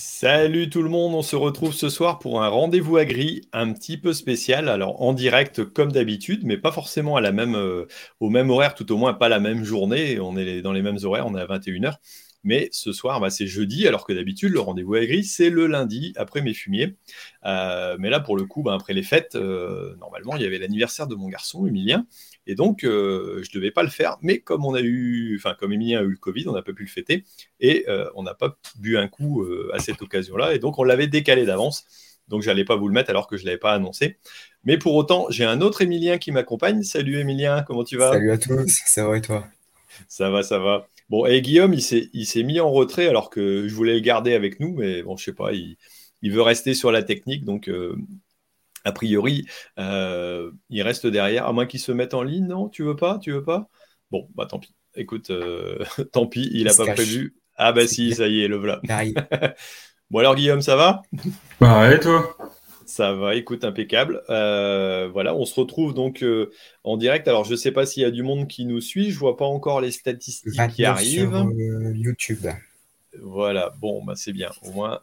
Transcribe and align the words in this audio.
Salut 0.00 0.70
tout 0.70 0.82
le 0.82 0.88
monde, 0.88 1.12
on 1.16 1.22
se 1.22 1.34
retrouve 1.34 1.74
ce 1.74 1.88
soir 1.88 2.20
pour 2.20 2.40
un 2.40 2.46
rendez-vous 2.46 2.98
agri 2.98 3.40
un 3.52 3.72
petit 3.72 3.96
peu 3.98 4.12
spécial, 4.12 4.68
alors 4.68 5.02
en 5.02 5.12
direct 5.12 5.64
comme 5.64 5.90
d'habitude, 5.90 6.42
mais 6.44 6.56
pas 6.56 6.70
forcément 6.70 7.16
à 7.16 7.20
la 7.20 7.32
même, 7.32 7.56
euh, 7.56 7.84
au 8.20 8.30
même 8.30 8.48
horaire, 8.48 8.76
tout 8.76 8.92
au 8.92 8.96
moins 8.96 9.12
pas 9.12 9.28
la 9.28 9.40
même 9.40 9.64
journée, 9.64 10.20
on 10.20 10.36
est 10.36 10.62
dans 10.62 10.70
les 10.70 10.82
mêmes 10.82 10.98
horaires, 11.02 11.26
on 11.26 11.36
est 11.36 11.40
à 11.40 11.46
21h. 11.46 11.94
Mais 12.48 12.70
ce 12.72 12.92
soir, 12.92 13.20
bah, 13.20 13.28
c'est 13.28 13.46
jeudi, 13.46 13.86
alors 13.86 14.06
que 14.06 14.12
d'habitude, 14.14 14.54
le 14.54 14.60
rendez-vous 14.60 14.94
agri, 14.94 15.22
c'est 15.22 15.50
le 15.50 15.66
lundi, 15.66 16.14
après 16.16 16.40
mes 16.40 16.54
fumiers. 16.54 16.94
Euh, 17.44 17.94
mais 17.98 18.08
là, 18.08 18.20
pour 18.20 18.38
le 18.38 18.46
coup, 18.46 18.62
bah, 18.62 18.72
après 18.72 18.94
les 18.94 19.02
fêtes, 19.02 19.34
euh, 19.34 19.94
normalement, 19.96 20.34
il 20.34 20.40
y 20.40 20.46
avait 20.46 20.56
l'anniversaire 20.56 21.06
de 21.06 21.14
mon 21.14 21.28
garçon, 21.28 21.66
Emilien. 21.66 22.06
Et 22.46 22.54
donc, 22.54 22.84
euh, 22.84 23.42
je 23.42 23.50
ne 23.50 23.60
devais 23.60 23.70
pas 23.70 23.82
le 23.82 23.90
faire. 23.90 24.16
Mais 24.22 24.38
comme 24.38 24.64
on 24.64 24.72
a 24.72 24.80
eu, 24.80 25.36
enfin, 25.38 25.54
comme 25.60 25.74
Emilien 25.74 26.00
a 26.00 26.02
eu 26.04 26.08
le 26.08 26.16
Covid, 26.16 26.48
on 26.48 26.52
n'a 26.52 26.62
pas 26.62 26.72
pu 26.72 26.84
le 26.84 26.88
fêter. 26.88 27.24
Et 27.60 27.84
on 28.14 28.22
n'a 28.22 28.32
pas 28.32 28.56
bu 28.78 28.96
un 28.96 29.08
coup 29.08 29.46
à 29.74 29.78
cette 29.78 30.00
occasion-là. 30.00 30.54
Et 30.54 30.58
donc, 30.58 30.78
on 30.78 30.84
l'avait 30.84 31.06
décalé 31.06 31.44
d'avance. 31.44 31.84
Donc, 32.28 32.40
je 32.40 32.48
n'allais 32.48 32.64
pas 32.64 32.76
vous 32.76 32.88
le 32.88 32.94
mettre 32.94 33.10
alors 33.10 33.26
que 33.26 33.36
je 33.36 33.42
ne 33.42 33.48
l'avais 33.48 33.58
pas 33.58 33.74
annoncé. 33.74 34.16
Mais 34.64 34.78
pour 34.78 34.94
autant, 34.94 35.26
j'ai 35.28 35.44
un 35.44 35.60
autre 35.60 35.82
Emilien 35.82 36.16
qui 36.16 36.32
m'accompagne. 36.32 36.82
Salut 36.82 37.18
Emilien, 37.18 37.62
comment 37.66 37.84
tu 37.84 37.98
vas? 37.98 38.12
Salut 38.12 38.30
à 38.30 38.38
tous, 38.38 38.80
ça 38.86 39.06
va 39.06 39.18
et 39.18 39.20
toi? 39.20 39.46
Ça 40.08 40.30
va, 40.30 40.42
ça 40.42 40.58
va. 40.58 40.88
Bon, 41.08 41.24
et 41.24 41.40
Guillaume, 41.40 41.72
il 41.74 42.26
s'est 42.26 42.42
mis 42.42 42.60
en 42.60 42.70
retrait 42.70 43.06
alors 43.06 43.30
que 43.30 43.66
je 43.66 43.74
voulais 43.74 43.94
le 43.94 44.00
garder 44.00 44.34
avec 44.34 44.60
nous, 44.60 44.74
mais 44.74 45.02
bon, 45.02 45.16
je 45.16 45.24
sais 45.24 45.32
pas, 45.32 45.52
il, 45.52 45.76
veut 46.22 46.42
rester 46.42 46.74
sur 46.74 46.92
la 46.92 47.02
technique, 47.02 47.44
donc 47.44 47.68
euh, 47.68 47.96
a 48.84 48.92
priori, 48.92 49.46
euh, 49.78 50.50
il 50.68 50.82
reste 50.82 51.06
derrière, 51.06 51.46
à 51.46 51.52
moins 51.52 51.66
qu'il 51.66 51.80
se 51.80 51.92
mette 51.92 52.12
en 52.12 52.22
ligne, 52.22 52.46
non? 52.46 52.68
Tu 52.68 52.82
veux 52.82 52.96
pas? 52.96 53.18
Tu 53.18 53.32
veux 53.32 53.42
pas? 53.42 53.68
Bon, 54.10 54.28
bah 54.34 54.46
tant 54.46 54.58
pis. 54.58 54.74
Écoute, 54.94 55.30
euh, 55.30 55.82
tant 56.12 56.26
pis, 56.26 56.50
il 56.52 56.64
n'a 56.64 56.74
pas 56.74 56.92
prévu. 56.92 57.34
Ah 57.56 57.72
bah 57.72 57.86
si, 57.86 58.14
ça 58.14 58.28
y 58.28 58.42
est, 58.42 58.48
le 58.48 58.56
voilà. 58.56 58.82
bon 60.10 60.18
alors 60.18 60.34
Guillaume, 60.34 60.62
ça 60.62 60.76
va? 60.76 61.02
Bah 61.60 61.80
ouais, 61.80 61.98
toi? 61.98 62.36
Ça 62.88 63.12
va, 63.12 63.34
écoute, 63.34 63.64
impeccable. 63.64 64.22
Euh, 64.30 65.08
voilà, 65.12 65.34
on 65.34 65.44
se 65.44 65.54
retrouve 65.60 65.92
donc 65.92 66.22
euh, 66.22 66.50
en 66.84 66.96
direct. 66.96 67.28
Alors, 67.28 67.44
je 67.44 67.50
ne 67.50 67.56
sais 67.56 67.70
pas 67.70 67.84
s'il 67.84 68.02
y 68.02 68.06
a 68.06 68.10
du 68.10 68.22
monde 68.22 68.48
qui 68.48 68.64
nous 68.64 68.80
suit. 68.80 69.10
Je 69.10 69.18
vois 69.18 69.36
pas 69.36 69.44
encore 69.44 69.82
les 69.82 69.90
statistiques 69.90 70.54
qui 70.74 70.84
arrivent. 70.86 71.28
Sur, 71.28 71.36
euh, 71.36 71.92
YouTube. 71.94 72.46
Voilà, 73.20 73.74
bon, 73.78 74.02
bah, 74.04 74.14
c'est 74.16 74.32
bien. 74.32 74.50
Au 74.62 74.72
moins, 74.72 75.00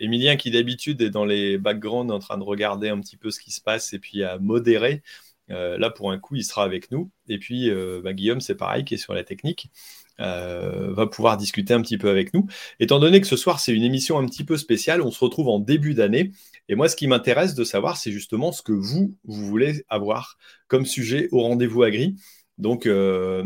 Emilien, 0.00 0.36
qui 0.36 0.50
d'habitude 0.50 1.02
est 1.02 1.10
dans 1.10 1.26
les 1.26 1.58
backgrounds 1.58 2.12
en 2.12 2.18
train 2.18 2.38
de 2.38 2.44
regarder 2.44 2.88
un 2.88 2.98
petit 2.98 3.16
peu 3.16 3.30
ce 3.30 3.40
qui 3.40 3.50
se 3.50 3.60
passe 3.60 3.92
et 3.92 3.98
puis 3.98 4.24
à 4.24 4.38
modérer. 4.38 5.02
là, 5.48 5.90
pour 5.90 6.12
un 6.12 6.18
coup, 6.18 6.36
il 6.36 6.44
sera 6.44 6.64
avec 6.64 6.90
nous. 6.90 7.10
Et 7.28 7.38
puis, 7.38 7.70
bah, 8.02 8.14
Guillaume, 8.14 8.40
c'est 8.40 8.54
pareil, 8.54 8.84
qui 8.84 8.94
est 8.94 8.98
sur 8.98 9.12
la 9.12 9.24
technique. 9.24 9.70
va 10.18 11.06
pouvoir 11.06 11.36
discuter 11.36 11.74
un 11.74 11.82
petit 11.82 11.98
peu 11.98 12.08
avec 12.08 12.32
nous. 12.32 12.46
Étant 12.80 13.00
donné 13.00 13.20
que 13.20 13.26
ce 13.26 13.36
soir, 13.36 13.60
c'est 13.60 13.72
une 13.72 13.84
émission 13.84 14.18
un 14.18 14.26
petit 14.26 14.44
peu 14.44 14.56
spéciale, 14.56 15.02
on 15.02 15.10
se 15.10 15.22
retrouve 15.22 15.48
en 15.48 15.58
début 15.58 15.92
d'année. 15.92 16.32
Et 16.72 16.74
moi, 16.74 16.88
ce 16.88 16.96
qui 16.96 17.06
m'intéresse 17.06 17.54
de 17.54 17.64
savoir, 17.64 17.98
c'est 17.98 18.10
justement 18.10 18.50
ce 18.50 18.62
que 18.62 18.72
vous, 18.72 19.14
vous 19.24 19.46
voulez 19.46 19.84
avoir 19.90 20.38
comme 20.68 20.86
sujet 20.86 21.28
au 21.30 21.42
rendez-vous 21.42 21.82
agri. 21.82 22.16
Donc, 22.56 22.86
euh, 22.86 23.44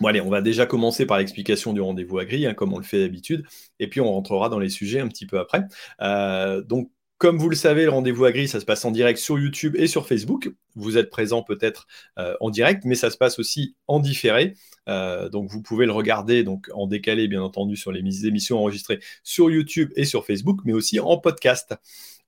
bon, 0.00 0.08
allez, 0.08 0.22
on 0.22 0.30
va 0.30 0.40
déjà 0.40 0.64
commencer 0.64 1.04
par 1.04 1.18
l'explication 1.18 1.74
du 1.74 1.82
rendez-vous 1.82 2.18
agri, 2.18 2.46
hein, 2.46 2.54
comme 2.54 2.72
on 2.72 2.78
le 2.78 2.82
fait 2.82 3.00
d'habitude, 3.00 3.44
et 3.78 3.90
puis 3.90 4.00
on 4.00 4.10
rentrera 4.10 4.48
dans 4.48 4.58
les 4.58 4.70
sujets 4.70 5.00
un 5.00 5.08
petit 5.08 5.26
peu 5.26 5.38
après. 5.38 5.64
Euh, 6.00 6.62
donc, 6.62 6.90
comme 7.18 7.36
vous 7.36 7.50
le 7.50 7.56
savez, 7.56 7.84
le 7.84 7.90
rendez-vous 7.90 8.24
agri, 8.24 8.48
ça 8.48 8.58
se 8.58 8.64
passe 8.64 8.86
en 8.86 8.90
direct 8.90 9.18
sur 9.18 9.38
YouTube 9.38 9.76
et 9.76 9.86
sur 9.86 10.06
Facebook. 10.06 10.50
Vous 10.76 10.96
êtes 10.96 11.10
présent 11.10 11.42
peut-être 11.42 11.86
euh, 12.18 12.36
en 12.40 12.48
direct, 12.48 12.84
mais 12.86 12.94
ça 12.94 13.10
se 13.10 13.18
passe 13.18 13.38
aussi 13.38 13.76
en 13.86 14.00
différé. 14.00 14.54
Euh, 14.88 15.28
donc 15.28 15.50
vous 15.50 15.60
pouvez 15.60 15.84
le 15.84 15.92
regarder 15.92 16.42
donc 16.42 16.70
en 16.72 16.86
décalé, 16.86 17.28
bien 17.28 17.42
entendu, 17.42 17.76
sur 17.76 17.92
les 17.92 18.26
émissions 18.26 18.58
enregistrées 18.58 19.00
sur 19.24 19.50
YouTube 19.50 19.92
et 19.94 20.06
sur 20.06 20.24
Facebook, 20.24 20.60
mais 20.64 20.72
aussi 20.72 21.00
en 21.00 21.18
podcast. 21.18 21.74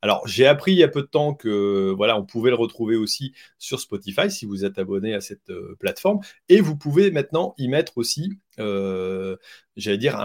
Alors, 0.03 0.26
j'ai 0.26 0.47
appris 0.47 0.72
il 0.72 0.78
y 0.78 0.84
a 0.84 0.88
peu 0.88 1.03
de 1.03 1.06
temps 1.06 1.34
que 1.34 1.92
voilà, 1.97 2.19
on 2.19 2.25
pouvait 2.25 2.50
le 2.50 2.56
retrouver 2.56 2.97
aussi 2.97 3.32
sur 3.59 3.81
Spotify 3.81 4.31
si 4.31 4.47
vous 4.47 4.64
êtes 4.64 4.78
abonné 4.78 5.14
à 5.14 5.20
cette 5.20 5.50
euh, 5.50 5.76
plateforme. 5.81 6.20
Et 6.48 6.60
vous 6.60 6.76
pouvez 6.76 7.10
maintenant 7.10 7.54
y 7.59 7.69
mettre 7.69 7.98
aussi, 7.98 8.38
euh, 8.60 9.36
j'allais 9.76 9.98
dire, 9.98 10.16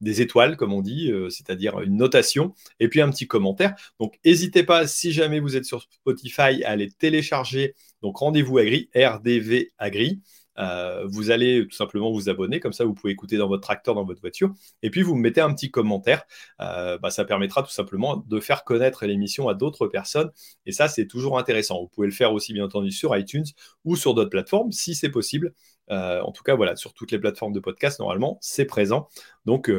des 0.00 0.20
étoiles, 0.20 0.56
comme 0.56 0.72
on 0.72 0.82
dit, 0.82 1.10
euh, 1.10 1.28
c'est-à-dire 1.30 1.80
une 1.80 1.96
notation, 1.96 2.54
et 2.80 2.88
puis 2.88 3.00
un 3.00 3.10
petit 3.10 3.26
commentaire. 3.26 3.74
Donc, 4.00 4.18
n'hésitez 4.24 4.62
pas, 4.62 4.86
si 4.86 5.12
jamais 5.12 5.40
vous 5.40 5.56
êtes 5.56 5.64
sur 5.64 5.82
Spotify, 5.82 6.62
à 6.64 6.70
aller 6.70 6.90
télécharger. 6.90 7.74
Donc, 8.02 8.18
rendez-vous 8.18 8.58
Agri, 8.58 8.90
RDV 8.94 9.72
Agri. 9.78 10.20
Euh, 10.58 11.04
vous 11.06 11.30
allez 11.30 11.66
tout 11.66 11.76
simplement 11.76 12.10
vous 12.10 12.28
abonner, 12.28 12.60
comme 12.60 12.72
ça 12.72 12.84
vous 12.84 12.94
pouvez 12.94 13.12
écouter 13.12 13.36
dans 13.36 13.48
votre 13.48 13.62
tracteur, 13.62 13.94
dans 13.94 14.04
votre 14.04 14.20
voiture, 14.20 14.52
et 14.82 14.90
puis 14.90 15.02
vous 15.02 15.14
me 15.14 15.20
mettez 15.20 15.40
un 15.40 15.52
petit 15.54 15.70
commentaire. 15.70 16.24
Euh, 16.60 16.98
bah, 16.98 17.10
ça 17.10 17.24
permettra 17.24 17.62
tout 17.62 17.70
simplement 17.70 18.16
de 18.16 18.40
faire 18.40 18.64
connaître 18.64 19.06
l'émission 19.06 19.48
à 19.48 19.54
d'autres 19.54 19.86
personnes, 19.86 20.30
et 20.66 20.72
ça 20.72 20.88
c'est 20.88 21.06
toujours 21.06 21.38
intéressant. 21.38 21.80
Vous 21.80 21.88
pouvez 21.88 22.06
le 22.06 22.12
faire 22.12 22.32
aussi 22.32 22.52
bien 22.52 22.64
entendu 22.64 22.90
sur 22.90 23.16
iTunes 23.16 23.46
ou 23.84 23.96
sur 23.96 24.14
d'autres 24.14 24.30
plateformes 24.30 24.72
si 24.72 24.94
c'est 24.94 25.10
possible. 25.10 25.54
Euh, 25.90 26.20
en 26.20 26.32
tout 26.32 26.42
cas, 26.42 26.54
voilà, 26.54 26.76
sur 26.76 26.92
toutes 26.92 27.12
les 27.12 27.18
plateformes 27.18 27.52
de 27.52 27.60
podcast, 27.60 27.98
normalement, 27.98 28.38
c'est 28.42 28.66
présent. 28.66 29.08
Donc, 29.46 29.70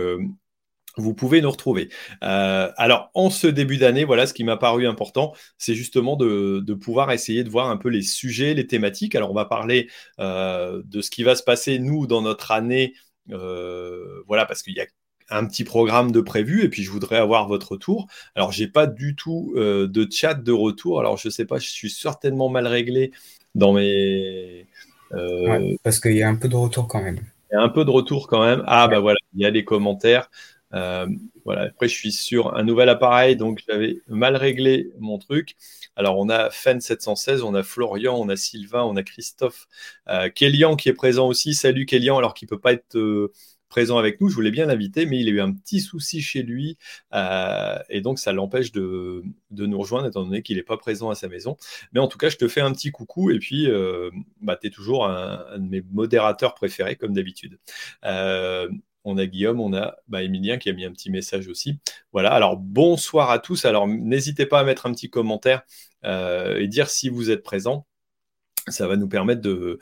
vous 1.00 1.14
pouvez 1.14 1.42
nous 1.42 1.52
retrouver. 1.52 1.90
Euh, 2.24 2.72
alors, 2.78 3.12
en 3.14 3.30
ce 3.30 3.48
début 3.48 3.78
d'année, 3.78 4.04
voilà, 4.04 4.28
ce 4.28 4.34
qui 4.34 4.44
m'a 4.44 4.58
paru 4.58 4.88
important, 4.88 5.34
c'est 5.58 5.76
justement 5.76 6.16
de, 6.16 6.74
pouvoir 6.74 7.12
essayer 7.12 7.44
de 7.44 7.50
voir 7.50 7.70
un 7.70 7.78
peu 7.78 7.90
les 7.90 8.02
sujets, 8.02 8.54
les 8.54 8.68
thématiques. 8.68 9.16
Alors, 9.16 9.32
on 9.32 9.36
va 9.36 9.46
parler 9.46 9.90
euh, 10.20 10.82
de 10.86 11.02
ce 11.02 11.10
qui 11.10 11.24
va 11.24 11.36
se 11.36 11.44
passer, 11.44 11.80
nous, 11.80 12.08
dans 12.08 12.22
notre 12.22 12.52
année. 12.52 12.94
Euh, 13.32 14.24
voilà, 14.28 14.46
parce 14.46 14.64
qu'il 14.64 14.76
y 14.76 14.82
a 14.82 14.86
un 15.32 15.46
petit 15.46 15.64
programme 15.64 16.12
de 16.12 16.22
prévu 16.22 16.64
et 16.64 16.70
puis 16.70 16.84
je 16.84 16.90
voudrais 16.90 17.18
avoir 17.18 17.48
votre 17.48 17.74
retour. 17.74 18.08
Alors, 18.36 18.52
j'ai 18.52 18.68
pas 18.68 18.88
du 18.88 19.16
tout 19.16 19.54
de 19.56 20.08
chat 20.12 20.34
de 20.34 20.52
retour. 20.52 21.00
Alors, 21.00 21.18
je 21.18 21.30
sais 21.30 21.46
pas, 21.46 21.60
je 21.60 21.70
suis 21.70 21.90
certainement 21.90 22.50
mal 22.50 22.68
réglé 22.68 23.12
dans 23.56 23.74
mes. 23.74 24.68
parce 25.84 26.00
qu'il 26.00 26.16
y 26.16 26.24
a 26.24 26.30
un 26.30 26.36
peu 26.36 26.50
de 26.50 26.56
retour 26.56 26.88
quand 26.88 27.02
même. 27.02 27.20
Il 27.52 27.56
y 27.56 27.58
a 27.58 27.62
un 27.62 27.70
peu 27.70 27.84
de 27.84 27.90
retour 27.90 28.28
quand 28.28 28.46
même. 28.46 28.64
Ah, 28.68 28.88
bah 28.88 29.00
voilà, 29.00 29.18
il 29.34 29.42
y 29.42 29.46
a 29.46 29.52
des 29.52 29.66
commentaires. 29.66 30.30
Euh, 30.74 31.08
voilà. 31.46 31.64
Après, 31.64 31.88
je 31.88 31.96
suis 31.96 32.12
sur 32.12 32.56
un 32.56 32.64
nouvel 32.64 32.90
appareil, 32.90 33.36
donc 33.36 33.64
j'avais 33.68 34.02
mal 34.08 34.36
réglé 34.36 34.92
mon 35.00 35.18
truc. 35.18 35.56
Alors, 35.96 36.18
on 36.18 36.30
a 36.30 36.50
Fen 36.50 36.80
716, 36.82 37.44
on 37.44 37.54
a 37.56 37.64
Florian, 37.64 38.16
on 38.20 38.30
a 38.30 38.36
Sylvain, 38.36 38.84
on 38.84 38.96
a 38.96 39.04
Christophe, 39.04 39.68
euh, 40.08 40.30
Kélian 40.30 40.76
qui 40.76 40.90
est 40.90 40.94
présent 40.94 41.28
aussi. 41.28 41.54
Salut 41.54 41.86
Kélian, 41.86 42.18
alors 42.18 42.34
qu'il 42.34 42.48
peut 42.48 42.60
pas 42.60 42.74
être 42.74 42.96
euh, 42.96 43.32
présent 43.70 43.98
avec 43.98 44.22
nous. 44.22 44.30
Je 44.30 44.36
voulais 44.36 44.52
bien 44.52 44.66
l'inviter, 44.66 45.06
mais 45.06 45.20
il 45.20 45.28
a 45.28 45.32
eu 45.32 45.42
un 45.42 45.54
petit 45.54 45.80
souci 45.80 46.22
chez 46.22 46.44
lui 46.44 46.78
euh, 47.14 47.78
et 47.90 48.02
donc 48.02 48.18
ça 48.18 48.34
l'empêche 48.34 48.72
de, 48.72 49.24
nous 49.52 49.80
rejoindre 49.80 50.08
étant 50.08 50.24
donné 50.24 50.42
qu'il 50.42 50.58
n'est 50.58 50.64
pas 50.64 50.78
présent 50.78 51.10
à 51.10 51.16
sa 51.16 51.28
maison. 51.28 51.58
Mais 51.94 52.00
en 52.00 52.08
tout 52.08 52.18
cas, 52.18 52.30
je 52.30 52.38
te 52.38 52.48
fais 52.48 52.62
un 52.62 52.72
petit 52.72 52.92
coucou 52.92 53.32
et 53.32 53.40
puis 53.40 53.68
bah, 54.42 54.58
tu 54.60 54.68
es 54.68 54.70
toujours 54.72 55.06
un, 55.08 55.58
de 55.58 55.70
mes 55.70 55.84
modérateurs 55.92 56.56
préférés 56.56 56.96
comme 56.96 57.14
d'habitude 57.14 57.60
on 59.04 59.18
a 59.18 59.26
Guillaume, 59.26 59.60
on 59.60 59.74
a 59.74 59.96
bah, 60.08 60.24
Emilien 60.24 60.58
qui 60.58 60.70
a 60.70 60.74
mis 60.74 60.86
un 60.86 60.92
petit 60.92 61.10
message 61.10 61.48
aussi. 61.48 61.80
Voilà, 62.12 62.32
alors 62.32 62.58
bonsoir 62.58 63.32
à 63.32 63.40
tous. 63.40 63.66
Alors 63.66 63.88
n'hésitez 63.88 64.46
pas 64.46 64.60
à 64.60 64.64
mettre 64.64 64.86
un 64.86 64.92
petit 64.92 65.10
commentaire 65.10 65.64
euh, 66.06 66.58
et 66.60 66.68
dire 66.68 66.90
si 66.90 67.10
vous 67.10 67.32
êtes 67.32 67.44
présent 67.44 67.86
ça 68.68 68.88
va 68.88 68.96
nous 68.98 69.08
permettre 69.08 69.42
de, 69.42 69.80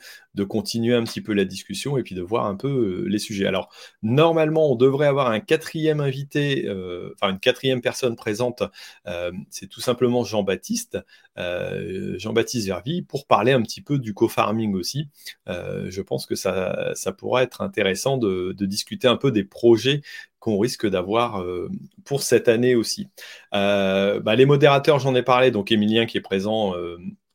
continuer 0.48 0.94
un 0.94 1.02
petit 1.02 1.20
peu 1.20 1.32
la 1.32 1.44
discussion 1.44 1.98
et 1.98 2.04
puis 2.04 2.14
de 2.14 2.22
voir 2.22 2.46
un 2.46 2.54
peu 2.54 2.68
euh, 2.68 3.08
les 3.08 3.18
sujets. 3.18 3.46
Alors, 3.46 3.70
normalement, 4.02 4.70
on 4.70 4.76
devrait 4.76 5.08
avoir 5.08 5.30
un 5.30 5.40
quatrième 5.40 6.00
invité, 6.00 6.66
euh, 6.68 7.12
enfin 7.14 7.32
une 7.32 7.40
quatrième 7.40 7.80
personne 7.80 8.14
présente, 8.14 8.62
euh, 9.08 9.32
c'est 9.50 9.66
tout 9.66 9.80
simplement 9.80 10.22
Jean-Baptiste, 10.22 10.98
Jean-Baptiste 11.36 12.66
Vervi, 12.66 13.02
pour 13.02 13.26
parler 13.26 13.52
un 13.52 13.62
petit 13.62 13.80
peu 13.80 13.98
du 13.98 14.14
co-farming 14.14 14.74
aussi. 14.74 15.08
je 15.46 16.00
pense 16.02 16.26
que 16.26 16.34
ça, 16.34 16.92
ça 16.94 17.12
pourra 17.12 17.42
être 17.42 17.60
intéressant 17.60 18.16
de, 18.16 18.52
discuter 18.58 19.08
un 19.08 19.16
peu 19.16 19.30
des 19.30 19.44
projets 19.44 20.02
qu'on 20.40 20.58
risque 20.58 20.88
d'avoir 20.88 21.44
pour 22.04 22.22
cette 22.22 22.48
année 22.48 22.74
aussi. 22.74 23.08
Bah, 23.52 24.34
les 24.36 24.46
modérateurs, 24.46 24.98
j'en 24.98 25.14
ai 25.14 25.22
parlé, 25.22 25.50
donc 25.52 25.70
Emilien 25.70 26.06
qui 26.06 26.18
est 26.18 26.22
présent 26.22 26.74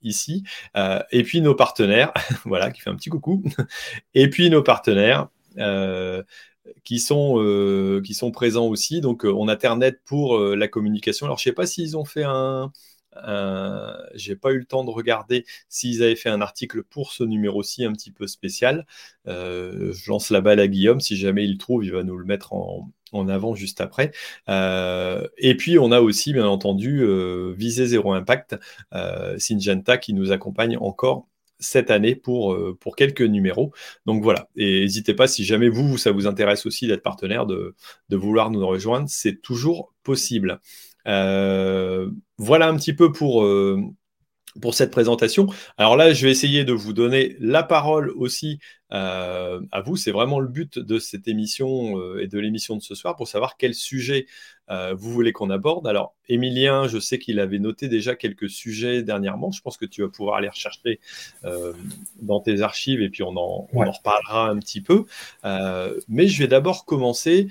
ici. 0.03 0.43
Euh, 0.77 0.99
et 1.11 1.23
puis 1.23 1.41
nos 1.41 1.55
partenaires, 1.55 2.13
voilà, 2.45 2.71
qui 2.71 2.81
fait 2.81 2.89
un 2.89 2.95
petit 2.95 3.09
coucou. 3.09 3.43
et 4.13 4.29
puis 4.29 4.49
nos 4.49 4.63
partenaires. 4.63 5.29
Euh, 5.57 6.23
qui 6.85 6.99
sont, 6.99 7.41
euh, 7.41 8.01
qui 8.01 8.13
sont 8.13 8.31
présents 8.31 8.67
aussi. 8.67 9.01
Donc, 9.01 9.25
on 9.25 9.49
a 9.49 9.57
Ternet 9.57 9.99
pour 10.05 10.39
la 10.39 10.67
communication. 10.69 11.25
Alors, 11.25 11.37
je 11.37 11.41
ne 11.41 11.51
sais 11.51 11.55
pas 11.55 11.65
s'ils 11.65 11.97
ont 11.97 12.05
fait 12.05 12.23
un, 12.23 12.71
j'ai 14.15 14.35
pas 14.35 14.51
eu 14.51 14.59
le 14.59 14.65
temps 14.65 14.83
de 14.83 14.89
regarder 14.91 15.45
s'ils 15.69 16.03
avaient 16.03 16.15
fait 16.15 16.29
un 16.29 16.41
article 16.41 16.83
pour 16.83 17.11
ce 17.11 17.23
numéro-ci 17.23 17.85
un 17.85 17.93
petit 17.93 18.11
peu 18.11 18.27
spécial. 18.27 18.85
je 19.25 20.09
lance 20.09 20.29
la 20.29 20.41
balle 20.41 20.59
à 20.59 20.67
Guillaume. 20.67 21.01
Si 21.01 21.17
jamais 21.17 21.45
il 21.45 21.57
trouve, 21.57 21.85
il 21.85 21.91
va 21.91 22.03
nous 22.03 22.17
le 22.17 22.25
mettre 22.25 22.53
en, 22.53 22.89
en 23.13 23.29
avant 23.29 23.55
juste 23.55 23.81
après. 23.81 24.11
Euh, 24.49 25.27
et 25.37 25.55
puis, 25.55 25.79
on 25.79 25.91
a 25.91 26.01
aussi, 26.01 26.33
bien 26.33 26.47
entendu, 26.47 27.01
euh, 27.03 27.53
Visée 27.57 27.85
Zéro 27.87 28.13
Impact, 28.13 28.57
euh, 28.93 29.37
Syngenta, 29.39 29.97
qui 29.97 30.13
nous 30.13 30.31
accompagne 30.31 30.77
encore 30.77 31.27
cette 31.59 31.91
année 31.91 32.15
pour, 32.15 32.57
pour 32.79 32.95
quelques 32.97 33.21
numéros. 33.21 33.71
Donc 34.05 34.21
voilà, 34.21 34.49
et 34.57 34.81
n'hésitez 34.81 35.13
pas, 35.13 35.27
si 35.27 35.45
jamais 35.45 35.69
vous, 35.69 35.97
ça 35.97 36.11
vous 36.11 36.27
intéresse 36.27 36.65
aussi 36.65 36.87
d'être 36.87 37.03
partenaire, 37.03 37.45
de, 37.45 37.75
de 38.09 38.17
vouloir 38.17 38.51
nous 38.51 38.67
rejoindre, 38.67 39.07
c'est 39.07 39.41
toujours 39.41 39.93
possible. 40.03 40.59
Voilà 41.05 42.67
un 42.67 42.75
petit 42.75 42.93
peu 42.93 43.11
pour, 43.11 43.45
pour 44.61 44.73
cette 44.73 44.91
présentation. 44.91 45.47
Alors 45.77 45.95
là, 45.97 46.13
je 46.13 46.25
vais 46.25 46.31
essayer 46.31 46.63
de 46.63 46.73
vous 46.73 46.93
donner 46.93 47.35
la 47.39 47.63
parole 47.63 48.11
aussi 48.11 48.59
euh, 48.91 49.59
à 49.71 49.81
vous. 49.81 49.95
C'est 49.95 50.11
vraiment 50.11 50.39
le 50.39 50.47
but 50.47 50.77
de 50.77 50.99
cette 50.99 51.27
émission 51.27 51.99
euh, 51.99 52.21
et 52.21 52.27
de 52.27 52.37
l'émission 52.39 52.75
de 52.75 52.81
ce 52.81 52.93
soir 52.93 53.15
pour 53.15 53.27
savoir 53.27 53.57
quel 53.57 53.73
sujet 53.73 54.27
euh, 54.69 54.93
vous 54.93 55.11
voulez 55.11 55.31
qu'on 55.31 55.49
aborde. 55.49 55.87
Alors, 55.87 56.15
Émilien, 56.29 56.87
je 56.87 56.99
sais 56.99 57.17
qu'il 57.17 57.39
avait 57.39 57.59
noté 57.59 57.87
déjà 57.87 58.15
quelques 58.15 58.49
sujets 58.49 59.01
dernièrement. 59.01 59.51
Je 59.51 59.61
pense 59.61 59.77
que 59.77 59.85
tu 59.85 60.03
vas 60.03 60.09
pouvoir 60.09 60.35
aller 60.37 60.49
rechercher 60.49 60.99
dans 62.21 62.39
tes 62.39 62.61
archives 62.61 63.01
et 63.01 63.09
puis 63.09 63.23
on 63.23 63.35
en, 63.35 63.67
on 63.73 63.85
en 63.85 63.91
reparlera 63.91 64.49
un 64.49 64.59
petit 64.59 64.81
peu. 64.81 65.05
mais 65.43 66.27
je 66.27 66.39
vais 66.39 66.47
d'abord 66.47 66.85
commencer 66.85 67.47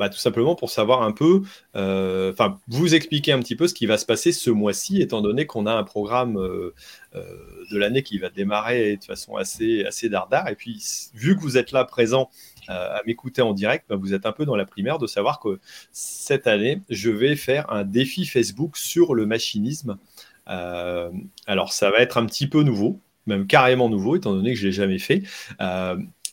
bah, 0.00 0.08
tout 0.08 0.16
simplement 0.16 0.54
pour 0.54 0.70
savoir 0.70 1.02
un 1.02 1.12
peu, 1.12 1.42
euh, 1.76 2.32
enfin, 2.32 2.58
vous 2.68 2.94
expliquer 2.94 3.32
un 3.32 3.38
petit 3.38 3.54
peu 3.54 3.68
ce 3.68 3.74
qui 3.74 3.84
va 3.84 3.98
se 3.98 4.06
passer 4.06 4.32
ce 4.32 4.48
mois-ci, 4.48 5.02
étant 5.02 5.20
donné 5.20 5.44
qu'on 5.44 5.66
a 5.66 5.74
un 5.74 5.84
programme 5.84 6.38
euh, 6.38 6.74
euh, 7.14 7.22
de 7.70 7.76
l'année 7.76 8.02
qui 8.02 8.16
va 8.18 8.30
démarrer 8.30 8.96
de 8.96 9.04
façon 9.04 9.36
assez, 9.36 9.84
assez 9.84 10.08
dardard. 10.08 10.48
Et 10.48 10.54
puis, 10.54 10.82
vu 11.12 11.36
que 11.36 11.42
vous 11.42 11.58
êtes 11.58 11.70
là 11.70 11.84
présent 11.84 12.30
à 12.68 13.02
m'écouter 13.04 13.42
en 13.42 13.52
direct, 13.52 13.84
bah, 13.90 13.96
vous 13.96 14.14
êtes 14.14 14.24
un 14.24 14.32
peu 14.32 14.46
dans 14.46 14.56
la 14.56 14.64
primaire 14.64 14.98
de 14.98 15.06
savoir 15.06 15.38
que 15.38 15.58
cette 15.92 16.46
année, 16.46 16.80
je 16.88 17.10
vais 17.10 17.36
faire 17.36 17.70
un 17.70 17.84
défi 17.84 18.24
Facebook 18.24 18.78
sur 18.78 19.14
le 19.14 19.26
machinisme. 19.26 19.98
alors, 20.46 21.74
ça 21.74 21.90
va 21.90 21.98
être 21.98 22.16
un 22.16 22.24
petit 22.24 22.46
peu 22.46 22.62
nouveau, 22.62 23.00
même 23.26 23.46
carrément 23.46 23.90
nouveau, 23.90 24.16
étant 24.16 24.32
donné 24.32 24.54
que 24.54 24.58
je 24.58 24.62
ne 24.62 24.68
l'ai 24.68 24.72
jamais 24.72 24.98
fait. 24.98 25.24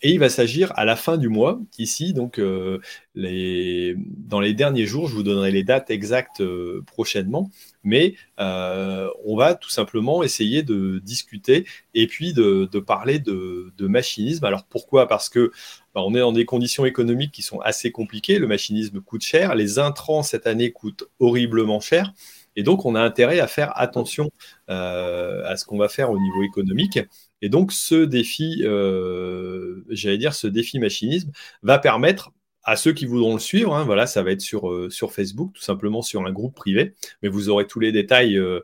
Et 0.03 0.11
il 0.11 0.19
va 0.19 0.29
s'agir 0.29 0.71
à 0.75 0.85
la 0.85 0.95
fin 0.95 1.17
du 1.17 1.27
mois, 1.27 1.59
ici, 1.79 2.13
donc 2.13 2.37
euh, 2.37 2.79
dans 3.15 4.39
les 4.39 4.53
derniers 4.53 4.85
jours, 4.85 5.07
je 5.07 5.15
vous 5.15 5.23
donnerai 5.23 5.49
les 5.49 5.63
dates 5.63 5.89
exactes 5.89 6.41
euh, 6.41 6.83
prochainement, 6.85 7.49
mais 7.83 8.13
euh, 8.39 9.09
on 9.25 9.35
va 9.35 9.55
tout 9.55 9.71
simplement 9.71 10.21
essayer 10.21 10.61
de 10.61 10.99
discuter 10.99 11.65
et 11.95 12.05
puis 12.05 12.33
de, 12.33 12.67
parler 12.79 13.17
de, 13.17 13.73
machinisme. 13.79 14.45
Alors 14.45 14.65
pourquoi? 14.65 15.07
Parce 15.07 15.29
que 15.29 15.51
bah, 15.95 16.01
on 16.05 16.13
est 16.13 16.19
dans 16.19 16.31
des 16.31 16.45
conditions 16.45 16.85
économiques 16.85 17.31
qui 17.31 17.41
sont 17.41 17.59
assez 17.61 17.91
compliquées, 17.91 18.37
le 18.37 18.45
machinisme 18.47 19.01
coûte 19.01 19.23
cher, 19.23 19.55
les 19.55 19.79
intrants 19.79 20.21
cette 20.21 20.45
année 20.45 20.71
coûtent 20.71 21.05
horriblement 21.19 21.79
cher. 21.79 22.13
Et 22.55 22.63
donc, 22.63 22.85
on 22.85 22.95
a 22.95 23.01
intérêt 23.01 23.39
à 23.39 23.47
faire 23.47 23.71
attention 23.79 24.31
à 24.67 25.55
ce 25.57 25.63
qu'on 25.65 25.77
va 25.77 25.89
faire 25.89 26.09
au 26.11 26.19
niveau 26.19 26.43
économique. 26.43 26.99
Et 27.41 27.49
donc, 27.49 27.71
ce 27.71 27.95
défi, 28.05 28.63
euh, 28.63 29.83
j'allais 29.89 30.17
dire, 30.17 30.33
ce 30.33 30.47
défi 30.47 30.79
machinisme 30.79 31.31
va 31.63 31.79
permettre 31.79 32.31
à 32.63 32.75
ceux 32.75 32.91
qui 32.91 33.05
voudront 33.05 33.35
le 33.35 33.39
suivre, 33.39 33.73
hein, 33.73 33.85
voilà, 33.85 34.07
ça 34.07 34.23
va 34.23 34.31
être 34.31 34.41
sur, 34.41 34.69
euh, 34.69 34.89
sur 34.89 35.13
Facebook, 35.13 35.53
tout 35.53 35.61
simplement 35.61 36.01
sur 36.01 36.25
un 36.25 36.31
groupe 36.33 36.53
privé, 36.53 36.95
mais 37.21 37.29
vous 37.29 37.47
aurez 37.47 37.65
tous 37.65 37.79
les 37.79 37.93
détails, 37.93 38.37
euh, 38.37 38.59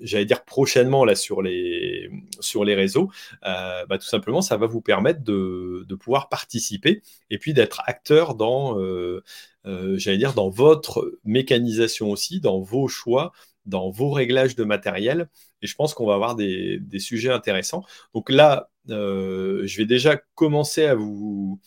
j'allais 0.00 0.24
dire 0.24 0.44
prochainement 0.44 1.04
là 1.04 1.14
sur 1.14 1.40
les, 1.40 2.10
sur 2.40 2.64
les 2.64 2.74
réseaux. 2.74 3.10
Bah, 3.42 3.98
tout 4.00 4.06
simplement, 4.06 4.42
ça 4.42 4.56
va 4.56 4.66
vous 4.66 4.80
permettre 4.80 5.22
de, 5.22 5.84
de 5.88 5.94
pouvoir 5.94 6.28
participer 6.28 7.02
et 7.30 7.38
puis 7.38 7.54
d'être 7.54 7.82
acteur 7.86 8.34
dans, 8.34 8.80
j'allais 9.64 10.18
dire, 10.18 10.34
dans 10.34 10.48
votre 10.48 11.12
mécanisation 11.24 12.10
aussi, 12.10 12.40
dans 12.40 12.60
vos 12.60 12.88
choix, 12.88 13.32
dans 13.66 13.90
vos 13.90 14.10
réglages 14.10 14.56
de 14.56 14.64
matériel. 14.64 15.28
Et 15.64 15.66
je 15.66 15.74
pense 15.76 15.94
qu'on 15.94 16.06
va 16.06 16.14
avoir 16.14 16.36
des, 16.36 16.80
sujets 16.98 17.30
intéressants. 17.30 17.84
Donc 18.14 18.28
là, 18.30 18.68
euh, 18.90 19.62
je 19.66 19.78
vais 19.78 19.86
déjà 19.86 20.20
commencer 20.34 20.84
à 20.84 20.94
vous, 20.94 21.58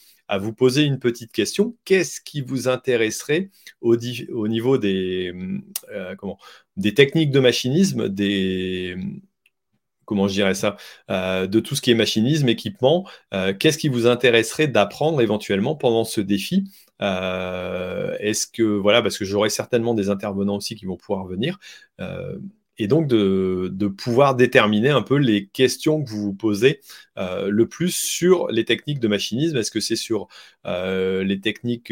poser 0.55 0.83
une 0.83 0.99
petite 0.99 1.31
question. 1.31 1.75
Qu'est-ce 1.83 2.21
qui 2.21 2.41
vous 2.41 2.67
intéresserait 2.67 3.49
au, 3.81 3.97
au 4.31 4.47
niveau 4.47 4.77
des, 4.77 5.33
euh, 5.91 6.15
des 6.77 6.93
techniques 6.93 7.31
de 7.31 7.39
machinisme, 7.39 8.07
des, 8.07 8.95
comment 10.05 10.27
je 10.27 10.33
dirais 10.33 10.53
ça, 10.53 10.77
euh, 11.09 11.47
de 11.47 11.59
tout 11.59 11.75
ce 11.75 11.81
qui 11.81 11.89
est 11.89 11.95
machinisme, 11.95 12.47
équipement. 12.49 13.09
Qu'est-ce 13.59 13.79
qui 13.79 13.89
vous 13.89 14.05
intéresserait 14.05 14.67
d'apprendre 14.67 15.21
éventuellement 15.21 15.75
pendant 15.75 16.05
ce 16.05 16.21
défi 16.21 16.65
est-ce 16.99 18.47
que, 18.47 18.63
voilà, 18.63 19.01
parce 19.01 19.17
que 19.17 19.25
j'aurai 19.25 19.49
certainement 19.49 19.95
des 19.95 20.09
intervenants 20.09 20.57
aussi 20.57 20.75
qui 20.75 20.85
vont 20.85 20.97
pouvoir 20.97 21.25
venir, 21.25 21.59
et 22.77 22.87
donc 22.87 23.07
de, 23.07 23.87
pouvoir 23.87 24.35
déterminer 24.35 24.89
un 24.89 25.01
peu 25.01 25.17
les 25.17 25.47
questions 25.47 26.03
que 26.03 26.09
vous 26.09 26.21
vous 26.21 26.33
posez 26.33 26.81
euh, 27.17 27.49
le 27.49 27.67
plus 27.67 27.95
sur 27.95 28.47
les 28.47 28.65
techniques 28.65 28.99
de 28.99 29.07
machinisme. 29.07 29.57
Est-ce 29.57 29.71
que 29.71 29.79
c'est 29.79 29.95
sur 29.95 30.27
les 30.65 31.39
techniques 31.41 31.91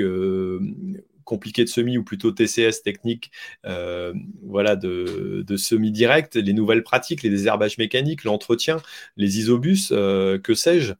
compliqué 1.26 1.64
de 1.64 1.70
semi 1.70 1.98
ou 1.98 2.04
plutôt 2.04 2.32
TCS 2.32 2.84
technique 2.84 3.32
euh, 3.66 4.14
voilà, 4.44 4.76
de, 4.76 5.44
semi-direct, 5.58 6.36
les 6.36 6.54
nouvelles 6.54 6.84
pratiques, 6.84 7.24
les 7.24 7.30
désherbages 7.30 7.78
mécaniques, 7.78 8.24
l'entretien, 8.24 8.78
les 9.18 9.40
isobus, 9.40 9.90
euh, 9.92 10.40
que 10.40 10.54
sais-je. 10.54 10.94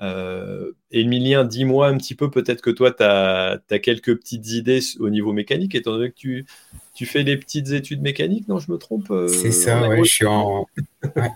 Euh, 0.00 0.72
Emilien, 0.90 1.44
dis-moi 1.44 1.88
un 1.88 1.98
petit 1.98 2.14
peu, 2.14 2.30
peut-être 2.30 2.62
que 2.62 2.70
toi, 2.70 2.92
tu 2.92 3.02
as, 3.02 3.60
quelques 3.82 4.16
petites 4.16 4.48
idées 4.52 4.80
au 5.00 5.10
niveau 5.10 5.32
mécanique, 5.32 5.74
étant 5.74 5.92
donné 5.92 6.10
que 6.10 6.16
tu, 6.16 6.46
tu 6.94 7.06
fais 7.06 7.24
des 7.24 7.36
petites 7.36 7.72
études 7.72 8.02
mécaniques, 8.02 8.48
non, 8.48 8.58
je 8.58 8.70
me 8.70 8.78
trompe 8.78 9.10
euh, 9.10 9.28
C'est 9.28 9.52
ça, 9.52 9.88
ouais, 9.88 10.04
je 10.04 10.10
suis 10.10 10.26
en. 10.26 10.66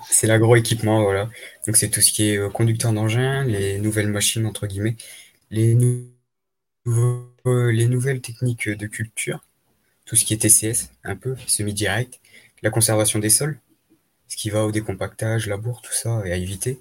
c'est 0.08 0.26
l'agroéquipement, 0.26 1.02
voilà. 1.02 1.28
Donc, 1.66 1.76
c'est 1.76 1.88
tout 1.88 2.00
ce 2.00 2.12
qui 2.12 2.30
est 2.30 2.52
conducteur 2.52 2.92
d'engin, 2.92 3.44
les 3.44 3.78
nouvelles 3.80 4.08
machines, 4.08 4.46
entre 4.46 4.66
guillemets, 4.66 4.96
les 5.50 5.74
les 6.86 7.86
nouvelles 7.86 8.20
techniques 8.20 8.68
de 8.68 8.86
culture, 8.86 9.44
tout 10.04 10.16
ce 10.16 10.24
qui 10.24 10.34
est 10.34 10.38
TCS, 10.38 10.90
un 11.04 11.16
peu, 11.16 11.36
semi-direct, 11.46 12.20
la 12.62 12.70
conservation 12.70 13.18
des 13.18 13.30
sols, 13.30 13.58
ce 14.28 14.36
qui 14.36 14.50
va 14.50 14.64
au 14.64 14.72
décompactage, 14.72 15.46
labour, 15.46 15.82
tout 15.82 15.92
ça, 15.92 16.22
et 16.24 16.32
à 16.32 16.36
éviter. 16.36 16.78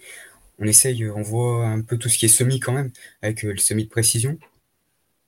On 0.59 0.65
essaye, 0.65 1.09
on 1.09 1.21
voit 1.21 1.67
un 1.67 1.81
peu 1.81 1.97
tout 1.97 2.09
ce 2.09 2.17
qui 2.17 2.25
est 2.25 2.29
semi 2.29 2.59
quand 2.59 2.73
même, 2.73 2.91
avec 3.21 3.43
euh, 3.43 3.51
le 3.51 3.57
semi 3.57 3.85
de 3.85 3.89
précision. 3.89 4.37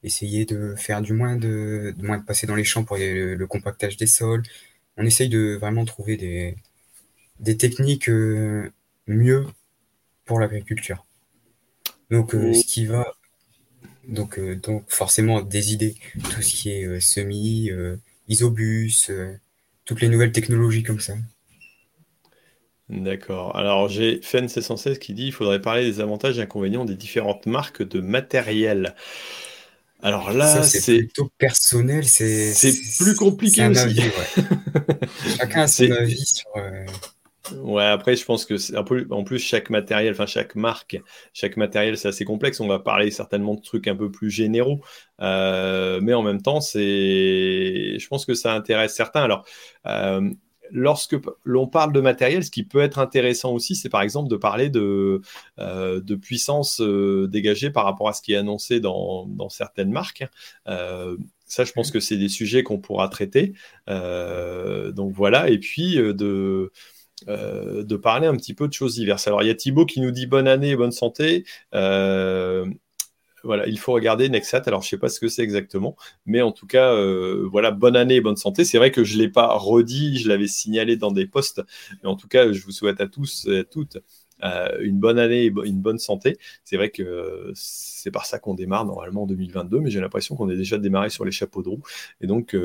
Essayer 0.04 0.46
de 0.46 0.76
faire 0.78 1.02
du 1.02 1.14
moins 1.14 1.36
de, 1.36 1.94
moins 1.98 2.18
de 2.18 2.24
passer 2.24 2.48
dans 2.48 2.56
les 2.56 2.64
champs 2.64 2.84
pour 2.84 2.98
le, 2.98 3.46
compactage 3.48 3.98
des 3.98 4.08
sols. 4.08 4.44
On 4.96 5.06
essaye 5.06 5.30
de 5.30 5.58
vraiment 5.60 5.86
trouver 5.86 6.18
des, 6.18 6.56
des 7.40 7.58
techniques 7.58 8.10
euh, 8.10 8.72
mieux 9.08 9.46
pour 10.26 10.40
l'agriculture. 10.40 11.06
Donc, 12.10 12.32
ce 12.32 12.66
qui 12.66 12.86
va 12.86 13.17
donc, 14.08 14.40
euh, 14.40 14.56
donc 14.56 14.86
forcément 14.88 15.42
des 15.42 15.74
idées, 15.74 15.96
tout 16.32 16.42
ce 16.42 16.54
qui 16.54 16.72
est 16.72 16.86
euh, 16.86 17.00
semi, 17.00 17.70
euh, 17.70 17.98
isobus, 18.28 19.12
toutes 19.86 20.02
les 20.02 20.10
nouvelles 20.10 20.32
technologies 20.32 20.84
comme 20.84 21.00
ça. 21.00 21.14
D'accord. 22.90 23.56
Alors 23.58 23.90
j'ai 23.90 24.22
Fen 24.22 24.48
716 24.48 25.00
qui 25.00 25.14
dit 25.14 25.28
il 25.28 25.34
faudrait 25.34 25.62
parler 25.62 25.84
des 25.84 26.00
avantages 26.00 26.40
et 26.40 26.42
inconvénients 26.42 26.86
des 26.86 26.96
différentes 26.96 27.46
marques 27.46 27.84
de 27.84 28.00
matériel. 28.00 28.96
Alors 30.02 30.32
là, 30.32 30.64
c'est 30.64 31.00
plutôt 31.00 31.30
personnel, 31.38 32.06
c'est 32.06 32.54
plus 33.00 33.16
compliqué 33.16 33.68
aussi. 33.68 34.00
Chacun 35.38 35.64
a 35.64 35.68
son 35.68 35.92
avis 35.92 36.26
sur. 36.26 36.46
Ouais, 37.56 37.86
après, 37.86 38.16
je 38.16 38.26
pense 38.26 38.46
que 38.46 38.58
c'est 38.58 38.76
un 38.76 38.84
peu, 38.84 39.06
en 39.12 39.24
plus, 39.24 39.40
chaque 39.40 39.70
matériel, 39.70 40.14
enfin, 40.14 40.26
chaque 40.26 40.56
marque, 40.56 41.02
chaque 41.34 41.58
matériel, 41.58 41.98
c'est 41.98 42.08
assez 42.08 42.26
complexe. 42.26 42.60
On 42.60 42.68
va 42.68 42.80
parler 42.80 43.12
certainement 43.12 43.56
de 43.56 43.62
trucs 43.62 43.88
un 43.88 43.96
peu 43.96 44.12
plus 44.12 44.30
généraux. 44.30 44.82
Euh, 45.22 46.00
mais 46.02 46.14
en 46.14 46.24
même 46.24 46.42
temps, 46.42 46.62
c'est, 46.62 47.98
je 48.00 48.08
pense 48.08 48.26
que 48.26 48.34
ça 48.34 48.54
intéresse 48.54 48.96
certains. 48.96 49.24
Alors, 49.24 49.46
euh, 49.86 50.30
lorsque 50.72 51.16
l'on 51.44 51.68
parle 51.68 51.94
de 51.94 52.02
matériel, 52.02 52.44
ce 52.44 52.52
qui 52.52 52.64
peut 52.64 52.82
être 52.82 53.00
intéressant 53.00 53.54
aussi, 53.54 53.76
c'est 53.76 53.90
par 53.90 54.02
exemple 54.02 54.30
de 54.30 54.36
parler 54.36 54.70
de, 54.70 55.22
euh, 55.60 56.02
de 56.02 56.16
puissance 56.16 56.82
dégagée 56.82 57.70
par 57.70 57.86
rapport 57.86 58.10
à 58.10 58.14
ce 58.14 58.22
qui 58.22 58.34
est 58.34 58.38
annoncé 58.38 58.80
dans, 58.80 59.26
dans 59.28 59.50
certaines 59.50 59.92
marques. 59.92 60.26
ça, 60.66 61.64
je 61.64 61.72
pense 61.72 61.90
mmh. 61.90 61.94
que 61.94 62.00
c'est 62.00 62.18
des 62.18 62.30
sujets 62.30 62.64
qu'on 62.64 62.80
pourra 62.80 63.08
traiter. 63.10 63.54
donc 63.88 65.14
voilà, 65.14 65.50
et 65.50 65.60
puis 65.60 65.96
de 65.96 66.72
euh, 67.28 67.84
de 67.84 67.96
parler 67.96 68.28
un 68.28 68.36
petit 68.36 68.54
peu 68.54 68.68
de 68.68 68.74
choses 68.74 68.96
diverses. 68.96 69.28
Alors, 69.28 69.42
il 69.42 69.48
y 69.48 69.50
a 69.50 69.56
Thibaut 69.56 69.86
qui 69.86 70.02
nous 70.02 70.12
dit 70.12 70.28
bonne 70.28 70.48
année 70.48 70.70
et 70.70 70.76
bonne 70.76 70.92
santé. 70.92 71.46
Euh, 71.74 72.66
voilà, 73.44 73.68
il 73.68 73.80
faut 73.80 73.94
regarder 73.94 74.30
Nexat. 74.30 74.64
Alors, 74.68 74.82
je 74.82 74.88
ne 74.88 74.90
sais 74.92 74.98
pas 74.98 75.10
ce 75.10 75.20
que 75.20 75.28
c'est 75.28 75.42
exactement, 75.42 75.96
mais 76.26 76.42
en 76.42 76.52
tout 76.52 76.68
cas, 76.68 76.94
euh, 76.94 77.48
voilà, 77.52 77.72
bonne 77.72 77.96
année 77.96 78.16
et 78.16 78.22
bonne 78.22 78.36
santé. 78.36 78.66
C'est 78.66 78.78
vrai 78.78 78.92
que 78.92 79.04
je 79.04 79.16
ne 79.18 79.24
l'ai 79.24 79.30
pas 79.30 79.56
redit, 79.56 80.20
je 80.20 80.30
l'avais 80.30 80.48
signalé 80.48 80.96
dans 80.96 81.12
des 81.12 81.26
posts, 81.26 81.62
mais 82.04 82.10
en 82.10 82.16
tout 82.16 82.28
cas, 82.28 82.52
je 82.52 82.62
vous 82.64 82.72
souhaite 82.72 83.02
à 83.02 83.08
tous 83.08 83.48
et 83.50 83.60
à 83.60 83.64
toutes 83.64 83.98
une 84.42 85.00
bonne 85.00 85.20
année 85.20 85.46
et 85.46 85.54
une 85.66 85.82
bonne 85.82 86.00
santé. 86.00 86.38
C'est 86.64 86.78
vrai 86.78 86.90
que 86.90 87.52
c'est 87.56 88.12
par 88.12 88.26
ça 88.26 88.40
qu'on 88.40 88.54
démarre 88.54 88.86
normalement 88.86 89.24
en 89.24 89.28
2022, 89.28 89.80
mais 89.80 89.90
j'ai 89.90 90.00
l'impression 90.00 90.36
qu'on 90.36 90.50
est 90.50 90.58
déjà 90.58 90.78
démarré 90.78 91.10
sur 91.10 91.26
les 91.26 91.32
chapeaux 91.32 91.64
de 91.64 91.70
roue. 91.70 91.82
Et 92.22 92.28
donc, 92.28 92.56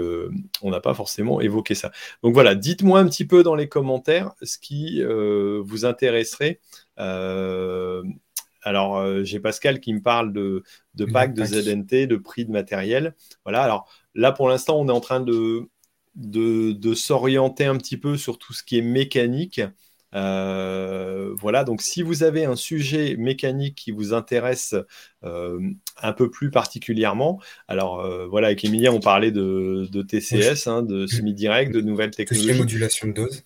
on 0.62 0.70
n'a 0.70 0.80
pas 0.80 0.94
forcément 0.94 1.40
évoqué 1.40 1.74
ça. 1.74 1.90
Donc 2.22 2.34
voilà, 2.34 2.54
dites-moi 2.54 3.00
un 3.00 3.06
petit 3.06 3.24
peu 3.24 3.42
dans 3.42 3.54
les 3.54 3.68
commentaires 3.68 4.32
ce 4.42 4.58
qui 4.58 5.02
vous 5.02 5.84
intéresserait. 5.84 6.60
alors, 6.96 8.04
j'ai 9.24 9.40
Pascal 9.40 9.80
qui 9.80 9.94
me 9.94 10.02
parle 10.02 10.32
de, 10.32 10.62
de 10.94 11.04
packs 11.04 11.34
de 11.34 11.44
ZNT, 11.44 12.06
de 12.06 12.16
prix 12.16 12.44
de 12.44 12.50
matériel. 12.50 13.14
Voilà, 13.44 13.62
alors 13.62 13.88
là, 14.14 14.32
pour 14.32 14.48
l'instant, 14.48 14.78
on 14.78 14.88
est 14.88 14.92
en 14.92 15.00
train 15.00 15.20
de, 15.20 15.68
de, 16.14 16.94
s'orienter 16.94 17.64
un 17.64 17.76
petit 17.76 17.96
peu 17.96 18.16
sur 18.16 18.38
tout 18.38 18.52
ce 18.52 18.62
qui 18.62 18.78
est 18.78 18.82
mécanique. 18.82 19.60
Euh, 20.14 21.34
voilà, 21.38 21.64
donc 21.64 21.82
si 21.82 22.02
vous 22.02 22.22
avez 22.22 22.44
un 22.44 22.56
sujet 22.56 23.16
mécanique 23.16 23.74
qui 23.76 23.90
vous 23.90 24.12
intéresse 24.12 24.74
euh, 25.24 25.60
un 26.00 26.12
peu 26.12 26.30
plus 26.30 26.50
particulièrement, 26.50 27.40
alors 27.68 28.00
euh, 28.00 28.26
voilà, 28.26 28.48
avec 28.48 28.64
Emilia, 28.64 28.92
on 28.92 29.00
parlait 29.00 29.30
de, 29.30 30.02
TCS, 30.02 30.66
hein, 30.66 30.82
de 30.82 31.06
semi-direct, 31.06 31.72
de 31.72 31.80
nouvelles 31.80 32.10
technologies. 32.10 32.58
modulation 32.58 33.08
de 33.08 33.12
dose. 33.12 33.44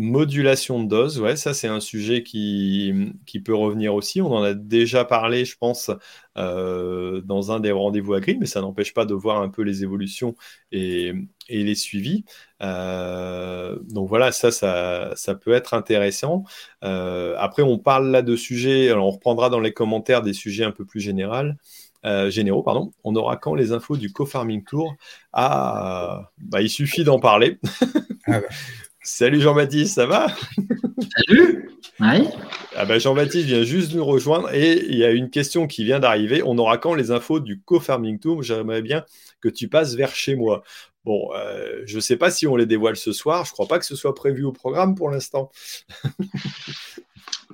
Modulation 0.00 0.80
de 0.80 0.88
dose, 0.88 1.18
ouais, 1.20 1.34
ça 1.34 1.52
c'est 1.52 1.66
un 1.66 1.80
sujet 1.80 2.22
qui, 2.22 2.94
qui, 3.26 3.40
peut 3.40 3.52
revenir 3.52 3.96
aussi. 3.96 4.22
On 4.22 4.32
en 4.32 4.44
a 4.44 4.54
déjà 4.54 5.04
parlé, 5.04 5.44
je 5.44 5.56
pense, 5.58 5.90
euh, 6.36 7.20
dans 7.22 7.50
un 7.50 7.58
des 7.58 7.72
rendez-vous 7.72 8.14
à 8.14 8.20
mais 8.38 8.46
ça 8.46 8.60
n'empêche 8.60 8.94
pas 8.94 9.06
de 9.06 9.14
voir 9.14 9.42
un 9.42 9.48
peu 9.48 9.62
les 9.62 9.82
évolutions 9.82 10.36
et, 10.70 11.14
et 11.48 11.64
les 11.64 11.74
suivis. 11.74 12.24
Euh, 12.62 13.76
donc 13.90 14.08
voilà, 14.08 14.30
ça, 14.30 14.52
ça, 14.52 15.16
ça, 15.16 15.34
peut 15.34 15.52
être 15.52 15.74
intéressant. 15.74 16.44
Euh, 16.84 17.34
après, 17.36 17.62
on 17.62 17.76
parle 17.76 18.12
là 18.12 18.22
de 18.22 18.36
sujets, 18.36 18.90
alors 18.90 19.08
on 19.08 19.10
reprendra 19.10 19.50
dans 19.50 19.58
les 19.58 19.72
commentaires 19.72 20.22
des 20.22 20.32
sujets 20.32 20.62
un 20.62 20.70
peu 20.70 20.84
plus 20.84 21.00
généraux. 21.00 21.50
généraux, 22.28 22.62
pardon. 22.62 22.92
On 23.02 23.16
aura 23.16 23.36
quand 23.36 23.56
les 23.56 23.72
infos 23.72 23.96
du 23.96 24.12
co-farming 24.12 24.62
tour? 24.62 24.94
Ah, 25.32 26.30
bah, 26.38 26.62
il 26.62 26.70
suffit 26.70 27.02
d'en 27.02 27.18
parler. 27.18 27.58
Ah 28.30 28.40
bah. 28.40 28.48
Salut 29.10 29.40
Jean-Baptiste, 29.40 29.94
ça 29.94 30.04
va? 30.04 30.26
Salut 31.16 31.70
Oui. 31.98 32.28
Ah 32.76 32.84
bah 32.84 32.98
Jean-Baptiste 32.98 33.46
vient 33.46 33.62
juste 33.62 33.94
nous 33.94 34.04
rejoindre 34.04 34.52
et 34.52 34.84
il 34.84 34.96
y 34.96 35.02
a 35.02 35.10
une 35.10 35.30
question 35.30 35.66
qui 35.66 35.82
vient 35.82 35.98
d'arriver. 35.98 36.42
On 36.44 36.58
aura 36.58 36.76
quand 36.76 36.94
les 36.94 37.10
infos 37.10 37.40
du 37.40 37.58
co-farming 37.62 38.20
tour? 38.20 38.42
J'aimerais 38.42 38.82
bien 38.82 39.04
que 39.40 39.48
tu 39.48 39.66
passes 39.68 39.94
vers 39.94 40.14
chez 40.14 40.36
moi. 40.36 40.62
Bon, 41.06 41.30
euh, 41.34 41.80
je 41.86 41.96
ne 41.96 42.00
sais 42.00 42.16
pas 42.16 42.30
si 42.30 42.46
on 42.46 42.54
les 42.54 42.66
dévoile 42.66 42.96
ce 42.96 43.12
soir. 43.12 43.46
Je 43.46 43.50
ne 43.50 43.54
crois 43.54 43.66
pas 43.66 43.78
que 43.78 43.86
ce 43.86 43.96
soit 43.96 44.14
prévu 44.14 44.44
au 44.44 44.52
programme 44.52 44.94
pour 44.94 45.10
l'instant. 45.10 45.50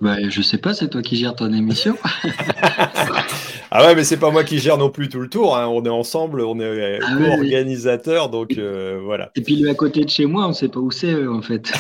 Bah, 0.01 0.17
je 0.29 0.43
sais 0.43 0.59
pas, 0.59 0.75
c'est 0.75 0.89
toi 0.89 1.03
qui 1.03 1.17
gères 1.17 1.37
ton 1.37 1.53
émission. 1.53 1.97
ah 3.77 3.85
ouais, 3.85 3.97
mais 3.97 4.05
c'est 4.05 4.19
pas 4.19 4.31
moi 4.31 4.45
qui 4.45 4.61
gère 4.61 4.79
non 4.79 4.89
plus 4.89 5.09
tout 5.09 5.19
le 5.19 5.29
tour. 5.29 5.57
Hein. 5.57 5.67
On 5.67 5.85
est 5.85 5.89
ensemble, 5.89 6.43
on 6.43 6.61
est 6.61 6.63
euh, 6.63 7.01
ah 7.03 7.17
co-organisateur, 7.17 8.31
donc 8.31 8.57
euh, 8.57 9.01
voilà. 9.03 9.33
Et 9.35 9.41
puis 9.41 9.57
le 9.57 9.69
à 9.69 9.75
côté 9.75 10.05
de 10.05 10.09
chez 10.09 10.27
moi, 10.27 10.47
on 10.47 10.53
sait 10.53 10.69
pas 10.69 10.79
où 10.79 10.93
c'est 10.93 11.13
euh, 11.13 11.33
en 11.33 11.43
fait. 11.43 11.73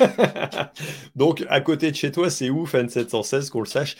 donc 1.14 1.44
à 1.48 1.60
côté 1.60 1.92
de 1.92 1.96
chez 1.96 2.10
toi, 2.10 2.28
c'est 2.28 2.50
où 2.50 2.64
Fan716 2.64 3.50
qu'on 3.50 3.60
le 3.60 3.66
sache? 3.66 3.94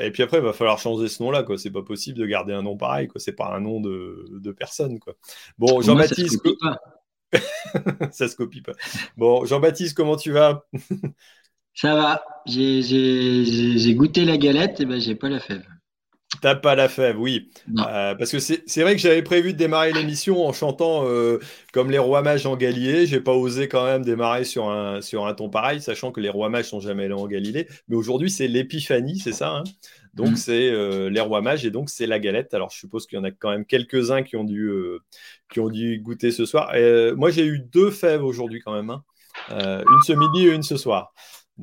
et 0.00 0.12
puis 0.12 0.22
après, 0.22 0.36
il 0.36 0.44
va 0.44 0.52
falloir 0.52 0.78
changer 0.78 1.08
ce 1.08 1.20
nom-là. 1.24 1.42
Quoi. 1.42 1.58
C'est 1.58 1.72
pas 1.72 1.82
possible 1.82 2.16
de 2.16 2.26
garder 2.26 2.52
un 2.52 2.62
nom 2.62 2.76
pareil. 2.76 3.08
Quoi. 3.08 3.20
C'est 3.20 3.34
pas 3.34 3.52
un 3.52 3.58
nom 3.58 3.80
de, 3.80 4.28
de 4.30 4.52
personne. 4.52 5.00
Quoi. 5.00 5.14
Bon, 5.58 5.82
Jean-Baptiste. 5.82 6.40
ça 8.12 8.28
se 8.28 8.36
copie 8.36 8.60
pas. 8.60 8.74
Bon, 9.16 9.44
Jean-Baptiste, 9.46 9.96
comment 9.96 10.14
tu 10.14 10.30
vas? 10.30 10.64
Ça 11.74 11.96
va. 11.96 12.22
J'ai 12.46 13.94
goûté 13.96 14.24
la 14.24 14.36
galette, 14.36 14.80
et 14.80 14.86
ben 14.86 15.00
j'ai 15.00 15.16
pas 15.16 15.28
la 15.28 15.40
fève. 15.40 15.64
T'as 16.40 16.54
pas 16.54 16.74
la 16.74 16.88
fève, 16.88 17.18
oui. 17.18 17.48
Euh, 17.78 18.14
parce 18.14 18.30
que 18.30 18.38
c'est 18.38 18.82
vrai 18.82 18.94
que 18.94 19.00
j'avais 19.00 19.22
prévu 19.22 19.52
de 19.52 19.58
démarrer 19.58 19.92
l'émission 19.92 20.46
en 20.46 20.52
chantant 20.52 21.02
euh, 21.04 21.38
comme 21.72 21.90
les 21.90 21.98
rois 21.98 22.22
mages 22.22 22.46
en 22.46 22.56
Galilée. 22.56 23.06
J'ai 23.06 23.20
pas 23.20 23.32
osé 23.32 23.68
quand 23.68 23.84
même 23.84 24.02
démarrer 24.04 24.44
sur 24.44 24.70
un, 24.70 25.00
sur 25.00 25.26
un 25.26 25.34
ton 25.34 25.48
pareil, 25.48 25.80
sachant 25.80 26.12
que 26.12 26.20
les 26.20 26.28
rois 26.28 26.48
mages 26.48 26.66
sont 26.66 26.80
jamais 26.80 27.04
allés 27.04 27.14
en 27.14 27.26
Galilée. 27.26 27.68
Mais 27.88 27.96
aujourd'hui, 27.96 28.30
c'est 28.30 28.48
l'épiphanie, 28.48 29.18
c'est 29.18 29.32
ça. 29.32 29.56
Hein? 29.56 29.64
Donc, 30.14 30.30
mm. 30.30 30.36
c'est 30.36 30.70
euh, 30.70 31.10
les 31.10 31.20
rois 31.20 31.42
mages 31.42 31.64
et 31.64 31.70
donc 31.70 31.90
c'est 31.90 32.06
la 32.06 32.18
galette. 32.18 32.54
Alors, 32.54 32.70
je 32.70 32.78
suppose 32.78 33.06
qu'il 33.06 33.18
y 33.18 33.20
en 33.20 33.24
a 33.24 33.30
quand 33.30 33.50
même 33.50 33.64
quelques-uns 33.64 34.22
qui, 34.22 34.36
ont 34.36 34.44
dû 34.44 34.70
qui 35.52 35.60
ont 35.60 35.68
dû 35.68 35.98
goûter 36.00 36.30
ce 36.30 36.44
soir. 36.44 36.72
moi, 37.16 37.30
j'ai 37.30 37.46
eu 37.46 37.58
deux 37.58 37.90
fèves 37.90 38.24
aujourd'hui 38.24 38.60
quand 38.64 38.74
même. 38.74 38.90
Hein. 38.90 39.02
une 39.50 40.02
ce 40.04 40.12
midi 40.12 40.46
et 40.46 40.54
une 40.54 40.62
ce 40.62 40.76
soir. 40.76 41.12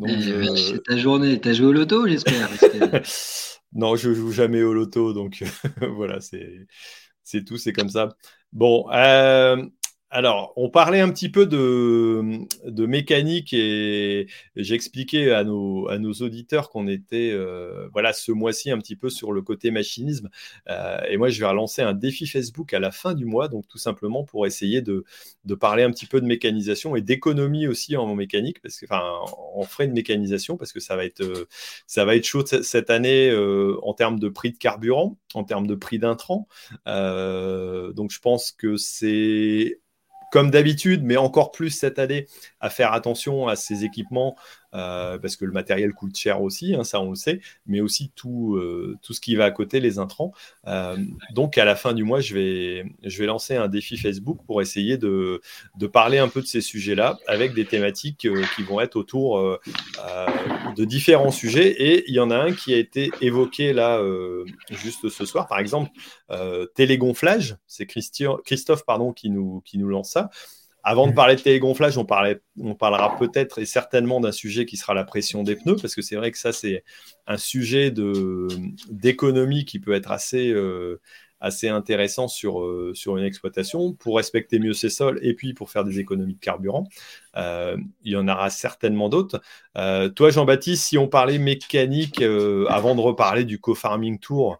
Euh, 0.02 0.56
c'est 0.56 0.84
ta 0.84 0.98
journée. 0.98 1.40
T'as 1.40 1.54
joué 1.54 1.68
au 1.68 1.72
loto, 1.72 2.08
j'espère 2.08 2.50
Non, 3.74 3.96
je 3.96 4.14
joue 4.14 4.32
jamais 4.32 4.62
au 4.64 4.74
loto, 4.74 5.14
donc 5.14 5.44
voilà, 5.82 6.20
c'est 6.22 7.46
tout, 7.46 7.58
c'est 7.58 7.74
comme 7.74 7.90
ça. 7.90 8.10
Bon, 8.52 8.90
euh, 8.92 9.66
alors, 10.14 10.54
on 10.58 10.70
parlait 10.70 11.00
un 11.00 11.10
petit 11.10 11.28
peu 11.28 11.48
de, 11.48 12.86
mécanique 12.86 13.52
et, 13.52 14.28
j'expliquais 14.56 15.32
à 15.32 15.44
nos, 15.44 15.88
auditeurs 16.22 16.70
qu'on 16.70 16.88
était 16.88 17.32
euh, 17.32 17.88
voilà, 17.94 18.14
ce 18.14 18.32
mois-ci 18.32 18.70
un 18.70 18.78
petit 18.78 18.96
peu 18.96 19.10
sur 19.10 19.32
le 19.32 19.42
côté 19.42 19.72
machinisme. 19.72 20.30
Euh, 20.70 21.00
et 21.10 21.18
moi, 21.18 21.30
je 21.30 21.40
vais 21.40 21.48
relancer 21.48 21.82
un 21.82 21.94
défi 21.94 22.28
Facebook 22.28 22.76
à 22.76 22.80
la 22.80 22.92
fin 22.92 23.16
du 23.16 23.26
mois, 23.26 23.48
donc 23.48 23.68
tout 23.68 23.80
simplement 23.80 24.24
pour 24.24 24.46
essayer 24.46 24.84
de, 24.84 25.04
parler 25.60 25.82
un 25.82 25.90
petit 25.90 26.06
peu 26.06 26.22
de 26.22 26.28
mécanisation 26.28 26.96
et 26.96 27.02
d'économie 27.02 27.66
aussi 27.66 27.98
en 27.98 28.14
mécanique, 28.14 28.62
parce 28.62 28.80
que, 28.80 28.86
en 28.92 29.64
frais 29.64 29.88
de 29.88 29.94
mécanisation, 29.94 30.58
parce 30.58 30.74
que 30.74 30.80
ça 30.80 30.96
va 30.96 31.06
être, 31.06 31.22
euh, 31.22 31.48
ça 31.88 32.06
va 32.06 32.16
être 32.16 32.26
chaud 32.26 32.46
cette 32.46 32.92
année 32.92 33.34
en 33.82 33.94
termes 33.96 34.20
de 34.20 34.30
prix 34.30 34.52
de 34.52 34.58
carburant, 34.58 35.18
en 35.34 35.44
termes 35.44 35.66
de 35.66 35.74
prix 35.74 35.98
d'intrant. 35.98 36.48
donc, 36.86 38.12
je 38.12 38.20
pense 38.20 38.52
que 38.52 38.78
c'est 38.78 39.80
comme 40.34 40.50
d'habitude, 40.50 41.04
mais 41.04 41.16
encore 41.16 41.52
plus 41.52 41.70
cette 41.70 42.00
année, 42.00 42.26
à 42.60 42.72
faire 42.72 42.92
attention 42.94 43.48
à 43.48 43.56
ces 43.56 43.84
équipements 43.84 44.36
euh, 44.74 45.18
parce 45.18 45.36
que 45.36 45.46
le 45.46 45.52
matériel 45.52 45.94
coûte 45.94 46.18
cher 46.18 46.42
aussi, 46.42 46.76
hein, 46.76 46.84
ça 46.84 47.00
on 47.00 47.12
le 47.12 47.16
sait, 47.16 47.42
mais 47.66 47.82
aussi 47.82 48.12
tout, 48.16 48.56
euh, 48.56 48.98
tout 49.02 49.14
ce 49.14 49.22
qui 49.22 49.36
va 49.36 49.46
à 49.46 49.52
côté, 49.52 49.80
les 49.80 50.00
intrants. 50.00 50.34
Euh, 50.68 50.98
donc 51.32 51.58
à 51.58 51.66
la 51.66 51.76
fin 51.76 51.94
du 51.94 52.04
mois, 52.04 52.22
je 52.22 52.34
vais, 52.34 52.86
je 53.04 53.18
vais 53.20 53.26
lancer 53.26 53.56
un 53.56 53.68
défi 53.68 53.98
Facebook 53.98 54.40
pour 54.46 54.62
essayer 54.62 54.98
de, 54.98 55.42
de 55.78 55.88
parler 55.88 56.18
un 56.18 56.28
peu 56.28 56.42
de 56.42 56.48
ces 56.48 56.62
sujets-là 56.62 57.18
avec 57.28 57.54
des 57.54 57.66
thématiques 57.66 58.28
qui 58.56 58.64
vont 58.64 58.82
être 58.82 58.96
autour 58.96 59.60
de 60.76 60.86
différents 60.86 61.32
sujets. 61.32 61.70
Et 61.82 62.04
il 62.08 62.16
y 62.16 62.20
en 62.20 62.32
a 62.32 62.38
un 62.38 62.54
qui 62.54 62.74
a 62.74 62.78
été 62.78 63.12
évoqué 63.22 63.74
là 63.74 64.02
juste 64.72 65.10
ce 65.10 65.26
soir, 65.26 65.48
par 65.48 65.60
exemple, 65.60 65.92
télégonflage, 66.76 67.58
c'est 67.68 67.86
Christophe 67.86 68.86
pardon, 68.86 69.14
qui, 69.14 69.30
nous, 69.30 69.62
qui 69.62 69.78
nous 69.78 69.88
lance 69.88 70.12
ça. 70.12 70.30
Avant 70.86 71.08
de 71.08 71.14
parler 71.14 71.38
de 71.38 71.42
télégonflage, 71.42 71.98
on, 71.98 72.04
parlera 72.06 73.16
peut-être 73.18 73.60
et 73.60 73.66
certainement 73.66 74.20
d'un 74.20 74.34
sujet 74.34 74.66
qui 74.66 74.76
sera 74.76 74.94
la 74.94 75.06
pression 75.06 75.44
des 75.44 75.56
pneus, 75.56 75.78
parce 75.78 75.96
que 75.96 76.02
c'est 76.02 76.18
vrai 76.18 76.32
que 76.32 76.38
ça, 76.38 76.52
c'est 76.52 76.84
un 77.26 77.38
sujet 77.38 77.94
d'économie 78.90 79.64
qui 79.64 79.80
peut 79.80 79.94
être 79.94 80.12
assez, 80.12 80.50
euh, 80.50 81.00
intéressant 81.64 82.28
sur, 82.28 82.62
euh, 82.62 82.92
sur 82.96 83.16
une 83.16 83.24
exploitation 83.24 83.94
pour 83.94 84.18
respecter 84.18 84.60
mieux 84.60 84.74
ses 84.74 84.90
sols 84.90 85.20
et 85.22 85.34
puis 85.34 85.54
pour 85.54 85.70
faire 85.70 85.86
des 85.86 86.00
économies 86.00 86.36
de 86.36 86.40
carburant. 86.40 86.90
Euh, 87.38 87.78
il 88.04 88.12
y 88.12 88.16
en 88.18 88.28
aura 88.28 88.50
certainement 88.50 89.08
d'autres. 89.08 89.42
toi, 89.74 90.30
Jean-Baptiste, 90.32 90.84
si 90.84 90.98
on 90.98 91.08
parlait 91.08 91.38
mécanique, 91.38 92.22
avant 92.68 92.94
de 92.96 93.02
reparler 93.02 93.46
du 93.46 93.58
co-farming 93.58 94.20
tour, 94.20 94.60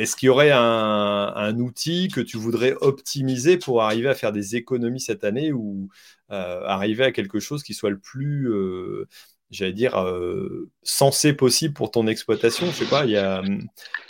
est-ce 0.00 0.16
qu'il 0.16 0.28
y 0.28 0.30
aurait 0.30 0.50
un, 0.50 1.58
outil 1.58 2.08
que 2.08 2.22
tu 2.22 2.38
voudrais 2.38 2.74
optimiser 2.80 3.58
pour 3.58 3.82
arriver 3.82 4.08
à 4.08 4.14
faire 4.14 4.32
des 4.32 4.56
économies 4.56 4.98
cette 4.98 5.24
année 5.24 5.52
ou 5.52 5.90
euh, 6.30 6.64
arriver 6.64 7.04
à 7.04 7.12
quelque 7.12 7.38
chose 7.38 7.62
qui 7.62 7.74
soit 7.74 7.90
le 7.90 7.98
plus, 7.98 8.50
euh, 8.50 9.06
j'allais 9.50 9.74
dire, 9.74 10.00
euh, 10.00 10.70
sensé 10.82 11.34
possible 11.34 11.74
pour 11.74 11.90
ton 11.90 12.06
exploitation? 12.06 12.64
Je 12.68 12.76
sais 12.76 12.86
pas, 12.86 13.04
il 13.04 13.10
y 13.10 13.18
a, 13.18 13.42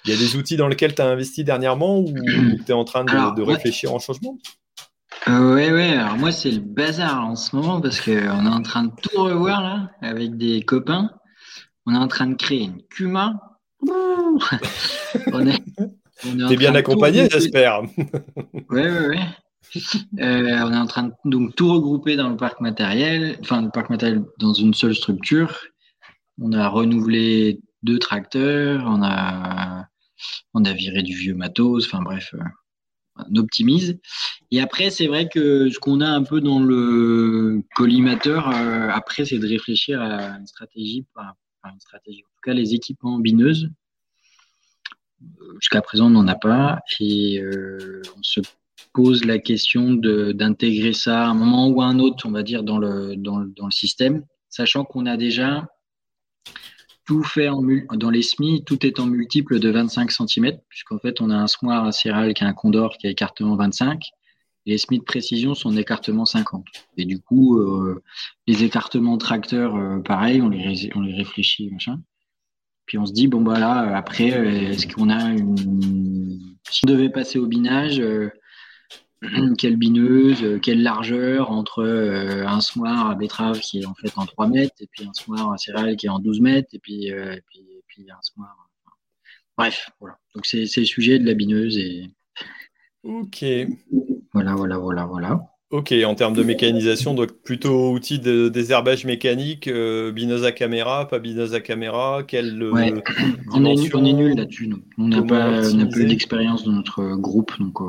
des 0.04 0.36
outils 0.36 0.56
dans 0.56 0.68
lesquels 0.68 0.94
tu 0.94 1.02
as 1.02 1.08
investi 1.08 1.42
dernièrement 1.42 1.98
ou 1.98 2.14
tu 2.64 2.70
es 2.70 2.72
en 2.72 2.84
train 2.84 3.04
de, 3.04 3.42
réfléchir 3.42 3.92
en 3.92 3.98
changement? 3.98 4.38
Oui, 5.26 5.72
oui, 5.72 5.92
alors 5.92 6.16
moi 6.16 6.30
c'est 6.30 6.52
le 6.52 6.60
bazar 6.60 7.24
en 7.24 7.34
ce 7.34 7.56
moment 7.56 7.80
parce 7.80 8.00
qu'on 8.00 8.12
est 8.12 8.28
en 8.28 8.62
train 8.62 8.84
de 8.84 8.92
tout 9.02 9.24
revoir 9.24 9.60
là 9.60 9.90
avec 10.02 10.36
des 10.36 10.62
copains. 10.62 11.10
On 11.84 11.94
est 11.94 11.98
en 11.98 12.06
train 12.06 12.28
de 12.28 12.34
créer 12.34 12.62
une 12.62 12.80
Cuma 12.90 13.49
on 13.82 15.46
est, 15.46 15.62
T'es 16.48 16.56
bien 16.56 16.74
accompagné, 16.74 17.28
j'espère. 17.30 17.82
Oui, 18.70 18.82
oui, 18.82 19.06
oui. 19.08 19.18
on 20.18 20.72
est 20.72 20.76
en 20.76 20.86
train 20.86 21.04
de 21.04 21.12
donc, 21.24 21.54
tout 21.56 21.72
regrouper 21.72 22.16
dans 22.16 22.28
le 22.28 22.36
parc 22.36 22.60
matériel, 22.60 23.38
enfin 23.40 23.62
le 23.62 23.70
parc 23.70 23.90
matériel 23.90 24.22
dans 24.38 24.52
une 24.52 24.74
seule 24.74 24.94
structure. 24.94 25.58
On 26.40 26.52
a 26.52 26.68
renouvelé 26.68 27.60
deux 27.82 27.98
tracteurs, 27.98 28.84
on 28.86 29.02
a, 29.02 29.86
on 30.54 30.64
a 30.64 30.72
viré 30.72 31.02
du 31.02 31.14
vieux 31.14 31.34
matos, 31.34 31.86
enfin 31.86 32.02
bref, 32.02 32.34
euh, 32.34 32.44
on 33.16 33.36
optimise. 33.36 33.98
Et 34.50 34.60
après, 34.60 34.90
c'est 34.90 35.06
vrai 35.06 35.28
que 35.28 35.70
ce 35.70 35.78
qu'on 35.78 36.00
a 36.00 36.08
un 36.08 36.22
peu 36.22 36.40
dans 36.40 36.60
le 36.60 37.62
collimateur, 37.76 38.48
après, 38.48 39.24
c'est 39.24 39.38
de 39.38 39.46
réfléchir 39.46 40.00
à 40.00 40.38
une 40.38 40.46
stratégie, 40.46 41.06
enfin, 41.14 41.30
une 41.72 41.80
stratégie, 41.80 42.24
tout 42.40 42.50
cas 42.50 42.54
les 42.54 42.74
équipements 42.74 43.18
bineuses. 43.18 43.70
Jusqu'à 45.60 45.82
présent, 45.82 46.06
on 46.06 46.10
n'en 46.10 46.28
a 46.28 46.34
pas. 46.34 46.80
Et 47.00 47.42
on 48.16 48.22
se 48.22 48.40
pose 48.92 49.24
la 49.24 49.38
question 49.38 49.92
d'intégrer 49.92 50.92
ça 50.92 51.24
à 51.24 51.28
un 51.28 51.34
moment 51.34 51.68
ou 51.68 51.82
à 51.82 51.86
un 51.86 51.98
autre, 51.98 52.26
on 52.26 52.30
va 52.30 52.42
dire, 52.42 52.62
dans 52.62 52.78
le, 52.78 53.16
système, 53.70 54.24
sachant 54.48 54.84
qu'on 54.84 55.06
a 55.06 55.16
déjà 55.16 55.66
tout 57.04 57.22
fait 57.22 57.48
en, 57.48 57.62
dans 57.94 58.10
les 58.10 58.22
SMI, 58.22 58.64
tout 58.64 58.86
est 58.86 59.00
en 59.00 59.06
multiple 59.06 59.58
de 59.58 59.68
25 59.68 60.10
cm, 60.10 60.58
puisqu'en 60.68 60.98
fait, 60.98 61.20
on 61.20 61.30
a 61.30 61.36
un 61.36 61.46
smoir 61.46 61.84
à 61.84 61.92
céréales 61.92 62.34
qui 62.34 62.44
a 62.44 62.46
un 62.46 62.52
condor 62.52 62.96
qui 62.98 63.06
a 63.06 63.10
écartement 63.10 63.56
25, 63.56 64.02
et 64.66 64.70
les 64.70 64.78
SMI 64.78 64.98
de 64.98 65.04
précision 65.04 65.54
sont 65.54 65.76
écartement 65.76 66.24
50. 66.24 66.66
Et 66.96 67.04
du 67.04 67.20
coup, 67.20 67.58
euh, 67.58 68.02
les 68.46 68.62
écartements 68.62 69.18
tracteurs, 69.18 69.74
euh, 69.76 70.00
pareil, 70.00 70.42
on 70.42 70.48
les, 70.48 70.90
on 70.94 71.00
les 71.00 71.14
réfléchit, 71.14 71.70
machin. 71.70 72.00
Puis 72.90 72.98
on 72.98 73.06
se 73.06 73.12
dit, 73.12 73.28
bon, 73.28 73.44
voilà, 73.44 73.86
bah 73.86 73.98
après, 73.98 74.32
euh, 74.32 74.72
est-ce 74.72 74.92
qu'on 74.92 75.10
a 75.10 75.30
une. 75.30 76.56
Si 76.68 76.80
on 76.84 76.90
devait 76.90 77.08
passer 77.08 77.38
au 77.38 77.46
binage, 77.46 78.02
quelle 79.58 79.76
bineuse, 79.76 80.42
euh, 80.42 80.58
quelle 80.58 80.82
largeur 80.82 81.52
entre 81.52 81.84
euh, 81.84 82.44
un 82.48 82.60
soir 82.60 83.08
à 83.08 83.14
betterave 83.14 83.60
qui 83.60 83.82
est 83.82 83.86
en 83.86 83.94
fait 83.94 84.10
en 84.16 84.26
3 84.26 84.48
mètres, 84.48 84.74
et 84.80 84.88
puis 84.90 85.06
un 85.06 85.12
soir 85.12 85.52
à 85.52 85.56
céréales 85.56 85.94
qui 85.94 86.06
est 86.06 86.08
en 86.08 86.18
12 86.18 86.40
mètres, 86.40 86.70
et 86.72 86.80
puis, 86.80 87.12
euh, 87.12 87.32
et 87.32 87.42
puis, 87.46 87.60
et 87.60 87.84
puis 87.86 88.10
un 88.10 88.22
soir. 88.22 88.56
Bref, 89.56 89.88
voilà. 90.00 90.18
Donc 90.34 90.46
c'est 90.46 90.64
le 90.64 90.84
sujet 90.84 91.20
de 91.20 91.26
la 91.26 91.34
bineuse. 91.34 91.78
Et... 91.78 92.10
Ok. 93.04 93.44
Voilà, 94.32 94.56
voilà, 94.56 94.78
voilà, 94.78 95.06
voilà. 95.06 95.40
Ok, 95.70 95.94
en 96.04 96.16
termes 96.16 96.34
de 96.34 96.42
mécanisation, 96.42 97.14
donc 97.14 97.30
plutôt 97.44 97.92
outil 97.92 98.18
de 98.18 98.48
désherbage 98.48 99.04
mécanique, 99.04 99.68
à 100.44 100.50
caméra, 100.50 101.06
pas 101.06 101.20
bineuse 101.20 101.54
à 101.54 101.60
caméra, 101.60 102.24
quelle 102.26 102.60
on, 102.72 102.76
est, 103.64 103.94
on 103.94 104.04
est 104.04 104.12
nul 104.12 104.36
là-dessus. 104.36 104.72
On 104.98 105.06
n'a 105.06 105.22
pas, 105.22 105.62
pas, 105.62 105.70
eu 105.70 106.06
d'expérience 106.06 106.64
dans 106.64 106.72
notre 106.72 107.14
groupe, 107.14 107.52
donc 107.60 107.80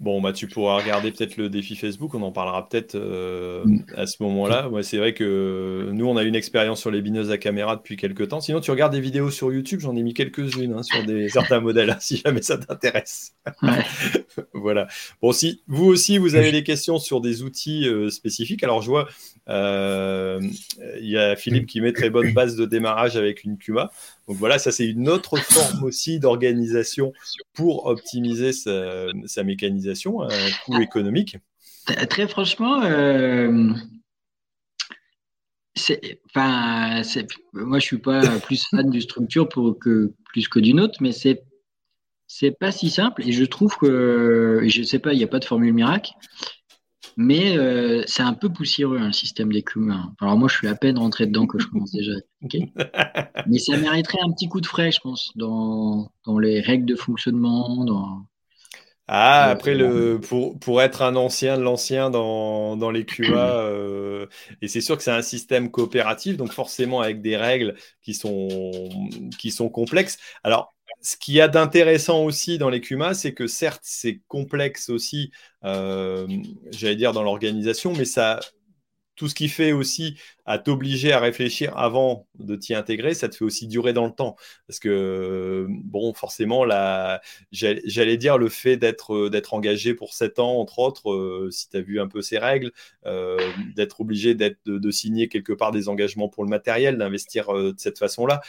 Bon, 0.00 0.20
bah, 0.20 0.32
tu 0.32 0.46
pourras 0.46 0.76
regarder 0.76 1.10
peut-être 1.10 1.36
le 1.36 1.48
défi 1.48 1.74
Facebook, 1.74 2.14
on 2.14 2.22
en 2.22 2.30
parlera 2.30 2.68
peut-être 2.68 2.94
euh, 2.94 3.64
mm. 3.64 3.84
à 3.96 4.06
ce 4.06 4.22
moment-là. 4.22 4.68
Ouais, 4.68 4.84
c'est 4.84 4.96
vrai 4.96 5.12
que 5.12 5.90
nous, 5.92 6.06
on 6.06 6.16
a 6.16 6.22
une 6.22 6.36
expérience 6.36 6.80
sur 6.80 6.92
les 6.92 7.02
bineuses 7.02 7.32
à 7.32 7.38
caméra 7.38 7.74
depuis 7.74 7.96
quelques 7.96 8.28
temps. 8.28 8.40
Sinon, 8.40 8.60
tu 8.60 8.70
regardes 8.70 8.92
des 8.92 9.00
vidéos 9.00 9.32
sur 9.32 9.52
YouTube, 9.52 9.80
j'en 9.80 9.96
ai 9.96 10.04
mis 10.04 10.14
quelques-unes 10.14 10.72
hein, 10.72 10.84
sur 10.84 11.04
des, 11.04 11.28
certains 11.28 11.58
modèles, 11.58 11.90
hein, 11.90 11.96
si 11.98 12.18
jamais 12.18 12.42
ça 12.42 12.58
t'intéresse. 12.58 13.34
voilà. 14.54 14.86
Bon, 15.20 15.32
si 15.32 15.62
vous 15.66 15.86
aussi, 15.86 16.18
vous 16.18 16.36
avez 16.36 16.52
des 16.52 16.62
questions 16.62 17.00
sur 17.00 17.20
des 17.20 17.42
outils 17.42 17.88
euh, 17.88 18.08
spécifiques, 18.08 18.62
alors 18.62 18.82
je 18.82 18.90
vois, 18.90 19.08
euh, 19.48 20.40
il 21.00 21.08
y 21.08 21.18
a 21.18 21.34
Philippe 21.34 21.66
qui 21.66 21.80
met 21.80 21.92
très 21.92 22.10
bonne 22.10 22.32
base 22.32 22.54
de 22.54 22.66
démarrage 22.66 23.16
avec 23.16 23.42
une 23.42 23.58
Cuma. 23.58 23.90
Donc 24.28 24.36
voilà, 24.36 24.58
ça 24.58 24.70
c'est 24.70 24.86
une 24.86 25.08
autre 25.08 25.38
forme 25.38 25.84
aussi 25.84 26.20
d'organisation 26.20 27.12
pour 27.54 27.86
optimiser 27.86 28.52
sa, 28.52 29.42
mécanisation, 29.42 30.20
un 30.22 30.50
coût 30.64 30.74
ah. 30.74 30.82
économique. 30.82 31.38
Très 32.10 32.28
franchement, 32.28 32.82
euh, 32.82 33.72
enfin, 36.28 37.02
moi 37.54 37.78
je 37.78 37.84
suis 37.86 37.98
pas 37.98 38.38
plus 38.40 38.66
fan 38.70 38.90
du 38.90 39.00
structure 39.00 39.48
pour 39.48 39.78
que 39.78 40.12
plus 40.26 40.46
que 40.48 40.60
d'une 40.60 40.80
autre, 40.80 40.98
mais 41.00 41.12
c'est 41.12 41.42
c'est 42.26 42.50
pas 42.50 42.70
si 42.70 42.90
simple 42.90 43.26
et 43.26 43.32
je 43.32 43.44
trouve 43.44 43.74
que 43.78 44.60
je 44.66 44.82
sais 44.82 44.98
pas, 44.98 45.14
il 45.14 45.16
n'y 45.16 45.24
a 45.24 45.28
pas 45.28 45.38
de 45.38 45.46
formule 45.46 45.72
miracle, 45.72 46.12
mais 47.20 47.58
euh, 47.58 48.04
c'est 48.06 48.22
un 48.22 48.32
peu 48.32 48.48
poussiéreux, 48.48 49.00
un 49.00 49.10
système 49.10 49.52
d'écume. 49.52 50.14
Alors 50.20 50.38
moi, 50.38 50.48
je 50.48 50.54
suis 50.54 50.68
à 50.68 50.76
peine 50.76 50.96
rentré 50.96 51.26
dedans 51.26 51.48
que 51.48 51.58
je 51.58 51.66
commence 51.66 51.90
déjà. 51.90 52.12
Mais 53.48 53.58
ça 53.58 53.76
mériterait 53.76 54.20
un 54.24 54.30
petit 54.30 54.48
coup 54.48 54.60
de 54.60 54.66
frais, 54.66 54.92
je 54.92 55.00
pense, 55.00 55.32
dans, 55.34 56.12
dans 56.24 56.38
les 56.38 56.60
règles 56.60 56.86
de 56.86 56.94
fonctionnement. 56.94 57.84
Dans... 57.84 58.24
Ah, 59.08 59.46
après, 59.46 59.74
le, 59.74 60.20
pour, 60.20 60.60
pour 60.60 60.80
être 60.80 61.02
un 61.02 61.16
ancien 61.16 61.58
de 61.58 61.62
l'ancien 61.62 62.08
dans, 62.08 62.76
dans 62.76 62.92
les 62.92 63.04
QA, 63.04 63.24
euh, 63.64 64.26
et 64.62 64.68
c'est 64.68 64.80
sûr 64.80 64.96
que 64.96 65.02
c'est 65.02 65.10
un 65.10 65.22
système 65.22 65.72
coopératif, 65.72 66.36
donc 66.36 66.52
forcément 66.52 67.00
avec 67.00 67.20
des 67.20 67.36
règles 67.36 67.74
qui 68.00 68.14
sont, 68.14 68.48
qui 69.40 69.50
sont 69.50 69.68
complexes. 69.68 70.18
Alors, 70.44 70.72
ce 71.00 71.16
qu'il 71.16 71.34
y 71.34 71.40
a 71.40 71.48
d'intéressant 71.48 72.24
aussi 72.24 72.58
dans 72.58 72.70
les 72.70 72.80
CUMA, 72.80 73.14
c'est 73.14 73.34
que 73.34 73.46
certes, 73.46 73.82
c'est 73.84 74.20
complexe 74.28 74.88
aussi, 74.90 75.30
euh, 75.64 76.26
j'allais 76.72 76.96
dire, 76.96 77.12
dans 77.12 77.22
l'organisation, 77.22 77.92
mais 77.94 78.04
ça, 78.04 78.40
tout 79.18 79.28
ce 79.28 79.34
qui 79.34 79.48
fait 79.48 79.72
aussi 79.72 80.16
à 80.46 80.58
t'obliger 80.58 81.12
à 81.12 81.18
réfléchir 81.20 81.76
avant 81.76 82.26
de 82.38 82.56
t'y 82.56 82.74
intégrer, 82.74 83.12
ça 83.12 83.28
te 83.28 83.36
fait 83.36 83.44
aussi 83.44 83.66
durer 83.66 83.92
dans 83.92 84.06
le 84.06 84.12
temps. 84.12 84.36
Parce 84.66 84.78
que, 84.78 85.66
bon, 85.68 86.14
forcément, 86.14 86.64
j'allais 87.52 88.16
dire 88.16 88.38
le 88.38 88.48
fait 88.48 88.78
d'être, 88.78 89.14
euh, 89.14 89.42
engagé 89.50 89.94
pour 89.94 90.14
7 90.14 90.38
ans, 90.38 90.58
entre 90.58 90.78
autres, 90.78 91.10
euh, 91.10 91.50
si 91.50 91.68
tu 91.68 91.76
as 91.76 91.80
vu 91.80 92.00
un 92.00 92.08
peu 92.08 92.22
ces 92.22 92.38
règles, 92.38 92.70
euh, 93.06 93.38
d'être 93.74 94.00
obligé 94.00 94.34
de, 94.34 94.90
signer 94.90 95.28
quelque 95.28 95.52
part 95.52 95.70
des 95.72 95.88
engagements 95.88 96.28
pour 96.28 96.44
le 96.44 96.50
matériel, 96.50 96.96
d'investir 96.96 97.52
de 97.52 97.74
cette 97.76 97.98
façon-là, 97.98 98.40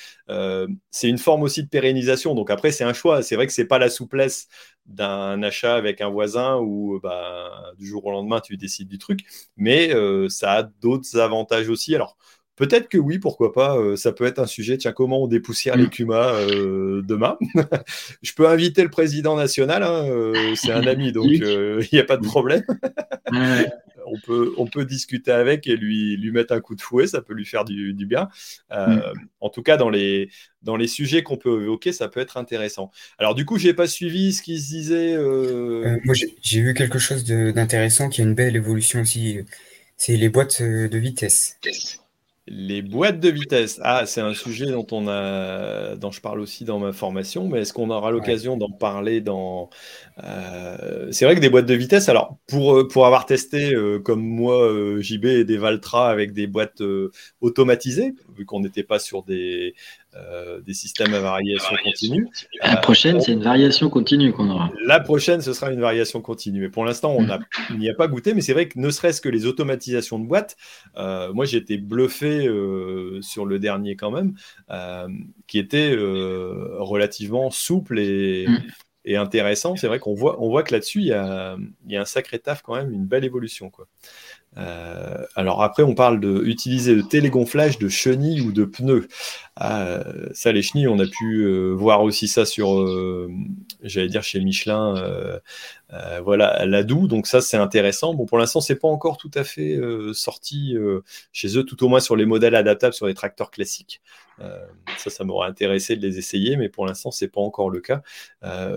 c'est 0.92 1.10
une 1.10 1.18
forme 1.18 1.44
aussi 1.44 1.64
de 1.64 1.70
pérennisation. 1.70 2.36
Donc 2.36 2.50
après, 2.50 2.72
c'est 2.72 2.84
un 2.86 2.94
choix. 2.94 3.24
C'est 3.24 3.36
vrai 3.36 3.48
que 3.48 3.54
c'est 3.54 3.66
pas 3.66 3.80
la 3.80 3.90
souplesse 3.90 4.48
d'un 4.90 5.42
achat 5.44 5.76
avec 5.76 6.02
un 6.02 6.10
voisin 6.10 6.58
où 6.58 7.00
bah, 7.02 7.72
du 7.78 7.86
jour 7.88 8.06
au 8.06 8.12
lendemain, 8.12 8.42
tu 8.42 8.58
décides 8.58 8.88
du 8.90 8.98
truc, 8.98 9.22
mais 9.58 9.92
ça 10.30 10.54
a 10.54 10.64
d'autres 10.64 11.18
avantages 11.20 11.70
aussi. 11.70 11.96
Alors, 11.96 12.18
Peut-être 12.60 12.90
que 12.90 12.98
oui, 12.98 13.20
pourquoi 13.20 13.54
pas. 13.54 13.78
Euh, 13.78 13.96
ça 13.96 14.12
peut 14.12 14.26
être 14.26 14.38
un 14.38 14.46
sujet. 14.46 14.78
Tiens, 14.78 14.92
comment 14.92 15.24
on 15.24 15.28
dépoussière 15.28 15.78
les 15.78 15.88
CUMA 15.88 16.34
euh, 16.34 17.02
demain? 17.02 17.38
Je 18.22 18.34
peux 18.34 18.50
inviter 18.50 18.84
le 18.84 18.90
président 18.90 19.38
national. 19.38 19.82
Hein, 19.82 20.04
euh, 20.10 20.56
c'est 20.56 20.74
un 20.74 20.86
ami, 20.86 21.14
donc 21.14 21.28
il 21.32 21.88
n'y 21.94 22.00
a 22.00 22.04
pas 22.04 22.18
de 22.18 22.26
problème. 22.26 22.64
on, 24.06 24.20
peut, 24.26 24.54
on 24.58 24.68
peut 24.68 24.84
discuter 24.84 25.32
avec 25.32 25.68
et 25.68 25.78
lui, 25.78 26.18
lui 26.18 26.32
mettre 26.34 26.52
un 26.52 26.60
coup 26.60 26.76
de 26.76 26.82
fouet. 26.82 27.08
Ça 27.08 27.22
peut 27.22 27.34
lui 27.34 27.46
faire 27.46 27.64
du, 27.64 27.94
bien. 27.94 28.28
En 29.40 29.50
tout 29.50 29.64
cas, 29.64 29.78
dans 29.78 29.90
les, 29.90 30.30
dans 30.62 30.76
les 30.76 30.88
sujets 30.88 31.24
qu'on 31.24 31.38
peut 31.38 31.64
évoquer, 31.64 31.94
ça 31.94 32.10
peut 32.10 32.20
être 32.20 32.36
intéressant. 32.36 32.92
Alors, 33.20 33.36
du 33.36 33.46
coup, 33.46 33.58
je 33.58 33.68
n'ai 33.68 33.74
pas 33.74 33.88
suivi 33.88 34.34
ce 34.34 34.42
qui 34.42 34.60
se 34.60 34.68
disait. 34.68 35.18
moi, 36.04 36.14
j'ai 36.42 36.62
vu 36.62 36.74
quelque 36.74 37.00
chose 37.00 37.24
d'intéressant 37.24 38.10
qui 38.10 38.20
a 38.20 38.26
une 38.26 38.36
belle 38.36 38.58
évolution 38.58 39.00
aussi 39.00 39.40
c'est 40.00 40.16
les 40.16 40.30
boîtes 40.30 40.62
de 40.62 40.98
vitesse. 40.98 41.58
Les 42.52 42.82
boîtes 42.82 43.20
de 43.20 43.30
vitesse. 43.30 43.80
Ah, 43.84 44.08
c'est 44.08 44.22
un 44.22 44.34
sujet 44.34 44.72
dont 44.72 44.88
on 44.92 45.08
a, 45.08 45.96
dont 45.96 46.10
je 46.10 46.20
parle 46.20 46.40
aussi 46.40 46.66
dans 46.66 46.80
ma 46.80 46.94
formation, 46.94 47.48
mais 47.48 47.60
est-ce 47.60 47.74
qu'on 47.74 47.92
aura 47.92 48.10
l'occasion 48.10 48.58
d'en 48.58 48.72
parler 48.72 49.22
dans 49.22 49.70
euh, 50.24 51.08
C'est 51.12 51.26
vrai 51.26 51.36
que 51.36 51.40
des 51.40 51.50
boîtes 51.50 51.66
de 51.66 51.74
vitesse. 51.74 52.10
Alors, 52.10 52.38
pour 52.48 52.76
euh, 52.76 52.88
pour 52.88 53.06
avoir 53.06 53.26
testé 53.26 53.76
comme 54.04 54.22
moi 54.22 54.70
JB 55.00 55.26
et 55.26 55.44
des 55.44 55.58
Valtra 55.58 56.10
avec 56.10 56.34
des 56.34 56.48
boîtes 56.48 56.82
automatisées, 57.42 58.14
vu 58.36 58.46
qu'on 58.46 58.60
n'était 58.60 58.84
pas 58.84 59.00
sur 59.00 59.24
des 59.24 59.76
euh, 60.16 60.60
des 60.62 60.74
systèmes 60.74 61.14
à 61.14 61.20
variation 61.20 61.76
continue. 61.84 62.28
La 62.64 62.78
prochaine, 62.78 63.22
c'est 63.22 63.32
une 63.32 63.44
variation 63.44 63.92
continue 63.92 64.34
qu'on 64.34 64.50
aura. 64.50 64.72
La 64.84 65.00
prochaine, 65.00 65.40
ce 65.40 65.54
sera 65.54 65.72
une 65.72 65.82
variation 65.82 66.20
continue. 66.20 66.62
Mais 66.62 66.70
pour 66.70 66.84
l'instant, 66.84 67.16
on 67.16 67.28
n'y 67.78 67.90
a, 67.90 67.94
pas 67.94 68.08
goûté. 68.08 68.34
Mais 68.34 68.42
c'est 68.42 68.54
vrai 68.54 68.68
que 68.68 68.80
ne 68.80 68.90
serait-ce 68.90 69.22
que 69.22 69.30
les 69.30 69.46
automatisations 69.46 70.18
de 70.18 70.26
boîtes, 70.26 70.58
euh, 70.98 71.32
moi 71.32 71.46
j'ai 71.46 71.58
été 71.58 71.78
bluffé 71.78 72.48
euh, 72.48 73.22
sur 73.22 73.46
le 73.46 73.60
dernier 73.60 73.96
quand 73.96 74.10
même, 74.10 74.34
qui 75.46 75.60
était 75.60 75.96
relativement 75.96 77.52
souple 77.52 78.00
et, 78.00 78.48
mm. 78.48 78.58
Et 79.06 79.16
intéressant. 79.16 79.76
C'est 79.76 79.88
vrai 79.88 80.00
qu'on 80.00 80.14
voit, 80.14 80.42
on 80.42 80.50
voit 80.50 80.64
que 80.64 80.74
là-dessus, 80.74 81.00
il 81.00 81.08
y 81.08 81.14
a, 81.14 81.58
y 81.88 81.98
a, 81.98 82.02
un 82.02 82.06
sacré 82.06 82.40
taf 82.40 82.62
quand 82.62 82.76
même, 82.76 82.92
une 82.92 83.06
belle 83.06 83.26
évolution. 83.26 83.70
Quoi. 83.70 83.88
Euh, 84.58 85.26
alors 85.36 85.62
après, 85.62 85.84
on 85.84 85.94
parle 85.94 86.20
d'utiliser 86.20 86.96
le 86.96 87.04
télégonflage 87.04 87.78
de 87.78 87.88
chenilles 87.88 88.42
ou 88.42 88.52
de 88.52 88.66
pneus. 88.66 89.08
Ah, 89.56 90.04
ça, 90.34 90.52
les 90.52 90.62
chenilles, 90.62 90.88
on 90.88 91.00
a 91.00 91.06
pu 91.06 91.44
euh, 91.44 91.72
voir 91.72 92.04
aussi 92.04 92.28
ça 92.28 92.46
sur, 92.46 92.80
euh, 92.80 93.30
j'allais 93.84 94.08
dire 94.08 94.24
chez 94.24 94.40
Michelin, 94.40 95.40
voilà, 96.24 96.66
Ladou. 96.66 97.08
Donc 97.08 97.28
ça, 97.28 97.42
c'est 97.42 97.58
intéressant. 97.58 98.14
Bon, 98.14 98.26
pour 98.26 98.38
l'instant, 98.38 98.62
c'est 98.62 98.76
pas 98.76 98.88
encore 98.88 99.18
tout 99.18 99.32
à 99.36 99.44
fait 99.44 99.80
sorti 100.14 100.76
chez 101.32 101.58
eux, 101.58 101.64
tout 101.64 101.84
au 101.84 101.88
moins 101.90 102.00
sur 102.00 102.16
les 102.16 102.26
modèles 102.26 102.56
adaptables 102.56 102.94
sur 102.94 103.08
les 103.08 103.14
tracteurs 103.14 103.52
classiques. 103.52 104.02
Ça, 104.98 105.10
ça 105.10 105.24
m'aurait 105.24 105.50
intéressé 105.50 105.96
de 105.96 106.06
les 106.06 106.18
essayer, 106.18 106.58
mais 106.58 106.70
pour 106.70 106.86
l'instant, 106.86 107.12
c'est 107.12 107.28
pas 107.28 107.42
encore 107.42 107.70
le 107.70 107.82
cas. 107.82 108.02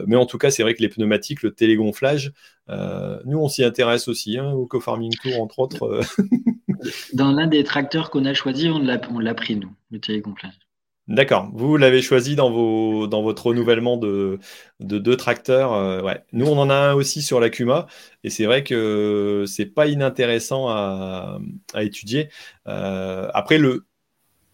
mais 0.07 0.17
en 0.17 0.27
tout 0.27 0.39
cas, 0.39 0.51
c'est 0.51 0.63
vrai 0.63 0.75
que 0.75 0.83
les 0.83 0.89
pneumatiques, 0.89 1.43
le 1.43 1.53
télégonflage, 1.53 2.33
nous, 2.69 3.39
on 3.39 3.49
s'y 3.49 3.65
intéresse 3.65 4.09
aussi, 4.09 4.39
hein, 4.39 4.53
au 4.53 4.67
Co-Farming 4.67 5.15
Tour, 5.23 5.41
entre 5.41 5.59
autres. 5.59 6.01
Dans 7.13 7.33
l'un 7.33 7.47
des 7.47 7.65
tracteurs 7.65 8.11
qu'on 8.11 8.25
a 8.25 8.35
choisi, 8.35 8.69
on 8.69 8.79
l'a 8.81 9.35
pris, 9.35 9.57
nous, 9.57 9.73
le 9.91 10.01
télégonflage. 10.01 10.59
D'accord. 11.09 11.51
Vous 11.53 11.77
l'avez 11.77 12.01
choisi 12.01 12.37
dans, 12.37 12.51
vos, 12.51 13.09
dans 13.09 13.23
votre 13.23 13.47
renouvellement 13.47 13.97
de, 13.97 14.39
de 14.81 14.99
deux 14.99 15.17
tracteurs. 15.17 15.73
Euh, 15.73 16.01
ouais. 16.01 16.23
Nous, 16.33 16.47
on 16.47 16.57
en 16.57 16.71
a 16.71 16.75
un 16.75 16.95
aussi 16.95 17.23
sur 17.23 17.41
la 17.41 17.51
Cuma. 17.51 17.87
Et 18.23 18.31
c'est 18.31 18.47
vrai 18.47 18.63
que 18.63 19.45
c'est 19.49 19.67
pas 19.67 19.89
inintéressant 19.89 20.69
à, 20.69 21.41
à 21.75 21.83
étudier. 21.83 22.29
Euh, 22.69 23.29
après, 23.35 23.59
le, 23.59 23.85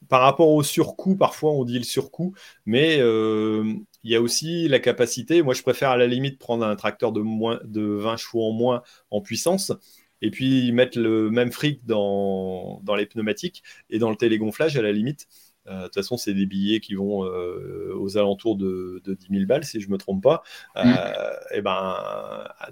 par 0.09 0.21
rapport 0.23 0.49
au 0.49 0.63
surcoût, 0.63 1.17
parfois 1.17 1.53
on 1.53 1.65
dit 1.65 1.79
le 1.79 1.85
surcoût, 1.85 2.35
mais 2.67 2.99
euh, 3.01 3.75
il 4.05 4.11
y 4.11 4.17
a 4.17 4.21
aussi 4.23 4.69
la 4.69 4.79
capacité. 4.79 5.43
Moi, 5.43 5.55
je 5.55 5.63
préfère 5.63 5.91
à 5.91 5.97
la 5.97 6.07
limite 6.07 6.39
prendre 6.39 6.65
un 6.65 6.77
tracteur 6.77 7.13
de, 7.13 7.21
moins, 7.21 7.61
de 7.65 7.83
20 7.83 8.17
chevaux 8.17 8.45
en 8.45 8.53
moins 8.53 8.83
en 9.11 9.21
puissance 9.21 9.73
et 10.21 10.31
puis 10.31 10.73
mettre 10.73 10.99
le 10.99 11.31
même 11.31 11.53
fric 11.53 11.85
dans, 11.87 12.81
dans 12.83 12.97
les 12.97 13.07
pneumatiques 13.07 13.63
et 13.91 13.99
dans 13.99 14.11
le 14.11 14.17
télégonflage 14.17 14.77
à 14.77 14.83
la 14.83 14.93
limite. 14.93 15.27
Euh, 15.69 15.81
de 15.81 15.85
toute 15.85 15.95
façon, 15.95 16.17
c'est 16.17 16.35
des 16.35 16.47
billets 16.47 16.81
qui 16.81 16.95
vont 16.95 17.25
euh, 17.25 17.95
aux 17.97 18.17
alentours 18.17 18.57
de, 18.57 19.03
10 19.05 19.27
000 19.31 19.47
balles, 19.47 19.65
si 19.65 19.81
je 19.81 19.87
ne 19.89 19.93
me 19.93 19.99
trompe 19.99 20.23
pas. 20.23 20.43
et 20.77 20.85
mm. 20.85 20.95
euh, 20.99 21.33
eh 21.55 21.61
ben, 21.63 21.97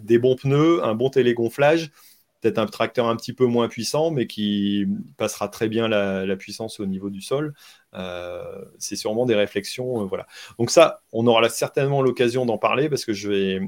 des 0.01 0.19
bons 0.19 0.37
pneus, 0.37 0.83
un 0.85 0.95
bon 0.95 1.11
télégonflage, 1.11 1.91
peut-être 2.41 2.59
un 2.59 2.67
tracteur 2.67 3.09
un 3.09 3.17
petit 3.17 3.33
peu 3.33 3.47
moins 3.47 3.69
puissant, 3.69 4.11
mais 4.11 4.27
qui 4.27 4.87
passera 5.17 5.49
très 5.49 5.69
bien 5.69 5.89
la, 5.89 6.37
puissance 6.37 6.81
au 6.81 6.87
niveau 6.87 7.11
du 7.11 7.21
sol. 7.21 7.55
c'est 8.79 8.97
sûrement 8.97 9.27
des 9.27 9.35
réflexions. 9.35 10.07
voilà. 10.07 10.27
Donc 10.59 10.71
ça, 10.71 11.03
on 11.13 11.27
aura 11.27 11.49
certainement 11.49 12.03
l'occasion 12.03 12.47
d'en 12.47 12.59
parler 12.59 12.89
parce 12.89 13.05
que 13.05 13.13
je 13.13 13.29
vais 13.29 13.61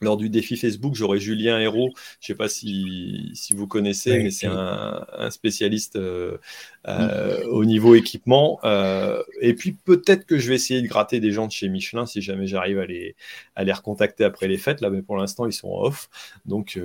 lors 0.00 0.16
du 0.16 0.30
défi 0.30 0.56
Facebook, 0.56 0.94
j'aurai 0.94 1.18
Julien 1.18 1.58
Hérault. 1.58 1.90
Je 2.20 2.24
ne 2.24 2.34
sais 2.34 2.34
pas 2.34 2.48
si, 2.48 3.32
vous 3.54 3.66
connaissez, 3.66 4.22
mais 4.22 4.30
c'est 4.30 4.46
un, 4.46 5.30
spécialiste 5.30 5.96
euh, 5.96 6.38
euh, 6.86 7.44
au 7.46 7.64
niveau 7.64 7.94
équipement. 7.94 8.60
Euh, 8.64 9.22
et 9.40 9.54
puis 9.54 9.72
peut-être 9.72 10.24
que 10.26 10.38
je 10.38 10.48
vais 10.48 10.54
essayer 10.54 10.80
de 10.82 10.86
gratter 10.86 11.20
des 11.20 11.32
gens 11.32 11.46
de 11.46 11.52
chez 11.52 11.68
Michelin 11.68 12.06
si 12.06 12.22
jamais 12.22 12.46
j'arrive 12.46 12.78
à 12.78 12.86
les, 12.86 13.16
à 13.56 13.64
les 13.64 13.72
recontacter 13.72 14.24
après 14.24 14.48
les 14.48 14.58
fêtes. 14.58 14.80
Là, 14.80 14.90
mais 14.90 15.02
pour 15.02 15.16
l'instant, 15.16 15.46
ils 15.46 15.52
sont 15.52 15.72
off. 15.72 16.08
Donc 16.46 16.78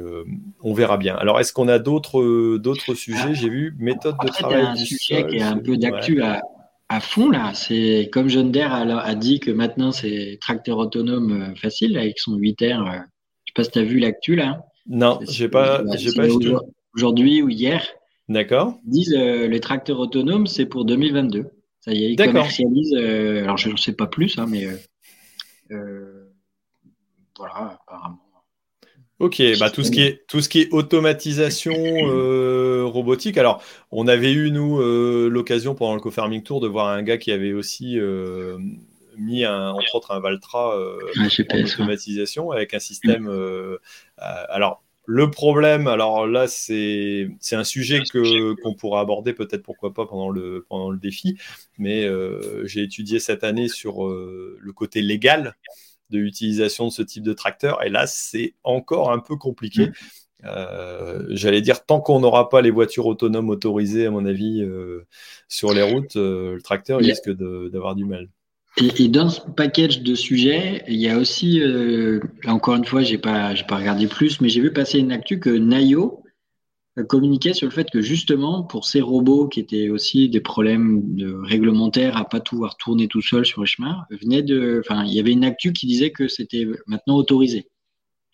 on 0.61 0.73
verra 0.73 0.97
bien. 0.97 1.15
Alors, 1.15 1.39
est-ce 1.39 1.53
qu'on 1.53 1.67
a 1.67 1.79
d'autres 1.79 2.57
d'autres 2.57 2.95
sujets? 2.95 3.35
J'ai 3.35 3.49
vu 3.49 3.75
méthode 3.77 4.15
de 4.23 4.27
travail. 4.29 4.63
un 4.63 4.75
sujet 4.75 5.25
qui 5.27 5.37
est 5.37 5.43
un 5.43 5.57
peu 5.57 5.77
d'actu 5.77 6.21
à, 6.21 6.41
à 6.93 6.99
fond 6.99 7.29
là. 7.29 7.53
C'est 7.53 8.09
comme 8.11 8.29
John 8.29 8.51
Deere 8.51 8.73
a, 8.73 9.15
dit 9.15 9.39
que 9.39 9.49
maintenant 9.49 9.91
c'est 9.91 10.37
tracteur 10.39 10.77
autonome 10.77 11.41
euh, 11.41 11.55
facile 11.55 11.97
avec 11.97 12.19
son 12.19 12.37
8R. 12.37 12.63
Euh. 12.63 12.99
Je 13.45 13.51
sais 13.51 13.53
pas 13.55 13.63
si 13.63 13.71
tu 13.71 13.79
as 13.79 13.83
vu 13.83 13.99
l'actu 13.99 14.35
là. 14.35 14.65
Non, 14.87 15.19
j'ai 15.27 15.49
pas, 15.49 15.83
j'ai 15.95 16.11
pas 16.11 16.27
aujourd'hui 16.95 17.41
ou 17.41 17.49
hier. 17.49 17.87
D'accord. 18.29 18.79
Disent 18.85 19.15
euh, 19.15 19.47
les 19.47 19.59
tracteurs 19.59 19.99
autonomes 19.99 20.45
c'est 20.45 20.65
pour 20.65 20.85
2022. 20.85 21.45
Ça 21.79 21.93
y 21.93 22.05
est, 22.05 22.11
ils 22.11 22.15
commercialisent. 22.15 22.95
alors 22.95 23.57
je 23.57 23.69
ne 23.69 23.77
sais 23.77 23.93
pas 23.93 24.07
plus, 24.07 24.37
hein, 24.37 24.45
mais 24.47 24.67
voilà, 27.35 27.79
apparemment. 27.81 28.22
Ok, 29.23 29.41
bah 29.57 29.69
tout 29.69 29.85
ce 29.85 29.91
qui 29.91 30.01
est 30.01 30.27
tout 30.27 30.41
ce 30.41 30.49
qui 30.49 30.59
est 30.59 30.73
automatisation 30.73 31.71
euh, 31.77 32.83
robotique. 32.83 33.37
Alors, 33.37 33.63
on 33.89 34.09
avait 34.09 34.33
eu 34.33 34.51
nous 34.51 34.81
euh, 34.81 35.29
l'occasion 35.29 35.75
pendant 35.75 35.95
le 35.95 36.01
co-farming 36.01 36.43
tour 36.43 36.59
de 36.59 36.67
voir 36.67 36.89
un 36.89 37.01
gars 37.03 37.17
qui 37.17 37.31
avait 37.31 37.53
aussi 37.53 37.97
euh, 37.97 38.57
mis 39.17 39.45
un, 39.45 39.69
entre 39.69 39.95
autres 39.95 40.11
un 40.11 40.19
Valtra 40.19 40.77
en 40.77 41.63
automatisation 41.63 42.51
avec 42.51 42.73
un 42.73 42.79
système. 42.79 43.31
alors, 44.19 44.83
le 45.05 45.31
problème, 45.31 45.87
alors 45.87 46.27
là, 46.27 46.47
c'est 46.47 47.29
c'est 47.39 47.55
un 47.55 47.63
sujet 47.63 48.01
que 48.01 48.61
qu'on 48.61 48.73
pourra 48.73 48.99
aborder 48.99 49.31
peut-être 49.31 49.63
pourquoi 49.63 49.93
pas 49.93 50.05
pendant 50.05 50.31
le 50.31 50.65
pendant 50.67 50.89
le 50.89 50.97
défi, 50.97 51.37
mais 51.77 52.05
j'ai 52.65 52.83
étudié 52.83 53.19
cette 53.19 53.45
année 53.45 53.69
sur 53.69 54.05
le 54.05 54.71
côté 54.73 55.01
légal 55.01 55.55
de 56.13 56.19
l'utilisation 56.19 56.87
de 56.87 56.91
ce 56.91 57.01
type 57.01 57.23
de 57.23 57.33
tracteur. 57.33 57.83
Et 57.83 57.89
là, 57.89 58.05
c'est 58.07 58.53
encore 58.63 59.11
un 59.11 59.19
peu 59.19 59.35
compliqué. 59.35 59.87
Mm. 59.87 59.91
Euh, 60.45 61.25
j'allais 61.29 61.61
dire, 61.61 61.85
tant 61.85 62.01
qu'on 62.01 62.19
n'aura 62.19 62.49
pas 62.49 62.61
les 62.61 62.71
voitures 62.71 63.05
autonomes 63.05 63.49
autorisées, 63.49 64.05
à 64.05 64.11
mon 64.11 64.25
avis, 64.25 64.61
euh, 64.61 65.05
sur 65.47 65.73
les 65.73 65.81
routes, 65.81 66.15
euh, 66.15 66.55
le 66.55 66.61
tracteur 66.61 66.99
risque 66.99 67.29
d'avoir 67.29 67.95
du 67.95 68.05
mal. 68.05 68.29
Et, 68.77 69.07
dans 69.07 69.29
ce 69.29 69.41
package 69.55 70.01
de 70.01 70.15
sujets, 70.15 70.83
il 70.87 70.95
y 70.95 71.07
a 71.07 71.17
aussi, 71.17 71.61
encore 72.47 72.75
une 72.75 72.85
fois, 72.85 73.03
j'ai 73.03 73.19
pas, 73.19 73.53
pas 73.67 73.77
regardé 73.77 74.07
plus, 74.07 74.41
mais 74.41 74.49
j'ai 74.49 74.61
vu 74.61 74.73
passer 74.73 74.97
une 74.97 75.11
actu 75.11 75.39
que 75.39 75.51
Nayo, 75.51 76.22
communiquait 77.01 77.53
sur 77.53 77.67
le 77.67 77.73
fait 77.73 77.89
que 77.89 78.01
justement, 78.01 78.63
pour 78.63 78.85
ces 78.85 79.01
robots 79.01 79.47
qui 79.47 79.59
étaient 79.59 79.89
aussi 79.89 80.29
des 80.29 80.41
problèmes 80.41 81.15
de 81.15 81.33
réglementaires 81.33 82.17
à 82.17 82.25
pas 82.25 82.39
tout 82.39 82.57
voir 82.57 82.77
tourner 82.77 83.07
tout 83.07 83.21
seul 83.21 83.45
sur 83.45 83.61
les 83.61 83.67
chemins, 83.67 84.03
venait 84.11 84.43
de, 84.43 84.81
enfin, 84.85 85.03
il 85.05 85.13
y 85.13 85.19
avait 85.19 85.31
une 85.31 85.43
actu 85.43 85.73
qui 85.73 85.87
disait 85.87 86.11
que 86.11 86.27
c'était 86.27 86.67
maintenant 86.85 87.15
autorisé. 87.15 87.67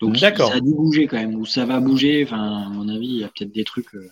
Donc 0.00 0.16
ça 0.16 0.28
a 0.28 0.60
dû 0.60 0.74
bouger 0.74 1.06
quand 1.06 1.18
même, 1.18 1.34
ou 1.34 1.44
ça 1.44 1.66
va 1.66 1.78
bouger. 1.78 2.24
Enfin, 2.24 2.66
à 2.66 2.68
mon 2.70 2.88
avis, 2.88 3.06
il 3.06 3.18
y 3.18 3.24
a 3.24 3.28
peut-être 3.28 3.52
des 3.52 3.64
trucs. 3.64 3.94
Euh, 3.94 4.08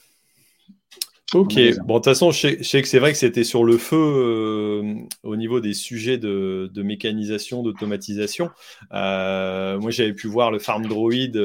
ok, 1.32 1.54
bon, 1.54 1.94
de 1.94 1.98
toute 1.98 2.04
façon, 2.04 2.30
je 2.30 2.62
sais, 2.62 2.82
que 2.82 2.88
c'est 2.88 2.98
vrai 2.98 3.12
que 3.12 3.18
c'était 3.18 3.44
sur 3.44 3.64
le 3.64 3.78
feu 3.78 3.96
euh, 3.96 4.94
au 5.22 5.36
niveau 5.36 5.60
des 5.60 5.72
sujets 5.72 6.18
de, 6.18 6.70
mécanisation, 6.82 7.62
d'automatisation. 7.62 8.50
Euh, 8.92 9.78
moi, 9.78 9.90
j'avais 9.90 10.12
pu 10.12 10.26
voir 10.26 10.50
le 10.50 10.58
Farm 10.58 10.86
Droid 10.86 11.36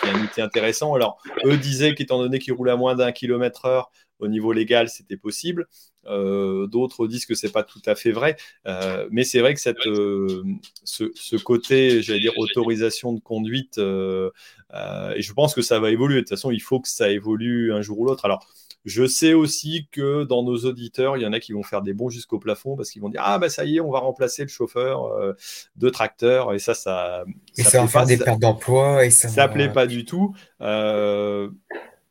qui 0.00 0.08
est 0.08 0.10
un 0.10 0.22
outil 0.22 0.40
intéressant. 0.40 0.94
Alors, 0.94 1.22
eux 1.44 1.56
disaient 1.56 1.94
qu'étant 1.94 2.18
donné 2.18 2.38
qu'ils 2.38 2.54
roulaient 2.54 2.72
à 2.72 2.76
moins 2.76 2.94
d'un 2.94 3.12
kilomètre 3.12 3.64
heure, 3.64 3.90
au 4.22 4.28
niveau 4.28 4.52
légal, 4.52 4.88
c'était 4.88 5.16
possible. 5.16 5.66
Euh, 6.06 6.66
d'autres 6.66 7.06
disent 7.06 7.26
que 7.26 7.34
c'est 7.34 7.52
pas 7.52 7.62
tout 7.62 7.82
à 7.86 7.94
fait 7.94 8.12
vrai, 8.12 8.36
euh, 8.66 9.06
mais 9.10 9.24
c'est 9.24 9.40
vrai 9.40 9.54
que 9.54 9.60
cette, 9.60 9.86
euh, 9.86 10.44
ce, 10.84 11.36
côté, 11.36 12.02
j'allais 12.02 12.20
dire, 12.20 12.38
autorisation 12.38 13.12
de 13.12 13.20
conduite, 13.20 13.78
et 13.78 15.22
je 15.22 15.32
pense 15.32 15.54
que 15.54 15.62
ça 15.62 15.80
va 15.80 15.90
évoluer. 15.90 16.16
De 16.16 16.20
toute 16.20 16.30
façon, 16.30 16.50
il 16.50 16.62
faut 16.62 16.80
que 16.80 16.88
ça 16.88 17.10
évolue 17.10 17.72
un 17.72 17.82
jour 17.82 17.98
ou 17.98 18.04
l'autre. 18.06 18.24
Alors, 18.24 18.46
je 18.84 19.06
sais 19.06 19.32
aussi 19.32 19.88
que 19.92 20.24
dans 20.24 20.42
nos 20.42 20.56
auditeurs, 20.58 21.16
il 21.16 21.22
y 21.22 21.26
en 21.26 21.32
a 21.32 21.40
qui 21.40 21.52
vont 21.52 21.62
faire 21.62 21.82
des 21.82 21.94
bons 21.94 22.08
jusqu'au 22.08 22.38
plafond 22.38 22.76
parce 22.76 22.90
qu'ils 22.90 23.02
vont 23.02 23.08
dire 23.08 23.22
Ah, 23.24 23.38
bah 23.38 23.48
ça 23.48 23.64
y 23.64 23.76
est, 23.76 23.80
on 23.80 23.90
va 23.90 24.00
remplacer 24.00 24.42
le 24.42 24.48
chauffeur 24.48 25.06
euh, 25.06 25.34
de 25.76 25.88
tracteur. 25.88 26.52
Et 26.52 26.58
ça, 26.58 26.74
ça. 26.74 27.24
Et 27.56 27.62
ça, 27.62 27.80
va 27.80 27.86
faire 27.86 28.06
des 28.06 28.18
pertes 28.18 28.40
d'emploi. 28.40 29.04
Et 29.04 29.10
ça, 29.10 29.28
ça 29.28 29.48
plaît 29.48 29.72
pas 29.72 29.86
du 29.86 30.04
tout. 30.04 30.34
Euh, 30.60 31.48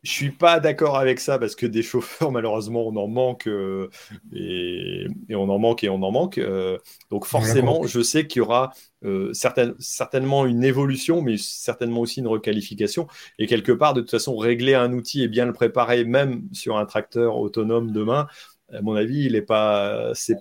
je 0.04 0.12
suis 0.12 0.32
pas 0.32 0.60
d'accord 0.60 0.98
avec 0.98 1.20
ça 1.20 1.38
parce 1.38 1.56
que 1.56 1.66
des 1.66 1.84
chauffeurs, 1.84 2.32
malheureusement, 2.32 2.88
on 2.88 2.96
en 2.96 3.08
manque 3.08 3.48
euh, 3.48 3.90
et, 4.34 5.08
on 5.30 5.48
en 5.50 5.60
manque 5.60 5.84
et 5.84 5.90
on 5.90 6.02
en 6.02 6.12
manque. 6.12 6.38
Euh, 6.40 6.78
donc 7.12 7.26
forcément, 7.26 7.86
je 7.86 8.02
sais 8.02 8.26
qu'il 8.26 8.40
y 8.40 8.42
aura 8.42 8.72
euh, 9.04 9.32
certainement 9.34 10.46
une 10.46 10.64
évolution, 10.64 11.22
mais 11.22 11.38
certainement 11.38 12.02
aussi 12.02 12.20
une 12.20 12.28
requalification. 12.28 13.08
Et 13.38 13.46
quelque 13.46 13.72
part, 13.72 13.94
de 13.94 14.02
toute 14.02 14.12
façon, 14.12 14.36
régler 14.38 14.74
un 14.74 14.92
outil 14.94 15.22
et 15.22 15.28
bien 15.28 15.46
le 15.46 15.54
préparer, 15.54 16.04
même 16.04 16.48
sur 16.52 16.78
un 16.78 16.86
tracteur 16.86 17.38
autonome 17.38 17.92
demain, 17.92 18.28
à 18.74 18.82
mon 18.82 18.96
avis, 18.96 19.26
il 19.26 19.36
est 19.36 19.42
pas, 19.42 20.14
c'est 20.16 20.38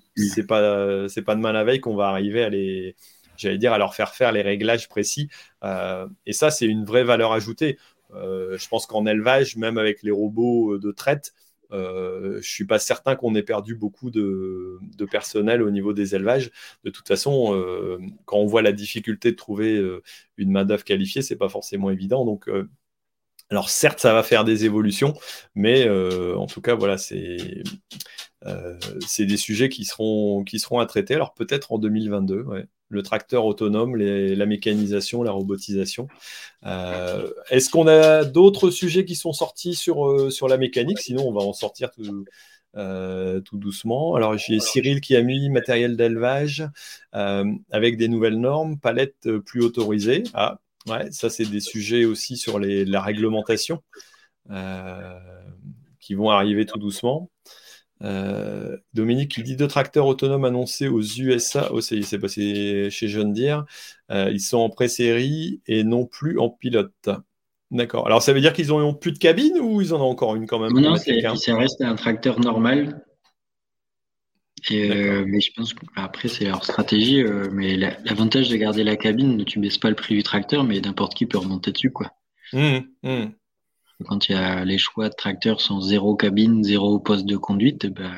pas, 0.46 1.09
c'est 1.09 1.23
pas 1.23 1.35
demain 1.35 1.53
la 1.53 1.64
veille 1.64 1.81
qu'on 1.81 1.96
va 1.96 2.09
arriver 2.09 2.44
à 2.44 2.49
les, 2.49 2.94
j'allais 3.37 3.59
dire, 3.59 3.73
à 3.73 3.79
leur 3.79 3.94
faire 3.94 4.14
faire 4.14 4.31
les 4.31 4.42
réglages 4.42 4.88
précis. 4.88 5.29
et 6.27 6.33
ça, 6.33 6.51
c'est 6.51 6.66
une 6.66 6.85
vraie 6.85 7.05
valeur 7.05 7.33
ajoutée. 7.33 7.77
Euh, 8.14 8.59
je 8.59 8.68
pense 8.68 8.87
qu'en 8.87 9.07
élevage, 9.07 9.57
même 9.57 9.79
avec 9.79 10.03
les 10.03 10.11
robots 10.11 10.75
euh, 10.75 10.79
de 10.79 10.92
traite, 10.92 11.35
euh, 11.73 12.40
je 12.42 12.49
suis 12.49 12.66
pas 12.66 12.79
certain 12.79 13.14
qu'on 13.16 13.35
ait 13.35 13.42
perdu 13.42 13.75
beaucoup 13.77 14.11
de, 14.11 14.81
personnel 15.11 15.62
au 15.62 15.70
niveau 15.70 15.92
des 15.92 16.14
élevages. 16.14 16.51
De 16.85 16.90
toute 16.90 17.07
façon, 17.07 17.55
euh, 17.55 17.99
quand 18.25 18.38
on 18.38 18.46
voit 18.46 18.62
la 18.62 18.73
difficulté 18.73 19.31
de 19.31 19.37
trouver 19.37 19.81
une 20.37 20.51
main 20.51 20.64
d'œuvre 20.64 20.85
qualifiée, 20.85 21.23
c'est 21.23 21.37
pas 21.37 21.49
forcément 21.49 21.90
évident. 21.90 22.25
Donc, 22.25 22.51
alors 23.51 23.70
certes, 23.70 24.01
ça 24.01 24.12
va 24.12 24.23
faire 24.23 24.44
des 24.44 24.64
évolutions, 24.64 25.14
mais 25.55 25.88
en 25.88 26.46
tout 26.46 26.61
cas, 26.61 26.75
voilà, 26.75 26.99
c'est 26.99 27.62
des 29.20 29.37
sujets 29.37 29.68
qui 29.68 29.85
seront 29.85 30.44
qui 30.44 30.59
seront 30.59 30.81
à 30.81 30.87
traiter. 30.87 31.14
Alors 31.14 31.35
peut-être 31.35 31.73
en 31.73 31.79
2022. 31.79 32.42
Ouais 32.42 32.66
le 32.90 33.03
tracteur 33.03 33.46
autonome, 33.46 33.96
la 33.96 34.46
mécanisation, 34.46 35.22
la 35.22 35.31
robotisation. 35.31 36.09
Euh, 36.66 37.31
est-ce 37.48 37.70
qu'on 37.70 37.87
a 37.87 38.24
d'autres 38.24 38.70
sujets 38.70 39.05
qui 39.05 39.14
sont 39.14 39.33
sortis 39.33 39.74
sur, 39.74 40.07
euh, 40.07 40.29
sur 40.31 40.48
la 40.48 40.59
mécanique? 40.59 40.98
Sinon, 40.98 41.26
on 41.26 41.33
va 41.33 41.40
en 41.40 41.53
sortir 41.53 41.92
tout, 41.92 42.24
euh, 42.76 43.40
tout 43.40 43.57
doucement. 43.57 44.16
Alors, 44.16 44.37
j'ai 44.37 44.59
Cyril 44.59 45.00
qui 45.00 45.14
a 45.14 45.22
mis 45.22 45.48
matériel 45.50 45.96
d'élevage 45.96 46.68
avec 47.12 47.96
des 47.96 48.09
nouvelles 48.09 48.40
normes, 48.40 48.79
palettes 48.79 49.31
plus 49.46 49.62
autorisées. 49.62 50.24
Ah, 50.35 50.59
ouais, 50.88 51.11
ça, 51.12 51.31
c'est 51.31 51.46
des 51.46 51.61
sujets 51.61 52.05
aussi 52.05 52.37
sur 52.37 52.59
les, 52.59 52.85
la 52.85 53.00
réglementation 53.00 53.83
qui 56.00 56.14
vont 56.14 56.31
arriver 56.31 56.66
tout 56.66 56.81
doucement. 56.81 57.31
Euh, 58.03 58.77
Dominique 58.95 59.33
qui 59.33 59.43
dit 59.43 59.57
deux 59.57 59.67
tracteurs 59.67 60.07
autonomes 60.07 60.45
annoncés 60.45 60.89
aux 60.89 61.03
USA. 61.03 61.69
Oh, 61.73 61.81
c'est 61.81 62.19
passé 62.19 62.89
chez 62.91 63.09
John 63.09 63.33
Deere. 63.33 63.65
Euh, 64.11 64.31
ils 64.31 64.41
sont 64.41 64.59
en 64.59 64.71
pré-série 64.71 65.61
et 65.67 65.85
non 65.85 66.07
plus 66.07 66.39
en 66.39 66.49
pilote. 66.49 67.11
D'accord. 67.71 68.07
Alors 68.07 68.23
ça 68.23 68.33
veut 68.33 68.41
dire 68.41 68.53
qu'ils 68.53 68.69
n'ont 68.69 68.95
plus 68.95 69.13
de 69.13 69.19
cabine 69.19 69.59
ou 69.61 69.81
ils 69.81 69.95
en 69.95 70.01
ont 70.01 70.11
encore 70.11 70.35
une 70.35 70.47
quand 70.47 70.59
même 70.59 70.73
Non, 70.73 70.97
c'est 70.97 71.53
resté 71.53 71.85
un 71.85 71.95
tracteur 71.95 72.41
normal. 72.41 73.05
Et, 74.71 74.91
mais 75.25 75.41
je 75.41 75.53
pense 75.55 75.73
qu'après, 75.73 76.29
c'est 76.29 76.45
leur 76.45 76.65
stratégie. 76.65 77.25
mais 77.53 77.77
l'avantage 77.77 78.49
de 78.49 78.57
garder 78.57 78.85
la 78.85 78.97
cabine, 78.97 79.45
tu 79.45 79.59
baisses 79.59 79.79
pas 79.79 79.89
le 79.89 79.95
prix 79.95 80.15
du 80.17 80.23
tracteur, 80.23 80.65
mais 80.65 80.81
n'importe 80.81 81.15
qui 81.15 81.27
peut 81.27 81.39
remonter 81.39 81.73
dessus. 81.73 81.91
quoi. 81.91 82.13
Mmh, 82.53 82.79
mmh. 83.03 83.27
Quand 84.07 84.29
il 84.29 84.33
y 84.33 84.35
a 84.35 84.65
les 84.65 84.79
choix 84.79 85.09
de 85.09 85.15
tracteurs 85.15 85.61
sont 85.61 85.81
zéro 85.81 86.17
cabine, 86.17 86.65
zéro 86.65 86.99
poste 86.99 87.27
de 87.27 87.37
conduite, 87.37 87.87
bah, 87.87 88.11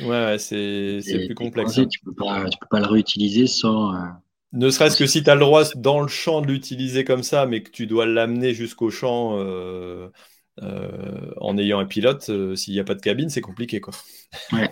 ouais, 0.00 0.38
c'est 0.38 1.00
plus 1.26 1.34
complexe. 1.34 1.78
Hein. 1.78 1.86
Tu 1.86 2.00
peux 2.00 2.14
pas, 2.14 2.44
peux 2.44 2.66
pas 2.70 2.80
le 2.80 2.86
réutiliser 2.86 3.46
sans. 3.46 3.94
Euh, 3.94 4.06
ne 4.52 4.70
serait-ce 4.70 4.96
que 4.96 5.06
si 5.06 5.22
tu 5.22 5.30
as 5.30 5.34
le 5.34 5.40
droit 5.40 5.64
dans 5.76 6.00
le 6.00 6.08
champ 6.08 6.40
de 6.40 6.48
l'utiliser 6.48 7.04
comme 7.04 7.22
ça, 7.22 7.46
mais 7.46 7.62
que 7.62 7.70
tu 7.70 7.86
dois 7.86 8.06
l'amener 8.06 8.52
jusqu'au 8.52 8.90
champ 8.90 9.38
euh, 9.38 10.08
euh, 10.62 11.30
en 11.36 11.56
ayant 11.56 11.78
un 11.78 11.86
pilote, 11.86 12.30
s'il 12.56 12.74
n'y 12.74 12.80
a 12.80 12.84
pas 12.84 12.94
de 12.94 13.00
cabine, 13.00 13.30
c'est 13.30 13.40
compliqué. 13.40 13.80
Quoi. 13.80 13.94
Ouais. 14.52 14.70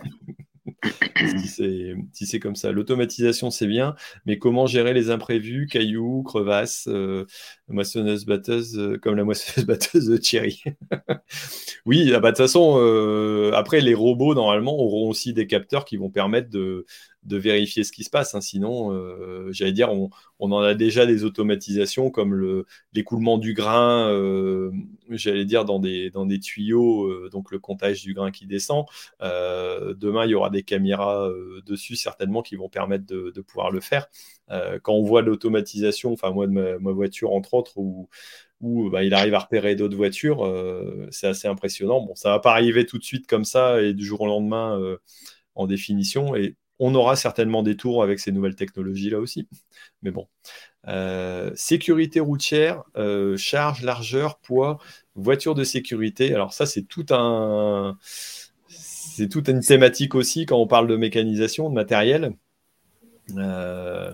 si 2.12 2.26
c'est 2.26 2.40
comme 2.40 2.56
ça. 2.56 2.72
L'automatisation, 2.72 3.50
c'est 3.50 3.66
bien, 3.66 3.94
mais 4.26 4.38
comment 4.38 4.66
gérer 4.66 4.94
les 4.94 5.10
imprévus, 5.10 5.66
cailloux, 5.66 6.22
crevasses, 6.22 6.88
euh, 6.88 7.26
moissonneuse 7.68 8.24
batteuse, 8.24 8.78
euh, 8.78 8.98
comme 8.98 9.16
la 9.16 9.24
moissonneuse 9.24 9.66
batteuse 9.66 10.06
de 10.06 10.16
Thierry 10.16 10.62
Oui, 11.86 12.12
ah 12.14 12.20
bah, 12.20 12.30
de 12.30 12.36
toute 12.36 12.44
façon, 12.44 12.76
euh, 12.78 13.52
après, 13.54 13.80
les 13.80 13.94
robots, 13.94 14.34
normalement, 14.34 14.78
auront 14.78 15.08
aussi 15.08 15.32
des 15.32 15.46
capteurs 15.46 15.84
qui 15.84 15.96
vont 15.96 16.10
permettre 16.10 16.50
de, 16.50 16.86
de 17.28 17.36
vérifier 17.36 17.84
ce 17.84 17.92
qui 17.92 18.04
se 18.04 18.10
passe. 18.10 18.34
Hein. 18.34 18.40
Sinon, 18.40 18.92
euh, 18.92 19.48
j'allais 19.52 19.72
dire, 19.72 19.92
on, 19.92 20.10
en 20.40 20.60
a 20.60 20.74
déjà 20.74 21.06
des 21.06 21.24
automatisations 21.24 22.10
comme 22.10 22.64
l'écoulement 22.92 23.38
du 23.38 23.54
grain, 23.54 24.08
euh, 24.10 24.72
j'allais 25.10 25.44
dire, 25.44 25.64
dans 25.64 25.78
des, 25.78 26.10
dans 26.10 26.26
des 26.26 26.40
tuyaux, 26.40 27.04
euh, 27.04 27.28
donc 27.30 27.50
le 27.50 27.58
comptage 27.58 28.02
du 28.02 28.14
grain 28.14 28.30
qui 28.30 28.46
descend. 28.46 28.86
demain, 29.20 30.24
il 30.24 30.30
y 30.30 30.34
aura 30.34 30.50
des 30.50 30.62
caméras 30.62 31.30
dessus, 31.66 31.96
certainement, 31.96 32.42
qui 32.42 32.56
vont 32.56 32.68
permettre 32.68 33.06
de, 33.06 33.40
pouvoir 33.40 33.70
le 33.70 33.80
faire. 33.80 34.08
Quand 34.82 34.94
on 34.94 35.02
voit 35.02 35.22
l'automatisation, 35.22 36.12
enfin, 36.12 36.30
moi, 36.30 36.46
de 36.46 36.52
ma, 36.52 36.92
voiture, 36.92 37.32
entre 37.32 37.54
autres, 37.54 37.76
où, 37.76 38.08
bah, 38.90 39.04
il 39.04 39.14
arrive 39.14 39.34
à 39.34 39.40
repérer 39.40 39.74
d'autres 39.76 39.96
voitures, 39.96 40.44
c'est 41.10 41.26
assez 41.26 41.48
impressionnant. 41.48 42.00
Bon, 42.00 42.14
ça 42.14 42.30
va 42.30 42.38
pas 42.40 42.52
arriver 42.52 42.86
tout 42.86 42.98
de 42.98 43.04
suite 43.04 43.26
comme 43.26 43.44
ça 43.44 43.82
et 43.82 43.94
du 43.94 44.04
jour 44.04 44.22
au 44.22 44.26
lendemain 44.26 44.80
en 45.54 45.66
définition. 45.66 46.34
Et 46.34 46.56
on 46.78 46.94
aura 46.94 47.16
certainement 47.16 47.62
des 47.62 47.76
tours 47.76 48.02
avec 48.02 48.20
ces 48.20 48.32
nouvelles 48.32 48.54
technologies 48.54 49.10
là 49.10 49.18
aussi. 49.18 49.48
Mais 50.02 50.10
bon. 50.10 50.28
Euh, 50.86 51.50
sécurité 51.54 52.20
routière, 52.20 52.82
euh, 52.96 53.36
charge, 53.36 53.82
largeur, 53.82 54.38
poids, 54.38 54.78
voiture 55.16 55.54
de 55.54 55.64
sécurité. 55.64 56.34
Alors 56.34 56.52
ça, 56.52 56.66
c'est 56.66 56.82
tout 56.82 57.06
un, 57.10 57.98
c'est 58.68 59.28
toute 59.28 59.48
une 59.48 59.60
thématique 59.60 60.14
aussi 60.14 60.46
quand 60.46 60.56
on 60.56 60.66
parle 60.66 60.86
de 60.86 60.96
mécanisation, 60.96 61.68
de 61.68 61.74
matériel. 61.74 62.32
Euh, 63.36 64.10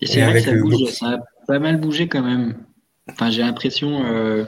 Et 0.00 0.06
c'est 0.06 0.22
vrai 0.22 0.34
que 0.34 0.40
ça 0.40 0.54
bouge, 0.54 0.90
ça 0.90 1.06
a 1.10 1.18
pas 1.46 1.58
mal 1.58 1.80
bougé 1.80 2.08
quand 2.08 2.22
même. 2.22 2.56
Enfin, 3.10 3.30
j'ai 3.30 3.42
l'impression 3.42 4.46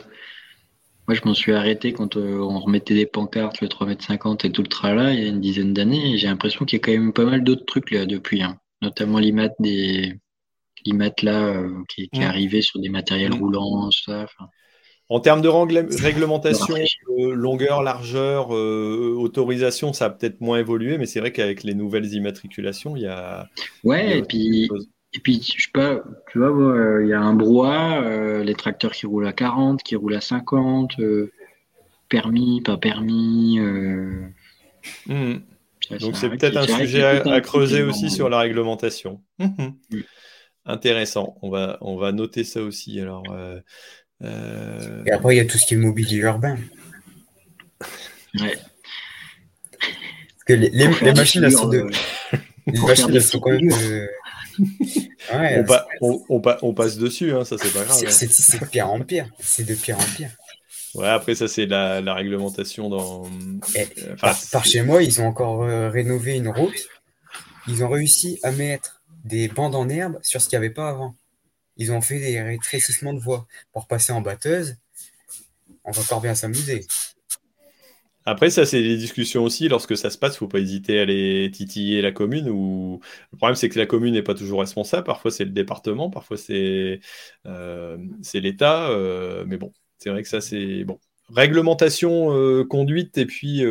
moi, 1.10 1.16
je 1.20 1.26
m'en 1.26 1.34
suis 1.34 1.52
arrêté 1.52 1.92
quand 1.92 2.16
euh, 2.16 2.38
on 2.38 2.60
remettait 2.60 2.94
des 2.94 3.04
pancartes, 3.04 3.60
le 3.60 3.66
3m50 3.66 4.46
et 4.46 4.52
tout 4.52 4.62
le 4.62 4.68
tralala, 4.68 5.12
il 5.12 5.20
y 5.20 5.24
a 5.24 5.28
une 5.28 5.40
dizaine 5.40 5.74
d'années. 5.74 6.14
Et 6.14 6.18
j'ai 6.18 6.28
l'impression 6.28 6.64
qu'il 6.64 6.78
y 6.78 6.80
a 6.80 6.84
quand 6.84 6.92
même 6.92 7.12
pas 7.12 7.24
mal 7.24 7.42
d'autres 7.42 7.64
trucs 7.64 7.90
là 7.90 8.06
depuis, 8.06 8.44
hein. 8.44 8.60
notamment 8.80 9.18
l'IMAT 9.18 9.48
des 9.58 10.14
l'IMAT 10.86 11.10
là 11.24 11.46
euh, 11.46 11.68
qui, 11.88 12.08
est 12.12 12.22
arrivé 12.22 12.62
sur 12.62 12.80
des 12.80 12.90
matériels 12.90 13.34
roulants, 13.34 13.90
ça. 13.90 14.26
En 15.08 15.18
termes 15.18 15.42
de 15.42 15.48
réglementation, 15.48 16.76
euh, 16.76 17.34
longueur, 17.34 17.82
largeur, 17.82 18.50
autorisation, 18.50 19.92
ça 19.92 20.04
a 20.04 20.10
peut-être 20.10 20.40
moins 20.40 20.60
évolué, 20.60 20.96
mais 20.96 21.06
c'est 21.06 21.18
vrai 21.18 21.32
qu'avec 21.32 21.64
les 21.64 21.74
nouvelles 21.74 22.14
immatriculations, 22.14 22.94
il 22.94 23.02
y 23.02 23.08
a. 23.08 23.48
Ouais, 23.82 24.18
et 24.18 24.22
puis 24.22 24.68
et 25.12 25.18
puis, 25.18 25.42
je 25.42 25.64
sais 25.64 25.70
pas, 25.72 26.02
tu 26.30 26.38
vois, 26.38 27.02
il 27.02 27.08
y 27.08 27.12
a 27.12 27.20
un 27.20 27.34
brouhaha, 27.34 28.02
euh, 28.02 28.44
les 28.44 28.54
tracteurs 28.54 28.92
qui 28.92 29.06
roulent 29.06 29.26
à 29.26 29.32
40, 29.32 29.82
qui 29.82 29.96
roulent 29.96 30.14
à 30.14 30.20
50, 30.20 31.00
euh, 31.00 31.32
permis, 32.08 32.60
pas 32.60 32.76
permis. 32.76 33.58
Euh, 33.58 34.28
hmm. 35.06 35.38
Donc, 35.98 36.16
c'est 36.16 36.30
peut-être 36.30 36.56
un 36.56 36.78
sujet 36.78 37.02
à, 37.02 37.40
creuser 37.40 37.82
aussi 37.82 38.08
sur 38.08 38.28
la 38.28 38.38
réglementation. 38.38 39.20
Hmm. 39.40 39.70
Intéressant. 40.64 41.36
On 41.42 41.50
va, 41.50 41.78
on 41.80 41.96
va 41.96 42.12
noter 42.12 42.44
ça 42.44 42.62
aussi. 42.62 43.00
Alors, 43.00 43.24
Et 44.22 45.10
après, 45.10 45.34
il 45.34 45.38
y 45.38 45.40
a 45.40 45.44
tout 45.44 45.58
ce 45.58 45.66
qui 45.66 45.74
est 45.74 45.78
mobilier 45.78 46.18
urbain. 46.18 46.56
Ouais. 48.38 48.56
Parce 49.80 50.44
que 50.46 50.52
les, 50.52 50.70
les, 50.70 51.12
machines, 51.14 51.42
elles 51.42 51.50
sont 51.50 51.68
de. 51.68 51.84
Les 52.66 52.78
machines, 52.78 53.10
elles 53.12 53.22
sont 53.22 53.40
quand 53.40 53.50
même 53.50 53.70
on, 56.00 56.74
passe 56.74 56.96
dessus, 56.96 57.32
hein, 57.32 57.44
ça 57.44 57.56
c'est 57.58 57.72
pas 57.72 57.84
grave. 57.84 58.04
C'est 58.08 58.26
hein. 58.26 58.58
de 58.60 58.66
pire 58.66 58.90
en 58.90 59.00
pire. 59.00 59.28
C'est 59.38 59.64
de 59.64 59.74
pire 59.74 59.98
en 59.98 60.16
pire. 60.16 60.30
Ouais, 60.94 61.08
après 61.08 61.34
ça 61.34 61.46
c'est 61.46 61.66
la, 61.66 62.14
réglementation 62.14 62.88
dans. 62.88 63.28
Eh, 63.74 63.86
par, 64.20 64.64
chez 64.64 64.82
moi, 64.82 65.02
ils 65.02 65.20
ont 65.20 65.26
encore 65.26 65.62
euh, 65.62 65.88
rénové 65.88 66.36
une 66.36 66.48
route. 66.48 66.88
Ils 67.68 67.84
ont 67.84 67.88
réussi 67.88 68.38
à 68.42 68.50
mettre 68.50 69.02
des 69.24 69.48
bandes 69.48 69.74
en 69.74 69.88
herbe 69.88 70.18
sur 70.22 70.40
ce 70.40 70.48
qu'il 70.48 70.58
n'y 70.58 70.64
avait 70.64 70.74
pas 70.74 70.88
avant. 70.88 71.14
Ils 71.76 71.92
ont 71.92 72.00
fait 72.00 72.18
des 72.18 72.40
rétrécissements 72.40 73.14
de 73.14 73.20
voies 73.20 73.46
pour 73.72 73.86
passer 73.86 74.12
en 74.12 74.20
batteuse. 74.20 74.76
On 75.84 75.92
va 75.92 76.02
encore 76.02 76.20
bien 76.20 76.34
s'amuser. 76.34 76.86
Après, 78.26 78.50
ça, 78.50 78.66
c'est 78.66 78.82
des 78.82 78.96
discussions 78.96 79.44
aussi. 79.44 79.68
Lorsque 79.68 79.96
ça 79.96 80.10
se 80.10 80.18
passe, 80.18 80.34
il 80.34 80.36
ne 80.36 80.38
faut 80.40 80.48
pas 80.48 80.58
hésiter 80.58 80.98
à 80.98 81.02
aller 81.02 81.50
titiller 81.52 82.02
la 82.02 82.12
commune. 82.12 82.46
Le 82.46 83.36
problème, 83.36 83.56
c'est 83.56 83.68
que 83.68 83.78
la 83.78 83.86
commune 83.86 84.14
n'est 84.14 84.22
pas 84.22 84.34
toujours 84.34 84.60
responsable. 84.60 85.04
Parfois, 85.04 85.30
c'est 85.30 85.44
le 85.44 85.50
département, 85.50 86.10
parfois, 86.10 86.36
c'est 86.36 87.00
euh, 87.46 87.96
l'État. 88.34 88.90
Euh, 88.90 89.44
mais 89.46 89.56
bon, 89.56 89.72
c'est 89.98 90.10
vrai 90.10 90.22
que 90.22 90.28
ça, 90.28 90.40
c'est. 90.40 90.84
Bon. 90.84 90.98
Réglementation, 91.34 92.34
euh, 92.34 92.64
conduite, 92.64 93.16
et 93.16 93.24
puis, 93.24 93.62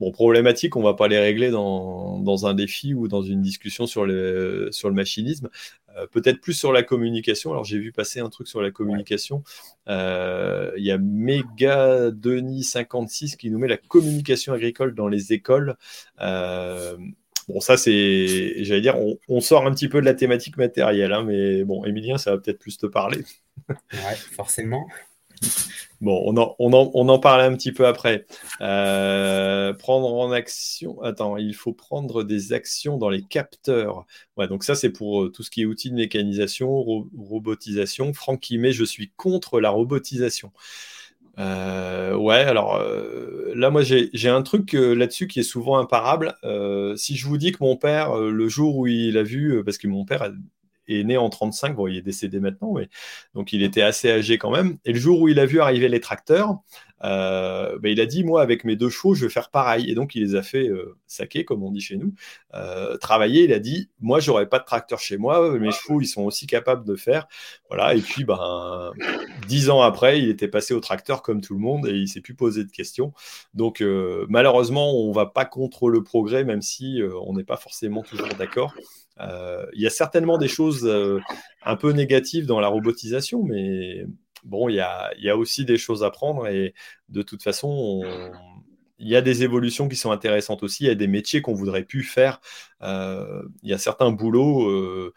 bon, 0.00 0.10
problématique, 0.12 0.76
on 0.76 0.80
ne 0.80 0.84
va 0.86 0.94
pas 0.94 1.08
les 1.08 1.18
régler 1.18 1.50
dans, 1.50 2.18
dans, 2.20 2.46
un 2.46 2.54
défi 2.54 2.94
ou 2.94 3.06
dans 3.06 3.22
une 3.22 3.42
discussion 3.42 3.86
sur 3.86 4.06
le, 4.06 4.68
sur 4.72 4.88
le 4.88 4.94
machinisme. 4.94 5.50
Euh, 6.00 6.06
peut-être 6.06 6.40
plus 6.40 6.54
sur 6.54 6.72
la 6.72 6.82
communication. 6.82 7.50
Alors 7.50 7.64
j'ai 7.64 7.78
vu 7.78 7.92
passer 7.92 8.20
un 8.20 8.28
truc 8.28 8.48
sur 8.48 8.60
la 8.62 8.70
communication. 8.70 9.42
Euh, 9.88 10.72
il 10.76 10.84
y 10.84 10.90
a 10.90 10.98
Mega 10.98 12.10
Denis 12.10 12.64
56 12.64 13.36
qui 13.36 13.50
nous 13.50 13.58
met 13.58 13.68
la 13.68 13.76
communication 13.76 14.52
agricole 14.52 14.94
dans 14.94 15.08
les 15.08 15.32
écoles. 15.32 15.76
Euh, 16.20 16.96
bon, 17.48 17.60
ça 17.60 17.76
c'est, 17.76 18.64
j'allais 18.64 18.80
dire, 18.80 18.96
on, 19.28 19.40
sort 19.40 19.66
un 19.66 19.72
petit 19.72 19.88
peu 19.88 20.00
de 20.00 20.06
la 20.06 20.14
thématique 20.14 20.56
matérielle, 20.56 21.12
hein, 21.12 21.24
mais 21.24 21.64
bon, 21.64 21.84
Emilien, 21.84 22.18
ça 22.18 22.32
va 22.32 22.38
peut-être 22.38 22.58
plus 22.58 22.78
te 22.78 22.86
parler. 22.86 23.24
ouais, 23.68 24.16
forcément. 24.32 24.86
Bon, 26.00 26.22
on 26.24 26.38
en, 26.38 26.56
on, 26.58 26.72
en, 26.72 26.90
on 26.94 27.08
en, 27.10 27.18
parle 27.18 27.42
un 27.42 27.54
petit 27.54 27.72
peu 27.72 27.86
après. 27.86 28.24
Euh, 28.62 29.74
prendre 29.74 30.14
en 30.14 30.32
action. 30.32 31.00
Attends, 31.02 31.36
il 31.36 31.54
faut 31.54 31.74
prendre 31.74 32.24
des 32.24 32.54
actions 32.54 32.96
dans 32.96 33.10
les 33.10 33.22
capteurs. 33.22 34.06
Ouais, 34.38 34.48
donc 34.48 34.64
ça, 34.64 34.74
c'est 34.74 34.90
pour 34.90 35.24
euh, 35.24 35.28
tout 35.28 35.42
ce 35.42 35.50
qui 35.50 35.60
est 35.60 35.66
outils 35.66 35.90
de 35.90 35.96
mécanisation, 35.96 36.70
robotisation. 37.18 38.14
Franck 38.14 38.40
qui 38.40 38.56
met 38.56 38.72
Je 38.72 38.84
suis 38.84 39.12
contre 39.16 39.60
la 39.60 39.68
robotisation. 39.68 40.52
Euh, 41.38 42.14
ouais, 42.16 42.40
alors 42.40 42.82
là, 43.54 43.70
moi, 43.70 43.82
j'ai 43.82 44.28
un 44.28 44.42
truc 44.42 44.72
là-dessus 44.72 45.26
qui 45.26 45.40
est 45.40 45.42
souvent 45.42 45.78
imparable. 45.78 46.34
si 46.96 47.16
je 47.16 47.26
vous 47.26 47.36
dis 47.36 47.52
que 47.52 47.58
mon 47.60 47.76
père, 47.76 48.16
le 48.16 48.48
jour 48.48 48.76
où 48.78 48.86
il 48.86 49.18
a 49.18 49.22
vu, 49.22 49.62
parce 49.64 49.76
que 49.76 49.86
mon 49.86 50.06
père 50.06 50.22
a 50.22 50.30
est 50.88 51.04
né 51.04 51.16
en 51.16 51.30
35, 51.30 51.76
bon, 51.76 51.86
il 51.86 51.96
est 51.96 52.02
décédé 52.02 52.40
maintenant, 52.40 52.74
mais 52.74 52.88
donc 53.34 53.52
il 53.52 53.62
était 53.62 53.82
assez 53.82 54.10
âgé 54.10 54.38
quand 54.38 54.50
même. 54.50 54.78
Et 54.84 54.92
le 54.92 54.98
jour 54.98 55.20
où 55.20 55.28
il 55.28 55.38
a 55.38 55.46
vu 55.46 55.60
arriver 55.60 55.88
les 55.88 56.00
tracteurs, 56.00 56.58
euh, 57.02 57.78
bah, 57.78 57.88
il 57.88 58.00
a 58.00 58.06
dit 58.06 58.24
moi 58.24 58.42
avec 58.42 58.64
mes 58.64 58.76
deux 58.76 58.90
chevaux 58.90 59.14
je 59.14 59.24
vais 59.24 59.30
faire 59.30 59.50
pareil. 59.50 59.90
Et 59.90 59.94
donc 59.94 60.14
il 60.14 60.22
les 60.22 60.34
a 60.34 60.42
fait 60.42 60.68
euh, 60.68 60.96
saquer 61.06 61.44
comme 61.44 61.62
on 61.62 61.70
dit 61.70 61.80
chez 61.80 61.96
nous. 61.96 62.12
Euh, 62.54 62.96
travailler 62.98 63.44
il 63.44 63.52
a 63.52 63.58
dit 63.58 63.90
moi 64.00 64.20
j'aurais 64.20 64.48
pas 64.48 64.58
de 64.58 64.64
tracteur 64.64 64.98
chez 64.98 65.16
moi. 65.16 65.58
Mes 65.58 65.70
chevaux 65.70 66.00
ils 66.00 66.06
sont 66.06 66.22
aussi 66.22 66.46
capables 66.46 66.84
de 66.84 66.96
faire. 66.96 67.26
Voilà. 67.68 67.94
Et 67.94 68.00
puis 68.00 68.24
ben 68.24 68.92
dix 69.48 69.70
ans 69.70 69.80
après 69.80 70.20
il 70.20 70.28
était 70.28 70.48
passé 70.48 70.74
au 70.74 70.80
tracteur 70.80 71.22
comme 71.22 71.40
tout 71.40 71.54
le 71.54 71.60
monde 71.60 71.86
et 71.86 71.94
il 71.94 72.08
s'est 72.08 72.20
plus 72.20 72.34
posé 72.34 72.64
de 72.64 72.70
questions. 72.70 73.12
Donc 73.54 73.82
malheureusement 74.28 74.94
on 74.94 75.12
va 75.12 75.26
pas 75.26 75.44
contre 75.44 75.88
le 75.88 76.02
progrès 76.02 76.44
même 76.44 76.62
si 76.62 77.00
on 77.22 77.34
n'est 77.34 77.44
pas 77.44 77.56
forcément 77.56 78.02
toujours 78.02 78.28
d'accord 78.38 78.74
il 79.74 79.80
y 79.80 79.86
a 79.86 79.90
certainement 79.90 80.38
des 80.38 80.48
choses 80.48 80.90
un 81.62 81.76
peu 81.76 81.92
négatives 81.92 82.46
dans 82.46 82.60
la 82.60 82.68
robotisation 82.68 83.42
mais 83.42 84.06
bon, 84.44 84.68
il 84.68 84.76
y 84.76 84.80
a, 84.80 85.36
aussi 85.36 85.64
des 85.64 85.78
choses 85.78 86.02
à 86.02 86.10
prendre 86.10 86.46
et 86.48 86.74
de 87.08 87.22
toute 87.22 87.42
façon, 87.42 88.02
il 88.98 89.08
y 89.08 89.16
a 89.16 89.22
des 89.22 89.42
évolutions 89.42 89.88
qui 89.88 89.96
sont 89.96 90.10
intéressantes 90.12 90.62
aussi. 90.62 90.84
Il 90.84 90.88
y 90.88 90.90
a 90.90 90.94
des 90.94 91.06
métiers 91.06 91.42
qu'on 91.42 91.54
voudrait 91.54 91.84
plus 91.84 92.02
faire. 92.02 92.40
il 92.82 93.48
y 93.62 93.72
a 93.72 93.78
certains 93.78 94.10
boulots 94.10 94.68
euh, 94.68 95.14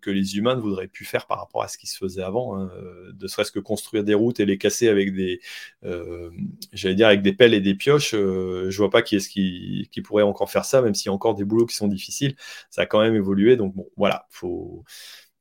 que 0.00 0.10
les 0.10 0.36
humains 0.36 0.56
ne 0.56 0.60
voudraient 0.60 0.88
plus 0.88 1.04
faire 1.04 1.26
par 1.26 1.38
rapport 1.38 1.62
à 1.62 1.68
ce 1.68 1.78
qui 1.78 1.86
se 1.86 1.96
faisait 1.96 2.22
avant, 2.22 2.56
hein. 2.56 2.70
euh, 2.76 3.12
de 3.12 3.26
serait-ce 3.26 3.52
que 3.52 3.58
construire 3.58 4.04
des 4.04 4.14
routes 4.14 4.40
et 4.40 4.46
les 4.46 4.58
casser 4.58 4.88
avec 4.88 5.14
des, 5.14 5.40
euh, 5.84 6.30
j'allais 6.72 6.94
dire 6.94 7.08
avec 7.08 7.22
des 7.22 7.32
pelles 7.32 7.54
et 7.54 7.60
des 7.60 7.74
pioches. 7.74 8.12
je 8.12 8.76
vois 8.76 8.90
pas 8.90 9.02
qui 9.02 9.16
est-ce 9.16 9.28
qui, 9.28 9.88
qui, 9.92 10.02
pourrait 10.02 10.22
encore 10.22 10.50
faire 10.50 10.64
ça, 10.64 10.82
même 10.82 10.94
s'il 10.94 11.06
y 11.06 11.10
a 11.10 11.12
encore 11.12 11.34
des 11.34 11.44
boulots 11.44 11.66
qui 11.66 11.76
sont 11.76 11.88
difficiles. 11.88 12.36
Ça 12.70 12.82
a 12.82 12.86
quand 12.86 13.00
même 13.00 13.16
évolué, 13.16 13.56
donc 13.56 13.74
bon, 13.74 13.88
voilà, 13.96 14.26
faut 14.30 14.84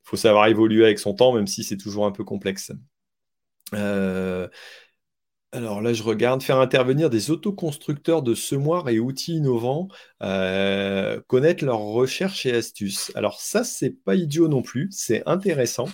faut 0.04 0.18
savoir 0.18 0.48
évoluer 0.48 0.84
avec 0.86 1.00
son 1.00 1.14
temps, 1.14 1.34
même 1.34 1.48
si 1.48 1.64
c'est 1.64 1.78
toujours 1.78 2.06
un 2.06 2.12
peu 2.12 2.24
complexe. 2.24 2.72
Alors 5.54 5.82
là, 5.82 5.94
je 5.94 6.02
regarde 6.02 6.42
faire 6.42 6.58
intervenir 6.58 7.12
des 7.12 7.30
autoconstructeurs 7.30 8.24
de 8.24 8.34
semoirs 8.34 8.90
et 8.90 9.00
outils 9.00 9.36
innovants, 9.36 9.88
euh, 10.24 11.22
connaître 11.28 11.64
leurs 11.64 11.78
recherches 11.80 12.48
et 12.48 12.54
astuces. 12.54 13.12
Alors 13.14 13.40
ça, 13.40 13.64
c'est 13.64 13.92
pas 13.92 14.16
idiot 14.16 14.48
non 14.48 14.64
plus, 14.64 14.88
c'est 14.92 15.22
intéressant. 15.28 15.88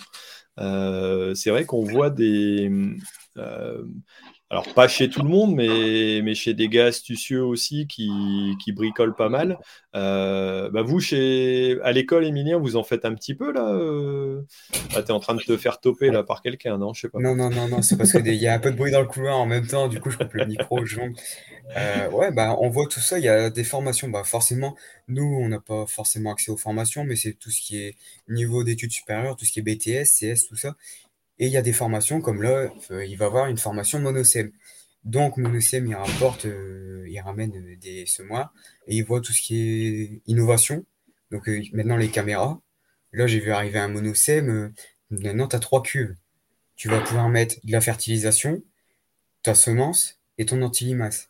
Euh, 0.58 1.34
c'est 1.34 1.50
vrai 1.50 1.66
qu'on 1.66 1.84
voit 1.84 2.08
des, 2.08 2.70
euh, 3.36 3.84
alors 4.50 4.66
pas 4.74 4.88
chez 4.88 5.08
tout 5.08 5.22
le 5.22 5.28
monde, 5.28 5.54
mais, 5.54 6.22
mais 6.24 6.34
chez 6.34 6.54
des 6.54 6.68
gars 6.68 6.86
astucieux 6.86 7.42
aussi 7.42 7.86
qui, 7.86 8.10
qui 8.60 8.72
bricolent 8.72 9.14
pas 9.14 9.28
mal. 9.28 9.58
Euh, 9.94 10.68
bah 10.70 10.82
vous, 10.82 10.98
chez, 10.98 11.78
à 11.84 11.92
l'école, 11.92 12.24
Emilien, 12.24 12.58
vous 12.58 12.74
en 12.74 12.82
faites 12.82 13.04
un 13.04 13.14
petit 13.14 13.34
peu 13.34 13.52
là 13.52 13.72
euh... 13.72 14.42
ah, 14.96 15.02
Tu 15.02 15.08
es 15.08 15.10
en 15.12 15.20
train 15.20 15.34
de 15.36 15.40
te 15.40 15.56
faire 15.56 15.78
toper 15.78 16.10
là 16.10 16.24
par 16.24 16.42
quelqu'un, 16.42 16.78
non? 16.78 16.92
Je 16.92 17.02
sais 17.02 17.08
pas. 17.08 17.20
Non, 17.20 17.36
non, 17.36 17.48
non, 17.48 17.68
non 17.68 17.80
c'est 17.80 17.96
parce 17.96 18.10
qu'il 18.10 18.34
y 18.34 18.48
a 18.48 18.54
un 18.54 18.58
peu 18.58 18.72
de 18.72 18.76
bruit 18.76 18.90
dans 18.90 19.00
le 19.00 19.06
couloir 19.06 19.36
en 19.36 19.46
même 19.46 19.68
temps, 19.68 19.86
du 19.86 20.00
coup 20.00 20.10
je 20.10 20.18
coupe 20.18 20.34
le 20.34 20.44
micro, 20.46 20.80
euh, 21.76 22.10
ouais, 22.10 22.32
bah, 22.32 22.56
on 22.58 22.68
voit 22.68 22.86
tout 22.86 23.00
ça, 23.00 23.18
il 23.18 23.24
y 23.24 23.28
a 23.28 23.50
des 23.50 23.62
formations. 23.64 24.08
Bah, 24.08 24.24
forcément, 24.24 24.74
nous, 25.06 25.22
on 25.22 25.48
n'a 25.48 25.60
pas 25.60 25.86
forcément 25.86 26.32
accès 26.32 26.50
aux 26.50 26.56
formations, 26.56 27.04
mais 27.04 27.14
c'est 27.14 27.34
tout 27.34 27.50
ce 27.50 27.62
qui 27.62 27.78
est 27.78 27.94
niveau 28.28 28.64
d'études 28.64 28.90
supérieures, 28.90 29.36
tout 29.36 29.44
ce 29.44 29.52
qui 29.52 29.60
est 29.60 29.62
BTS, 29.62 30.04
CS, 30.04 30.48
tout 30.48 30.56
ça. 30.56 30.74
Et 31.40 31.46
il 31.46 31.52
y 31.52 31.56
a 31.56 31.62
des 31.62 31.72
formations 31.72 32.20
comme 32.20 32.42
là, 32.42 32.70
euh, 32.90 33.04
il 33.06 33.16
va 33.16 33.24
avoir 33.24 33.46
une 33.46 33.56
formation 33.56 33.98
monocème. 33.98 34.52
Donc 35.04 35.38
monocème, 35.38 35.86
il 35.86 35.94
rapporte, 35.94 36.44
euh, 36.44 37.06
il 37.08 37.18
ramène 37.18 37.56
euh, 37.56 37.76
des 37.76 38.04
semoirs 38.04 38.52
et 38.86 38.96
il 38.96 39.02
voit 39.02 39.22
tout 39.22 39.32
ce 39.32 39.40
qui 39.40 39.56
est 39.56 40.22
innovation. 40.26 40.84
Donc 41.30 41.48
maintenant 41.72 41.96
les 41.96 42.08
caméras. 42.08 42.60
Là, 43.12 43.26
j'ai 43.26 43.40
vu 43.40 43.52
arriver 43.52 43.78
un 43.78 43.88
monocème. 43.88 44.72
maintenant, 45.10 45.48
tu 45.48 45.56
as 45.56 45.60
trois 45.60 45.82
cuves. 45.82 46.14
Tu 46.76 46.88
vas 46.88 47.00
pouvoir 47.00 47.28
mettre 47.30 47.56
de 47.64 47.72
la 47.72 47.80
fertilisation, 47.80 48.62
ta 49.42 49.54
semence 49.54 50.20
et 50.38 50.44
ton 50.44 50.60
anti-limace. 50.62 51.28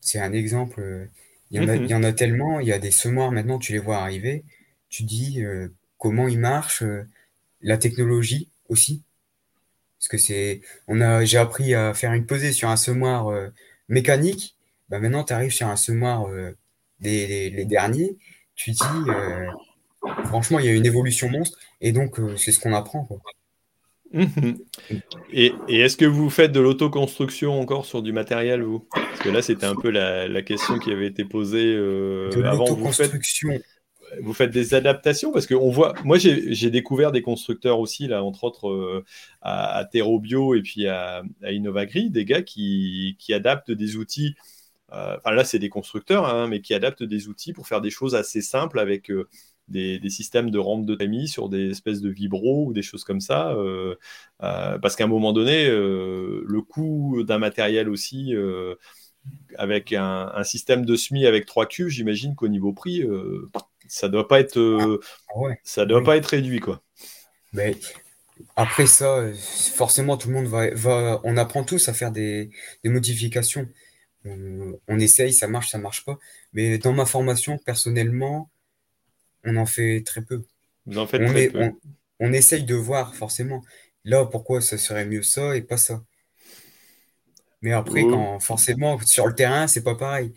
C'est 0.00 0.20
un 0.20 0.32
exemple. 0.32 1.08
Il 1.50 1.60
y, 1.60 1.64
en 1.64 1.68
a, 1.68 1.76
il 1.76 1.88
y 1.88 1.94
en 1.94 2.02
a 2.04 2.12
tellement. 2.12 2.60
Il 2.60 2.68
y 2.68 2.72
a 2.72 2.78
des 2.78 2.90
semoirs 2.92 3.32
maintenant, 3.32 3.58
tu 3.58 3.72
les 3.72 3.78
vois 3.78 3.98
arriver. 3.98 4.44
Tu 4.88 5.02
dis 5.02 5.42
comment 5.98 6.28
ils 6.28 6.38
marchent, 6.38 6.84
la 7.60 7.78
technologie 7.78 8.50
aussi. 8.68 9.02
Parce 9.98 10.08
que 10.08 10.18
c'est, 10.18 10.60
on 10.88 11.00
a, 11.00 11.24
j'ai 11.24 11.38
appris 11.38 11.74
à 11.74 11.94
faire 11.94 12.12
une 12.12 12.26
pesée 12.26 12.52
sur 12.52 12.68
un 12.68 12.76
semoir 12.76 13.28
euh, 13.28 13.48
mécanique. 13.88 14.54
Bah 14.88 15.00
maintenant, 15.00 15.24
tu 15.24 15.32
arrives 15.32 15.52
sur 15.52 15.68
un 15.68 15.76
semoir 15.76 16.28
euh, 16.28 16.52
des 17.00 17.50
les, 17.50 17.64
derniers. 17.64 18.16
Tu 18.54 18.70
dis, 18.70 18.80
euh, 19.08 19.46
franchement, 20.26 20.58
il 20.58 20.66
y 20.66 20.68
a 20.68 20.72
une 20.72 20.86
évolution 20.86 21.28
monstre. 21.28 21.58
Et 21.80 21.92
donc, 21.92 22.20
c'est 22.36 22.52
ce 22.52 22.60
qu'on 22.60 22.72
apprend. 22.72 23.08
Mhm. 24.12 24.58
Et, 25.32 25.52
et 25.68 25.80
est-ce 25.80 25.96
que 25.96 26.04
vous 26.04 26.30
faites 26.30 26.52
de 26.52 26.60
l'autoconstruction 26.60 27.60
encore 27.60 27.84
sur 27.84 28.02
du 28.02 28.12
matériel, 28.12 28.62
vous? 28.62 28.86
Parce 28.90 29.20
que 29.20 29.28
là, 29.28 29.42
c'était 29.42 29.66
un 29.66 29.74
peu 29.74 29.90
la, 29.90 30.28
la, 30.28 30.42
question 30.42 30.78
qui 30.78 30.92
avait 30.92 31.08
été 31.08 31.24
posée 31.24 31.74
de 31.74 32.42
avant. 32.44 32.66
L'autoconstruction 32.66 33.60
vous 34.20 34.32
faites 34.32 34.50
des 34.50 34.74
adaptations 34.74 35.32
parce 35.32 35.46
qu'on 35.46 35.70
voit, 35.70 35.94
moi 36.04 36.18
j'ai 36.18 36.70
découvert 36.70 37.12
des 37.12 37.22
constructeurs 37.22 37.80
aussi, 37.80 38.06
là, 38.06 38.22
entre 38.22 38.44
autres 38.44 38.68
euh, 38.68 39.04
à, 39.42 39.76
à 39.76 39.84
Terrobio 39.84 40.54
et 40.54 40.62
puis 40.62 40.86
à, 40.86 41.22
à 41.42 41.52
Innovagri, 41.52 42.10
des 42.10 42.24
gars 42.24 42.42
qui, 42.42 43.16
qui 43.18 43.34
adaptent 43.34 43.70
des 43.70 43.96
outils. 43.96 44.34
Euh, 44.92 45.16
enfin 45.18 45.32
là, 45.32 45.44
c'est 45.44 45.58
des 45.58 45.68
constructeurs, 45.68 46.26
hein, 46.26 46.46
mais 46.48 46.60
qui 46.60 46.74
adaptent 46.74 47.02
des 47.02 47.28
outils 47.28 47.52
pour 47.52 47.66
faire 47.66 47.80
des 47.80 47.90
choses 47.90 48.14
assez 48.14 48.40
simples 48.40 48.78
avec 48.78 49.10
euh, 49.10 49.28
des, 49.68 50.00
systèmes 50.08 50.50
de 50.50 50.58
rampe 50.58 50.86
de 50.86 50.94
tamis 50.94 51.28
sur 51.28 51.48
des 51.48 51.70
espèces 51.70 52.00
de 52.00 52.10
vibros 52.10 52.66
ou 52.66 52.72
des 52.72 52.82
choses 52.82 53.04
comme 53.04 53.20
ça. 53.20 53.56
parce 54.38 54.94
qu'à 54.94 55.04
un 55.04 55.08
moment 55.08 55.32
donné, 55.32 55.68
le 55.68 56.60
coût 56.62 57.24
d'un 57.24 57.38
matériel 57.38 57.88
aussi 57.88 58.32
avec 59.58 59.92
un, 59.92 60.44
système 60.44 60.86
de 60.86 60.94
SMI 60.94 61.26
avec 61.26 61.46
trois 61.46 61.66
cubes, 61.66 61.88
j'imagine 61.88 62.36
qu'au 62.36 62.46
niveau 62.46 62.72
prix, 62.72 63.02
ça 63.88 64.08
doit 64.08 64.28
pas 64.28 64.40
être, 64.40 64.58
euh, 64.58 65.00
ah, 65.34 65.54
ça 65.62 65.86
doit 65.86 66.02
pas 66.02 66.16
être 66.16 66.26
réduit 66.26 66.60
quoi. 66.60 66.82
Mais 67.52 67.76
après 68.54 68.86
ça, 68.86 69.24
forcément 69.74 70.16
tout 70.16 70.28
le 70.28 70.34
monde 70.34 70.46
va, 70.46 70.70
va 70.74 71.20
on 71.24 71.36
apprend 71.36 71.64
tous 71.64 71.88
à 71.88 71.94
faire 71.94 72.12
des, 72.12 72.50
des 72.84 72.90
modifications. 72.90 73.68
On, 74.88 74.98
essaye, 74.98 75.32
ça 75.32 75.46
marche, 75.46 75.70
ça 75.70 75.78
marche 75.78 76.04
pas. 76.04 76.18
Mais 76.52 76.78
dans 76.78 76.92
ma 76.92 77.06
formation, 77.06 77.58
personnellement, 77.58 78.50
on 79.44 79.56
en 79.56 79.66
fait 79.66 80.02
très 80.04 80.22
peu. 80.22 80.42
Vous 80.86 80.98
en 80.98 81.06
faites 81.06 81.22
on, 81.22 81.28
très 81.28 81.48
peu. 81.48 81.70
On, 82.18 82.32
essaye 82.32 82.64
de 82.64 82.74
voir 82.74 83.14
forcément. 83.14 83.64
Là, 84.04 84.26
pourquoi 84.26 84.60
ça 84.60 84.78
serait 84.78 85.06
mieux 85.06 85.22
ça 85.22 85.56
et 85.56 85.62
pas 85.62 85.76
ça? 85.76 86.02
Mais 87.62 87.72
après, 87.72 88.02
oh. 88.02 88.10
quand 88.10 88.40
forcément 88.40 88.98
sur 89.00 89.26
le 89.26 89.34
terrain, 89.34 89.66
c'est 89.66 89.82
pas 89.82 89.94
pareil. 89.94 90.32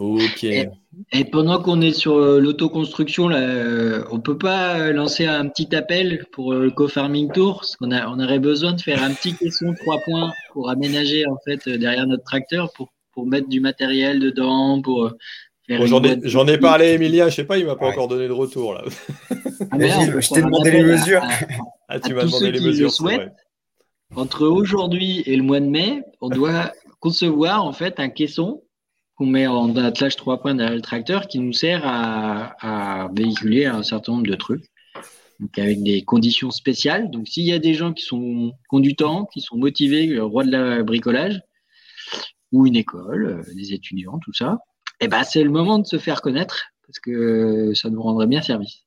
Ok. 0.00 0.44
Et, 0.44 1.24
pendant 1.30 1.62
qu'on 1.62 1.82
est 1.82 1.92
sur 1.92 2.16
euh, 2.16 2.40
l'autoconstruction, 2.40 3.28
là, 3.28 3.38
euh, 3.38 4.02
on 4.10 4.18
peut 4.18 4.38
pas 4.38 4.78
euh, 4.78 4.92
lancer 4.94 5.26
un 5.26 5.46
petit 5.46 5.76
appel 5.76 6.24
pour 6.32 6.54
le 6.54 6.70
co-farming 6.70 7.30
tour? 7.30 7.58
Parce 7.58 7.76
qu'on 7.76 7.90
a, 7.90 8.08
on 8.08 8.18
aurait 8.18 8.38
besoin 8.38 8.72
de 8.72 8.80
faire 8.80 9.02
un 9.02 9.12
petit 9.12 9.34
question 9.34 9.74
trois 9.74 9.98
points 9.98 10.32
pour 10.54 10.70
aménager 10.70 11.26
en 11.26 11.36
fait 11.44 11.68
derrière 11.68 12.06
notre 12.06 12.24
tracteur 12.24 12.72
pour, 12.72 12.88
pour 13.12 13.26
mettre 13.26 13.48
du 13.50 13.60
matériel 13.60 14.20
dedans, 14.20 14.80
pour 14.80 15.12
j'en, 15.68 16.46
ai, 16.46 16.58
parlé, 16.58 16.94
Emilia. 16.94 17.28
Je 17.28 17.36
sais 17.36 17.44
pas, 17.44 17.58
il 17.58 17.66
m'a 17.66 17.76
pas 17.76 17.88
encore 17.88 18.08
donné 18.08 18.26
de 18.26 18.32
retour 18.32 18.72
là. 18.72 18.82
Ah, 19.70 19.76
je 19.78 20.34
t'ai 20.34 20.40
demandé 20.40 20.70
les 20.70 20.82
mesures. 20.82 21.22
ah, 21.88 22.00
tu 22.00 22.14
m'as 22.14 22.24
demandé 22.24 22.52
les 22.52 22.60
mesures. 22.60 22.90
entre 24.16 24.46
aujourd'hui 24.46 25.22
et 25.26 25.36
le 25.36 25.42
mois 25.42 25.60
de 25.60 25.66
mai, 25.66 26.02
on 26.22 26.30
doit 26.30 26.72
concevoir 27.00 27.64
en 27.64 27.72
fait 27.72 28.00
un 28.00 28.08
caisson 28.08 28.62
qu'on 29.20 29.26
met 29.26 29.46
en 29.46 29.76
attelage 29.76 30.16
3 30.16 30.40
points 30.40 30.54
derrière 30.54 30.74
le 30.74 30.80
tracteur 30.80 31.28
qui 31.28 31.40
nous 31.40 31.52
sert 31.52 31.82
à, 31.84 33.10
véhiculer 33.12 33.66
un 33.66 33.82
certain 33.82 34.12
nombre 34.12 34.26
de 34.26 34.34
trucs. 34.34 34.64
Donc 35.40 35.58
avec 35.58 35.82
des 35.82 36.02
conditions 36.02 36.50
spéciales. 36.50 37.10
Donc 37.10 37.28
s'il 37.28 37.44
y 37.44 37.52
a 37.52 37.58
des 37.58 37.74
gens 37.74 37.92
qui 37.92 38.02
sont 38.02 38.54
conductants, 38.70 39.26
qui 39.26 39.42
sont 39.42 39.58
motivés, 39.58 40.06
le 40.06 40.24
roi 40.24 40.44
de 40.44 40.50
la 40.50 40.82
bricolage, 40.82 41.38
ou 42.50 42.66
une 42.66 42.76
école, 42.76 43.44
euh, 43.46 43.54
des 43.54 43.74
étudiants, 43.74 44.18
tout 44.24 44.32
ça, 44.32 44.58
eh 45.00 45.08
ben 45.08 45.22
c'est 45.22 45.44
le 45.44 45.50
moment 45.50 45.78
de 45.78 45.86
se 45.86 45.98
faire 45.98 46.22
connaître 46.22 46.64
parce 46.86 46.98
que 46.98 47.74
ça 47.74 47.90
nous 47.90 48.00
rendrait 48.00 48.26
bien 48.26 48.40
service. 48.40 48.86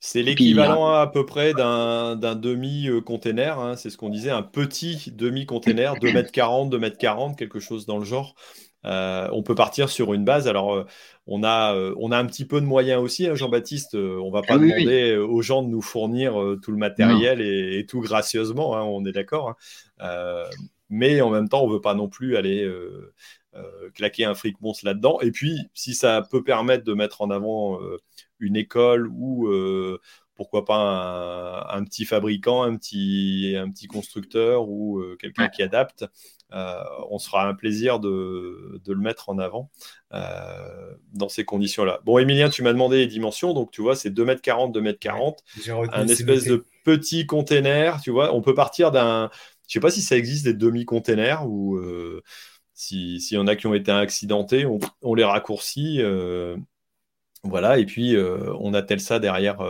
C'est 0.00 0.22
l'équivalent 0.22 0.94
à 0.94 1.06
peu 1.08 1.26
près 1.26 1.52
d'un 1.52 2.16
demi-container, 2.16 3.58
hein, 3.58 3.76
c'est 3.76 3.90
ce 3.90 3.98
qu'on 3.98 4.08
disait, 4.08 4.30
un 4.30 4.42
petit 4.42 5.12
demi-container, 5.12 5.94
2 6.00 6.12
mètres 6.12 6.32
40, 6.32 6.70
2 6.70 6.78
mètres 6.78 6.98
40, 6.98 7.36
quelque 7.36 7.60
chose 7.60 7.84
dans 7.84 7.98
le 7.98 8.04
genre. 8.06 8.34
Euh, 8.84 9.28
on 9.32 9.42
peut 9.42 9.54
partir 9.54 9.88
sur 9.88 10.14
une 10.14 10.24
base. 10.24 10.48
Alors, 10.48 10.74
euh, 10.74 10.84
on, 11.26 11.42
a, 11.42 11.74
euh, 11.74 11.94
on 11.98 12.12
a 12.12 12.18
un 12.18 12.26
petit 12.26 12.44
peu 12.44 12.60
de 12.60 12.66
moyens 12.66 13.02
aussi, 13.02 13.26
hein, 13.26 13.34
Jean-Baptiste. 13.34 13.94
on 13.94 14.30
va 14.30 14.42
pas 14.42 14.54
ah 14.54 14.58
demander 14.58 15.16
aux 15.16 15.42
gens 15.42 15.62
de 15.62 15.68
nous 15.68 15.82
fournir 15.82 16.34
tout 16.62 16.70
le 16.70 16.76
matériel 16.76 17.40
et, 17.40 17.84
tout 17.86 18.00
gracieusement, 18.00 18.76
hein, 18.76 18.82
on 18.82 19.04
est 19.04 19.12
d'accord. 19.12 19.56
Hein. 20.00 20.44
mais 20.90 21.20
en 21.20 21.30
même 21.30 21.48
temps, 21.48 21.62
on 21.62 21.68
veut 21.68 21.80
pas 21.80 21.94
non 21.94 22.08
plus 22.08 22.36
aller 22.36 22.68
claquer 23.94 24.24
un 24.24 24.34
fric 24.34 24.60
monstre 24.60 24.86
là-dedans. 24.86 25.20
Et 25.20 25.32
puis, 25.32 25.68
si 25.74 25.94
ça 25.94 26.22
peut 26.30 26.44
permettre 26.44 26.84
de 26.84 26.94
mettre 26.94 27.20
en 27.22 27.30
avant 27.30 27.80
une 28.38 28.56
école 28.56 29.08
ou 29.08 29.48
pourquoi 30.34 30.64
pas 30.64 31.66
un, 31.68 31.84
petit 31.84 32.04
fabricant, 32.04 32.62
un 32.62 32.76
petit, 32.76 33.56
un 33.58 33.68
petit 33.70 33.88
constructeur 33.88 34.68
ou 34.68 35.02
quelqu'un 35.18 35.48
qui 35.48 35.62
adapte. 35.62 36.06
Euh, 36.52 36.82
on 37.10 37.18
sera 37.18 37.46
un 37.46 37.54
plaisir 37.54 38.00
de, 38.00 38.80
le 38.86 38.96
mettre 38.96 39.28
en 39.28 39.38
avant 39.38 39.70
euh, 40.14 40.94
dans 41.12 41.28
ces 41.28 41.44
conditions-là. 41.44 42.00
Bon, 42.04 42.18
Emilien, 42.18 42.48
tu 42.48 42.62
m'as 42.62 42.72
demandé 42.72 42.98
les 42.98 43.06
dimensions, 43.06 43.52
donc 43.52 43.70
tu 43.70 43.82
vois, 43.82 43.94
c'est 43.94 44.10
2m40, 44.10 44.72
2m40, 44.72 45.38
un 45.92 46.08
espèce 46.08 46.44
de 46.44 46.64
petit 46.84 47.26
container, 47.26 48.00
tu 48.00 48.10
vois, 48.10 48.34
on 48.34 48.40
peut 48.40 48.54
partir 48.54 48.90
d'un, 48.90 49.30
je 49.66 49.74
sais 49.74 49.80
pas 49.80 49.90
si 49.90 50.00
ça 50.00 50.16
existe 50.16 50.44
des 50.44 50.54
demi-containers 50.54 51.46
ou 51.46 51.76
euh, 51.76 52.22
s'il 52.72 53.20
y 53.30 53.36
en 53.36 53.46
a 53.46 53.56
qui 53.56 53.66
ont 53.66 53.74
été 53.74 53.90
accidentés, 53.90 54.64
on, 55.02 55.14
les 55.14 55.24
raccourcit. 55.24 56.00
Voilà, 57.44 57.78
et 57.78 57.86
puis 57.86 58.16
on 58.58 58.74
attelle 58.74 59.00
ça 59.00 59.18
derrière 59.18 59.62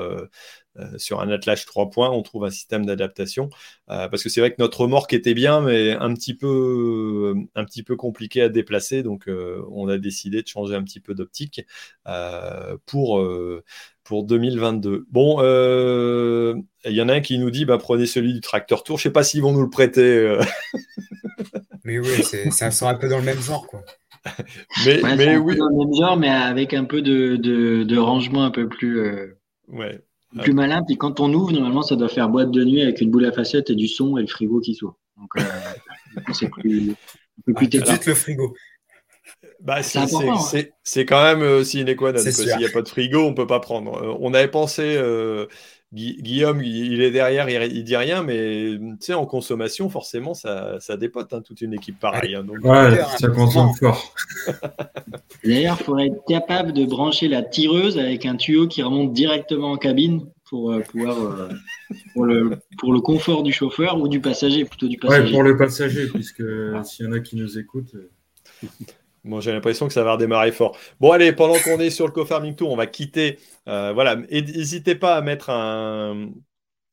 euh, 0.79 0.99
sur 0.99 1.21
un 1.21 1.29
attelage 1.31 1.67
3 1.67 1.91
points, 1.91 2.11
on 2.11 2.23
trouve 2.23 2.45
un 2.45 2.51
système 2.51 2.87
d'adaptation. 2.87 3.51
Euh, 3.91 4.09
parce 4.09 4.23
que 4.23 4.29
c'est 4.29 4.41
vrai 4.41 4.51
que 4.51 4.57
notre 4.59 4.83
remorque 4.83 5.13
était 5.13 5.35
bien, 5.35 5.61
mais 5.61 5.93
un 5.93 6.15
petit 6.15 6.35
peu, 6.35 7.35
un 7.55 7.65
petit 7.65 7.83
peu 7.83 7.97
compliqué 7.97 8.43
à 8.43 8.49
déplacer. 8.49 9.03
Donc, 9.03 9.29
euh, 9.29 9.63
on 9.73 9.89
a 9.89 9.99
décidé 9.99 10.43
de 10.43 10.47
changer 10.47 10.75
un 10.75 10.85
petit 10.85 11.01
peu 11.01 11.15
d'optique 11.15 11.67
pour, 12.87 13.25
pour 14.05 14.25
2022. 14.25 15.07
Bon, 15.11 15.41
il 16.85 16.93
y 16.93 17.03
en 17.03 17.09
a 17.09 17.15
un 17.15 17.21
qui 17.21 17.39
nous 17.39 17.51
dit 17.51 17.65
bah, 17.65 17.79
prenez 17.79 18.07
celui 18.07 18.33
du 18.33 18.41
tracteur 18.41 18.85
tour. 18.85 18.99
Je 18.99 19.05
sais 19.05 19.11
pas 19.11 19.25
s'ils 19.25 19.43
vont 19.43 19.53
nous 19.53 19.63
le 19.63 19.71
prêter. 19.71 20.39
mais 21.85 21.99
oui, 21.99 22.23
ça 22.51 22.71
sera 22.71 22.91
un 22.91 22.95
peu 22.95 23.09
dans 23.09 23.19
le 23.19 23.25
même 23.25 23.41
genre. 23.41 23.67
Quoi. 23.67 23.83
mais, 24.87 25.17
mais 25.17 25.37
oui. 25.37 25.57
Dans 25.57 25.69
le 25.69 25.77
même 25.77 25.95
genre, 25.95 26.17
mais 26.17 26.29
avec 26.29 26.75
un 26.75 26.85
peu 26.85 27.03
de, 27.03 27.37
de, 27.37 27.99
rangement 27.99 28.45
un 28.45 28.51
peu 28.51 28.69
plus. 28.69 29.01
Ouais, 29.69 30.01
plus 30.41 30.53
malin. 30.53 30.83
Puis 30.83 30.97
quand 30.97 31.21
on 31.21 31.33
ouvre, 31.33 31.53
normalement, 31.53 31.83
ça 31.83 31.97
doit 31.97 32.09
faire 32.09 32.29
boîte 32.29 32.51
de 32.51 32.65
nuit 32.65 32.83
avec 32.83 33.01
une 33.01 33.11
boule 33.11 33.25
à 33.25 33.33
facettes 33.33 33.71
et 33.71 33.75
du 33.75 33.89
son 33.89 34.17
et 34.19 34.23
le 34.23 34.27
frigo 34.27 34.61
qui 34.61 34.75
s'ouvre. 34.75 34.99
Donc, 35.17 35.31
euh, 35.39 36.23
c'est 36.33 36.49
plus, 36.51 36.95
plus 37.55 37.69
technique. 37.69 38.07
le 38.07 38.15
frigo. 38.15 38.55
Bah, 39.61 39.83
c'est 39.83 39.99
hein. 39.99 41.05
quand 41.07 41.23
même 41.23 41.43
aussi 41.43 41.81
une 41.81 41.89
équation. 41.89 42.31
S'il 42.31 42.57
n'y 42.57 42.65
a 42.65 42.71
pas 42.71 42.83
de 42.83 42.89
frigo, 42.89 43.21
on 43.21 43.31
ne 43.31 43.35
peut 43.35 43.47
pas 43.47 43.61
prendre. 43.61 44.03
Euh, 44.03 44.17
on 44.21 44.35
avait 44.35 44.49
pensé 44.49 44.97
euh, 44.97 45.47
Guillaume, 45.91 46.63
il 46.63 47.01
est 47.01 47.11
derrière, 47.11 47.49
il, 47.49 47.83
dit 47.83 47.97
rien, 47.97 48.23
mais 48.23 48.77
tu 48.79 48.97
sais, 49.01 49.15
en 49.15 49.25
consommation, 49.25 49.89
forcément, 49.89 50.35
ça, 50.35 50.79
ça 50.81 50.99
dépote, 50.99 51.33
hein, 51.33 51.41
toute 51.41 51.63
une 51.63 51.73
équipe 51.73 51.99
pareille. 51.99 52.35
Hein, 52.35 52.45
donc, 52.45 52.59
ouais, 52.63 53.01
ça 53.19 53.29
consomme 53.29 53.73
fort. 53.75 54.15
D'ailleurs, 55.45 55.79
il 55.81 55.85
faudrait 55.85 56.07
être 56.09 56.23
capable 56.29 56.75
de 56.75 56.85
brancher 56.85 57.29
la 57.29 57.43
tireuse 57.43 57.99
avec 57.99 58.27
un 58.27 58.37
tuyau 58.37 58.69
qui 58.69 58.83
remonte 58.83 59.15
directement 59.15 59.73
en 59.73 59.79
cabine 59.79 60.27
pour 60.45 60.73
euh, 60.73 60.81
pouvoir 60.81 61.19
euh, 61.23 61.49
pour, 62.13 62.27
le, 62.27 62.59
pour 62.79 62.93
le 62.93 63.01
confort 63.01 63.43
du 63.43 63.53
chauffeur 63.53 63.99
ou 63.99 64.09
du 64.09 64.21
passager, 64.21 64.67
plutôt 64.67 64.89
du 64.89 64.99
passager. 64.99 65.25
Ouais, 65.25 65.31
pour 65.31 65.43
le 65.43 65.57
passager, 65.57 66.07
puisque 66.09 66.45
s'il 66.85 67.07
y 67.07 67.09
en 67.09 67.13
a 67.13 67.21
qui 67.21 67.37
nous 67.37 67.59
écoutent. 67.59 67.97
Bon, 69.29 69.41
j'ai 69.41 69.53
l'impression 69.53 69.87
que 69.87 69.93
ça 69.93 70.03
va 70.05 70.13
redémarrer 70.15 70.53
fort. 70.53 70.77
Bon, 71.01 71.13
allez, 71.13 71.33
pendant 71.33 71.59
qu'on 71.61 71.79
est 71.81 71.91
sur 71.91 72.07
le 72.07 72.13
co-farming 72.13 72.55
tour, 72.55 72.73
on 72.73 72.77
va 72.77 72.87
quitter. 72.87 73.39
Euh, 73.69 73.93
voilà, 73.93 74.17
n'hésitez 74.17 74.95
pas 74.95 75.17
à 75.17 75.21
mettre 75.21 75.51
un, 75.51 76.31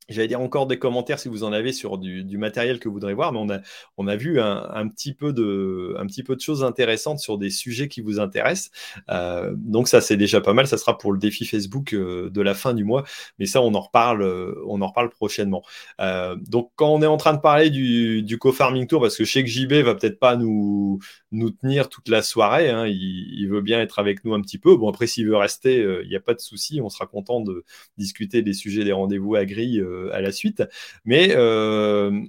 J'allais 0.07 0.27
dire 0.27 0.41
encore 0.41 0.67
des 0.67 0.77
commentaires 0.77 1.17
si 1.19 1.29
vous 1.29 1.43
en 1.43 1.51
avez 1.51 1.73
sur 1.73 1.97
du, 1.97 2.37
matériel 2.37 2.79
que 2.79 2.87
vous 2.87 2.93
voudrez 2.93 3.15
voir, 3.15 3.31
mais 3.31 3.39
on 3.39 3.49
a, 3.49 3.59
on 3.97 4.07
a 4.07 4.15
vu 4.15 4.39
un, 4.39 4.87
petit 4.87 5.13
peu 5.13 5.33
de, 5.33 5.95
un 5.97 6.05
petit 6.05 6.21
peu 6.21 6.35
de 6.35 6.41
choses 6.41 6.63
intéressantes 6.63 7.19
sur 7.19 7.39
des 7.39 7.49
sujets 7.49 7.87
qui 7.87 8.01
vous 8.01 8.19
intéressent. 8.19 8.69
Euh, 9.09 9.53
donc 9.57 9.87
ça, 9.87 10.01
c'est 10.01 10.17
déjà 10.17 10.41
pas 10.41 10.53
mal. 10.53 10.67
Ça 10.67 10.77
sera 10.77 10.97
pour 10.97 11.11
le 11.11 11.17
défi 11.17 11.45
Facebook 11.45 11.93
euh, 11.93 12.29
de 12.29 12.41
la 12.41 12.53
fin 12.53 12.75
du 12.75 12.83
mois, 12.83 13.03
mais 13.39 13.47
ça, 13.47 13.61
on 13.61 13.73
en 13.73 13.79
reparle, 13.79 14.21
euh, 14.21 14.53
on 14.67 14.81
en 14.81 14.87
reparle 14.87 15.09
prochainement. 15.09 15.63
donc 15.99 16.71
quand 16.75 16.89
on 16.93 17.01
est 17.01 17.07
en 17.07 17.17
train 17.17 17.33
de 17.33 17.41
parler 17.41 17.69
du, 17.71 18.21
du 18.21 18.37
co-farming 18.37 18.87
tour, 18.87 19.01
parce 19.01 19.17
que 19.17 19.23
je 19.23 19.31
sais 19.31 19.43
que 19.43 19.49
JB 19.49 19.73
va 19.73 19.95
peut-être 19.95 20.19
pas 20.19 20.35
nous, 20.35 20.99
nous 21.31 21.49
tenir 21.49 21.89
toute 21.89 22.09
la 22.09 22.21
soirée, 22.21 22.69
hein, 22.69 22.85
il, 22.85 22.95
il, 23.39 23.47
veut 23.47 23.61
bien 23.61 23.81
être 23.81 23.97
avec 23.99 24.23
nous 24.23 24.33
un 24.35 24.41
petit 24.41 24.59
peu. 24.59 24.75
Bon 24.75 24.89
après, 24.89 25.07
s'il 25.07 25.27
veut 25.27 25.37
rester, 25.37 25.77
il 26.03 26.09
n'y 26.09 26.15
a 26.15 26.19
pas 26.19 26.33
de 26.33 26.39
souci, 26.39 26.79
on 26.81 26.89
sera 26.89 27.07
content 27.07 27.41
de 27.41 27.63
discuter 27.97 28.41
des 28.43 28.53
sujets 28.53 28.83
des 28.83 28.91
rendez-vous 28.91 29.35
à 29.35 29.45
grille 29.45 29.83
à 30.11 30.21
la 30.21 30.31
suite. 30.31 30.63
Mais 31.05 31.29
euh, 31.35 32.21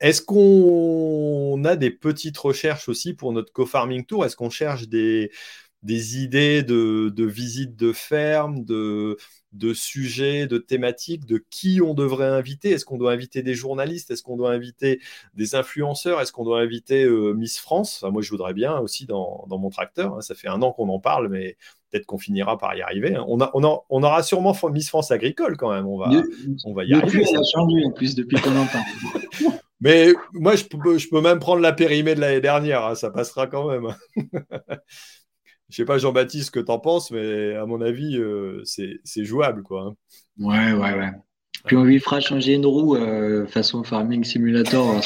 est-ce 0.00 0.22
qu'on 0.22 1.62
a 1.64 1.76
des 1.76 1.90
petites 1.90 2.38
recherches 2.38 2.88
aussi 2.88 3.14
pour 3.14 3.32
notre 3.32 3.52
co-farming 3.52 4.06
tour? 4.06 4.24
Est-ce 4.24 4.36
qu'on 4.36 4.50
cherche 4.50 4.88
des, 4.88 5.30
des 5.82 6.18
idées 6.18 6.62
de, 6.62 7.08
de 7.14 7.24
visites 7.24 7.76
de 7.76 7.92
ferme, 7.92 8.64
de, 8.64 9.16
de 9.52 9.72
sujets, 9.72 10.46
de 10.46 10.58
thématiques, 10.58 11.26
de 11.26 11.42
qui 11.50 11.80
on 11.82 11.94
devrait 11.94 12.26
inviter. 12.26 12.70
Est-ce 12.70 12.84
qu'on 12.84 12.98
doit 12.98 13.12
inviter 13.12 13.42
des 13.42 13.54
journalistes? 13.54 14.10
Est-ce 14.10 14.22
qu'on 14.22 14.36
doit 14.36 14.52
inviter 14.52 15.00
des 15.34 15.54
influenceurs? 15.54 16.20
Est-ce 16.20 16.32
qu'on 16.32 16.44
doit 16.44 16.60
inviter 16.60 17.04
euh, 17.04 17.32
Miss 17.32 17.58
France? 17.58 18.04
Moi, 18.10 18.22
je 18.22 18.30
voudrais 18.30 18.54
bien 18.54 18.78
aussi 18.78 19.06
dans, 19.06 19.46
dans 19.48 19.58
mon 19.58 19.70
tracteur. 19.70 20.14
Hein. 20.14 20.20
Ça 20.20 20.34
fait 20.34 20.48
un 20.48 20.62
an 20.62 20.72
qu'on 20.72 20.88
en 20.88 21.00
parle, 21.00 21.28
mais 21.28 21.56
peut-être 21.90 22.06
qu'on 22.06 22.18
finira 22.18 22.58
par 22.58 22.74
y 22.76 22.82
arriver. 22.82 23.16
Hein. 23.16 23.24
On, 23.26 23.40
a, 23.40 23.50
on, 23.54 23.80
on, 23.88 24.02
aura 24.02 24.22
sûrement 24.22 24.54
Miss 24.70 24.88
France 24.88 25.10
agricole 25.10 25.56
quand 25.56 25.72
même. 25.72 25.86
On 25.86 25.98
va, 25.98 26.10
on 26.64 26.74
va 26.74 26.84
y 26.84 26.94
arriver. 26.94 27.24
Ça 27.24 27.38
a 27.38 27.42
changé 27.42 27.84
en 27.84 27.90
plus 27.90 28.14
depuis 28.14 28.40
qu'on 28.40 28.56
en 28.56 28.66
parle. 28.66 29.54
mais 29.80 30.12
moi, 30.32 30.54
je 30.54 30.64
peux, 30.64 30.98
je 30.98 31.08
peux 31.08 31.20
même 31.20 31.40
prendre 31.40 31.60
la 31.60 31.72
périmée 31.72 32.14
de 32.14 32.20
l'année 32.20 32.40
dernière. 32.40 32.84
Hein. 32.84 32.94
Ça 32.94 33.10
passera 33.10 33.46
quand 33.48 33.68
même. 33.68 33.94
Je 35.70 35.76
sais 35.76 35.84
pas, 35.84 35.98
Jean-Baptiste, 35.98 36.46
ce 36.46 36.50
que 36.50 36.60
tu 36.60 36.70
en 36.70 36.78
penses, 36.78 37.10
mais 37.10 37.54
à 37.54 37.64
mon 37.66 37.80
avis, 37.80 38.16
euh, 38.16 38.62
c'est 38.64 39.24
jouable. 39.24 39.62
Quoi, 39.62 39.82
hein. 39.82 39.94
Ouais, 40.38 40.72
ouais, 40.72 40.94
ouais. 40.94 41.10
Puis 41.66 41.76
on 41.76 41.84
lui 41.84 42.00
fera 42.00 42.20
changer 42.20 42.54
une 42.54 42.64
roue 42.64 42.96
euh, 42.96 43.46
façon 43.46 43.84
farming 43.84 44.24
simulator. 44.24 45.00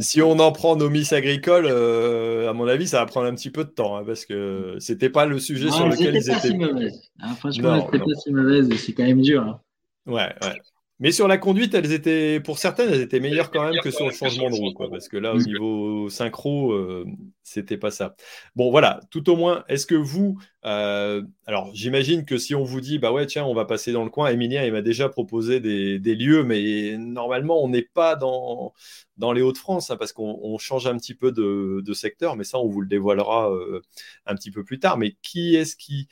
si, 0.00 0.22
on 0.22 0.38
en 0.40 0.50
prend 0.50 0.74
nos 0.74 0.90
miss 0.90 1.12
agricoles, 1.12 1.68
euh, 1.68 2.50
à 2.50 2.52
mon 2.52 2.66
avis, 2.66 2.88
ça 2.88 2.98
va 2.98 3.06
prendre 3.06 3.26
un 3.26 3.34
petit 3.34 3.50
peu 3.50 3.64
de 3.64 3.70
temps 3.70 3.96
hein, 3.96 4.02
parce 4.04 4.24
que 4.24 4.74
c'était 4.80 5.10
pas 5.10 5.24
le 5.26 5.38
sujet 5.38 5.70
sur 5.70 5.88
lequel 5.88 6.16
ils 6.16 6.30
étaient. 6.30 6.32
Pas 6.32 6.40
si 6.40 6.56
mauvaise. 6.56 7.00
Hein, 7.20 7.34
franchement, 7.36 7.86
c'était 7.86 7.98
pas 7.98 8.14
si 8.24 8.32
mauvaise. 8.32 8.68
C'est 8.76 8.92
quand 8.92 9.04
même 9.04 9.22
dur. 9.22 9.60
Ouais, 10.06 10.34
ouais. 10.42 10.60
Mais 10.98 11.12
sur 11.12 11.28
la 11.28 11.36
conduite, 11.36 11.74
elles 11.74 11.92
étaient, 11.92 12.40
pour 12.40 12.58
certaines, 12.58 12.88
elles 12.88 13.02
étaient 13.02 13.20
meilleures 13.20 13.50
quand 13.50 13.70
même 13.70 13.80
que 13.82 13.90
sur 13.90 14.06
le 14.06 14.12
changement 14.14 14.48
de 14.48 14.54
roue, 14.54 14.72
quoi, 14.72 14.88
parce 14.88 15.08
que 15.08 15.18
là, 15.18 15.34
au 15.34 15.38
niveau 15.38 16.08
synchro, 16.08 16.72
euh, 16.72 17.04
c'était 17.42 17.76
pas 17.76 17.90
ça. 17.90 18.16
Bon, 18.54 18.70
voilà, 18.70 19.00
tout 19.10 19.28
au 19.28 19.36
moins, 19.36 19.62
est-ce 19.68 19.84
que 19.84 19.94
vous, 19.94 20.38
euh, 20.64 21.22
alors 21.44 21.70
j'imagine 21.74 22.24
que 22.24 22.38
si 22.38 22.54
on 22.54 22.64
vous 22.64 22.80
dit, 22.80 22.98
bah 22.98 23.12
ouais, 23.12 23.26
tiens, 23.26 23.44
on 23.44 23.52
va 23.52 23.66
passer 23.66 23.92
dans 23.92 24.04
le 24.04 24.10
coin, 24.10 24.30
Emilien, 24.30 24.64
il 24.64 24.72
m'a 24.72 24.80
déjà 24.80 25.10
proposé 25.10 25.60
des, 25.60 25.98
lieux, 26.14 26.44
mais 26.44 26.96
normalement, 26.96 27.62
on 27.62 27.68
n'est 27.68 27.82
pas 27.82 28.16
dans, 28.16 28.72
dans 29.18 29.32
les 29.32 29.42
Hauts-de-France, 29.42 29.90
hein, 29.90 29.98
parce 29.98 30.14
qu'on 30.14 30.56
change 30.56 30.86
un 30.86 30.96
petit 30.96 31.14
peu 31.14 31.30
de, 31.30 31.92
secteur, 31.92 32.36
mais 32.36 32.44
ça, 32.44 32.58
on 32.58 32.68
vous 32.68 32.80
le 32.80 32.88
dévoilera 32.88 33.52
euh, 33.52 33.82
un 34.24 34.34
petit 34.34 34.50
peu 34.50 34.64
plus 34.64 34.78
tard. 34.78 34.96
Mais 34.96 35.14
qui 35.20 35.56
est-ce 35.56 35.76
qui, 35.76 36.08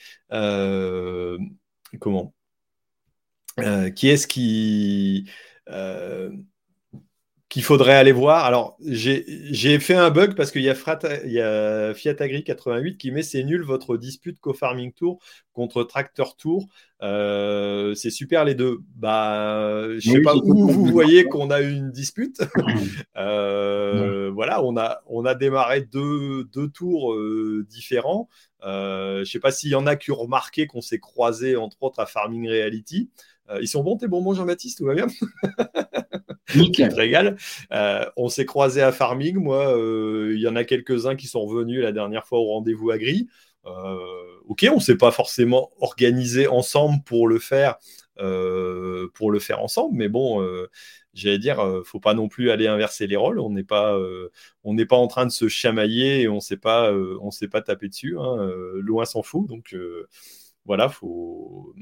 comment? 2.01 2.35
Euh, 3.61 3.91
qui 3.91 4.09
est-ce 4.09 4.27
qui 4.27 5.31
euh, 5.71 6.31
qu'il 7.49 7.63
faudrait 7.63 7.95
aller 7.95 8.11
voir? 8.11 8.45
Alors, 8.45 8.77
j'ai 8.81 9.79
fait 9.79 9.95
un 9.95 10.11
bug 10.11 10.35
parce 10.35 10.51
qu'il 10.51 10.63
y, 10.63 10.65
y, 10.65 11.41
a 11.41 11.95
Fiat 11.95 12.17
Agri 12.19 12.43
88 12.43 12.99
qui 12.99 13.13
met 13.13 13.23
c'est 13.23 13.45
nul 13.45 13.63
votre 13.63 13.97
dispute 13.97 14.41
co-farming 14.41 14.93
tour 14.93 15.21
contre 15.53 15.85
Tractor 15.85 16.37
Tour. 16.37 16.67
Euh, 17.03 17.95
c'est 17.95 18.11
super 18.11 18.45
les 18.45 18.57
deux. 18.57 18.81
Bah, 18.97 19.87
je 20.01 20.11
sais 20.11 20.23
pas 20.23 20.35
où 20.35 20.67
vous 20.69 20.87
voyez 20.87 21.27
qu'on 21.27 21.51
a 21.51 21.61
eu 21.61 21.71
une 21.71 21.93
dispute. 21.93 22.43
voilà, 23.15 24.65
on 24.65 24.77
a, 24.77 25.03
on 25.07 25.25
a 25.25 25.37
démarré 25.37 25.83
deux, 25.83 26.45
deux 26.53 26.69
tours 26.69 27.17
différents. 27.69 28.29
je 28.65 29.23
sais 29.25 29.39
pas 29.39 29.53
s'il 29.53 29.71
y 29.71 29.77
en 29.77 29.87
a 29.87 29.95
qui 29.95 30.11
ont 30.11 30.17
remarqué 30.17 30.67
qu'on 30.67 30.81
s'est 30.81 30.99
croisé 30.99 31.55
entre 31.55 31.81
autres 31.85 32.01
à 32.01 32.07
Farming 32.07 32.49
Reality. 32.49 33.11
Euh, 33.51 33.59
ils 33.61 33.69
sont 33.69 33.83
bons 33.83 33.97
tes 33.97 34.09
bonbons, 34.09 34.35
Jean-Baptiste, 34.35 34.79
tout 34.79 34.87
va 34.87 34.95
bien 34.95 35.07
Nickel. 36.57 37.37
Euh, 37.73 38.05
on 38.17 38.29
s'est 38.29 38.47
croisé 38.47 38.81
à 38.83 38.93
Farming, 38.93 39.37
moi, 39.37 39.77
euh, 39.77 40.33
il 40.35 40.41
y 40.41 40.49
en 40.49 40.57
a 40.57 40.65
quelques-uns 40.65 41.17
qui 41.17 41.27
sont 41.27 41.45
revenus 41.45 41.83
la 41.83 41.93
dernière 41.93 42.27
fois 42.27 42.39
au 42.39 42.47
rendez-vous 42.47 42.91
à 42.91 42.99
Gris. 42.99 43.29
ok, 43.65 44.67
on 44.71 44.77
ne 44.77 44.81
s'est 44.81 44.97
pas 44.97 45.11
forcément 45.11 45.73
organisé 45.81 46.47
ensemble 46.47 47.03
pour 47.05 47.29
le 47.29 47.39
faire, 47.39 47.77
pour 48.17 49.31
le 49.31 49.39
faire 49.39 49.63
ensemble, 49.63 49.97
mais 49.97 50.09
bon, 50.09 50.47
j'allais 51.13 51.39
dire, 51.39 51.83
faut 51.85 52.01
pas 52.01 52.15
non 52.15 52.29
plus 52.29 52.51
aller 52.51 52.67
inverser 52.67 53.07
les 53.07 53.17
rôles. 53.17 53.41
On 53.41 53.51
n'est 53.51 53.65
pas, 53.65 53.99
on 54.65 54.75
n'est 54.75 54.87
pas 54.87 54.97
en 54.97 55.07
train 55.07 55.27
de 55.27 55.33
se 55.33 55.49
chamailler 55.49 56.23
et 56.23 56.29
on 56.29 56.39
ne 56.39 56.57
pas, 56.57 56.93
on 56.93 57.31
s'est 57.31 57.49
pas 57.49 57.63
taper 57.63 57.89
dessus. 57.89 58.17
Hein, 58.19 58.37
loin 58.77 59.07
s'en 59.07 59.23
fout. 59.23 59.49
Donc 59.49 59.75
voilà, 60.67 60.89
faut 60.89 61.75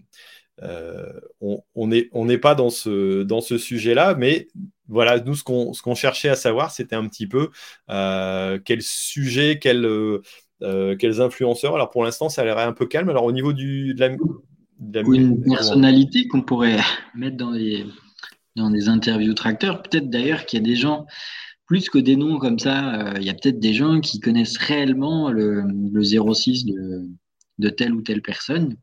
euh, 0.63 1.13
on 1.41 1.87
n'est 1.87 2.09
on 2.13 2.27
pas 2.39 2.55
dans 2.55 2.71
ce, 2.71 3.23
dans 3.23 3.41
ce 3.41 3.59
sujet-là, 3.59 4.15
mais 4.15 4.49
voilà, 4.89 5.19
nous, 5.21 5.35
ce 5.35 5.43
qu'on 5.45 5.95
cherchait 5.95 6.29
à 6.29 6.37
savoir, 6.37 6.71
c'était 6.71 6.97
un 6.97 7.09
petit 7.09 7.27
peu 7.27 7.51
euh, 7.91 8.59
quel 8.65 8.83
sujet, 8.83 9.59
quel, 9.59 9.85
euh, 9.87 10.97
quels 10.97 11.21
influenceurs. 11.21 11.75
Alors 11.75 11.91
pour 11.91 12.05
l'instant, 12.05 12.29
ça 12.29 12.43
a 12.43 12.45
l'air 12.45 12.59
un 12.59 12.73
peu 12.73 12.87
calme. 12.87 13.09
Alors 13.09 13.25
au 13.25 13.33
niveau 13.33 13.53
du, 13.53 13.95
de 13.95 14.01
la, 14.01 15.03
une 15.03 15.43
personnalité 15.43 16.29
qu'on 16.29 16.43
pourrait 16.43 16.79
mettre 17.15 17.37
dans 17.37 17.51
les, 17.51 17.87
dans 18.57 18.71
des 18.71 18.89
interviews 18.89 19.35
tracteurs, 19.35 19.83
peut-être 19.83 20.11
d'ailleurs 20.11 20.45
qu'il 20.45 20.61
y 20.61 20.63
a 20.63 20.67
des 20.67 20.77
gens 20.77 21.07
plus 21.67 21.89
que 21.89 21.99
des 21.99 22.17
noms 22.17 22.39
comme 22.39 22.59
ça, 22.59 23.15
il 23.17 23.23
y 23.23 23.31
a 23.31 23.35
peut-être 23.35 23.59
des 23.59 23.73
gens 23.73 24.01
qui 24.01 24.21
connaissent 24.21 24.59
réellement 24.59 25.31
le, 25.31 25.63
le 25.63 26.03
06 26.03 26.67
de, 26.67 27.09
de 27.59 27.69
telle 27.71 27.95
ou 27.95 28.03
telle 28.03 28.21
personne 28.21 28.77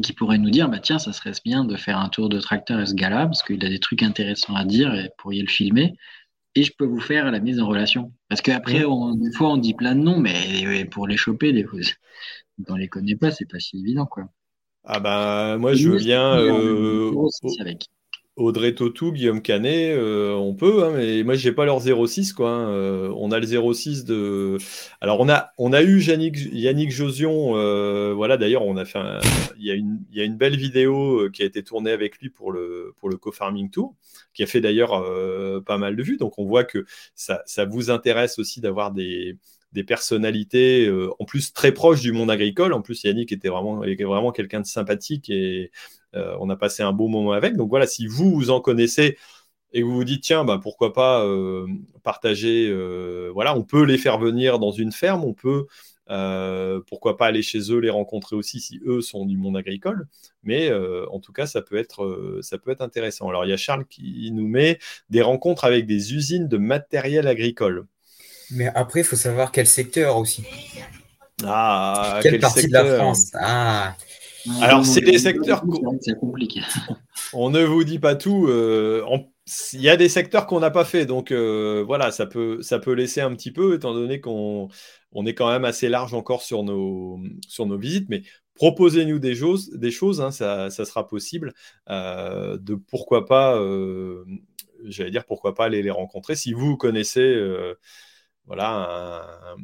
qui 0.00 0.12
pourrait 0.12 0.38
nous 0.38 0.50
dire 0.50 0.68
bah 0.68 0.78
tiens 0.78 0.98
ça 0.98 1.12
serait 1.12 1.32
bien 1.44 1.64
de 1.64 1.76
faire 1.76 1.98
un 1.98 2.08
tour 2.08 2.28
de 2.28 2.40
tracteur 2.40 2.78
à 2.78 2.86
ce 2.86 2.94
gars-là 2.94 3.26
parce 3.26 3.42
qu'il 3.42 3.64
a 3.64 3.68
des 3.68 3.80
trucs 3.80 4.02
intéressants 4.02 4.54
à 4.54 4.64
dire 4.64 4.94
et 4.94 5.04
vous 5.04 5.14
pourriez 5.18 5.42
le 5.42 5.48
filmer 5.48 5.94
et 6.54 6.62
je 6.62 6.72
peux 6.76 6.86
vous 6.86 7.00
faire 7.00 7.30
la 7.30 7.40
mise 7.40 7.60
en 7.60 7.66
relation 7.66 8.12
parce 8.28 8.40
qu'après 8.40 8.80
des 8.80 9.32
fois 9.32 9.50
on 9.50 9.56
dit 9.56 9.74
plein 9.74 9.94
de 9.94 10.00
noms 10.00 10.18
mais 10.18 10.84
pour 10.86 11.06
les 11.06 11.16
choper 11.16 11.52
des 11.52 11.64
fois 11.64 11.80
quand 12.66 12.74
on 12.74 12.76
les 12.76 12.88
connaît 12.88 13.16
pas, 13.16 13.30
c'est 13.30 13.46
pas 13.46 13.60
si 13.60 13.78
évident, 13.78 14.06
quoi. 14.06 14.24
Ah 14.84 15.00
ben, 15.00 15.58
moi, 15.58 15.74
je 15.74 15.90
viens. 15.90 16.38
Euh, 16.38 17.12
avec. 17.60 17.86
Audrey 18.38 18.72
Totou, 18.72 19.10
Guillaume 19.12 19.42
Canet, 19.42 19.96
euh, 19.96 20.32
on 20.34 20.54
peut, 20.54 20.84
hein, 20.84 20.92
mais 20.94 21.24
moi 21.24 21.34
j'ai 21.34 21.50
pas 21.50 21.64
leur 21.64 21.80
06 21.80 22.32
quoi. 22.32 22.50
Hein. 22.50 22.68
Euh, 22.70 23.12
on 23.16 23.32
a 23.32 23.40
le 23.40 23.46
06 23.46 24.04
de. 24.04 24.58
Alors 25.00 25.20
on 25.20 25.28
a 25.28 25.52
on 25.58 25.72
a 25.72 25.82
eu 25.82 26.00
Yannick, 26.00 26.38
Yannick 26.52 26.92
Josion, 26.92 27.56
euh, 27.56 28.14
voilà 28.14 28.36
d'ailleurs 28.36 28.64
on 28.64 28.76
a 28.76 28.84
fait 28.84 29.00
il 29.58 29.66
y 29.66 29.72
a 29.72 29.74
une 29.74 29.98
il 30.12 30.18
y 30.18 30.20
a 30.20 30.24
une 30.24 30.36
belle 30.36 30.56
vidéo 30.56 31.28
qui 31.32 31.42
a 31.42 31.46
été 31.46 31.64
tournée 31.64 31.90
avec 31.90 32.18
lui 32.18 32.30
pour 32.30 32.52
le 32.52 32.94
pour 32.98 33.08
le 33.08 33.16
co-farming 33.16 33.70
tour, 33.70 33.94
qui 34.34 34.44
a 34.44 34.46
fait 34.46 34.60
d'ailleurs 34.60 35.04
pas 35.64 35.78
mal 35.78 35.96
de 35.96 36.02
vues. 36.02 36.16
Donc 36.16 36.38
on 36.38 36.44
voit 36.44 36.64
que 36.64 36.86
ça, 37.16 37.42
ça 37.44 37.64
vous 37.64 37.90
intéresse 37.90 38.38
aussi 38.38 38.60
d'avoir 38.60 38.92
des 38.92 39.36
des 39.72 39.84
personnalités 39.84 40.90
en 41.18 41.24
plus 41.24 41.52
très 41.52 41.72
proches 41.72 42.00
du 42.00 42.12
monde 42.12 42.30
agricole. 42.30 42.72
En 42.72 42.80
plus, 42.82 43.04
Yannick 43.04 43.32
était 43.32 43.48
vraiment, 43.48 44.32
quelqu'un 44.32 44.60
de 44.60 44.66
sympathique 44.66 45.28
et, 45.30 45.70
euh, 46.14 46.36
on 46.40 46.50
a 46.50 46.56
passé 46.56 46.82
un 46.82 46.92
beau 46.92 47.08
moment 47.08 47.32
avec. 47.32 47.56
Donc 47.56 47.68
voilà, 47.70 47.86
si 47.86 48.06
vous, 48.06 48.30
vous 48.30 48.50
en 48.50 48.60
connaissez 48.60 49.18
et 49.72 49.82
vous 49.82 49.94
vous 49.94 50.04
dites, 50.04 50.22
tiens, 50.24 50.44
bah, 50.44 50.58
pourquoi 50.62 50.92
pas 50.92 51.24
euh, 51.24 51.66
partager, 52.02 52.68
euh, 52.70 53.30
voilà, 53.34 53.56
on 53.56 53.64
peut 53.64 53.84
les 53.84 53.98
faire 53.98 54.18
venir 54.18 54.58
dans 54.58 54.72
une 54.72 54.92
ferme, 54.92 55.24
on 55.24 55.34
peut, 55.34 55.66
pourquoi 56.86 57.16
pas 57.18 57.26
aller 57.26 57.42
chez 57.42 57.70
eux, 57.70 57.78
les 57.78 57.90
rencontrer 57.90 58.34
aussi 58.36 58.60
si 58.60 58.80
eux 58.86 59.02
sont 59.02 59.26
du 59.26 59.36
monde 59.36 59.56
agricole. 59.58 60.08
Mais 60.42 60.72
en 61.10 61.20
tout 61.20 61.32
cas, 61.32 61.46
ça 61.46 61.60
peut, 61.62 61.76
être, 61.76 62.38
ça 62.42 62.58
peut 62.58 62.70
être 62.70 62.80
intéressant. 62.80 63.28
Alors 63.28 63.44
il 63.44 63.50
y 63.50 63.52
a 63.52 63.58
Charles 63.58 63.86
qui 63.86 64.30
nous 64.32 64.48
met 64.48 64.78
des 65.10 65.22
rencontres 65.22 65.64
avec 65.64 65.86
des 65.86 66.14
usines 66.14 66.48
de 66.48 66.56
matériel 66.56 67.26
agricole. 67.28 67.86
Mais 68.50 68.68
après, 68.74 69.00
il 69.00 69.04
faut 69.04 69.16
savoir 69.16 69.52
quel 69.52 69.66
secteur 69.66 70.16
aussi. 70.16 70.44
Ah, 71.44 72.20
quelle 72.22 72.40
partie 72.40 72.66
de 72.66 72.72
la 72.72 72.96
France 72.96 73.30
Ah, 73.34 73.94
alors, 74.60 74.84
c'est 74.84 75.00
des 75.00 75.18
secteurs. 75.18 75.64
C'est 76.00 76.18
compliqué. 76.18 76.60
On 77.32 77.50
ne 77.50 77.62
vous 77.62 77.84
dit 77.84 77.98
pas 77.98 78.14
tout. 78.14 78.46
Euh, 78.48 79.04
il 79.72 79.80
y 79.80 79.88
a 79.88 79.96
des 79.96 80.08
secteurs 80.08 80.46
qu'on 80.46 80.60
n'a 80.60 80.70
pas 80.70 80.84
fait, 80.84 81.06
donc 81.06 81.32
euh, 81.32 81.82
voilà, 81.86 82.10
ça 82.10 82.26
peut, 82.26 82.60
ça 82.62 82.78
peut 82.78 82.92
laisser 82.92 83.20
un 83.20 83.34
petit 83.34 83.50
peu, 83.50 83.74
étant 83.74 83.94
donné 83.94 84.20
qu'on 84.20 84.68
on 85.12 85.26
est 85.26 85.34
quand 85.34 85.50
même 85.50 85.64
assez 85.64 85.88
large 85.88 86.12
encore 86.12 86.42
sur 86.42 86.62
nos, 86.64 87.18
sur 87.46 87.66
nos 87.66 87.78
visites. 87.78 88.08
Mais 88.08 88.22
proposez-nous 88.54 89.18
des 89.18 89.34
choses, 89.34 89.70
des 89.70 89.90
choses 89.90 90.20
hein, 90.20 90.30
ça, 90.30 90.70
ça, 90.70 90.84
sera 90.84 91.06
possible. 91.06 91.54
Euh, 91.88 92.58
de 92.58 92.74
pourquoi 92.74 93.26
pas, 93.26 93.58
j'allais 94.84 95.10
dire 95.10 95.24
pourquoi 95.24 95.54
pas 95.54 95.64
aller 95.64 95.82
les 95.82 95.90
rencontrer. 95.90 96.36
Si 96.36 96.52
vous 96.52 96.76
connaissez, 96.76 97.34
voilà, 98.48 99.56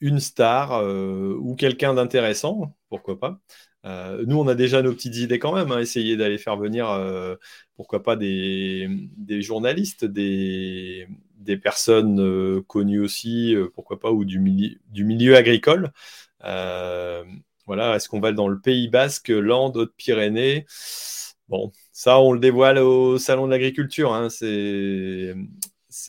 une 0.00 0.20
star 0.20 0.84
ou 0.84 1.54
quelqu'un 1.56 1.94
d'intéressant, 1.94 2.76
pourquoi 2.88 3.18
pas. 3.18 3.40
Euh, 3.84 4.24
nous, 4.26 4.36
on 4.38 4.46
a 4.48 4.54
déjà 4.54 4.82
nos 4.82 4.92
petites 4.92 5.16
idées 5.16 5.38
quand 5.38 5.54
même, 5.54 5.72
hein, 5.72 5.80
essayer 5.80 6.16
d'aller 6.16 6.38
faire 6.38 6.56
venir, 6.56 6.88
euh, 6.90 7.36
pourquoi 7.76 8.02
pas, 8.02 8.16
des, 8.16 8.88
journalistes, 9.40 10.04
des, 10.04 11.08
personnes 11.62 12.20
euh, 12.20 12.62
connues 12.62 13.00
aussi, 13.00 13.54
pourquoi 13.74 13.98
pas, 13.98 14.12
ou 14.12 14.24
du, 14.24 14.38
milieu 14.38 15.36
agricole. 15.36 15.92
voilà, 17.66 17.96
est-ce 17.96 18.08
qu'on 18.08 18.20
va 18.20 18.32
dans 18.32 18.48
le 18.48 18.60
Pays 18.60 18.88
Basque, 18.88 19.28
Landes, 19.28 19.76
Haute-Pyrénées? 19.76 20.66
Bon, 21.48 21.72
ça, 21.92 22.18
on 22.20 22.32
le 22.32 22.40
dévoile 22.40 22.78
au 22.78 23.18
Salon 23.18 23.46
de 23.46 23.50
l'Agriculture. 23.52 24.12
Hein, 24.14 24.30
c'est 24.30 25.34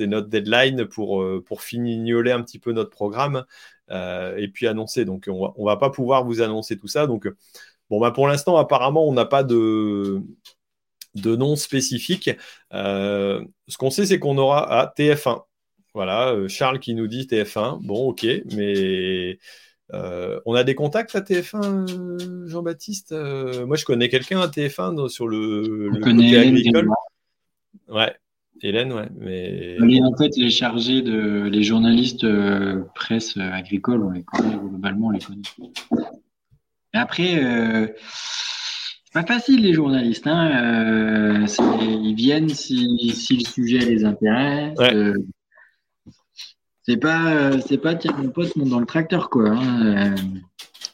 notre 0.02 0.28
deadline 0.28 0.86
pour, 0.86 1.24
pour 1.46 1.62
fignoler 1.62 2.32
un 2.32 2.42
petit 2.42 2.60
peu 2.60 2.72
notre 2.72 2.90
programme. 2.90 3.46
Euh, 3.94 4.38
et 4.38 4.48
puis 4.48 4.68
annoncer. 4.68 5.06
Donc 5.06 5.26
on 5.30 5.48
va, 5.48 5.74
va 5.74 5.78
pas 5.78 5.90
pouvoir 5.90 6.26
vous 6.26 6.42
annoncer 6.42 6.78
tout 6.78 6.88
ça. 6.88 7.08
Donc 7.08 7.28
bon, 7.90 8.00
bah, 8.00 8.12
pour 8.12 8.28
l'instant, 8.28 8.58
apparemment, 8.58 9.08
on 9.08 9.14
n'a 9.14 9.26
pas 9.26 9.44
de, 9.44 10.22
de 11.16 11.36
nom 11.36 11.56
spécifique. 11.56 12.32
Euh, 12.74 13.44
ce 13.68 13.78
qu'on 13.78 13.92
sait, 13.92 14.06
c'est 14.06 14.20
qu'on 14.20 14.38
aura 14.38 14.82
à 14.82 14.94
TF1. 14.98 15.44
Voilà, 15.94 16.32
euh, 16.32 16.48
Charles 16.48 16.80
qui 16.80 16.96
nous 16.96 17.08
dit 17.08 17.28
TF1. 17.28 17.86
Bon, 17.86 18.08
ok, 18.10 18.26
mais 18.56 19.38
on 19.92 20.56
a 20.56 20.64
des 20.64 20.74
contacts 20.74 21.16
à 21.16 21.22
TF1, 21.22 22.48
Jean-Baptiste 22.48 23.12
Moi, 23.12 23.76
je 23.76 23.86
connais 23.86 24.10
quelqu'un 24.10 24.40
à 24.42 24.48
TF1 24.48 25.08
sur 25.08 25.28
le, 25.28 25.90
le 25.90 26.00
côté 26.00 26.36
agricole. 26.36 26.90
Ouais. 27.90 28.16
Hélène, 28.62 28.94
ouais. 28.94 29.10
Mais... 29.20 30.02
en 30.02 30.16
fait, 30.16 30.36
les 30.38 30.50
chargés, 30.50 31.02
de, 31.02 31.50
les 31.52 31.64
journalistes 31.64 32.24
euh, 32.24 32.84
presse 32.96 33.36
agricole, 33.38 34.04
on 34.04 34.12
les 34.12 34.24
connaît, 34.24 34.56
globalement, 34.56 35.08
on 35.08 35.12
les 35.12 35.20
connaît. 35.20 35.42
Mais 36.94 37.00
après, 37.00 37.44
euh, 37.44 37.88
c'est 37.98 39.14
pas 39.14 39.26
facile, 39.26 39.62
les 39.62 39.74
journalistes. 39.74 40.28
Hein, 40.28 41.44
euh, 41.44 41.48
ils 41.82 42.16
viennent 42.16 42.50
si, 42.50 43.12
si, 43.16 43.38
le 43.38 43.46
sujet 43.46 43.80
les 43.80 44.06
intéresse. 44.06 44.78
Euh, 44.80 45.16
c'est 46.84 46.98
pas, 46.98 47.60
c'est 47.62 47.78
pas, 47.78 47.96
tiens, 47.96 48.16
mon 48.18 48.30
pote 48.30 48.56
monte 48.56 48.70
dans 48.70 48.80
le 48.80 48.86
tracteur, 48.86 49.30
quoi. 49.30 49.50
Hein, 49.50 50.16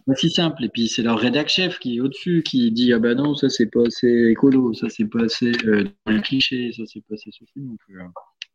pas 0.10 0.16
si 0.16 0.30
simple. 0.30 0.64
Et 0.64 0.70
puis 0.70 0.88
c'est 0.88 1.04
leur 1.04 1.20
rédac 1.20 1.50
chef 1.50 1.80
qui 1.80 1.98
est 1.98 2.02
au-dessus, 2.02 2.44
qui 2.44 2.72
dit 2.72 2.92
ah 2.94 3.00
ben 3.00 3.16
non, 3.16 3.36
ça 3.36 3.50
c'est 3.50 3.68
pas 3.68 3.86
assez 3.86 4.28
écolo, 4.32 4.74
ça 4.74 4.90
c'est 4.90 5.06
pas 5.06 5.24
assez 5.24 5.52
euh, 5.66 5.86
ça 6.06 6.84
c'est 6.86 7.02
pas 7.08 7.14
assez 7.14 7.32
ceci. 7.32 7.46
Donc, 7.56 7.80
euh, 7.92 8.04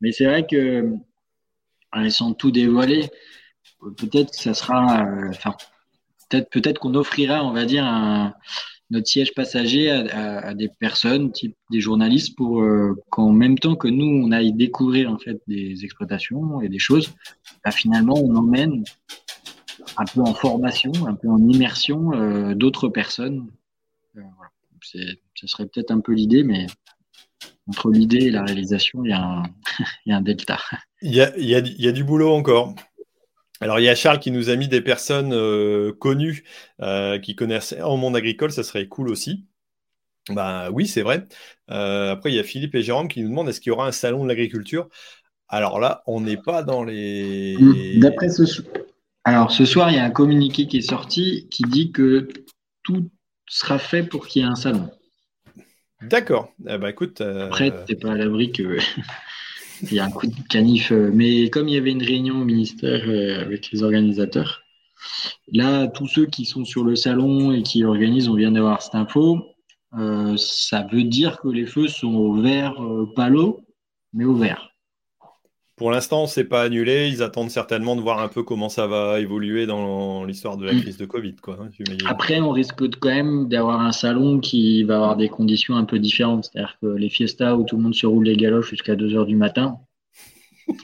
Mais 0.00 0.12
c'est 0.12 0.24
vrai 0.24 0.46
que 0.46 0.56
euh, 0.56 0.96
laissant 1.96 2.34
tout 2.34 2.50
dévoiler, 2.50 3.08
peut-être 3.96 4.34
ça 4.34 4.52
sera, 4.52 5.06
enfin 5.28 5.54
peut-être 6.28 6.50
peut-être 6.50 6.78
qu'on 6.80 6.94
offrira, 6.94 7.44
on 7.44 7.52
va 7.52 7.64
dire, 7.64 7.84
notre 8.90 9.06
siège 9.06 9.32
passager 9.34 9.90
à, 9.90 10.54
des 10.54 10.68
personnes, 10.80 11.30
type 11.30 11.56
des 11.70 11.80
journalistes, 11.80 12.36
pour 12.36 12.64
qu'en 13.10 13.30
même 13.30 13.58
temps 13.58 13.76
que 13.76 13.86
nous 13.86 14.26
on 14.26 14.32
aille 14.32 14.52
découvrir 14.52 15.12
en 15.12 15.18
fait 15.18 15.40
des 15.46 15.84
exploitations 15.84 16.60
et 16.62 16.68
des 16.68 16.80
choses, 16.80 17.14
bah, 17.64 17.70
finalement 17.70 18.16
on 18.16 18.34
emmène 18.34 18.82
un 19.96 20.04
peu 20.04 20.20
en 20.20 20.34
formation, 20.34 20.92
un 21.06 21.14
peu 21.14 21.28
en 21.28 21.38
immersion 21.38 22.12
euh, 22.12 22.54
d'autres 22.54 22.88
personnes. 22.88 23.46
Euh, 24.16 24.22
ce 25.34 25.46
serait 25.46 25.66
peut-être 25.66 25.90
un 25.90 26.00
peu 26.00 26.12
l'idée, 26.12 26.42
mais 26.42 26.66
entre 27.66 27.90
l'idée 27.90 28.26
et 28.26 28.30
la 28.30 28.44
réalisation, 28.44 29.04
il 29.04 29.10
y 29.10 29.12
a 29.12 29.22
un, 29.22 29.42
il 30.06 30.10
y 30.10 30.12
a 30.12 30.16
un 30.16 30.22
delta. 30.22 30.58
Il 31.02 31.14
y 31.14 31.20
a, 31.20 31.36
il, 31.36 31.46
y 31.46 31.54
a, 31.54 31.58
il 31.58 31.80
y 31.80 31.88
a, 31.88 31.92
du 31.92 32.04
boulot 32.04 32.32
encore. 32.32 32.74
Alors, 33.60 33.78
il 33.80 33.84
y 33.84 33.88
a 33.88 33.94
Charles 33.94 34.18
qui 34.18 34.30
nous 34.30 34.50
a 34.50 34.56
mis 34.56 34.68
des 34.68 34.80
personnes 34.80 35.32
euh, 35.32 35.92
connues 35.92 36.44
qui 37.22 37.34
connaissent 37.34 37.74
en 37.82 37.96
monde 37.96 38.16
agricole, 38.16 38.52
ça 38.52 38.62
serait 38.62 38.88
cool 38.88 39.08
aussi. 39.08 39.46
Bah 40.30 40.70
oui, 40.72 40.86
c'est 40.86 41.02
vrai. 41.02 41.26
après, 41.68 42.32
il 42.32 42.36
y 42.36 42.38
a 42.38 42.44
Philippe 42.44 42.74
et 42.74 42.82
Jérôme 42.82 43.08
qui 43.08 43.22
nous 43.22 43.28
demandent 43.28 43.48
est-ce 43.48 43.60
qu'il 43.60 43.70
y 43.70 43.72
aura 43.72 43.86
un 43.86 43.92
salon 43.92 44.24
de 44.24 44.28
l'agriculture? 44.28 44.88
Alors 45.48 45.78
là, 45.78 46.02
on 46.06 46.20
n'est 46.20 46.36
pas 46.36 46.62
dans 46.62 46.84
les. 46.84 47.56
D'après 47.98 48.28
ce, 48.28 48.42
alors, 49.24 49.50
ce 49.50 49.64
soir, 49.64 49.90
il 49.90 49.96
y 49.96 49.98
a 49.98 50.04
un 50.04 50.10
communiqué 50.10 50.66
qui 50.66 50.78
est 50.78 50.88
sorti 50.88 51.48
qui 51.50 51.62
dit 51.62 51.92
que 51.92 52.28
tout 52.82 53.10
sera 53.48 53.78
fait 53.78 54.02
pour 54.02 54.26
qu'il 54.26 54.42
y 54.42 54.44
ait 54.44 54.48
un 54.48 54.54
salon. 54.54 54.90
D'accord. 56.02 56.52
Eh 56.68 56.76
ben, 56.76 56.88
écoute. 56.88 57.22
Euh... 57.22 57.46
Après, 57.46 57.72
t'es 57.86 57.96
pas 57.96 58.12
à 58.12 58.16
l'abri 58.16 58.52
que. 58.52 58.78
il 59.82 59.94
y 59.94 59.98
a 59.98 60.04
un 60.04 60.10
coup 60.10 60.26
de 60.26 60.34
canif. 60.48 60.92
Euh, 60.92 61.10
mais 61.12 61.50
comme 61.50 61.68
il 61.68 61.74
y 61.74 61.78
avait 61.78 61.92
une 61.92 62.02
réunion 62.02 62.40
au 62.40 62.44
ministère 62.44 63.02
euh, 63.06 63.40
avec 63.40 63.70
les 63.70 63.82
organisateurs, 63.82 64.62
là, 65.52 65.86
tous 65.88 66.06
ceux 66.06 66.26
qui 66.26 66.44
sont 66.44 66.64
sur 66.64 66.84
le 66.84 66.96
salon 66.96 67.52
et 67.52 67.62
qui 67.62 67.84
organisent, 67.84 68.28
on 68.28 68.34
vient 68.34 68.52
d'avoir 68.52 68.82
cette 68.82 68.94
info, 68.94 69.46
euh, 69.98 70.36
ça 70.36 70.86
veut 70.90 71.04
dire 71.04 71.40
que 71.40 71.48
les 71.48 71.66
feux 71.66 71.88
sont 71.88 72.14
au 72.14 72.34
vert, 72.40 72.74
pas 73.14 73.28
l'eau, 73.28 73.60
mais 74.12 74.24
au 74.24 74.34
vert. 74.34 74.73
Pour 75.76 75.90
l'instant, 75.90 76.26
c'est 76.26 76.44
pas 76.44 76.62
annulé. 76.62 77.08
Ils 77.08 77.22
attendent 77.22 77.50
certainement 77.50 77.96
de 77.96 78.00
voir 78.00 78.20
un 78.20 78.28
peu 78.28 78.44
comment 78.44 78.68
ça 78.68 78.86
va 78.86 79.18
évoluer 79.18 79.66
dans 79.66 80.24
l'histoire 80.24 80.56
de 80.56 80.64
la 80.64 80.72
mm. 80.72 80.80
crise 80.80 80.96
de 80.96 81.04
Covid. 81.04 81.34
Quoi, 81.42 81.58
hein, 81.60 81.68
Après, 82.06 82.40
on 82.40 82.52
risque 82.52 82.76
quand 83.00 83.08
même 83.08 83.48
d'avoir 83.48 83.80
un 83.80 83.90
salon 83.90 84.38
qui 84.38 84.84
va 84.84 84.96
avoir 84.96 85.16
des 85.16 85.28
conditions 85.28 85.74
un 85.76 85.84
peu 85.84 85.98
différentes. 85.98 86.44
C'est-à-dire 86.44 86.78
que 86.80 86.86
les 86.86 87.08
fiestas 87.08 87.56
où 87.56 87.64
tout 87.64 87.76
le 87.76 87.82
monde 87.82 87.94
se 87.94 88.06
roule 88.06 88.24
les 88.24 88.36
galoches 88.36 88.70
jusqu'à 88.70 88.94
2 88.94 89.08
h 89.08 89.26
du 89.26 89.34
matin, 89.34 89.78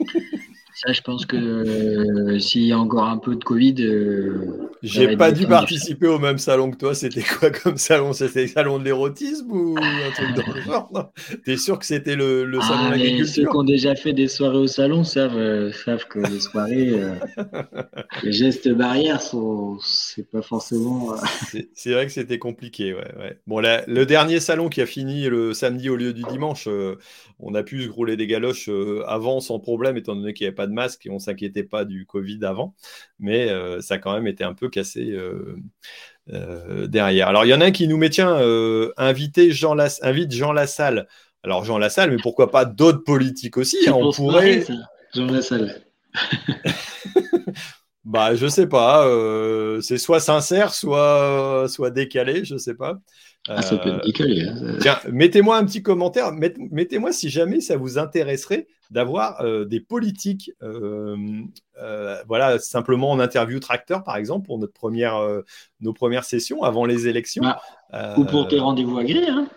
Ça, 0.83 0.95
je 0.95 1.03
pense 1.03 1.26
que 1.26 1.37
euh, 1.37 2.39
s'il 2.39 2.62
y 2.62 2.72
a 2.72 2.78
encore 2.78 3.05
un 3.05 3.18
peu 3.18 3.37
de 3.37 3.45
Covid. 3.45 3.74
Euh, 3.81 4.70
J'ai 4.83 5.14
pas 5.14 5.31
dû 5.31 5.47
participer 5.47 6.07
au 6.07 6.18
même 6.18 6.39
salon 6.39 6.70
que 6.70 6.78
toi. 6.78 6.95
C'était 6.95 7.22
quoi 7.22 7.51
comme 7.51 7.76
salon? 7.76 8.14
C'était 8.14 8.43
le 8.43 8.49
salon 8.49 8.78
de 8.78 8.85
l'érotisme 8.85 9.53
ou 9.53 9.76
un 9.76 10.11
truc 10.12 10.35
dans 10.35 10.55
le 10.55 10.61
genre? 10.62 11.12
T'es 11.45 11.59
sûr 11.59 11.78
que 11.78 11.85
c'était 11.85 12.16
le, 12.16 12.47
le, 12.47 12.62
salon 12.62 12.85
de 12.85 12.87
ah, 12.87 12.91
l'agriculture? 12.93 13.45
Ceux 13.45 13.51
qui 13.51 13.57
ont 13.59 13.62
déjà 13.62 13.95
fait 13.95 14.14
des 14.14 14.26
soirées 14.26 14.57
au 14.57 14.66
salon 14.66 15.05
savent, 15.05 15.37
euh, 15.37 15.70
savent 15.70 16.07
que 16.09 16.18
les 16.18 16.41
soirées, 16.41 16.95
les 18.22 18.33
gestes 18.33 18.70
barrières, 18.70 19.20
sont, 19.20 19.76
c'est 19.83 20.31
pas 20.31 20.41
forcément. 20.41 21.14
c'est 21.74 21.93
vrai 21.93 22.07
que 22.07 22.12
c'était 22.12 22.39
compliqué. 22.39 22.95
Ouais, 22.95 23.12
ouais. 23.18 23.39
Bon, 23.47 23.61
le 23.61 24.05
dernier 24.05 24.41
salon 24.41 24.70
qui 24.70 24.81
a 24.81 24.87
fini 24.87 25.28
le 25.28 25.53
samedi 25.53 25.91
au 25.91 25.97
lieu 25.97 26.14
du 26.14 26.22
dimanche, 26.22 26.70
on 27.39 27.55
a 27.55 27.62
pu 27.62 27.83
se 27.83 27.91
rouler 27.91 28.16
des 28.16 28.26
galoches 28.26 28.70
avant 29.07 29.41
sans 29.41 29.59
problème, 29.59 29.99
étant 29.99 30.16
donné 30.16 30.33
qu'il 30.33 30.47
n'y 30.47 30.49
avait 30.49 30.55
pas 30.55 30.70
de 30.71 30.75
masque 30.75 31.05
et 31.07 31.11
on 31.11 31.18
s'inquiétait 31.18 31.62
pas 31.64 31.85
du 31.85 32.07
Covid 32.07 32.39
avant, 32.45 32.75
mais 33.18 33.49
ça 33.81 33.95
a 33.95 33.99
quand 33.99 34.14
même 34.14 34.27
été 34.27 34.45
un 34.45 34.55
peu 34.55 34.68
cassé 34.68 35.14
derrière. 36.27 37.29
Alors 37.29 37.45
il 37.45 37.49
y 37.49 37.55
en 37.55 37.61
a 37.61 37.66
un 37.66 37.71
qui 37.71 37.89
nous 37.89 37.97
met 37.97 38.11
tiens, 38.11 38.41
invite 38.97 39.51
Jean 39.51 39.75
Lassalle. 39.75 41.09
Alors 41.43 41.64
Jean 41.64 41.79
Lassalle, 41.79 42.11
mais 42.11 42.18
pourquoi 42.23 42.51
pas 42.51 42.64
d'autres 42.64 43.05
politiques 43.05 43.57
aussi 43.57 43.79
hein, 43.87 43.93
On 43.95 44.12
pourrait. 44.12 44.64
Jean 45.14 45.27
Lassalle? 45.27 45.83
bah, 48.05 48.35
je 48.35 48.47
sais 48.47 48.66
pas. 48.66 49.05
c'est 49.83 49.99
soit 49.99 50.21
sincère, 50.21 50.73
soit, 50.73 51.66
soit 51.68 51.91
décalé, 51.91 52.45
je 52.45 52.57
sais 52.57 52.75
pas. 52.75 53.01
Ah, 53.49 53.62
ça 53.62 53.78
peut 53.78 53.88
être 53.88 54.05
décalé. 54.05 54.43
Hein, 54.43 54.76
Tiens, 54.80 54.99
mettez-moi 55.11 55.57
un 55.57 55.64
petit 55.64 55.82
commentaire. 55.82 56.32
Mettez-moi 56.32 57.12
si 57.12 57.30
jamais 57.30 57.61
ça 57.61 57.76
vous 57.76 57.99
intéresserait 57.99 58.66
d'avoir 58.91 59.41
euh, 59.41 59.64
des 59.64 59.80
politiques, 59.80 60.53
euh, 60.62 61.16
euh, 61.80 62.16
voilà, 62.28 62.59
simplement 62.59 63.11
en 63.11 63.20
interview 63.20 63.59
tracteur, 63.59 64.05
par 64.05 64.16
exemple, 64.16 64.47
pour 64.47 64.59
notre 64.59 64.72
première, 64.72 65.18
nos 65.80 65.93
premières 65.93 66.24
sessions 66.24 66.62
avant 66.62 66.84
les 66.84 67.09
élections. 67.09 67.45
Bah, 67.93 68.14
ou 68.18 68.24
pour 68.24 68.49
tes 68.49 68.59
rendez-vous 68.59 68.99
à 68.99 69.05
gris. 69.05 69.28
Hein. 69.28 69.49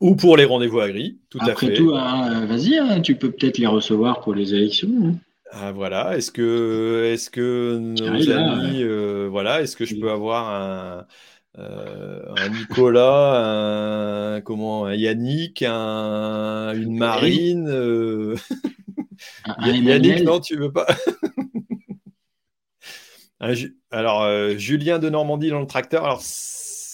Ou 0.00 0.14
pour 0.14 0.36
les 0.36 0.44
rendez-vous 0.44 0.80
à 0.80 0.90
gris, 0.90 1.18
tout 1.30 1.38
à 1.40 1.46
fait. 1.46 1.50
Après 1.52 1.74
tout, 1.74 1.94
hein, 1.94 2.44
vas-y, 2.44 3.00
tu 3.00 3.16
peux 3.16 3.30
peut-être 3.30 3.56
les 3.56 3.66
recevoir 3.66 4.20
pour 4.20 4.34
les 4.34 4.52
élections. 4.52 5.18
Ah, 5.52 5.72
voilà. 5.72 6.18
Est-ce 6.18 6.30
que, 6.30 7.10
est-ce 7.14 7.30
que 7.30 7.78
nos 7.78 8.30
amis, 8.30 8.84
voilà, 9.30 9.62
est-ce 9.62 9.74
que 9.74 9.86
je 9.86 9.96
peux 9.96 10.10
avoir 10.10 10.50
un 10.50 11.06
euh, 11.58 12.22
un 12.36 12.48
Nicolas, 12.50 14.34
un, 14.34 14.40
comment, 14.42 14.90
Yannick, 14.90 15.62
une 15.62 16.96
Marine. 16.96 17.68
Euh, 17.68 18.36
Yannick, 19.64 20.22
non, 20.22 20.40
tu 20.40 20.56
veux 20.56 20.72
pas? 20.72 20.86
Alors, 23.90 24.22
euh, 24.22 24.56
Julien 24.56 24.98
de 24.98 25.08
Normandie 25.08 25.50
dans 25.50 25.60
le 25.60 25.66
tracteur. 25.66 26.04
Alors, 26.04 26.20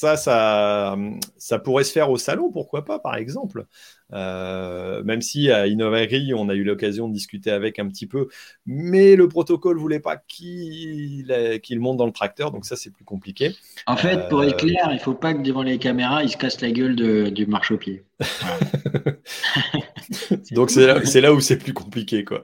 ça, 0.03 0.16
ça, 0.16 0.96
ça 1.36 1.59
pourrait 1.61 1.84
se 1.84 1.92
faire 1.92 2.11
au 2.11 2.16
salon, 2.16 2.50
pourquoi 2.50 2.84
pas, 2.84 2.98
par 2.98 3.14
exemple. 3.14 3.66
Euh, 4.12 5.05
même 5.05 5.22
si 5.22 5.50
à 5.50 5.68
Innovari, 5.68 6.34
on 6.34 6.48
a 6.48 6.55
eu 6.55 6.64
l'occasion 6.64 7.09
de 7.09 7.14
discuter 7.14 7.53
avec 7.53 7.78
un 7.78 7.88
petit 7.88 8.07
peu, 8.07 8.26
mais 8.66 9.14
le 9.14 9.28
protocole 9.28 9.78
voulait 9.78 10.00
pas 10.00 10.16
qu'il 10.16 11.24
monte 11.78 11.98
dans 11.98 12.07
le 12.07 12.12
tracteur, 12.12 12.50
donc 12.50 12.66
ça 12.66 12.74
c'est 12.74 12.90
plus 12.90 13.05
compliqué. 13.05 13.55
En 13.86 13.96
fait, 13.96 14.28
pour 14.28 14.42
être 14.42 14.55
euh, 14.55 14.66
clair, 14.66 14.88
il 14.90 14.98
faut 14.98 15.14
pas 15.14 15.34
que 15.34 15.42
devant 15.42 15.62
les 15.62 15.78
caméras, 15.78 16.24
il 16.24 16.30
se 16.30 16.36
casse 16.36 16.61
la 16.61 16.72
gueule 16.72 17.32
du 17.32 17.46
marchepied. 17.46 18.03
donc 20.50 20.70
c'est 20.70 20.86
là, 20.86 21.00
là, 21.20 21.32
où 21.32 21.40
c'est 21.40 21.59
plus 21.59 21.74
compliqué, 21.74 22.24
quoi. 22.24 22.42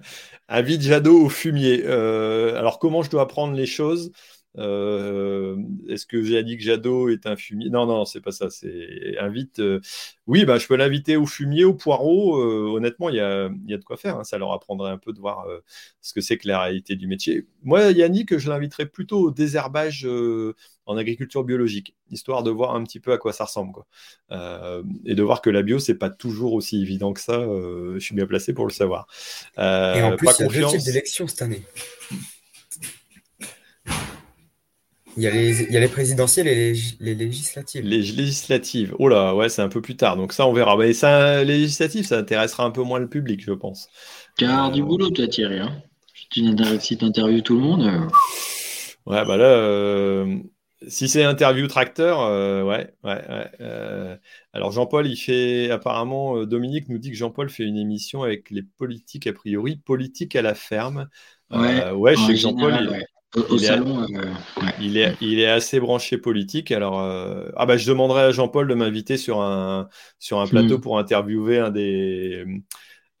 Invite 0.48 0.82
Jadot 0.82 1.24
au 1.24 1.28
fumier. 1.30 1.84
Euh, 1.86 2.58
alors 2.58 2.78
comment 2.78 3.02
je 3.02 3.10
dois 3.10 3.22
apprendre 3.22 3.54
les 3.54 3.66
choses? 3.66 4.12
Euh, 4.56 5.56
est-ce 5.88 6.06
que 6.06 6.18
que 6.18 6.60
Jadot 6.60 7.10
est 7.10 7.26
un 7.26 7.36
fumier? 7.36 7.70
Non, 7.70 7.86
non, 7.86 8.04
c'est 8.04 8.20
pas 8.20 8.32
ça. 8.32 8.50
C'est 8.50 9.16
invite. 9.18 9.60
Euh, 9.60 9.80
oui, 10.26 10.44
bah, 10.44 10.58
je 10.58 10.66
peux 10.66 10.76
l'inviter 10.76 11.16
au 11.16 11.26
fumier, 11.26 11.64
au 11.64 11.74
poireau. 11.74 12.40
Euh, 12.40 12.70
honnêtement, 12.74 13.08
il 13.08 13.16
y 13.16 13.20
a, 13.20 13.50
y 13.66 13.74
a, 13.74 13.78
de 13.78 13.84
quoi 13.84 13.96
faire. 13.96 14.18
Hein. 14.18 14.24
Ça 14.24 14.38
leur 14.38 14.52
apprendrait 14.52 14.90
un 14.90 14.98
peu 14.98 15.12
de 15.12 15.20
voir 15.20 15.46
ce 16.00 16.12
que 16.12 16.20
c'est 16.20 16.38
que 16.38 16.48
la 16.48 16.62
réalité 16.62 16.96
du 16.96 17.06
métier. 17.06 17.46
Moi, 17.62 17.92
Yannick, 17.92 18.36
je 18.36 18.48
l'inviterais 18.48 18.86
plutôt 18.86 19.20
au 19.20 19.30
désherbage 19.30 20.06
en 20.86 20.96
agriculture 20.96 21.44
biologique, 21.44 21.94
histoire 22.10 22.42
de 22.42 22.50
voir 22.50 22.74
un 22.74 22.82
petit 22.82 23.00
peu 23.00 23.12
à 23.12 23.18
quoi 23.18 23.32
ça 23.32 23.44
ressemble. 23.44 23.72
Quoi. 23.72 23.86
et 25.04 25.14
de 25.14 25.22
voir 25.22 25.42
que 25.42 25.50
la 25.50 25.62
bio, 25.62 25.78
c'est 25.78 25.98
pas 25.98 26.10
toujours 26.10 26.54
aussi 26.54 26.80
évident 26.80 27.12
que 27.12 27.20
ça. 27.20 27.40
je 27.40 27.98
suis 27.98 28.14
bien 28.14 28.26
placé 28.26 28.52
pour 28.52 28.66
le 28.66 28.72
savoir. 28.72 29.06
et 29.56 30.02
en 30.02 30.16
plus, 30.16 30.28
il 30.38 30.42
y 30.42 30.44
a 30.44 30.70
deux 30.70 30.78
types 30.78 30.84
d'élections 30.84 31.26
cette 31.26 31.42
année. 31.42 31.62
Il 35.18 35.24
y, 35.24 35.26
a 35.26 35.80
les, 35.80 35.88
présidentielles 35.88 36.46
et 36.46 36.72
les, 37.00 37.14
législatives. 37.16 37.84
Les 37.84 38.02
législatives. 38.02 38.94
Oh 39.00 39.08
là, 39.08 39.34
ouais, 39.34 39.48
c'est 39.48 39.62
un 39.62 39.68
peu 39.68 39.80
plus 39.80 39.96
tard. 39.96 40.16
Donc 40.16 40.32
ça, 40.32 40.46
on 40.46 40.52
verra. 40.52 40.76
Mais 40.76 40.92
ça, 40.92 41.42
les 41.42 41.58
législatives, 41.58 42.06
ça 42.06 42.18
intéressera 42.18 42.62
un 42.62 42.70
peu 42.70 42.82
moins 42.82 43.00
le 43.00 43.08
public, 43.08 43.42
je 43.42 43.50
pense. 43.50 43.88
Car 44.36 44.70
du 44.70 44.80
boulot, 44.80 45.10
toi, 45.10 45.26
Thierry. 45.26 45.58
Hein 45.58 45.82
tu 46.30 46.40
interviews 47.02 47.40
tout 47.40 47.56
le 47.56 47.62
monde. 47.62 47.82
Euh. 47.82 48.06
Ouais, 49.06 49.24
bah 49.24 49.36
là, 49.36 49.46
euh, 49.46 50.38
si 50.86 51.08
c'est 51.08 51.24
interview 51.24 51.66
tracteur, 51.66 52.20
euh, 52.20 52.62
ouais, 52.62 52.94
ouais. 53.02 54.18
alors 54.52 54.70
Jean-Paul, 54.70 55.08
il 55.08 55.16
fait 55.16 55.68
apparemment, 55.70 56.44
Dominique 56.44 56.88
nous 56.88 56.98
dit 56.98 57.10
que 57.10 57.16
Jean-Paul 57.16 57.50
fait 57.50 57.64
une 57.64 57.78
émission 57.78 58.22
avec 58.22 58.50
les 58.50 58.62
politiques 58.62 59.26
a 59.26 59.32
priori, 59.32 59.78
politique 59.78 60.36
à 60.36 60.42
la 60.42 60.54
ferme. 60.54 61.08
Ouais, 61.50 61.90
ouais 61.90 62.14
je 62.14 62.20
sais 62.20 62.34
que 62.34 62.38
Jean-Paul, 62.38 62.74
il, 62.80 63.04
est, 63.36 63.70
euh, 63.70 64.06
il, 64.80 64.96
est, 64.96 65.16
il, 65.20 65.38
est, 65.40 65.46
assez 65.46 65.80
branché 65.80 66.18
politique. 66.18 66.70
Alors, 66.72 67.00
euh, 67.00 67.48
ah 67.56 67.66
bah, 67.66 67.76
je 67.76 67.88
demanderai 67.88 68.22
à 68.22 68.30
Jean-Paul 68.30 68.68
de 68.68 68.74
m'inviter 68.74 69.16
sur 69.16 69.42
un, 69.42 69.88
sur 70.18 70.40
un 70.40 70.46
plateau 70.46 70.78
hmm. 70.78 70.80
pour 70.80 70.98
interviewer 70.98 71.58
un 71.58 71.70
des, 71.70 72.44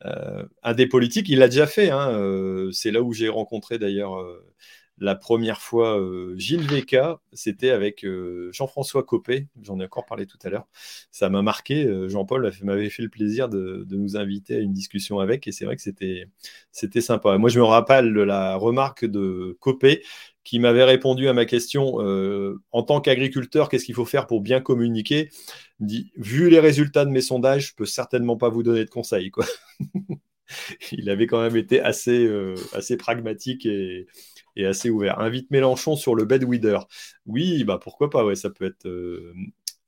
euh, 0.04 0.44
un 0.62 0.74
des 0.74 0.86
politiques. 0.86 1.28
Il 1.28 1.38
l'a 1.38 1.48
déjà 1.48 1.66
fait. 1.66 1.90
Hein, 1.90 2.68
c'est 2.72 2.90
là 2.90 3.02
où 3.02 3.12
j'ai 3.12 3.28
rencontré 3.28 3.78
d'ailleurs 3.78 4.24
la 5.00 5.14
première 5.14 5.60
fois, 5.60 5.98
euh, 6.00 6.34
Gilles 6.36 6.66
Véca, 6.66 7.20
c'était 7.32 7.70
avec 7.70 8.04
euh, 8.04 8.50
Jean-François 8.52 9.02
Copé, 9.02 9.46
j'en 9.62 9.78
ai 9.80 9.84
encore 9.84 10.06
parlé 10.06 10.26
tout 10.26 10.38
à 10.42 10.50
l'heure. 10.50 10.66
Ça 11.10 11.28
m'a 11.28 11.42
marqué, 11.42 11.84
euh, 11.84 12.08
Jean-Paul 12.08 12.50
m'avait 12.62 12.90
fait 12.90 13.02
le 13.02 13.08
plaisir 13.08 13.48
de, 13.48 13.86
nous 13.90 14.16
inviter 14.16 14.56
à 14.56 14.58
une 14.58 14.72
discussion 14.72 15.20
avec, 15.20 15.46
et 15.46 15.52
c'est 15.52 15.64
vrai 15.64 15.76
que 15.76 15.82
c'était, 15.82 16.26
sympa. 17.00 17.38
Moi, 17.38 17.50
je 17.50 17.60
me 17.60 17.64
rappelle 17.64 18.12
la 18.12 18.56
remarque 18.56 19.04
de 19.04 19.56
Copé 19.60 20.02
qui 20.44 20.58
m'avait 20.58 20.84
répondu 20.84 21.28
à 21.28 21.32
ma 21.34 21.44
question 21.44 21.98
en 22.72 22.82
tant 22.82 23.00
qu'agriculteur, 23.00 23.68
qu'est-ce 23.68 23.84
qu'il 23.84 23.94
faut 23.94 24.04
faire 24.04 24.26
pour 24.26 24.40
bien 24.40 24.60
communiquer? 24.60 25.28
Il 25.80 25.86
dit, 25.86 26.12
vu 26.16 26.48
les 26.48 26.60
résultats 26.60 27.04
de 27.04 27.10
mes 27.10 27.20
sondages, 27.20 27.68
je 27.68 27.74
peux 27.74 27.84
certainement 27.84 28.36
pas 28.36 28.48
vous 28.48 28.62
donner 28.62 28.84
de 28.84 28.90
conseils. 28.90 29.30
Il 30.92 31.10
avait 31.10 31.26
quand 31.26 31.42
même 31.42 31.56
été 31.56 31.80
assez, 31.80 32.26
assez 32.72 32.96
pragmatique 32.96 33.66
et, 33.66 34.06
et 34.58 34.66
assez 34.66 34.90
ouvert. 34.90 35.20
Invite 35.20 35.50
Mélenchon 35.50 35.96
sur 35.96 36.14
le 36.14 36.26
bedweeder. 36.26 36.86
Oui, 37.24 37.64
bah 37.64 37.78
pourquoi 37.82 38.10
pas, 38.10 38.24
ouais, 38.24 38.34
ça 38.34 38.50
peut 38.50 38.66
être. 38.66 38.86
Euh, 38.86 39.32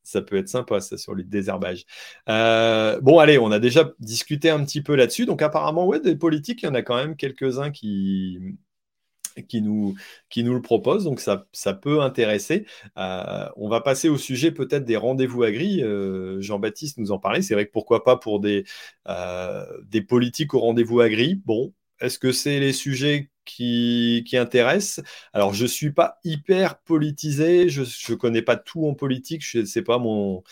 ça 0.02 0.22
peut 0.22 0.36
être 0.36 0.48
sympa, 0.48 0.80
ça, 0.80 0.96
sur 0.96 1.14
les 1.14 1.22
désherbages. 1.22 1.84
Euh, 2.28 3.00
bon, 3.00 3.18
allez, 3.18 3.38
on 3.38 3.52
a 3.52 3.60
déjà 3.60 3.92
discuté 4.00 4.50
un 4.50 4.64
petit 4.64 4.80
peu 4.82 4.96
là-dessus. 4.96 5.26
Donc, 5.26 5.40
apparemment, 5.40 5.86
ouais, 5.86 6.00
des 6.00 6.16
politiques, 6.16 6.62
il 6.62 6.66
y 6.66 6.68
en 6.68 6.74
a 6.74 6.82
quand 6.82 6.96
même 6.96 7.14
quelques-uns 7.14 7.70
qui, 7.70 8.38
qui 9.46 9.62
nous, 9.62 9.94
qui 10.28 10.42
nous 10.42 10.54
le 10.54 10.62
proposent, 10.62 11.04
donc 11.04 11.20
ça, 11.20 11.46
ça 11.52 11.74
peut 11.74 12.00
intéresser. 12.00 12.66
Euh, 12.96 13.48
on 13.56 13.68
va 13.68 13.80
passer 13.82 14.08
au 14.08 14.16
sujet 14.18 14.50
peut-être 14.50 14.84
des 14.84 14.96
rendez-vous 14.96 15.44
à 15.44 15.52
gris. 15.52 15.84
Jean-Baptiste 16.40 16.98
nous 16.98 17.12
en 17.12 17.20
parlait. 17.20 17.42
C'est 17.42 17.54
vrai 17.54 17.66
que 17.66 17.72
pourquoi 17.72 18.02
pas 18.02 18.16
pour 18.16 18.40
des, 18.40 18.64
des 19.84 20.02
politiques 20.02 20.54
au 20.54 20.60
rendez-vous 20.60 21.00
à 21.00 21.08
gris. 21.08 21.40
Bon, 21.44 21.72
est-ce 22.00 22.18
que 22.18 22.32
c'est 22.32 22.60
les 22.60 22.72
sujets 22.72 23.30
qui, 23.44 24.24
intéressent? 24.34 25.04
Alors, 25.32 25.54
je 25.54 25.64
ne 25.64 25.68
suis 25.68 25.92
pas 25.92 26.18
hyper 26.24 26.80
politisé, 26.80 27.68
je 27.68 27.82
ne 27.82 28.16
connais 28.16 28.42
pas 28.42 28.56
tout 28.56 28.86
en 28.86 28.94
politique, 28.94 29.42
ce 29.42 29.58
n'est 29.58 29.84
pas, 29.84 29.98
mon, 29.98 30.42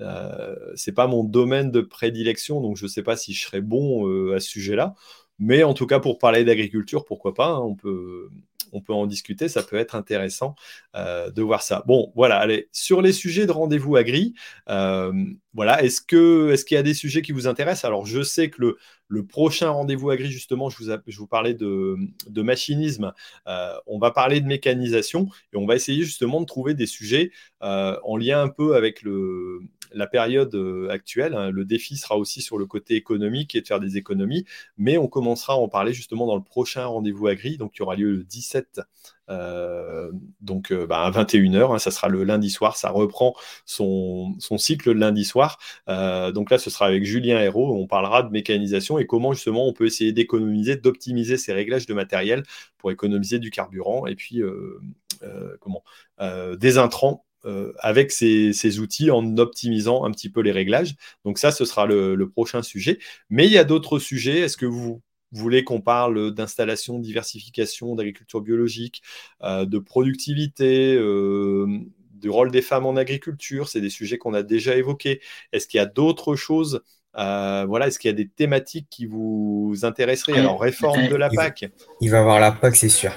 euh, 0.00 0.74
pas 0.94 1.06
mon 1.06 1.24
domaine 1.24 1.70
de 1.70 1.80
prédilection, 1.80 2.60
donc 2.60 2.76
je 2.76 2.84
ne 2.84 2.88
sais 2.88 3.02
pas 3.02 3.16
si 3.16 3.32
je 3.32 3.46
serais 3.46 3.60
bon 3.60 4.08
euh, 4.08 4.34
à 4.34 4.40
ce 4.40 4.48
sujet-là. 4.48 4.94
Mais 5.38 5.62
en 5.62 5.74
tout 5.74 5.86
cas, 5.86 6.00
pour 6.00 6.18
parler 6.18 6.44
d'agriculture, 6.44 7.04
pourquoi 7.04 7.34
pas 7.34 7.48
hein, 7.50 7.60
On 7.60 7.74
peut, 7.76 8.28
on 8.72 8.80
peut 8.80 8.92
en 8.92 9.06
discuter, 9.06 9.48
ça 9.48 9.62
peut 9.62 9.76
être 9.76 9.94
intéressant 9.94 10.54
euh, 10.96 11.30
de 11.30 11.42
voir 11.42 11.62
ça. 11.62 11.82
Bon, 11.86 12.12
voilà, 12.14 12.38
allez, 12.38 12.68
sur 12.72 13.02
les 13.02 13.12
sujets 13.12 13.46
de 13.46 13.52
rendez-vous 13.52 13.96
agri, 13.96 14.34
euh, 14.68 15.12
voilà, 15.54 15.82
est-ce 15.82 16.00
qu'il 16.02 16.74
y 16.74 16.78
a 16.78 16.82
des 16.82 16.94
sujets 16.94 17.22
qui 17.22 17.32
vous 17.32 17.46
intéressent? 17.46 17.84
Alors, 17.84 18.06
je 18.06 18.22
sais 18.22 18.50
que 18.50 18.76
le, 19.08 19.26
prochain 19.26 19.70
rendez-vous 19.70 20.10
agri, 20.10 20.30
justement, 20.30 20.70
je 20.70 20.78
vous, 21.18 21.26
parlais 21.26 21.54
de, 21.54 21.96
de 22.28 22.42
machinisme, 22.42 23.12
euh, 23.46 23.74
on 23.86 23.98
va 23.98 24.10
parler 24.10 24.40
de 24.40 24.46
mécanisation 24.46 25.28
et 25.52 25.56
on 25.56 25.66
va 25.66 25.74
essayer 25.74 26.04
justement 26.04 26.40
de 26.40 26.46
trouver 26.46 26.74
des 26.74 26.86
sujets 26.86 27.30
en 27.60 28.16
lien 28.16 28.42
un 28.42 28.48
peu 28.48 28.76
avec 28.76 29.02
le, 29.02 29.60
la 29.92 30.06
période 30.06 30.54
euh, 30.54 30.88
actuelle. 30.90 31.34
Hein, 31.34 31.50
le 31.50 31.64
défi 31.64 31.96
sera 31.96 32.16
aussi 32.16 32.42
sur 32.42 32.58
le 32.58 32.66
côté 32.66 32.94
économique 32.94 33.54
et 33.54 33.60
de 33.60 33.66
faire 33.66 33.80
des 33.80 33.96
économies, 33.96 34.44
mais 34.76 34.98
on 34.98 35.08
commencera 35.08 35.54
à 35.54 35.56
en 35.56 35.68
parler 35.68 35.92
justement 35.92 36.26
dans 36.26 36.36
le 36.36 36.42
prochain 36.42 36.86
rendez-vous 36.86 37.26
agri, 37.26 37.56
donc 37.56 37.72
qui 37.72 37.82
aura 37.82 37.96
lieu 37.96 38.10
le 38.10 38.24
17 38.24 38.80
euh, 39.30 40.10
donc 40.40 40.72
euh, 40.72 40.86
bah, 40.86 41.02
à 41.02 41.10
21h, 41.10 41.74
hein, 41.74 41.78
ça 41.78 41.90
sera 41.90 42.08
le 42.08 42.24
lundi 42.24 42.50
soir, 42.50 42.76
ça 42.76 42.90
reprend 42.90 43.34
son, 43.66 44.34
cycle 44.56 44.92
le 44.92 45.00
lundi 45.00 45.24
soir. 45.24 45.58
donc 45.86 46.50
là, 46.50 46.58
ce 46.58 46.70
sera 46.70 46.86
avec 46.86 47.04
Julien 47.04 47.38
Hérault, 47.40 47.74
on 47.76 47.86
parlera 47.86 48.22
de 48.22 48.30
mécanisation 48.30 48.98
et 48.98 49.06
comment 49.06 49.32
justement 49.32 49.66
on 49.66 49.72
peut 49.72 49.86
essayer 49.86 50.12
d'économiser, 50.12 50.76
d'optimiser 50.76 51.36
ces 51.36 51.52
réglages 51.52 51.86
de 51.86 51.94
matériel 51.94 52.42
pour 52.78 52.90
économiser 52.90 53.38
du 53.38 53.50
carburant 53.50 54.06
et 54.06 54.14
puis 54.14 54.42
comment 55.60 55.82
des 56.58 56.78
intrants 56.78 57.24
euh, 57.44 57.72
avec 57.78 58.10
ces, 58.10 58.78
outils 58.80 59.10
en 59.10 59.36
optimisant 59.38 60.04
un 60.04 60.10
petit 60.10 60.28
peu 60.28 60.40
les 60.40 60.52
réglages. 60.52 60.94
Donc 61.24 61.38
ça, 61.38 61.50
ce 61.50 61.64
sera 61.64 61.86
le, 61.86 62.28
prochain 62.28 62.62
sujet. 62.62 62.98
Mais 63.30 63.46
il 63.46 63.52
y 63.52 63.58
a 63.58 63.64
d'autres 63.64 63.98
sujets. 63.98 64.40
Est-ce 64.40 64.56
que 64.56 64.66
vous 64.66 65.02
voulez 65.32 65.64
qu'on 65.64 65.80
parle 65.80 66.32
d'installation, 66.34 66.98
diversification, 66.98 67.94
d'agriculture 67.94 68.40
biologique, 68.40 69.02
de 69.42 69.78
productivité, 69.78 70.94
du 70.94 72.30
rôle 72.30 72.50
des 72.50 72.62
femmes 72.62 72.86
en 72.86 72.96
agriculture, 72.96 73.68
c'est 73.68 73.80
des 73.80 73.90
sujets 73.90 74.18
qu'on 74.18 74.34
a 74.34 74.42
déjà 74.42 74.76
évoqués. 74.76 75.20
Est-ce 75.52 75.68
qu'il 75.68 75.78
y 75.78 75.80
a 75.80 75.86
d'autres 75.86 76.34
choses 76.34 76.82
voilà, 77.14 77.88
est-ce 77.88 77.98
qu'il 77.98 78.08
y 78.08 78.14
a 78.14 78.16
des 78.16 78.28
thématiques 78.28 78.86
qui 78.90 79.06
vous 79.06 79.74
intéresseraient? 79.82 80.38
Alors, 80.38 80.60
réforme 80.60 81.08
de 81.08 81.16
la 81.16 81.28
PAC. 81.30 81.70
Il 82.00 82.10
va 82.10 82.20
avoir 82.20 82.40
la 82.40 82.52
PAC, 82.52 82.76
c'est 82.76 82.88
sûr. 82.88 83.12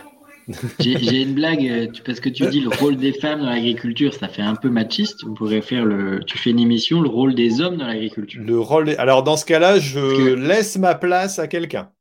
J'ai 0.79 1.21
une 1.21 1.33
blague, 1.33 1.65
euh, 1.67 1.87
parce 2.05 2.19
que 2.19 2.29
tu 2.29 2.45
dis 2.47 2.61
le 2.61 2.69
rôle 2.69 2.97
des 2.97 3.13
femmes 3.13 3.41
dans 3.41 3.49
l'agriculture, 3.49 4.13
ça 4.13 4.27
fait 4.27 4.41
un 4.41 4.55
peu 4.55 4.69
machiste. 4.69 5.23
On 5.25 5.33
pourrait 5.33 5.61
faire 5.61 5.85
le. 5.85 6.21
Tu 6.25 6.37
fais 6.37 6.51
une 6.51 6.59
émission, 6.59 7.01
le 7.01 7.09
rôle 7.09 7.35
des 7.35 7.61
hommes 7.61 7.77
dans 7.77 7.87
l'agriculture. 7.87 8.41
Le 8.43 8.59
rôle. 8.59 8.89
Alors 8.97 9.23
dans 9.23 9.37
ce 9.37 9.45
cas-là, 9.45 9.79
je 9.79 10.33
laisse 10.33 10.77
ma 10.77 10.95
place 10.95 11.39
à 11.39 11.47
quelqu'un. 11.47 11.91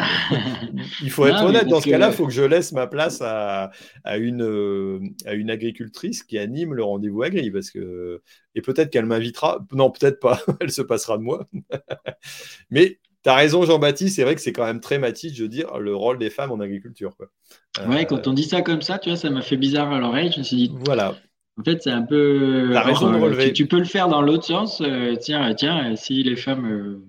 il 1.02 1.10
faut 1.10 1.26
être 1.26 1.44
honnête, 1.44 1.66
dans 1.66 1.80
ce 1.80 1.88
cas-là, 1.88 2.08
il 2.08 2.14
faut 2.14 2.26
que 2.26 2.32
je 2.32 2.42
laisse 2.42 2.72
ma 2.72 2.86
place 2.86 3.20
à, 3.20 3.70
à, 4.04 4.16
une, 4.16 4.42
euh, 4.42 5.00
à 5.26 5.34
une 5.34 5.50
agricultrice 5.50 6.22
qui 6.22 6.38
anime 6.38 6.74
le 6.74 6.82
rendez-vous 6.82 7.22
agri. 7.22 7.50
Parce 7.50 7.70
que... 7.70 8.22
Et 8.54 8.62
peut-être 8.62 8.90
qu'elle 8.90 9.06
m'invitera. 9.06 9.64
Non, 9.72 9.90
peut-être 9.90 10.20
pas. 10.20 10.40
Elle 10.60 10.70
se 10.70 10.82
passera 10.82 11.18
de 11.18 11.22
moi. 11.22 11.46
Mais 12.70 12.98
T'as 13.22 13.34
raison, 13.34 13.64
Jean-Baptiste, 13.64 14.16
c'est 14.16 14.24
vrai 14.24 14.34
que 14.34 14.40
c'est 14.40 14.52
quand 14.52 14.64
même 14.64 14.80
très 14.80 14.98
matiste, 14.98 15.36
je 15.36 15.42
veux 15.42 15.48
dire, 15.48 15.78
le 15.78 15.94
rôle 15.94 16.18
des 16.18 16.30
femmes 16.30 16.52
en 16.52 16.60
agriculture. 16.60 17.16
Quoi. 17.16 17.26
Ouais, 17.86 18.06
quand 18.06 18.26
on 18.26 18.32
dit 18.32 18.44
ça 18.44 18.62
comme 18.62 18.80
ça, 18.80 18.98
tu 18.98 19.10
vois, 19.10 19.18
ça 19.18 19.28
m'a 19.28 19.42
fait 19.42 19.58
bizarre 19.58 19.92
à 19.92 19.98
l'oreille. 19.98 20.32
Je 20.32 20.38
me 20.38 20.42
suis 20.42 20.56
dit, 20.56 20.72
voilà. 20.86 21.14
En 21.58 21.62
fait, 21.62 21.82
c'est 21.82 21.90
un 21.90 22.02
peu. 22.02 22.70
T'as 22.72 22.82
raison 22.82 23.12
de 23.12 23.18
relever. 23.18 23.52
Tu, 23.52 23.66
peux 23.66 23.78
le 23.78 23.84
faire 23.84 24.08
dans 24.08 24.22
l'autre 24.22 24.44
sens. 24.44 24.80
Euh, 24.80 25.16
tiens, 25.20 25.52
tiens, 25.54 25.94
si 25.96 26.22
les 26.22 26.36
femmes 26.36 26.66
euh, 26.66 27.04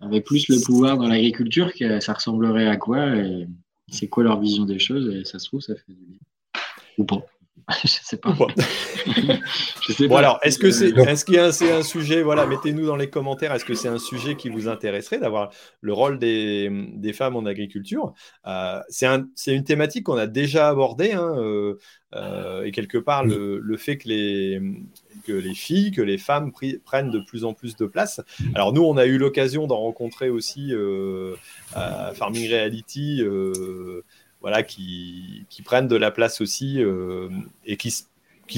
avaient 0.00 0.22
plus 0.22 0.48
le 0.48 0.64
pouvoir 0.64 0.96
dans 0.96 1.08
l'agriculture, 1.08 1.70
ça 2.00 2.12
ressemblerait 2.14 2.66
à 2.66 2.76
quoi 2.76 3.04
C'est 3.88 4.08
quoi 4.08 4.24
leur 4.24 4.40
vision 4.40 4.64
des 4.64 4.78
choses 4.78 5.14
Et 5.14 5.24
ça 5.24 5.38
se 5.38 5.46
trouve, 5.46 5.60
ça 5.60 5.74
fait 5.74 5.92
du 5.92 6.04
bien. 6.06 6.18
Ou 6.96 7.04
pas. 7.04 7.26
je 7.84 7.88
sais 7.88 8.16
pas. 8.18 8.34
je 9.06 9.92
sais 9.92 10.06
bon, 10.06 10.16
alors, 10.16 10.38
est-ce 10.42 10.58
que 10.58 10.70
c'est, 10.70 10.90
est-ce 10.90 11.24
qu'il 11.24 11.34
y 11.34 11.38
a 11.38 11.50
c'est 11.50 11.72
un 11.72 11.82
sujet, 11.82 12.22
voilà, 12.22 12.46
mettez-nous 12.46 12.86
dans 12.86 12.96
les 12.96 13.08
commentaires, 13.08 13.52
est-ce 13.54 13.64
que 13.64 13.74
c'est 13.74 13.88
un 13.88 13.98
sujet 13.98 14.36
qui 14.36 14.50
vous 14.50 14.68
intéresserait 14.68 15.18
d'avoir 15.18 15.50
le 15.80 15.92
rôle 15.92 16.18
des, 16.18 16.70
des 16.94 17.12
femmes 17.12 17.36
en 17.36 17.46
agriculture? 17.46 18.12
Euh, 18.46 18.80
c'est, 18.88 19.06
un, 19.06 19.26
c'est 19.34 19.54
une 19.54 19.64
thématique 19.64 20.04
qu'on 20.04 20.16
a 20.16 20.26
déjà 20.26 20.68
abordée, 20.68 21.12
hein, 21.12 21.34
euh, 21.38 21.78
euh, 22.14 22.64
et 22.64 22.70
quelque 22.70 22.98
part, 22.98 23.24
le, 23.24 23.58
le, 23.58 23.76
fait 23.76 23.96
que 23.96 24.08
les, 24.08 24.60
que 25.26 25.32
les 25.32 25.54
filles, 25.54 25.90
que 25.90 26.02
les 26.02 26.18
femmes 26.18 26.52
prennent 26.84 27.10
de 27.10 27.20
plus 27.20 27.44
en 27.44 27.54
plus 27.54 27.76
de 27.76 27.86
place. 27.86 28.20
Alors 28.54 28.72
nous, 28.72 28.82
on 28.82 28.96
a 28.96 29.06
eu 29.06 29.16
l'occasion 29.16 29.66
d'en 29.66 29.78
rencontrer 29.78 30.28
aussi 30.28 30.72
à 31.74 32.12
Farming 32.14 32.48
Reality 32.48 33.22
voilà, 34.44 34.62
qui, 34.62 35.46
prennent 35.64 35.88
de 35.88 35.96
la 35.96 36.10
place 36.10 36.42
aussi 36.42 36.82
euh, 36.82 37.30
et 37.64 37.78
qui, 37.78 37.90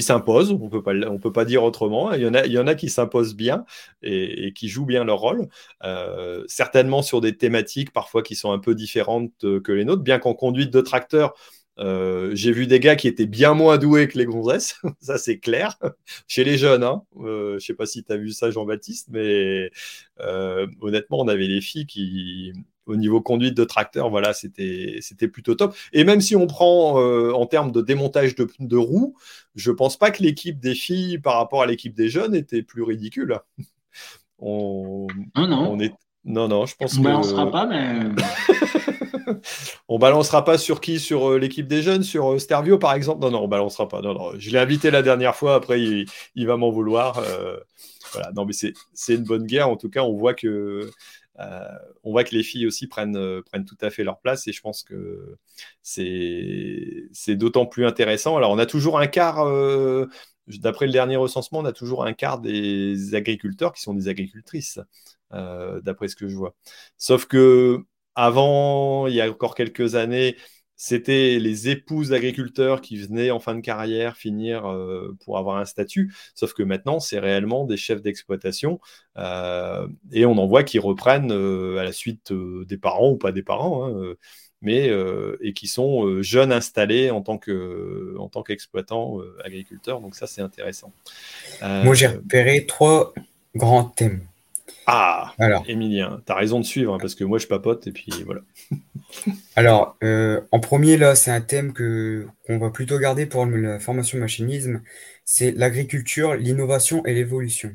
s'imposent. 0.02 0.50
On 0.50 0.64
on 0.64 1.18
peut 1.18 1.32
pas 1.32 1.44
dire 1.44 1.62
autrement. 1.62 2.12
Il 2.12 2.22
y 2.22 2.26
en 2.26 2.34
a, 2.34 2.44
il 2.44 2.50
y 2.50 2.58
en 2.58 2.66
a 2.66 2.74
qui 2.74 2.88
s'imposent 2.88 3.36
bien 3.36 3.64
et, 4.02 4.52
qui 4.52 4.66
jouent 4.66 4.84
bien 4.84 5.04
leur 5.04 5.18
rôle. 5.18 5.46
Euh, 5.84 6.42
certainement 6.48 7.02
sur 7.02 7.20
des 7.20 7.36
thématiques 7.36 7.92
parfois 7.92 8.24
qui 8.24 8.34
sont 8.34 8.50
un 8.50 8.58
peu 8.58 8.74
différentes 8.74 9.30
que 9.38 9.70
les 9.70 9.84
nôtres, 9.84 10.02
bien 10.02 10.18
qu'en 10.18 10.34
conduite 10.34 10.72
de 10.72 10.80
tracteur. 10.80 11.34
Euh, 11.78 12.30
j'ai 12.34 12.52
vu 12.52 12.66
des 12.66 12.80
gars 12.80 12.96
qui 12.96 13.06
étaient 13.08 13.26
bien 13.26 13.54
moins 13.54 13.76
doués 13.78 14.08
que 14.08 14.16
les 14.16 14.24
gonzesses, 14.24 14.80
ça 15.00 15.18
c'est 15.18 15.38
clair, 15.38 15.76
chez 16.28 16.44
les 16.44 16.56
jeunes. 16.56 16.82
Hein. 16.82 17.02
je 17.18 17.58
sais 17.58 17.74
pas 17.74 17.86
si 17.86 18.04
tu 18.04 18.12
as 18.12 18.16
vu 18.16 18.30
ça 18.30 18.50
Jean-Baptiste, 18.50 19.08
mais 19.10 19.70
honnêtement 20.80 21.20
on 21.20 21.28
avait 21.28 21.46
les 21.46 21.60
filles 21.60 21.86
qui, 21.86 22.52
au 22.86 22.96
niveau 22.96 23.20
conduite 23.20 23.56
de 23.56 23.64
tracteur, 23.64 24.10
voilà, 24.10 24.32
c'était 24.32 25.28
plutôt 25.30 25.54
top. 25.54 25.74
Et 25.92 26.04
même 26.04 26.20
si 26.20 26.36
on 26.36 26.46
prend 26.46 27.00
euh, 27.00 27.32
en 27.32 27.46
termes 27.46 27.72
de 27.72 27.82
démontage 27.82 28.34
de, 28.36 28.48
de 28.60 28.76
roues, 28.76 29.16
je 29.54 29.70
pense 29.70 29.96
pas 29.96 30.10
que 30.10 30.22
l'équipe 30.22 30.60
des 30.60 30.74
filles 30.74 31.18
par 31.18 31.36
rapport 31.36 31.62
à 31.62 31.66
l'équipe 31.66 31.94
des 31.94 32.08
jeunes 32.08 32.34
était 32.34 32.62
plus 32.62 32.82
ridicule. 32.82 33.40
On, 34.38 35.06
non, 35.34 35.48
non. 35.48 35.70
On 35.72 35.80
est... 35.80 35.94
non, 36.26 36.46
non, 36.46 36.66
je 36.66 36.76
pense 36.76 36.98
on 36.98 37.00
balancera 37.00 37.50
pas, 37.50 37.64
mais. 37.64 38.00
on 39.88 39.98
balancera 39.98 40.44
pas 40.44 40.58
sur 40.58 40.80
qui 40.80 40.98
Sur 40.98 41.30
euh, 41.30 41.38
l'équipe 41.38 41.66
des 41.66 41.82
jeunes 41.82 42.02
Sur 42.02 42.32
euh, 42.32 42.38
Stervio, 42.38 42.78
par 42.78 42.94
exemple? 42.94 43.20
Non, 43.20 43.30
non, 43.30 43.44
on 43.44 43.48
balancera 43.48 43.88
pas. 43.88 44.00
Non, 44.00 44.14
non. 44.14 44.32
Je 44.38 44.50
l'ai 44.50 44.58
invité 44.58 44.90
la 44.90 45.02
dernière 45.02 45.36
fois, 45.36 45.54
après, 45.54 45.80
il, 45.80 46.46
va 46.46 46.56
m'en 46.56 46.70
vouloir. 46.70 47.22
voilà, 48.12 48.32
non, 48.32 48.44
mais 48.44 48.52
c'est 48.52 49.14
une 49.14 49.24
bonne 49.24 49.46
guerre. 49.46 49.68
En 49.68 49.76
tout 49.76 49.90
cas, 49.90 50.02
on 50.02 50.16
voit 50.16 50.34
que 50.34 50.90
euh, 51.40 52.22
les 52.32 52.42
filles 52.42 52.66
aussi 52.66 52.86
prennent, 52.86 53.16
euh, 53.16 53.42
tout 53.66 53.76
à 53.80 53.90
fait 53.90 54.04
leur 54.04 54.20
place 54.20 54.48
et 54.48 54.52
je 54.52 54.60
pense 54.60 54.82
que 54.82 55.36
c'est 55.82 57.36
d'autant 57.36 57.66
plus 57.66 57.86
intéressant. 57.86 58.36
Alors, 58.36 58.50
on 58.50 58.58
a 58.58 58.66
toujours 58.66 58.98
un 58.98 59.06
quart, 59.06 59.46
euh, 59.46 60.06
d'après 60.48 60.86
le 60.86 60.92
dernier 60.92 61.16
recensement, 61.16 61.60
on 61.60 61.64
a 61.64 61.72
toujours 61.72 62.04
un 62.04 62.12
quart 62.14 62.40
des 62.40 63.14
agriculteurs 63.14 63.72
qui 63.72 63.82
sont 63.82 63.94
des 63.94 64.08
agricultrices, 64.08 64.80
d'après 65.30 66.08
ce 66.08 66.16
que 66.16 66.28
je 66.28 66.36
vois. 66.36 66.54
Sauf 66.98 67.26
que 67.26 67.84
avant, 68.16 69.06
il 69.06 69.14
y 69.14 69.20
a 69.20 69.30
encore 69.30 69.54
quelques 69.54 69.94
années, 69.94 70.36
c'était 70.76 71.38
les 71.38 71.68
épouses 71.70 72.10
d'agriculteurs 72.10 72.80
qui 72.80 72.98
venaient 72.98 73.30
en 73.30 73.40
fin 73.40 73.54
de 73.54 73.60
carrière 73.60 74.16
finir 74.16 74.70
euh, 74.70 75.16
pour 75.24 75.38
avoir 75.38 75.56
un 75.56 75.64
statut, 75.64 76.14
sauf 76.34 76.52
que 76.52 76.62
maintenant, 76.62 77.00
c'est 77.00 77.18
réellement 77.18 77.64
des 77.64 77.76
chefs 77.76 78.02
d'exploitation, 78.02 78.80
euh, 79.16 79.88
et 80.12 80.26
on 80.26 80.36
en 80.38 80.46
voit 80.46 80.64
qui 80.64 80.78
reprennent 80.78 81.32
euh, 81.32 81.78
à 81.78 81.84
la 81.84 81.92
suite 81.92 82.32
des 82.32 82.76
parents 82.78 83.10
ou 83.10 83.16
pas 83.16 83.32
des 83.32 83.42
parents, 83.42 83.86
hein, 83.86 84.14
mais 84.62 84.90
et 85.42 85.52
qui 85.52 85.68
sont 85.68 86.22
jeunes 86.22 86.50
installés 86.50 87.10
en 87.10 87.20
tant 87.20 87.36
que 87.36 88.16
en 88.18 88.28
tant 88.28 88.42
qu'exploitants 88.42 89.18
agriculteurs, 89.44 90.00
donc 90.00 90.16
ça 90.16 90.26
c'est 90.26 90.40
intéressant. 90.40 90.92
Moi 91.60 91.94
j'ai 91.94 92.06
repéré 92.08 92.64
trois 92.66 93.12
grands 93.54 93.84
thèmes. 93.84 94.26
Ah, 94.86 95.34
Alors, 95.38 95.64
Emilien, 95.68 96.22
tu 96.24 96.32
as 96.32 96.36
raison 96.36 96.60
de 96.60 96.64
suivre, 96.64 96.94
hein, 96.94 96.98
parce 97.00 97.16
que 97.16 97.24
moi 97.24 97.38
je 97.38 97.46
papote 97.48 97.86
et 97.88 97.92
puis 97.92 98.12
voilà. 98.24 98.42
Alors, 99.56 99.96
euh, 100.04 100.40
en 100.52 100.60
premier, 100.60 100.96
là, 100.96 101.16
c'est 101.16 101.30
un 101.30 101.40
thème 101.40 101.72
que 101.72 102.26
qu'on 102.46 102.58
va 102.58 102.70
plutôt 102.70 102.98
garder 102.98 103.26
pour 103.26 103.46
la 103.46 103.80
formation 103.80 104.18
machinisme, 104.18 104.82
c'est 105.24 105.50
l'agriculture, 105.52 106.34
l'innovation 106.34 107.04
et 107.04 107.14
l'évolution. 107.14 107.74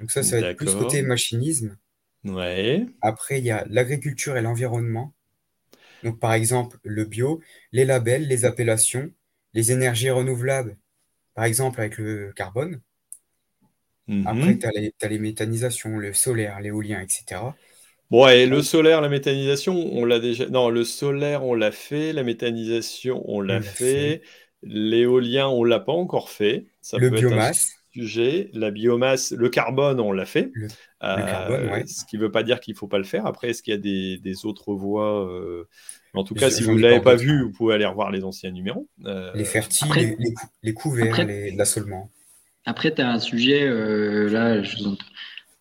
Donc 0.00 0.10
ça, 0.10 0.22
ça 0.22 0.40
va 0.40 0.50
être 0.50 0.56
plus 0.56 0.74
côté 0.74 1.02
machinisme. 1.02 1.76
Ouais. 2.24 2.86
Après, 3.02 3.38
il 3.38 3.44
y 3.44 3.50
a 3.50 3.64
l'agriculture 3.68 4.36
et 4.36 4.42
l'environnement. 4.42 5.12
Donc, 6.02 6.18
par 6.18 6.32
exemple, 6.32 6.78
le 6.82 7.04
bio, 7.04 7.40
les 7.72 7.84
labels, 7.84 8.26
les 8.26 8.44
appellations, 8.44 9.10
les 9.54 9.72
énergies 9.72 10.10
renouvelables, 10.10 10.76
par 11.34 11.44
exemple 11.44 11.80
avec 11.80 11.98
le 11.98 12.32
carbone. 12.34 12.80
Après, 14.24 14.54
mhm. 14.54 14.58
tu 14.58 15.04
as, 15.04 15.08
les 15.08 15.18
méthanisations, 15.18 15.98
le 15.98 16.12
solaire, 16.12 16.60
l'éolien, 16.60 17.00
etc. 17.00 17.40
Bon, 18.10 18.28
et 18.28 18.46
le 18.46 18.62
solaire, 18.62 19.00
la 19.00 19.08
méthanisation, 19.08 19.74
on 19.92 20.04
l'a 20.04 20.20
déjà. 20.20 20.46
Non, 20.46 20.68
le 20.68 20.84
solaire, 20.84 21.44
on 21.44 21.54
l'a 21.54 21.72
fait. 21.72 22.12
La 22.12 22.22
méthanisation, 22.22 23.22
on 23.26 23.40
l'a 23.40 23.60
fait. 23.60 24.22
L'éolien, 24.62 25.48
on 25.48 25.64
l'a 25.64 25.80
pas 25.80 25.92
encore 25.92 26.30
fait. 26.30 26.66
Ça 26.80 26.98
le 26.98 27.10
biomasse. 27.10 27.72
sujet. 27.90 28.48
La 28.52 28.70
biomasse, 28.70 29.32
le 29.32 29.48
carbone, 29.48 29.98
on 29.98 30.12
l'a 30.12 30.24
fait. 30.24 30.50
Le, 30.54 30.68
euh, 31.02 31.82
Ce 31.86 32.04
qui 32.04 32.16
ne 32.16 32.22
veut 32.22 32.30
pas 32.30 32.44
dire 32.44 32.60
qu'il 32.60 32.74
ne 32.74 32.78
faut 32.78 32.86
pas 32.86 32.98
le 32.98 33.04
faire. 33.04 33.26
Après, 33.26 33.50
est-ce 33.50 33.62
qu'il 33.62 33.74
y 33.74 33.76
a 33.76 34.18
des, 34.18 34.46
autres 34.46 34.72
voies 34.72 35.28
euh, 35.28 35.68
En 36.14 36.22
tout 36.22 36.34
cas, 36.34 36.48
si 36.48 36.62
vous 36.62 36.74
ne 36.74 36.80
l'avez 36.80 37.00
pas 37.00 37.16
vu, 37.16 37.42
vous 37.42 37.50
pouvez 37.50 37.74
aller 37.74 37.86
revoir 37.86 38.12
les 38.12 38.22
anciens 38.22 38.52
numéros. 38.52 38.88
Euh, 39.04 39.32
les 39.34 39.44
fertiles, 39.44 40.16
les, 40.62 40.74
couverts, 40.74 41.26
l'assolement. 41.56 42.08
Après, 42.66 42.92
tu 42.92 43.00
as 43.00 43.10
un 43.10 43.20
sujet, 43.20 43.62
euh, 43.62 44.28
là, 44.28 44.60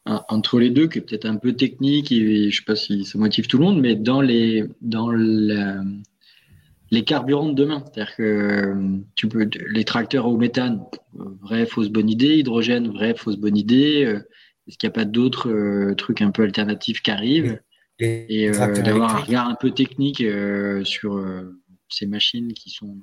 entre 0.06 0.60
les 0.60 0.72
deux, 0.72 0.88
qui 0.88 0.98
est 0.98 1.02
peut-être 1.02 1.26
un 1.26 1.38
peu 1.38 1.54
technique, 1.54 2.12
et 2.12 2.42
je 2.42 2.46
ne 2.48 2.52
sais 2.52 2.64
pas 2.66 2.76
si 2.76 3.06
ça 3.06 3.20
motive 3.20 3.46
tout 3.46 3.60
le 3.60 3.64
monde, 3.64 3.80
mais 3.80 3.96
dans 3.96 4.22
les, 4.22 4.64
dans 4.82 5.12
les 5.12 7.04
carburants 7.04 7.50
de 7.50 7.54
demain. 7.54 7.84
C'est-à-dire 7.86 8.16
que 8.16 8.74
tu 9.14 9.28
peux, 9.28 9.48
les 9.70 9.84
tracteurs 9.84 10.26
au 10.26 10.36
méthane, 10.36 10.84
vraie, 11.14 11.68
fausse 11.68 11.90
bonne 11.90 12.10
idée, 12.10 12.38
hydrogène, 12.38 12.90
vraie, 12.90 13.14
fausse 13.16 13.38
bonne 13.38 13.58
idée. 13.58 14.04
Euh, 14.04 14.28
est-ce 14.68 14.80
qu'il 14.80 14.88
n'y 14.88 14.94
a 14.94 14.96
pas 14.96 15.06
d'autres 15.06 15.52
euh, 15.52 15.94
trucs 15.94 16.24
un 16.24 16.32
peu 16.32 16.42
alternatifs 16.42 17.04
qui 17.04 17.12
arrivent? 17.12 17.60
Et 18.00 18.50
d'avoir 18.50 19.16
un 19.16 19.20
regard 19.20 19.48
un 19.48 19.56
peu 19.56 19.72
technique 19.72 20.22
sur 20.84 21.26
ces 21.88 22.06
machines 22.08 22.52
qui 22.52 22.70
sont 22.70 22.98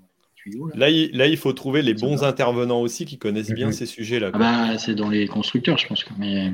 Là, 0.74 0.90
il, 0.90 1.36
faut 1.36 1.52
trouver 1.52 1.82
les 1.82 1.94
bons 1.94 2.24
intervenants 2.24 2.80
aussi 2.80 3.04
qui 3.04 3.18
connaissent 3.18 3.50
bien 3.50 3.68
mm-hmm. 3.68 3.72
ces 3.72 3.86
sujets-là. 3.86 4.30
Ah 4.32 4.38
bah, 4.38 4.78
c'est 4.78 4.94
dans 4.94 5.08
les 5.08 5.26
constructeurs, 5.26 5.78
je 5.78 5.86
pense. 5.86 6.04
Mais... 6.18 6.50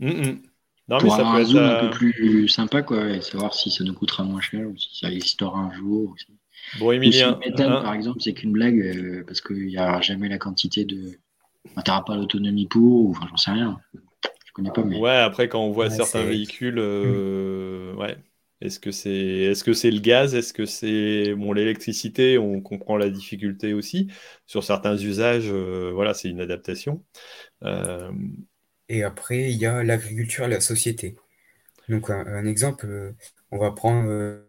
Mm-hmm. 0.00 0.38
Non, 0.88 0.98
mais 1.02 1.10
ça 1.10 1.18
peut 1.18 1.22
un 1.22 1.38
être 1.38 1.46
zoom 1.46 1.62
un 1.62 1.80
peu 1.86 1.90
plus 1.90 2.48
sympa, 2.48 2.82
quoi, 2.82 3.08
et 3.08 3.20
savoir 3.20 3.54
si 3.54 3.70
ça 3.70 3.84
nous 3.84 3.94
coûtera 3.94 4.24
moins 4.24 4.40
cher 4.40 4.66
ou 4.68 4.76
si 4.76 4.98
ça 4.98 5.10
existera 5.10 5.56
un 5.56 5.72
jour. 5.72 6.12
Aussi. 6.12 6.26
Bon, 6.78 6.90
Emilien. 6.90 7.38
méthane, 7.38 7.72
hein. 7.72 7.82
par 7.82 7.94
exemple, 7.94 8.18
c'est 8.20 8.32
qu'une 8.32 8.52
blague 8.52 8.80
euh, 8.80 9.24
parce 9.24 9.40
qu'il 9.40 9.66
n'y 9.66 9.78
aura 9.78 10.00
jamais 10.00 10.28
la 10.28 10.38
quantité 10.38 10.84
de. 10.84 10.96
tu 10.96 11.70
n'auras 11.76 12.02
pas 12.02 12.16
l'autonomie 12.16 12.66
pour, 12.66 13.10
enfin, 13.10 13.26
j'en 13.30 13.36
sais 13.36 13.50
rien. 13.52 13.78
Je 13.94 14.52
connais 14.52 14.72
pas, 14.72 14.82
mais. 14.82 14.98
Ouais, 14.98 15.16
après, 15.16 15.48
quand 15.48 15.60
on 15.60 15.70
voit 15.70 15.90
certains 15.90 16.24
véhicules, 16.24 16.78
euh, 16.78 17.94
mm. 17.94 17.98
ouais. 17.98 18.16
Est-ce 18.60 18.78
que 18.78 18.90
c'est 18.90 19.10
est 19.10 19.52
-ce 19.52 19.72
c'est 19.74 19.90
le 19.90 20.00
gaz? 20.00 20.34
Est-ce 20.34 20.52
que 20.52 20.66
c'est 20.66 21.34
bon, 21.34 21.52
l'électricité? 21.52 22.36
On 22.38 22.60
comprend 22.60 22.96
la 22.98 23.08
difficulté 23.10 23.72
aussi. 23.72 24.08
Sur 24.46 24.64
certains 24.64 24.96
usages, 24.96 25.50
euh, 25.50 25.92
voilà, 25.94 26.12
c'est 26.14 26.28
une 26.28 26.40
adaptation. 26.40 27.02
Euh, 27.64 28.12
et 28.88 29.02
après, 29.04 29.50
il 29.52 29.58
y 29.58 29.66
a 29.66 29.82
l'agriculture 29.82 30.44
et 30.46 30.48
la 30.48 30.60
société. 30.60 31.16
Donc, 31.88 32.10
un, 32.10 32.46
exemple, 32.46 32.86
euh, 32.86 33.12
on 33.52 33.58
va 33.58 33.72
prendre 33.72 34.42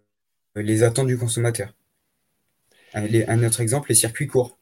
les 0.55 0.83
attentes 0.83 1.07
du 1.07 1.17
consommateur. 1.17 1.73
Un, 2.93 3.43
autre 3.43 3.61
exemple, 3.61 3.89
les 3.89 3.95
circuits 3.95 4.27
courts. 4.27 4.57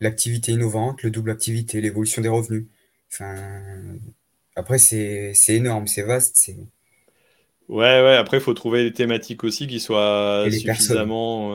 L'activité 0.00 0.52
innovante, 0.52 1.02
le 1.02 1.10
double 1.10 1.30
activité, 1.30 1.80
l'évolution 1.80 2.22
des 2.22 2.28
revenus. 2.28 2.66
Enfin, 3.12 3.36
après, 4.56 4.78
c'est 4.78 5.34
énorme, 5.48 5.86
c'est 5.86 6.02
vaste. 6.02 6.36
C'est 6.36 6.56
Ouais, 7.68 8.02
ouais, 8.02 8.16
après, 8.16 8.38
il 8.38 8.40
faut 8.42 8.54
trouver 8.54 8.84
des 8.84 8.92
thématiques 8.92 9.44
aussi 9.44 9.66
qui 9.66 9.80
soient 9.80 10.48
suffisamment, 10.50 11.54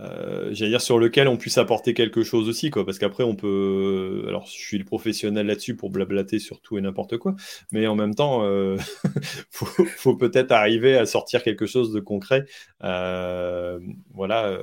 euh, 0.00 0.42
euh, 0.42 0.48
j'allais 0.52 0.70
dire, 0.70 0.80
sur 0.80 0.98
lesquelles 0.98 1.28
on 1.28 1.36
puisse 1.36 1.58
apporter 1.58 1.94
quelque 1.94 2.22
chose 2.22 2.48
aussi, 2.48 2.70
quoi. 2.70 2.84
Parce 2.84 2.98
qu'après, 2.98 3.24
on 3.24 3.36
peut. 3.36 4.24
Alors, 4.28 4.46
je 4.46 4.52
suis 4.52 4.78
le 4.78 4.84
professionnel 4.84 5.46
là-dessus 5.46 5.76
pour 5.76 5.90
blablater 5.90 6.38
sur 6.38 6.60
tout 6.60 6.78
et 6.78 6.80
n'importe 6.80 7.18
quoi, 7.18 7.34
mais 7.72 7.86
en 7.86 7.94
même 7.94 8.14
temps, 8.14 8.44
euh, 8.44 8.76
faut, 9.50 10.16
peut-être 10.16 10.52
arriver 10.52 10.96
à 10.96 11.06
sortir 11.06 11.42
quelque 11.42 11.66
chose 11.66 11.92
de 11.92 12.00
concret. 12.00 12.44
Euh, 12.82 13.80
voilà. 14.14 14.58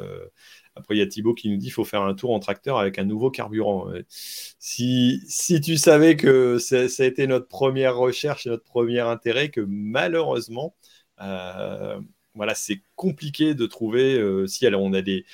Après, 0.76 0.96
il 0.96 1.00
y 1.00 1.02
a 1.02 1.08
Thibaut 1.08 1.34
qui 1.34 1.50
nous 1.50 1.58
dit 1.58 1.66
qu'il 1.66 1.74
faut 1.74 1.84
faire 1.84 2.04
un 2.04 2.14
tour 2.14 2.32
en 2.32 2.40
tracteur 2.40 2.78
avec 2.78 3.00
un 3.00 3.04
nouveau 3.04 3.32
carburant. 3.32 3.88
Si, 4.08 5.22
si 5.28 5.60
tu 5.62 5.78
savais 5.78 6.16
que 6.16 6.58
ça, 6.58 6.78
a 6.78 7.06
été 7.06 7.28
notre 7.28 7.48
première 7.48 7.98
recherche 7.98 8.46
et 8.48 8.50
notre 8.50 8.64
premier 8.64 9.02
intérêt, 9.02 9.50
que 9.50 9.62
malheureusement, 9.68 10.76
euh, 11.22 12.00
voilà, 12.40 12.56
c'est 12.56 12.82
compliqué 12.96 13.54
de 13.54 13.66
trouver. 13.66 14.18
Euh, 14.18 14.48
si 14.48 14.66
alors 14.66 14.82
on 14.82 14.94
a 14.94 15.02
des, 15.02 15.26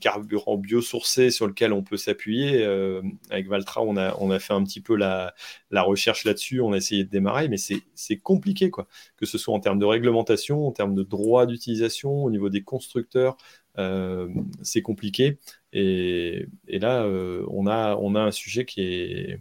carburants 0.00 0.56
biosourcés 0.56 1.30
sur 1.30 1.46
lesquels 1.46 1.72
on 1.72 1.84
peut 1.84 1.96
s'appuyer. 1.96 2.64
Euh, 2.64 3.02
avec 3.30 3.46
Valtra, 3.46 3.82
on 3.82 3.96
a, 3.96 4.38
fait 4.40 4.52
un 4.52 4.64
petit 4.64 4.80
peu 4.80 4.96
la, 4.96 5.32
recherche 5.70 6.24
là-dessus, 6.24 6.60
on 6.60 6.72
a 6.72 6.76
essayé 6.76 7.04
de 7.04 7.08
démarrer, 7.08 7.48
mais 7.48 7.56
c'est 7.56 8.16
compliqué, 8.18 8.68
quoi. 8.68 8.88
Que 9.16 9.26
ce 9.26 9.38
soit 9.38 9.54
en 9.54 9.60
termes 9.60 9.78
de 9.78 9.84
réglementation, 9.84 10.66
en 10.66 10.72
termes 10.72 10.96
de 10.96 11.04
droit 11.04 11.46
d'utilisation, 11.46 12.24
au 12.24 12.30
niveau 12.30 12.48
des 12.48 12.64
constructeurs, 12.64 13.36
euh, 13.78 14.28
c'est 14.62 14.82
compliqué. 14.82 15.38
Et, 15.72 16.46
là, 16.66 17.06
on, 17.48 17.66
a, 17.68 17.96
un 17.96 18.32
sujet 18.32 18.64
qui 18.64 18.82
est 18.82 19.40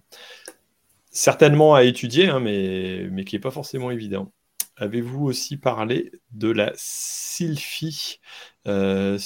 certainement 1.10 1.74
à 1.74 1.84
étudier, 1.86 2.30
hein, 2.30 2.40
mais 2.40 3.26
qui 3.26 3.36
n'est 3.36 3.42
pas 3.42 3.52
forcément 3.52 3.90
évident. 3.90 4.32
Avez-vous 4.80 5.26
aussi 5.26 5.58
parlé 5.58 6.12
de 6.32 6.50
la 6.50 6.72
sylphie? 6.76 8.20
Euh, 8.66 9.18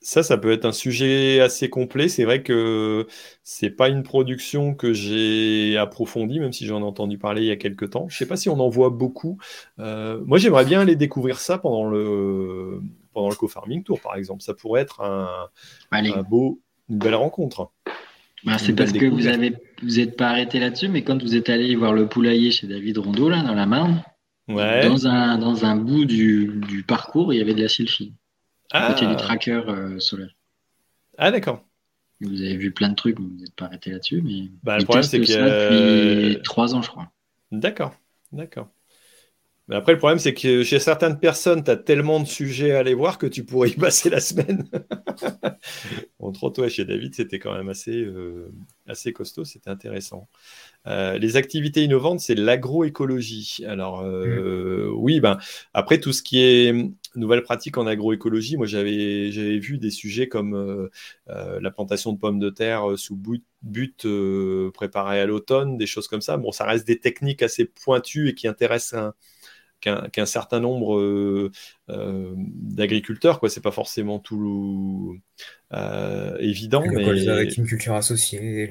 ça, 0.00 0.22
ça 0.22 0.36
peut 0.36 0.52
être 0.52 0.66
un 0.66 0.72
sujet 0.72 1.40
assez 1.40 1.70
complet. 1.70 2.08
C'est 2.08 2.24
vrai 2.24 2.42
que 2.42 3.06
c'est 3.42 3.70
pas 3.70 3.88
une 3.88 4.02
production 4.02 4.74
que 4.74 4.92
j'ai 4.92 5.76
approfondie, 5.78 6.40
même 6.40 6.52
si 6.52 6.66
j'en 6.66 6.80
ai 6.80 6.84
entendu 6.84 7.16
parler 7.18 7.42
il 7.42 7.48
y 7.48 7.50
a 7.50 7.56
quelques 7.56 7.90
temps. 7.90 8.06
Je 8.08 8.16
sais 8.16 8.26
pas 8.26 8.36
si 8.36 8.48
on 8.48 8.60
en 8.60 8.68
voit 8.68 8.90
beaucoup. 8.90 9.38
moi, 9.78 10.38
j'aimerais 10.38 10.64
bien 10.66 10.80
aller 10.80 10.94
découvrir 10.94 11.38
ça 11.40 11.58
pendant 11.58 11.88
le 11.88 12.80
pendant 13.14 13.30
le 13.30 13.34
co-farming 13.34 13.82
tour, 13.82 14.00
par 14.00 14.14
exemple. 14.14 14.42
Ça 14.42 14.54
pourrait 14.54 14.82
être 14.82 15.00
un, 15.00 16.22
beau, 16.22 16.60
une 16.88 16.98
belle 16.98 17.14
rencontre. 17.14 17.72
Bah, 18.44 18.58
c'est 18.58 18.74
parce 18.74 18.92
que 18.92 19.06
vous 19.06 19.26
avez 19.26 19.56
vous 19.82 19.96
n'êtes 19.96 20.16
pas 20.16 20.28
arrêté 20.28 20.58
là-dessus, 20.60 20.88
mais 20.88 21.02
quand 21.02 21.20
vous 21.22 21.36
êtes 21.36 21.48
allé 21.48 21.74
voir 21.74 21.92
le 21.92 22.06
poulailler 22.06 22.50
chez 22.50 22.66
David 22.66 22.98
Rondeau, 22.98 23.28
là, 23.28 23.42
dans 23.42 23.54
la 23.54 23.66
Marne, 23.66 24.02
dans, 24.48 25.06
un, 25.06 25.38
dans 25.38 25.64
un 25.64 25.76
bout 25.76 26.04
du, 26.04 26.60
du, 26.66 26.82
parcours, 26.82 27.32
il 27.32 27.38
y 27.38 27.40
avait 27.40 27.54
de 27.54 27.62
la 27.62 27.68
sylphie. 27.68 28.14
À 28.70 28.92
côté 28.92 29.06
du 29.06 29.12
ah. 29.12 29.16
tracker 29.16 29.62
euh, 29.68 29.98
solaire. 29.98 30.34
Ah, 31.16 31.30
d'accord. 31.30 31.64
Vous 32.20 32.42
avez 32.42 32.56
vu 32.56 32.72
plein 32.72 32.88
de 32.88 32.94
trucs, 32.94 33.18
vous 33.18 33.30
n'êtes 33.38 33.54
pas 33.54 33.66
arrêté 33.66 33.90
là-dessus, 33.90 34.22
mais. 34.22 34.50
Bah, 34.62 34.78
le 34.78 34.84
problème, 34.84 35.04
c'est 35.04 35.20
que. 35.20 36.32
depuis 36.32 36.42
trois 36.42 36.74
ans, 36.74 36.82
je 36.82 36.88
crois. 36.88 37.10
D'accord, 37.52 37.94
d'accord. 38.32 38.68
Mais 39.68 39.76
après, 39.76 39.92
le 39.92 39.98
problème, 39.98 40.18
c'est 40.18 40.32
que 40.32 40.62
chez 40.62 40.78
certaines 40.78 41.18
personnes, 41.18 41.62
tu 41.62 41.70
as 41.70 41.76
tellement 41.76 42.20
de 42.20 42.26
sujets 42.26 42.72
à 42.72 42.78
aller 42.78 42.94
voir 42.94 43.18
que 43.18 43.26
tu 43.26 43.44
pourrais 43.44 43.68
y 43.68 43.74
passer 43.76 44.08
la 44.08 44.20
semaine. 44.20 44.64
Entre 46.20 46.48
toi 46.50 46.66
et 46.66 46.70
chez 46.70 46.86
David, 46.86 47.14
c'était 47.14 47.38
quand 47.38 47.54
même 47.54 47.68
assez, 47.68 48.02
euh, 48.02 48.50
assez 48.86 49.12
costaud, 49.12 49.44
c'était 49.44 49.68
intéressant. 49.68 50.28
Euh, 50.86 51.18
les 51.18 51.36
activités 51.36 51.84
innovantes, 51.84 52.20
c'est 52.20 52.34
l'agroécologie. 52.34 53.62
Alors, 53.66 54.00
euh, 54.00 54.88
mm. 54.88 54.94
oui, 54.96 55.20
ben, 55.20 55.38
après, 55.74 56.00
tout 56.00 56.14
ce 56.14 56.22
qui 56.22 56.40
est 56.40 56.74
nouvelles 57.14 57.42
pratiques 57.42 57.76
en 57.76 57.86
agroécologie, 57.86 58.56
moi, 58.56 58.66
j'avais 58.66 59.28
vu 59.58 59.76
des 59.76 59.90
sujets 59.90 60.28
comme 60.28 60.88
la 61.26 61.70
plantation 61.70 62.14
de 62.14 62.18
pommes 62.18 62.38
de 62.38 62.48
terre 62.48 62.84
sous 62.96 63.16
but, 63.16 63.44
but 63.62 64.06
préparé 64.72 65.20
à 65.20 65.26
l'automne, 65.26 65.76
des 65.76 65.86
choses 65.86 66.08
comme 66.08 66.22
ça. 66.22 66.38
Bon, 66.38 66.52
ça 66.52 66.64
reste 66.64 66.86
des 66.86 67.00
techniques 67.00 67.42
assez 67.42 67.66
pointues 67.66 68.28
et 68.28 68.34
qui 68.34 68.48
intéressent 68.48 68.94
un 68.94 69.14
qu'un 69.80 70.26
certain 70.26 70.60
nombre 70.60 70.98
euh, 70.98 71.52
euh, 71.90 72.34
d'agriculteurs. 72.36 73.40
Quoi, 73.40 73.48
c'est 73.48 73.60
pas 73.60 73.70
forcément 73.70 74.18
tout 74.18 75.18
euh, 75.72 76.36
évident. 76.38 76.84
mais... 76.86 77.28
avec 77.28 77.56
une 77.56 77.66
culture 77.66 77.94
associée. 77.94 78.70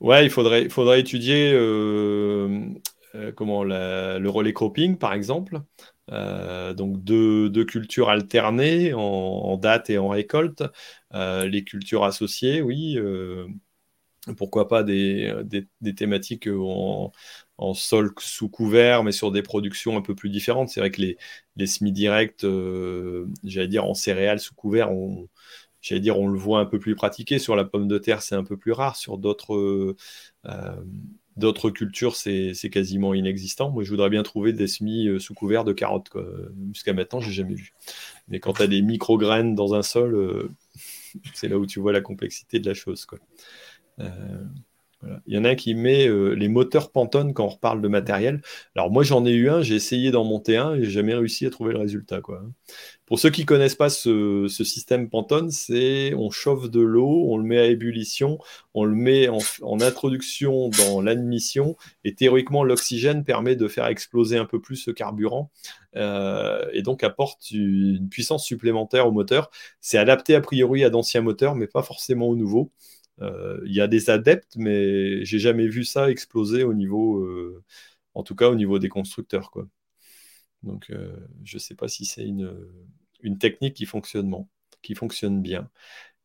Ouais, 0.00 0.24
il 0.24 0.30
faudrait, 0.30 0.68
faudrait 0.68 1.00
étudier 1.00 1.52
comment 3.36 3.64
le 3.64 4.26
relais 4.28 4.52
cropping, 4.52 4.96
par 4.96 5.12
exemple. 5.14 5.60
donc 6.08 7.02
deux, 7.04 7.48
deux, 7.50 7.64
cultures 7.64 8.10
alternées 8.10 8.92
en, 8.94 9.56
date 9.56 9.90
et 9.90 9.98
en 9.98 10.08
récolte. 10.08 10.62
les 11.12 11.64
cultures 11.64 12.04
associées, 12.04 12.60
oui 12.60 12.98
pourquoi 14.32 14.68
pas 14.68 14.82
des, 14.82 15.32
des, 15.80 15.94
thématiques 15.94 16.48
en, 16.48 17.12
en 17.58 17.74
sol 17.74 18.12
sous 18.18 18.48
couvert, 18.48 19.04
mais 19.04 19.12
sur 19.12 19.30
des 19.30 19.42
productions 19.42 19.96
un 19.96 20.02
peu 20.02 20.14
plus 20.14 20.30
différentes. 20.30 20.68
C'est 20.70 20.80
vrai 20.80 20.90
que 20.90 21.00
les, 21.00 21.16
les 21.56 21.66
semi-directs, 21.66 22.44
euh, 22.44 23.26
j'allais 23.44 23.68
dire 23.68 23.84
en 23.84 23.94
céréales 23.94 24.40
sous 24.40 24.54
couvert, 24.54 24.90
on, 24.90 25.28
j'allais 25.80 26.00
dire 26.00 26.18
on 26.18 26.28
le 26.28 26.38
voit 26.38 26.60
un 26.60 26.66
peu 26.66 26.78
plus 26.78 26.94
pratiqué. 26.96 27.38
Sur 27.38 27.56
la 27.56 27.64
pomme 27.64 27.88
de 27.88 27.98
terre, 27.98 28.22
c'est 28.22 28.34
un 28.34 28.44
peu 28.44 28.56
plus 28.56 28.72
rare. 28.72 28.96
Sur 28.96 29.18
d'autres 29.18 29.96
euh, 30.46 30.84
d'autres 31.36 31.70
cultures, 31.70 32.16
c'est, 32.16 32.52
quasiment 32.72 33.14
inexistant. 33.14 33.70
Moi, 33.70 33.84
je 33.84 33.90
voudrais 33.90 34.10
bien 34.10 34.22
trouver 34.22 34.52
des 34.52 34.66
semis 34.66 35.08
euh, 35.08 35.18
sous 35.18 35.34
couvert 35.34 35.64
de 35.64 35.72
carottes. 35.72 36.10
Jusqu'à 36.72 36.92
maintenant, 36.92 37.20
j'ai 37.20 37.32
jamais 37.32 37.54
vu. 37.54 37.72
Mais 38.28 38.40
quand 38.40 38.54
tu 38.54 38.62
as 38.62 38.66
des 38.66 38.82
micro-graines 38.82 39.54
dans 39.54 39.74
un 39.74 39.82
sol, 39.82 40.50
c'est 41.34 41.48
là 41.48 41.58
où 41.58 41.66
tu 41.66 41.80
vois 41.80 41.92
la 41.92 42.00
complexité 42.00 42.58
de 42.58 42.66
la 42.66 42.74
chose. 42.74 43.04
Quoi. 43.06 43.18
Il 45.26 45.34
y 45.34 45.38
en 45.38 45.44
a 45.44 45.54
qui 45.54 45.74
met 45.74 46.08
euh, 46.08 46.34
les 46.34 46.48
moteurs 46.48 46.90
Pantone 46.90 47.34
quand 47.34 47.44
on 47.44 47.48
reparle 47.48 47.80
de 47.80 47.88
matériel. 47.88 48.40
Alors 48.74 48.90
moi 48.90 49.02
j'en 49.02 49.24
ai 49.24 49.32
eu 49.32 49.48
un, 49.48 49.62
j'ai 49.62 49.74
essayé 49.74 50.10
d'en 50.10 50.24
monter 50.24 50.56
un 50.56 50.74
et 50.74 50.84
j'ai 50.84 50.90
jamais 50.90 51.14
réussi 51.14 51.46
à 51.46 51.50
trouver 51.50 51.72
le 51.72 51.78
résultat. 51.78 52.20
Quoi. 52.20 52.42
Pour 53.06 53.18
ceux 53.18 53.30
qui 53.30 53.42
ne 53.42 53.46
connaissent 53.46 53.74
pas 53.74 53.90
ce, 53.90 54.46
système 54.48 55.10
Pantone, 55.10 55.50
c'est 55.50 56.14
on 56.14 56.30
chauffe 56.30 56.70
de 56.70 56.80
l'eau, 56.80 57.26
on 57.28 57.36
le 57.36 57.44
met 57.44 57.58
à 57.58 57.66
ébullition, 57.66 58.38
on 58.72 58.84
le 58.84 58.94
met 58.94 59.28
en, 59.28 59.80
introduction 59.80 60.70
dans 60.70 61.02
l'admission 61.02 61.76
et 62.04 62.14
théoriquement 62.14 62.64
l'oxygène 62.64 63.24
permet 63.24 63.56
de 63.56 63.68
faire 63.68 63.86
exploser 63.86 64.38
un 64.38 64.46
peu 64.46 64.60
plus 64.60 64.76
ce 64.76 64.90
carburant 64.90 65.50
euh, 65.96 66.64
et 66.72 66.82
donc 66.82 67.04
apporte 67.04 67.50
une 67.50 68.08
puissance 68.08 68.44
supplémentaire 68.44 69.06
au 69.06 69.12
moteur. 69.12 69.50
C'est 69.80 69.98
adapté 69.98 70.34
a 70.34 70.40
priori 70.40 70.82
à 70.82 70.90
d'anciens 70.90 71.20
moteurs 71.20 71.56
mais 71.56 71.66
pas 71.66 71.82
forcément 71.82 72.28
aux 72.28 72.36
nouveaux. 72.36 72.70
Euh, 73.20 73.60
il 73.64 73.72
y 73.72 73.80
a 73.80 73.86
des 73.86 74.10
adeptes, 74.10 74.54
mais 74.56 75.24
j'ai 75.24 75.38
jamais 75.38 75.68
vu 75.68 75.84
ça 75.84 76.10
exploser 76.10 76.64
au 76.64 76.74
niveau, 76.74 77.18
euh, 77.18 77.62
en 78.14 78.22
tout 78.22 78.34
cas 78.34 78.48
au 78.48 78.54
niveau 78.54 78.78
des 78.78 78.88
constructeurs. 78.88 79.50
Quoi. 79.50 79.68
Donc, 80.62 80.90
euh, 80.90 81.14
je 81.44 81.56
ne 81.56 81.60
sais 81.60 81.74
pas 81.74 81.88
si 81.88 82.04
c'est 82.04 82.24
une, 82.24 82.54
une, 83.22 83.38
technique 83.38 83.74
qui 83.74 83.86
fonctionne, 83.86 84.34
qui 84.82 84.94
fonctionne 84.94 85.42
bien. 85.42 85.70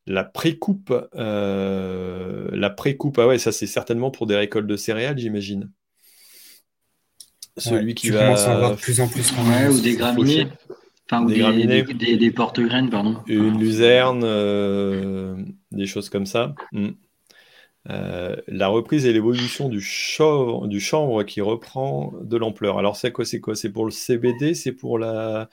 La 0.06 0.24
précoupe, 0.24 0.92
la 1.12 2.70
précoupe, 2.70 3.18
ah 3.18 3.26
ouais, 3.26 3.38
ça 3.38 3.52
c'est 3.52 3.66
certainement 3.66 4.10
pour 4.10 4.26
des 4.26 4.36
récoltes 4.36 4.66
de 4.66 4.76
céréales, 4.76 5.18
j'imagine. 5.18 5.70
Celui 7.56 7.94
qui 7.94 8.10
va. 8.10 8.70
de 8.70 8.76
plus 8.76 9.00
en 9.00 9.08
plus. 9.08 9.30
ou 9.70 9.80
des 9.80 9.94
graminées. 9.94 10.48
Enfin, 11.10 11.24
des, 11.24 12.16
des, 12.16 12.30
porte-graines, 12.30 12.88
pardon. 12.88 13.16
Une 13.26 13.58
luzerne, 13.58 14.22
euh, 14.22 15.34
des 15.72 15.86
choses 15.86 16.08
comme 16.08 16.26
ça. 16.26 16.54
Hmm. 16.70 16.90
Euh, 17.88 18.36
la 18.46 18.68
reprise 18.68 19.06
et 19.06 19.12
l'évolution 19.12 19.68
du, 19.68 19.80
chanvre, 19.80 20.68
du 20.68 20.78
chanvre 20.78 21.24
qui 21.24 21.40
reprend 21.40 22.12
de 22.22 22.36
l'ampleur. 22.36 22.78
Alors, 22.78 22.94
c'est 22.94 23.10
quoi 23.10 23.24
C'est 23.24 23.40
quoi? 23.40 23.56
C'est 23.56 23.70
pour 23.72 23.86
le 23.86 23.90
CBD 23.90 24.54
C'est 24.54 24.72
pour 24.72 25.00
la, 25.00 25.48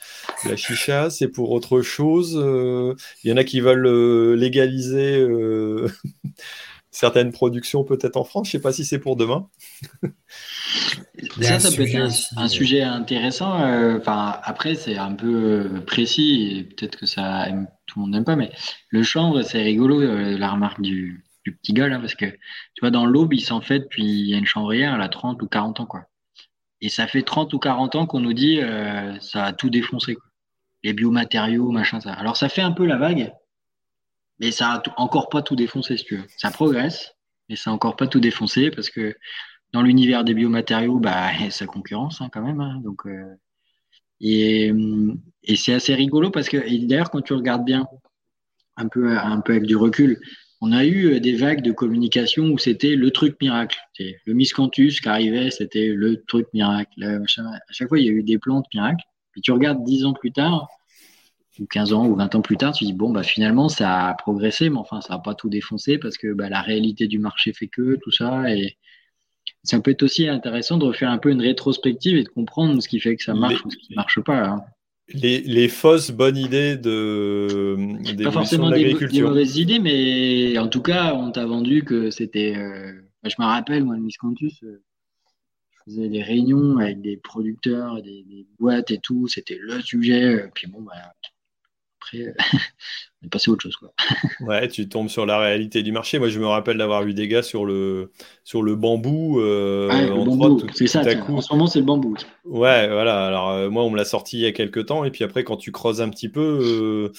la 0.45 0.55
chicha? 0.55 1.09
C'est 1.09 1.29
pour 1.29 1.49
autre 1.51 1.81
chose? 1.81 2.33
Il 2.33 2.47
euh, 2.47 2.93
y 3.23 3.31
en 3.31 3.37
a 3.37 3.43
qui 3.43 3.59
veulent 3.59 4.35
légaliser 4.35 5.25
certaines 6.97 7.31
productions 7.31 7.83
peut-être 7.83 8.17
en 8.17 8.23
France. 8.23 8.47
Je 8.47 8.53
sais 8.53 8.61
pas 8.61 8.73
si 8.73 8.83
c'est 8.83 8.99
pour 8.99 9.15
demain. 9.15 9.47
ça, 11.41 11.59
ça 11.59 11.75
peut 11.75 11.83
être 11.83 12.11
un, 12.35 12.47
sujet 12.47 12.81
intéressant. 12.81 13.61
Euh, 13.61 13.99
enfin, 13.99 14.39
après, 14.43 14.75
c'est 14.75 14.97
un 14.97 15.13
peu 15.13 15.83
précis 15.85 16.57
et 16.57 16.63
peut-être 16.63 16.97
que 16.97 17.05
ça 17.05 17.47
tout 17.85 17.99
le 17.99 18.01
monde 18.01 18.11
n'aime 18.11 18.25
pas, 18.25 18.35
mais 18.35 18.51
le 18.89 19.03
chanvre, 19.03 19.43
c'est 19.43 19.61
rigolo 19.61 20.01
euh, 20.01 20.37
la 20.37 20.49
remarque 20.49 20.81
du, 20.81 21.23
petit 21.45 21.71
gars 21.71 21.87
là, 21.87 21.97
parce 21.99 22.15
que 22.15 22.25
tu 22.25 22.81
vois, 22.81 22.91
dans 22.91 23.05
l'aube, 23.05 23.33
il 23.33 23.41
s'en 23.41 23.61
fait 23.61 23.87
puis 23.87 24.03
il 24.03 24.29
y 24.29 24.33
a 24.33 24.37
une 24.37 24.45
chanvrière, 24.45 24.95
elle 24.95 25.01
a 25.01 25.07
30 25.07 25.41
ou 25.41 25.47
40 25.47 25.79
ans, 25.79 25.85
quoi. 25.85 26.03
Et 26.81 26.89
ça 26.89 27.07
fait 27.07 27.21
30 27.21 27.53
ou 27.53 27.59
40 27.59 27.95
ans 27.95 28.05
qu'on 28.05 28.19
nous 28.19 28.33
dit 28.33 28.59
euh, 28.59 29.17
ça 29.19 29.45
a 29.45 29.53
tout 29.53 29.69
défoncé, 29.69 30.15
quoi. 30.15 30.25
Les 30.83 30.93
biomatériaux, 30.93 31.71
machin, 31.71 32.01
ça. 32.01 32.11
Alors 32.13 32.37
ça 32.37 32.49
fait 32.49 32.61
un 32.61 32.71
peu 32.71 32.85
la 32.85 32.97
vague, 32.97 33.33
mais 34.39 34.51
ça 34.51 34.73
a 34.73 34.83
encore 34.97 35.29
pas 35.29 35.41
tout 35.41 35.55
défoncé, 35.55 35.97
si 35.97 36.05
tu 36.05 36.17
veux. 36.17 36.25
Ça 36.37 36.51
progresse, 36.51 37.15
mais 37.49 37.55
ça 37.55 37.69
a 37.69 37.73
encore 37.73 37.95
pas 37.95 38.07
tout 38.07 38.19
défoncé 38.19 38.71
parce 38.71 38.89
que 38.89 39.15
dans 39.73 39.81
l'univers 39.81 40.23
des 40.23 40.33
biomatériaux, 40.33 40.99
bah, 40.99 41.29
ça 41.49 41.65
concurrence 41.65 42.21
hein, 42.21 42.29
quand 42.31 42.41
même. 42.41 42.61
Hein. 42.61 42.81
donc, 42.83 43.05
euh, 43.05 43.35
et, 44.19 44.71
et 45.43 45.55
c'est 45.55 45.73
assez 45.73 45.93
rigolo 45.93 46.31
parce 46.31 46.49
que, 46.49 46.57
d'ailleurs, 46.87 47.11
quand 47.11 47.21
tu 47.21 47.33
regardes 47.33 47.65
bien, 47.65 47.87
un 48.77 48.87
peu, 48.87 49.17
un 49.17 49.41
peu 49.41 49.53
avec 49.53 49.65
du 49.65 49.75
recul, 49.75 50.19
on 50.61 50.71
a 50.71 50.85
eu 50.85 51.13
euh, 51.13 51.19
des 51.19 51.35
vagues 51.35 51.61
de 51.61 51.71
communication 51.71 52.45
où 52.45 52.57
c'était 52.57 52.95
le 52.95 53.11
truc 53.11 53.37
miracle. 53.41 53.77
Le 53.99 54.33
miscanthus 54.33 54.99
qui 55.01 55.09
arrivait, 55.09 55.51
c'était 55.51 55.89
le 55.89 56.23
truc 56.23 56.47
miracle. 56.53 57.03
À 57.03 57.73
chaque 57.73 57.89
fois, 57.89 57.99
il 57.99 58.05
y 58.05 58.09
a 58.09 58.11
eu 58.11 58.23
des 58.23 58.37
plantes 58.37 58.65
miracles. 58.73 59.03
Puis 59.31 59.41
tu 59.41 59.51
regardes 59.51 59.83
dix 59.83 60.03
ans 60.05 60.13
plus 60.13 60.31
tard, 60.31 60.67
ou 61.59 61.65
15 61.65 61.93
ans 61.93 62.07
ou 62.07 62.15
20 62.15 62.35
ans 62.35 62.41
plus 62.41 62.57
tard, 62.57 62.73
tu 62.73 62.85
dis 62.85 62.93
bon 62.93 63.11
bah 63.11 63.23
finalement 63.23 63.69
ça 63.69 64.07
a 64.07 64.13
progressé, 64.13 64.69
mais 64.69 64.77
enfin 64.77 65.01
ça 65.01 65.15
n'a 65.15 65.19
pas 65.19 65.35
tout 65.35 65.49
défoncé 65.49 65.97
parce 65.97 66.17
que 66.17 66.33
bah, 66.33 66.49
la 66.49 66.61
réalité 66.61 67.07
du 67.07 67.19
marché 67.19 67.53
fait 67.53 67.67
que 67.67 67.95
tout 68.01 68.11
ça 68.11 68.53
et 68.53 68.77
ça 69.63 69.79
peut 69.79 69.91
être 69.91 70.03
aussi 70.03 70.27
intéressant 70.27 70.77
de 70.77 70.85
refaire 70.85 71.09
un 71.09 71.17
peu 71.17 71.29
une 71.29 71.41
rétrospective 71.41 72.17
et 72.17 72.23
de 72.23 72.29
comprendre 72.29 72.81
ce 72.81 72.87
qui 72.87 72.99
fait 72.99 73.15
que 73.15 73.23
ça 73.23 73.33
marche 73.33 73.63
ou 73.65 73.71
ce 73.71 73.77
qui 73.77 73.91
ne 73.91 73.95
marche 73.95 74.19
pas. 74.21 74.47
Hein. 74.47 74.61
Les, 75.13 75.67
fausses 75.69 76.11
bonnes 76.11 76.37
idées 76.37 76.75
de 76.75 77.77
pas 78.23 78.31
forcément 78.31 78.69
des, 78.71 78.93
mauvaises 79.21 79.57
idées, 79.57 79.79
mais 79.79 80.57
en 80.57 80.67
tout 80.67 80.81
cas 80.81 81.13
on 81.15 81.31
t'a 81.31 81.45
vendu 81.45 81.83
que 81.83 82.11
c'était. 82.11 82.55
Euh, 82.57 82.91
je 83.23 83.35
me 83.39 83.45
rappelle 83.45 83.83
moi 83.83 83.95
le 83.95 84.01
Miscanthus. 84.01 84.51
Euh, 84.63 84.83
faisais 85.87 86.09
des 86.09 86.21
réunions 86.21 86.77
avec 86.77 87.01
des 87.01 87.17
producteurs, 87.17 88.01
des, 88.01 88.23
des 88.23 88.45
boîtes 88.59 88.91
et 88.91 88.99
tout, 88.99 89.27
c'était 89.27 89.57
le 89.59 89.81
sujet. 89.81 90.23
Euh, 90.23 90.47
puis 90.53 90.67
bon, 90.67 90.81
bah, 90.81 91.13
après, 92.07 92.33
on 93.21 93.27
est 93.27 93.29
passé 93.29 93.49
à 93.49 93.53
autre 93.53 93.63
chose. 93.63 93.75
Quoi. 93.75 93.93
ouais, 94.41 94.67
tu 94.67 94.87
tombes 94.87 95.09
sur 95.09 95.25
la 95.25 95.39
réalité 95.39 95.83
du 95.83 95.91
marché. 95.91 96.19
Moi, 96.19 96.29
je 96.29 96.39
me 96.39 96.45
rappelle 96.45 96.77
d'avoir 96.77 97.05
eu 97.05 97.13
des 97.13 97.27
gars 97.27 97.41
sur 97.41 97.65
le, 97.65 98.11
sur 98.43 98.61
le 98.61 98.75
bambou. 98.75 99.39
Euh, 99.39 99.89
c'est 100.73 100.87
ça, 100.87 101.01
en 101.01 101.41
ce 101.41 101.53
moment, 101.53 101.67
c'est 101.67 101.79
le 101.79 101.85
bambou. 101.85 102.15
Ouais, 102.45 102.87
voilà. 102.87 103.25
Alors, 103.25 103.49
euh, 103.49 103.69
moi, 103.69 103.83
on 103.83 103.89
me 103.89 103.97
l'a 103.97 104.05
sorti 104.05 104.37
il 104.37 104.41
y 104.41 104.45
a 104.45 104.51
quelques 104.51 104.85
temps. 104.87 105.03
Et 105.03 105.11
puis 105.11 105.23
après, 105.23 105.43
quand 105.43 105.57
tu 105.57 105.71
creuses 105.71 106.01
un 106.01 106.09
petit 106.09 106.29
peu, 106.29 106.59
euh, 106.61 107.11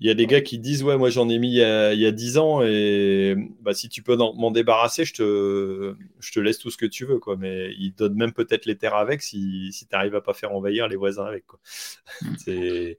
il 0.00 0.06
y 0.06 0.10
a 0.10 0.14
des 0.14 0.26
gars 0.26 0.40
qui 0.40 0.58
disent 0.58 0.82
Ouais, 0.82 0.96
moi, 0.96 1.10
j'en 1.10 1.28
ai 1.28 1.38
mis 1.38 1.48
il 1.48 1.58
y, 1.58 1.62
a, 1.62 1.92
il 1.94 2.00
y 2.00 2.06
a 2.06 2.12
10 2.12 2.38
ans. 2.38 2.62
Et 2.62 3.36
bah, 3.60 3.72
si 3.72 3.88
tu 3.88 4.02
peux 4.02 4.16
m'en 4.16 4.50
débarrasser, 4.50 5.04
je 5.04 5.14
te, 5.14 5.94
je 6.18 6.32
te 6.32 6.40
laisse 6.40 6.58
tout 6.58 6.70
ce 6.70 6.76
que 6.76 6.86
tu 6.86 7.04
veux. 7.04 7.18
Quoi. 7.18 7.36
Mais 7.36 7.70
ils 7.78 7.92
donnent 7.92 8.16
même 8.16 8.32
peut-être 8.32 8.66
les 8.66 8.76
terres 8.76 8.96
avec 8.96 9.22
si, 9.22 9.72
si 9.72 9.86
tu 9.86 9.94
arrives 9.94 10.16
à 10.16 10.20
pas 10.20 10.34
faire 10.34 10.52
envahir 10.52 10.88
les 10.88 10.96
voisins 10.96 11.24
avec. 11.24 11.46
Quoi. 11.46 11.60
Hmm. 12.22 12.34
c'est. 12.38 12.98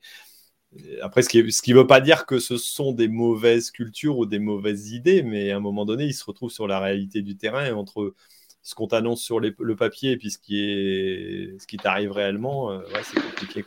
Après, 1.02 1.22
ce 1.22 1.30
qui 1.30 1.72
ne 1.72 1.78
veut 1.78 1.88
pas 1.88 2.02
dire 2.02 2.26
que 2.26 2.40
ce 2.40 2.58
sont 2.58 2.92
des 2.92 3.08
mauvaises 3.08 3.72
cultures 3.72 4.18
ou 4.18 4.26
des 4.26 4.40
mauvaises 4.40 4.92
idées, 4.92 5.24
mais 5.24 5.52
à 5.52 5.58
un 5.58 5.60
moment 5.60 5.86
donné, 5.86 6.06
ils 6.06 6.14
se 6.14 6.26
retrouvent 6.26 6.52
sur 6.52 6.68
la 6.68 6.80
réalité 6.80 7.22
du 7.22 7.38
terrain 7.38 7.66
et 7.66 7.72
entre 7.72 8.14
ce 8.62 8.76
qu'on 8.76 8.88
t'annonce 8.88 9.22
sur 9.22 9.40
le 9.40 9.76
papier 9.76 10.12
et 10.12 10.18
puis 10.18 10.30
ce 10.30 10.38
qui, 10.38 10.60
est, 10.60 11.58
ce 11.58 11.66
qui 11.68 11.78
t'arrive 11.78 12.12
réellement, 12.12 12.72
euh, 12.72 12.82
c'est 13.02 13.22
compliqué. 13.22 13.64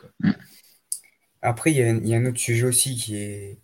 Après, 1.41 1.73
il 1.73 1.79
y, 1.79 2.15
a 2.15 2.17
un 2.19 2.27
autre 2.27 2.39
sujet 2.39 2.67
aussi 2.67 2.97
qui 2.97 3.17
est 3.17 3.59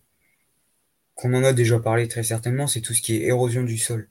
qu'on 1.14 1.34
en 1.34 1.44
a 1.44 1.53
déjà 1.53 1.78
parlé 1.78 2.09
très 2.09 2.22
certainement, 2.22 2.66
c'est 2.66 2.80
tout 2.80 2.94
ce 2.94 3.03
qui 3.03 3.16
est 3.16 3.26
érosion 3.26 3.64
du 3.64 3.76
sol. 3.76 4.09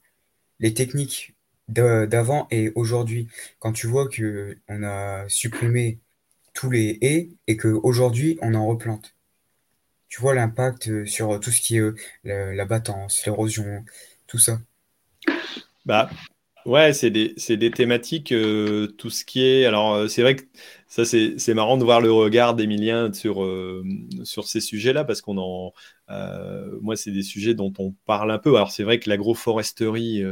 Les 0.60 0.74
techniques 0.74 1.36
d'avant 1.68 2.48
et 2.52 2.72
aujourd'hui, 2.76 3.28
quand 3.58 3.74
tu 3.74 3.88
vois 3.88 4.08
qu'on 4.08 4.84
a 4.84 5.28
supprimé 5.28 6.00
tous 6.54 6.70
les 6.70 7.00
haies 7.02 7.30
et 7.48 7.58
qu'aujourd'hui 7.58 8.38
on 8.42 8.54
en 8.54 8.68
replante 8.68 9.15
tu 10.16 10.22
vois 10.22 10.34
l'impact 10.34 10.88
euh, 10.88 11.06
sur 11.06 11.38
tout 11.42 11.52
ce 11.52 11.60
qui 11.60 11.76
est 11.76 11.82
euh, 11.82 11.94
la, 12.24 12.64
battance, 12.64 13.26
l'érosion, 13.26 13.84
tout 14.28 14.38
ça? 14.38 14.62
Bah 15.86 16.10
ouais, 16.66 16.94
c'est 16.94 17.10
des, 17.10 17.36
des, 17.50 17.70
thématiques, 17.70 18.32
euh, 18.32 18.88
tout 18.88 19.10
ce 19.10 19.26
qui 19.26 19.44
est. 19.44 19.66
Alors 19.66 20.10
c'est 20.10 20.22
vrai 20.22 20.38
que 20.38 20.44
ça 20.88 21.04
c'est 21.04 21.54
marrant 21.54 21.76
de 21.76 21.84
voir 21.84 22.00
le 22.00 22.14
regard 22.14 22.56
d'Emilien 22.56 23.12
sur, 23.12 23.46
sur 24.24 24.48
ces 24.48 24.62
sujets-là 24.62 25.04
parce 25.04 25.20
qu'on 25.20 25.38
en. 25.38 25.74
moi, 26.82 26.96
c'est 26.96 27.12
des 27.12 27.24
sujets 27.24 27.54
dont 27.54 27.74
on 27.78 27.94
parle 28.06 28.32
un 28.32 28.40
peu. 28.40 28.56
Alors 28.56 28.72
c'est 28.72 28.84
vrai 28.84 29.00
que 29.00 29.10
l'agroforesterie. 29.10 30.24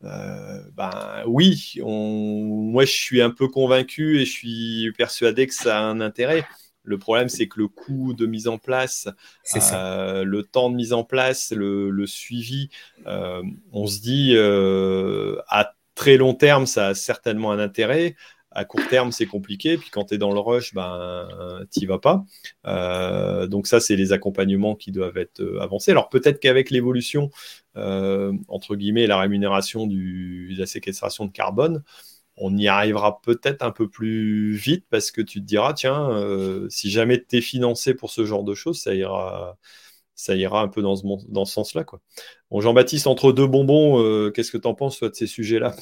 ben 0.00 1.24
oui, 1.26 1.74
moi 1.84 2.86
je 2.86 2.92
suis 2.92 3.20
un 3.20 3.30
peu 3.30 3.48
convaincu 3.48 4.18
et 4.18 4.24
je 4.24 4.30
suis 4.30 4.92
persuadé 4.96 5.46
que 5.46 5.54
ça 5.54 5.78
a 5.78 5.82
un 5.82 6.00
intérêt. 6.00 6.46
Le 6.88 6.98
problème, 6.98 7.28
c'est 7.28 7.48
que 7.48 7.60
le 7.60 7.68
coût 7.68 8.14
de 8.14 8.24
mise 8.24 8.48
en 8.48 8.56
place, 8.56 9.08
euh, 9.72 10.24
le 10.24 10.42
temps 10.42 10.70
de 10.70 10.74
mise 10.74 10.94
en 10.94 11.04
place, 11.04 11.52
le, 11.54 12.06
suivi, 12.06 12.70
euh, 13.06 13.42
on 13.72 13.86
se 13.86 14.00
dit 14.00 14.32
euh, 14.34 15.36
à 15.48 15.74
très 15.94 16.16
long 16.16 16.32
terme, 16.32 16.64
ça 16.64 16.88
a 16.88 16.94
certainement 16.94 17.52
un 17.52 17.58
intérêt. 17.58 18.16
À 18.50 18.64
court 18.64 18.80
terme, 18.88 19.12
c'est 19.12 19.26
compliqué. 19.26 19.76
Puis 19.76 19.90
quand 19.90 20.06
tu 20.06 20.14
es 20.14 20.18
dans 20.18 20.32
le 20.32 20.40
rush, 20.40 20.72
ben, 20.72 21.28
tu 21.70 21.80
n'y 21.80 21.86
vas 21.86 21.98
pas. 21.98 22.24
donc 23.46 23.66
ça, 23.66 23.80
c'est 23.80 23.94
les 23.94 24.12
accompagnements 24.12 24.74
qui 24.74 24.90
doivent 24.90 25.18
être 25.18 25.42
avancés. 25.60 25.90
Alors 25.90 26.08
peut-être 26.08 26.40
qu'avec 26.40 26.70
l'évolution, 26.70 27.30
entre 27.74 28.76
guillemets, 28.76 29.06
la 29.06 29.18
rémunération 29.18 29.86
du, 29.86 30.54
de 30.54 30.60
la 30.60 30.66
séquestration 30.66 31.26
de 31.26 31.32
carbone, 31.32 31.82
on 32.40 32.56
y 32.56 32.68
arrivera 32.68 33.20
peut-être 33.20 33.62
un 33.62 33.70
peu 33.70 33.88
plus 33.88 34.52
vite 34.54 34.84
parce 34.90 35.10
que 35.10 35.20
tu 35.20 35.40
te 35.40 35.44
diras, 35.44 35.74
tiens, 35.74 36.10
euh, 36.10 36.66
si 36.70 36.90
jamais 36.90 37.24
tu 37.24 37.36
es 37.36 37.40
financé 37.40 37.94
pour 37.94 38.10
ce 38.10 38.24
genre 38.24 38.44
de 38.44 38.54
choses, 38.54 38.80
ça 38.80 38.94
ira, 38.94 39.56
ça 40.14 40.34
ira 40.34 40.60
un 40.62 40.68
peu 40.68 40.82
dans 40.82 40.96
ce, 40.96 41.02
dans 41.28 41.44
ce 41.44 41.52
sens-là. 41.52 41.84
Quoi. 41.84 42.00
Bon, 42.50 42.60
Jean-Baptiste, 42.60 43.06
entre 43.06 43.32
deux 43.32 43.46
bonbons, 43.46 44.02
euh, 44.02 44.30
qu'est-ce 44.30 44.50
que 44.50 44.58
tu 44.58 44.68
en 44.68 44.74
penses 44.74 45.00
de 45.00 45.10
ces 45.12 45.26
sujets-là? 45.26 45.74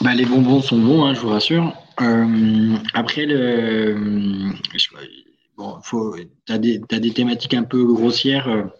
Bah, 0.00 0.14
Les 0.14 0.24
bonbons 0.24 0.62
sont 0.62 0.78
bons, 0.78 1.04
hein, 1.04 1.14
je 1.14 1.20
vous 1.20 1.30
rassure. 1.30 1.74
Euh, 2.00 2.76
après, 2.94 3.26
le... 3.26 4.52
bon, 5.56 5.76
tu 5.82 6.52
as, 6.52 6.54
as, 6.54 6.58
des 7.00 7.12
thématiques 7.12 7.54
un 7.54 7.64
peu 7.64 7.84
grossières 7.84 8.70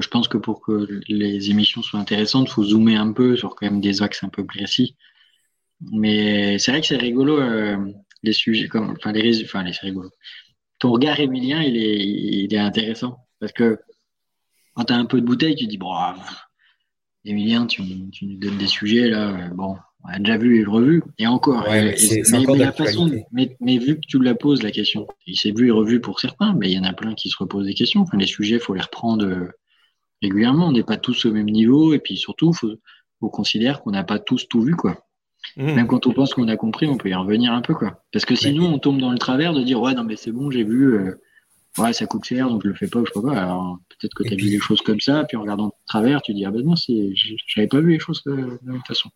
je 0.00 0.08
pense 0.08 0.28
que 0.28 0.38
pour 0.38 0.60
que 0.60 1.00
les 1.08 1.50
émissions 1.50 1.82
soient 1.82 2.00
intéressantes, 2.00 2.48
il 2.48 2.52
faut 2.52 2.64
zoomer 2.64 2.96
un 2.96 3.12
peu 3.12 3.36
sur 3.36 3.54
quand 3.54 3.66
même 3.66 3.80
des 3.80 4.02
axes 4.02 4.24
un 4.24 4.28
peu 4.28 4.44
précis. 4.44 4.96
Mais 5.92 6.58
c'est 6.58 6.72
vrai 6.72 6.80
que 6.80 6.86
c'est 6.86 6.96
rigolo, 6.96 7.38
euh, 7.40 7.76
les 8.22 8.32
sujets, 8.32 8.68
comme, 8.68 8.94
enfin, 8.98 9.12
les, 9.12 9.42
enfin, 9.44 9.64
c'est 9.72 9.86
rigolo. 9.86 10.10
Ton 10.78 10.92
regard, 10.92 11.20
Emilien, 11.20 11.62
il 11.62 11.76
est, 11.76 11.98
il 11.98 12.54
est 12.54 12.58
intéressant. 12.58 13.26
Parce 13.40 13.52
que 13.52 13.78
quand 14.74 14.84
tu 14.84 14.92
as 14.92 14.96
un 14.96 15.06
peu 15.06 15.20
de 15.20 15.26
bouteille, 15.26 15.54
tu 15.54 15.66
dis, 15.66 15.78
bon, 15.78 15.92
ah, 15.92 16.16
Emilien, 17.24 17.66
tu, 17.66 17.82
tu, 18.10 18.26
nous 18.26 18.38
donnes 18.38 18.58
des 18.58 18.66
sujets, 18.66 19.08
là, 19.08 19.28
euh, 19.28 19.48
bon, 19.48 19.76
on 20.04 20.08
a 20.08 20.18
déjà 20.18 20.36
vu 20.36 20.60
et 20.60 20.64
revu, 20.64 21.02
et 21.18 21.26
encore. 21.26 21.64
mais, 23.32 23.56
mais, 23.60 23.78
vu 23.78 23.96
que 23.96 24.06
tu 24.06 24.18
la 24.20 24.34
poses, 24.34 24.62
la 24.62 24.70
question, 24.70 25.06
il 25.26 25.36
s'est 25.36 25.52
vu 25.52 25.68
et 25.68 25.70
revu 25.72 26.00
pour 26.00 26.20
certains, 26.20 26.54
mais 26.54 26.70
il 26.70 26.76
y 26.76 26.78
en 26.78 26.84
a 26.84 26.92
plein 26.92 27.14
qui 27.14 27.28
se 27.28 27.36
reposent 27.38 27.66
des 27.66 27.74
questions. 27.74 28.02
Enfin, 28.02 28.16
les 28.16 28.26
sujets, 28.26 28.56
il 28.56 28.60
faut 28.60 28.74
les 28.74 28.80
reprendre 28.80 29.26
euh, 29.26 29.48
régulièrement. 30.22 30.68
On 30.68 30.72
n'est 30.72 30.82
pas 30.82 30.96
tous 30.96 31.24
au 31.26 31.32
même 31.32 31.50
niveau. 31.50 31.94
Et 31.94 31.98
puis 31.98 32.16
surtout, 32.16 32.52
il 32.52 32.76
faut, 33.20 33.28
considérer 33.30 33.78
qu'on 33.82 33.90
n'a 33.90 34.04
pas 34.04 34.18
tous 34.18 34.48
tout 34.48 34.62
vu. 34.62 34.76
quoi. 34.76 35.04
Mmh. 35.56 35.72
Même 35.72 35.86
quand 35.86 36.06
on 36.06 36.12
pense 36.12 36.34
qu'on 36.34 36.48
a 36.48 36.56
compris, 36.56 36.86
on 36.86 36.96
peut 36.96 37.08
y 37.08 37.14
revenir 37.14 37.52
un 37.52 37.62
peu. 37.62 37.74
quoi. 37.74 38.02
Parce 38.12 38.24
que 38.24 38.34
sinon, 38.34 38.66
on 38.66 38.78
tombe 38.78 39.00
dans 39.00 39.12
le 39.12 39.18
travers 39.18 39.52
de 39.52 39.62
dire 39.62 39.80
Ouais, 39.80 39.94
non, 39.94 40.04
mais 40.04 40.16
c'est 40.16 40.32
bon, 40.32 40.50
j'ai 40.50 40.64
vu. 40.64 40.94
Euh, 40.94 41.20
ouais, 41.78 41.92
ça 41.92 42.06
coûte 42.06 42.24
cher, 42.24 42.48
donc 42.48 42.62
je 42.64 42.68
le 42.68 42.74
fais 42.74 42.88
pas, 42.88 43.00
je 43.06 43.12
sais 43.12 43.20
pas 43.20 43.36
Alors, 43.36 43.78
peut-être 43.88 44.14
que 44.14 44.22
tu 44.24 44.32
as 44.32 44.36
vu 44.36 44.50
des 44.50 44.58
choses 44.58 44.82
comme 44.82 45.00
ça, 45.00 45.24
puis 45.24 45.36
en 45.36 45.42
regardant 45.42 45.66
de 45.66 45.72
travers, 45.86 46.22
tu 46.22 46.34
dis 46.34 46.44
Ah 46.44 46.50
ben 46.50 46.62
non, 46.62 46.74
j'avais 46.76 47.68
pas 47.68 47.80
vu 47.80 47.92
les 47.92 47.98
choses 47.98 48.22
de 48.26 48.32
la 48.32 48.72
même 48.72 48.82
façon. 48.86 49.10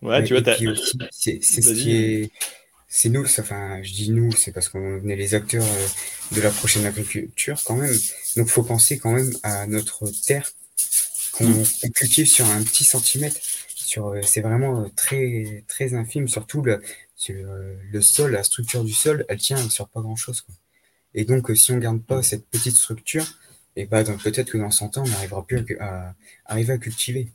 Ouais, 0.00 0.22
tu 0.22 0.34
vois, 0.34 0.54
c'est 1.10 1.42
ce 1.42 1.72
qui 1.72 1.90
est 1.90 2.32
c'est 2.88 3.10
nous, 3.10 3.22
enfin, 3.22 3.82
je 3.82 3.92
dis 3.92 4.10
nous, 4.10 4.32
c'est 4.32 4.50
parce 4.50 4.70
qu'on 4.70 5.06
est 5.06 5.16
les 5.16 5.34
acteurs 5.34 5.64
euh, 5.64 6.34
de 6.34 6.40
la 6.40 6.50
prochaine 6.50 6.86
agriculture 6.86 7.60
quand 7.64 7.76
même. 7.76 7.94
Donc, 8.36 8.48
faut 8.48 8.62
penser 8.62 8.98
quand 8.98 9.12
même 9.12 9.30
à 9.42 9.66
notre 9.66 10.10
terre 10.26 10.50
qu'on 11.32 11.48
mm. 11.48 11.90
cultive 11.94 12.26
sur 12.26 12.46
un 12.46 12.62
petit 12.62 12.84
centimètre. 12.84 13.36
Sur, 13.74 14.08
euh, 14.08 14.22
c'est 14.22 14.40
vraiment 14.40 14.80
euh, 14.80 14.88
très, 14.96 15.64
très 15.68 15.94
infime. 15.94 16.28
Surtout 16.28 16.62
le, 16.62 16.80
le 17.28 18.00
sol, 18.00 18.32
la 18.32 18.42
structure 18.42 18.82
du 18.84 18.94
sol, 18.94 19.26
elle 19.28 19.38
tient 19.38 19.68
sur 19.68 19.88
pas 19.88 20.00
grand 20.00 20.16
chose. 20.16 20.40
Quoi. 20.40 20.54
Et 21.14 21.26
donc, 21.26 21.50
si 21.54 21.72
on 21.72 21.78
garde 21.78 22.02
pas 22.02 22.22
cette 22.22 22.48
petite 22.48 22.76
structure, 22.76 23.26
et 23.76 23.84
bah, 23.84 24.02
donc 24.02 24.22
peut-être 24.22 24.50
que 24.50 24.58
dans 24.58 24.70
100 24.70 24.96
ans, 24.96 25.04
on 25.04 25.08
n'arrivera 25.08 25.46
plus 25.46 25.76
à, 25.78 26.14
arriver 26.46 26.72
à 26.72 26.78
cultiver. 26.78 27.28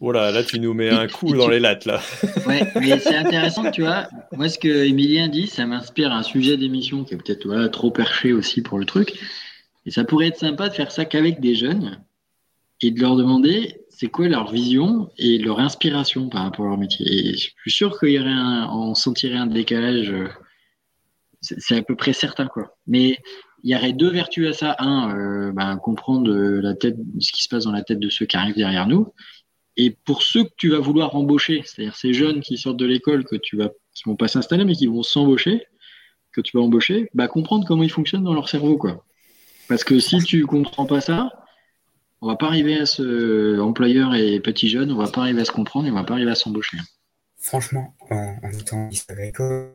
Voilà, 0.00 0.30
là 0.30 0.44
tu 0.44 0.60
nous 0.60 0.74
mets 0.74 0.90
un 0.90 1.08
coup 1.08 1.34
dans 1.34 1.48
les 1.48 1.58
lattes 1.58 1.84
là. 1.84 2.00
ouais, 2.46 2.70
mais 2.76 2.98
c'est 3.00 3.16
intéressant, 3.16 3.70
tu 3.70 3.82
vois. 3.82 4.08
Moi, 4.32 4.48
ce 4.48 4.58
que 4.58 4.86
Emilien 4.86 5.28
dit, 5.28 5.48
ça 5.48 5.66
m'inspire 5.66 6.12
un 6.12 6.22
sujet 6.22 6.56
d'émission 6.56 7.04
qui 7.04 7.14
est 7.14 7.16
peut-être 7.16 7.66
trop 7.68 7.90
perché 7.90 8.32
aussi 8.32 8.62
pour 8.62 8.78
le 8.78 8.84
truc. 8.84 9.18
Et 9.86 9.90
ça 9.90 10.04
pourrait 10.04 10.28
être 10.28 10.38
sympa 10.38 10.68
de 10.68 10.74
faire 10.74 10.92
ça 10.92 11.04
qu'avec 11.04 11.40
des 11.40 11.54
jeunes 11.54 11.98
et 12.80 12.90
de 12.92 13.00
leur 13.00 13.16
demander 13.16 13.80
c'est 13.88 14.06
quoi 14.06 14.28
leur 14.28 14.52
vision 14.52 15.10
et 15.18 15.38
leur 15.38 15.58
inspiration 15.58 16.28
par 16.28 16.44
rapport 16.44 16.66
à 16.66 16.68
leur 16.68 16.78
métier. 16.78 17.06
Et 17.08 17.32
je 17.36 17.50
suis 17.60 17.70
sûr 17.70 17.98
qu'il 17.98 18.10
y 18.10 18.18
aurait 18.20 18.28
un, 18.30 18.68
on 18.70 18.94
sentirait 18.94 19.36
un 19.36 19.46
décalage. 19.46 20.10
Euh, 20.10 20.28
c'est 21.40 21.76
à 21.76 21.82
peu 21.82 21.96
près 21.96 22.12
certain, 22.12 22.46
quoi. 22.46 22.76
Mais 22.86 23.18
il 23.64 23.72
y 23.72 23.76
aurait 23.76 23.92
deux 23.92 24.10
vertus 24.10 24.48
à 24.48 24.52
ça. 24.52 24.76
Un, 24.78 25.16
euh, 25.16 25.52
ben, 25.52 25.76
comprendre 25.78 26.32
la 26.32 26.74
tête, 26.74 26.96
ce 27.18 27.32
qui 27.32 27.42
se 27.42 27.48
passe 27.48 27.64
dans 27.64 27.72
la 27.72 27.82
tête 27.82 27.98
de 27.98 28.08
ceux 28.08 28.26
qui 28.26 28.36
arrivent 28.36 28.54
derrière 28.54 28.86
nous. 28.86 29.12
Et 29.80 29.96
pour 30.04 30.24
ceux 30.24 30.42
que 30.42 30.52
tu 30.56 30.70
vas 30.70 30.80
vouloir 30.80 31.14
embaucher, 31.14 31.62
c'est-à-dire 31.64 31.94
ces 31.94 32.12
jeunes 32.12 32.40
qui 32.40 32.58
sortent 32.58 32.76
de 32.76 32.84
l'école, 32.84 33.24
que 33.24 33.36
tu 33.36 33.56
vas, 33.56 33.70
qui 33.94 34.02
vont 34.06 34.16
pas 34.16 34.26
s'installer, 34.26 34.64
mais 34.64 34.74
qui 34.74 34.88
vont 34.88 35.04
s'embaucher, 35.04 35.62
que 36.32 36.40
tu 36.40 36.56
vas 36.56 36.64
embaucher, 36.64 37.08
bah, 37.14 37.28
comprendre 37.28 37.64
comment 37.66 37.84
ils 37.84 37.90
fonctionnent 37.90 38.24
dans 38.24 38.34
leur 38.34 38.48
cerveau, 38.48 38.76
quoi. 38.76 39.04
Parce 39.68 39.84
que 39.84 40.00
si 40.00 40.18
tu 40.18 40.44
comprends 40.46 40.84
pas 40.84 41.00
ça, 41.00 41.30
on 42.20 42.26
va 42.26 42.34
pas 42.34 42.46
arriver 42.46 42.76
à 42.76 42.86
ce 42.86 43.60
employeur 43.60 44.16
et 44.16 44.40
petit 44.40 44.68
jeune, 44.68 44.90
on 44.90 44.96
va 44.96 45.08
pas 45.08 45.20
arriver 45.20 45.42
à 45.42 45.44
se 45.44 45.52
comprendre 45.52 45.86
et 45.86 45.92
on 45.92 45.94
va 45.94 46.02
pas 46.02 46.14
arriver 46.14 46.32
à 46.32 46.34
s'embaucher. 46.34 46.78
Franchement, 47.38 47.94
en, 48.10 48.50
étant 48.50 48.88
ici 48.90 49.04
à 49.08 49.14
l'école, 49.14 49.74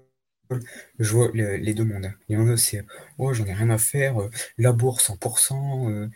je 1.00 1.12
vois 1.14 1.30
les 1.34 1.74
deux 1.74 1.86
mondes. 1.86 2.12
Il 2.28 2.34
y 2.34 2.38
en 2.38 2.48
a, 2.50 2.58
c'est 2.58 2.86
oh, 3.18 3.32
j'en 3.32 3.46
ai 3.46 3.54
rien 3.54 3.70
à 3.70 3.78
faire, 3.78 4.22
euh, 4.22 4.30
labour 4.58 5.00
100%. 5.00 5.90
Euh, 5.90 6.10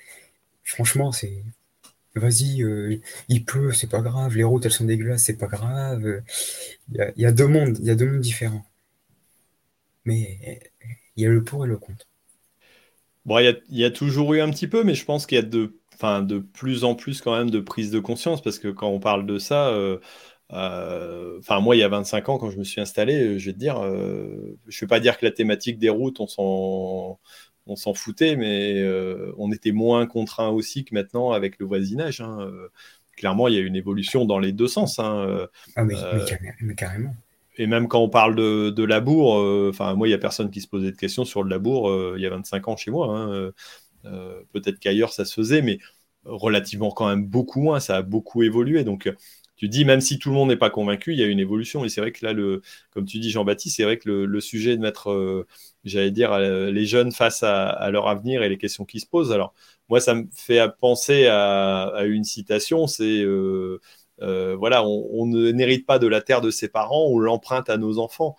franchement, 0.66 1.14
c'est 1.14 1.42
vas-y, 2.18 2.64
euh, 2.64 3.00
il 3.30 3.46
pleut, 3.46 3.72
c'est 3.74 3.90
pas 3.90 4.02
grave, 4.02 4.36
les 4.36 4.44
routes 4.44 4.66
elles 4.66 4.72
sont 4.72 4.86
dégueulasses, 4.86 5.24
c'est 5.24 5.38
pas 5.38 5.48
grave. 5.48 6.24
Il 6.90 7.14
y, 7.18 7.26
a, 7.26 7.32
deux 7.32 7.48
mondes, 7.48 7.78
il 7.80 7.86
y 7.86 7.92
a 7.92 7.96
deux 7.96 8.10
mondes 8.10 8.22
différents. 8.22 8.66
Mais 10.06 10.62
il 11.16 11.24
y 11.24 11.26
a 11.26 11.30
le 11.30 11.44
pour 11.44 11.66
et 11.66 11.68
le 11.68 11.78
contre. 11.78 12.06
Bon, 13.26 13.40
il 13.40 13.62
y, 13.70 13.84
a, 13.84 13.92
toujours 13.92 14.34
eu 14.34 14.42
un 14.42 14.50
petit 14.50 14.68
peu, 14.68 14.84
mais 14.84 14.94
je 14.94 15.04
pense 15.06 15.26
qu'il 15.26 15.36
y 15.36 15.40
a 15.40 15.42
de, 15.42 15.74
de 16.22 16.40
plus 16.40 16.84
en 16.86 16.96
plus 16.96 17.22
quand 17.22 17.36
même 17.38 17.50
de 17.50 17.60
prise 17.60 17.92
de 17.92 18.00
conscience, 18.00 18.42
parce 18.42 18.60
que 18.60 18.70
quand 18.70 18.88
on 18.90 19.00
parle 19.00 19.26
de 19.26 19.38
ça, 19.38 19.70
euh, 19.70 20.00
euh, 20.54 21.38
enfin 21.40 21.60
moi 21.60 21.76
il 21.76 21.80
y 21.80 21.84
a 21.84 21.90
25 21.90 22.30
ans 22.30 22.38
quand 22.38 22.50
je 22.52 22.58
me 22.58 22.64
suis 22.64 22.80
installé, 22.80 23.38
je 23.38 23.48
vais 23.48 23.54
te 23.54 23.60
dire, 23.60 23.82
je 24.68 24.80
vais 24.80 24.88
pas 24.88 25.02
dire 25.02 25.18
que 25.18 25.26
la 25.26 25.32
thématique 25.32 25.78
des 25.80 25.90
routes, 25.90 26.22
on 26.22 26.28
s'en 26.28 27.20
on 27.68 27.76
s'en 27.76 27.94
foutait, 27.94 28.36
mais 28.36 28.82
euh, 28.82 29.32
on 29.38 29.52
était 29.52 29.72
moins 29.72 30.06
contraint 30.08 30.50
aussi 30.50 30.86
que 30.86 30.94
maintenant 30.94 31.32
avec 31.32 31.60
le 31.60 31.66
voisinage. 31.66 32.22
Hein. 32.22 32.38
Euh, 32.42 32.70
clairement, 33.16 33.48
il 33.48 33.56
y 33.56 33.58
a 33.58 33.62
une 33.62 33.76
évolution 33.76 34.26
dans 34.26 34.40
les 34.40 34.52
deux 34.52 34.68
sens. 34.68 35.00
Hein. 35.00 35.26
Euh, 35.28 35.48
ah, 35.76 35.84
mais, 35.84 35.96
carrément. 36.76 37.16
Et 37.58 37.66
même 37.66 37.88
quand 37.88 38.00
on 38.00 38.10
parle 38.10 38.36
de, 38.36 38.84
labour, 38.84 39.34
enfin 39.70 39.96
moi, 39.96 40.08
il 40.08 40.12
n'y 40.12 40.16
a 40.16 40.20
personne 40.20 40.52
qui 40.52 40.62
se 40.62 40.68
posait 40.68 40.92
de 40.92 40.96
questions 40.96 41.26
sur 41.26 41.42
le 41.42 41.50
labour 41.50 41.92
il 42.16 42.22
y 42.22 42.26
a 42.28 42.30
25 42.30 42.68
ans 42.68 42.78
chez 42.78 42.92
moi. 42.92 43.18
Hein. 43.18 43.52
Peut-être 44.54 44.78
qu'ailleurs 44.78 45.12
ça 45.12 45.26
se 45.26 45.34
faisait, 45.34 45.64
mais 45.64 45.80
relativement 46.24 46.92
quand 46.92 47.08
même 47.08 47.26
beaucoup 47.26 47.60
moins. 47.60 47.80
Ça 47.80 47.98
a 47.98 48.02
beaucoup 48.04 48.44
évolué. 48.44 48.84
Donc 48.84 49.12
tu 49.58 49.70
dis, 49.70 49.86
même 49.86 50.02
si 50.02 50.20
tout 50.20 50.30
le 50.30 50.36
monde 50.36 50.50
n'est 50.50 50.56
pas 50.56 50.70
convaincu, 50.70 51.14
il 51.14 51.20
y 51.20 51.24
a 51.24 51.26
une 51.26 51.40
évolution. 51.40 51.84
Et 51.84 51.90
c'est 51.90 52.00
vrai 52.00 52.12
que 52.12 52.26
là, 52.26 52.34
comme 52.92 53.06
tu 53.06 53.18
dis, 53.20 53.32
Jean-Baptiste, 53.32 53.78
c'est 53.78 53.84
vrai 53.84 53.98
que 53.98 54.10
le, 54.10 54.40
sujet 54.40 54.78
de 54.78 54.82
mettre, 54.82 55.10
euh, 55.12 55.48
j'allais 55.84 56.12
dire, 56.12 56.32
euh, 56.32 56.72
les 56.72 56.86
jeunes 56.86 57.12
face 57.12 57.42
à, 57.44 57.90
leur 57.92 58.08
avenir 58.08 58.44
et 58.44 58.50
les 58.50 58.58
questions 58.58 58.86
qui 58.86 59.00
se 59.00 59.08
posent. 59.08 59.32
Alors, 59.32 59.54
moi, 59.90 60.00
ça 60.00 60.14
me 60.14 60.26
fait 60.32 60.62
penser 60.80 61.28
à, 61.28 62.04
une 62.06 62.24
citation 62.24 62.88
c'est. 62.88 63.22
Euh, 64.20 64.56
voilà, 64.58 64.84
on, 64.86 65.26
n'hérite 65.28 65.86
pas 65.86 66.00
de 66.00 66.08
la 66.08 66.22
terre 66.22 66.42
de 66.42 66.50
ses 66.52 66.68
parents, 66.68 67.06
on 67.08 67.20
l'emprunte 67.20 67.70
à 67.70 67.78
nos 67.78 68.00
enfants. 68.00 68.36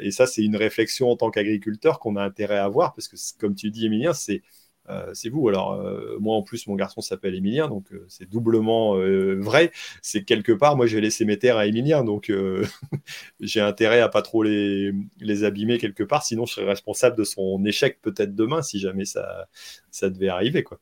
et 0.00 0.10
ça, 0.10 0.26
c'est 0.26 0.42
une 0.42 0.56
réflexion 0.56 1.10
en 1.10 1.16
tant 1.16 1.30
qu'agriculteur 1.30 1.98
qu'on 1.98 2.16
a 2.16 2.22
intérêt 2.22 2.58
à 2.58 2.64
avoir, 2.64 2.94
parce 2.94 3.08
que, 3.08 3.16
comme 3.38 3.54
tu 3.54 3.70
dis, 3.70 3.86
Emilien, 3.86 4.12
c'est 4.12 4.42
euh, 4.88 5.10
c'est 5.14 5.28
vous. 5.28 5.48
Alors, 5.48 5.74
euh, 5.74 6.16
moi 6.20 6.36
en 6.36 6.42
plus, 6.42 6.66
mon 6.66 6.74
garçon 6.74 7.00
s'appelle 7.00 7.34
Emilien, 7.34 7.68
donc 7.68 7.92
euh, 7.92 8.04
c'est 8.08 8.28
doublement 8.28 8.96
vrai. 9.38 9.72
C'est 10.02 10.24
quelque 10.24 10.52
part, 10.52 10.76
moi 10.76 10.86
j'ai 10.86 11.00
laissé 11.00 11.24
mes 11.24 11.38
terres 11.38 11.56
à 11.56 11.66
Emilien, 11.66 12.04
donc 12.04 12.30
j'ai 13.40 13.60
intérêt 13.60 14.00
à 14.00 14.08
pas 14.08 14.22
trop 14.22 14.42
les, 14.42 14.92
les 15.20 15.44
abîmer 15.44 15.78
quelque 15.78 16.02
part, 16.02 16.22
sinon 16.22 16.46
je 16.46 16.54
serais 16.54 16.66
responsable 16.66 17.16
de 17.16 17.24
son 17.24 17.64
échec 17.64 17.98
peut-être 18.02 18.34
demain 18.34 18.62
si 18.62 18.78
jamais 18.78 19.04
ça, 19.04 19.48
ça 19.90 20.10
devait 20.10 20.28
arriver. 20.28 20.62
Quoi. 20.62 20.80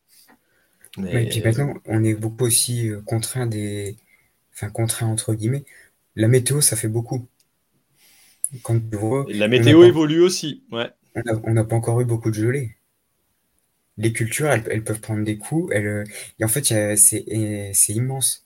Mais... 0.99 1.25
et 1.25 1.29
puis 1.29 1.41
maintenant, 1.43 1.75
on 1.87 2.05
est 2.05 2.15
beaucoup 2.15 2.45
aussi 2.45 2.91
contraint 3.07 3.47
des. 3.47 3.97
Enfin, 4.53 4.71
contraint 4.71 5.07
entre 5.07 5.35
guillemets. 5.35 5.65
La 6.17 6.29
météo, 6.29 6.61
ça 6.61 6.77
fait 6.77 6.89
beaucoup. 6.89 7.27
Quand 8.63 8.81
la 9.29 9.49
météo 9.49 9.83
évolue 9.83 10.21
aussi, 10.21 10.63
ouais. 10.71 10.91
On 11.45 11.55
n'a 11.55 11.65
pas 11.65 11.77
encore 11.77 12.01
eu 12.01 12.05
beaucoup 12.05 12.31
de 12.31 12.35
gelée 12.35 12.77
les 13.97 14.13
cultures, 14.13 14.51
elles, 14.51 14.85
peuvent 14.85 15.01
prendre 15.01 15.25
des 15.25 15.39
coups. 15.39 15.73
Elles, 15.75 15.87
euh, 15.87 16.05
et 16.39 16.45
en 16.45 16.49
fait, 16.49 16.65
c'est 16.97 17.25
immense. 17.89 18.45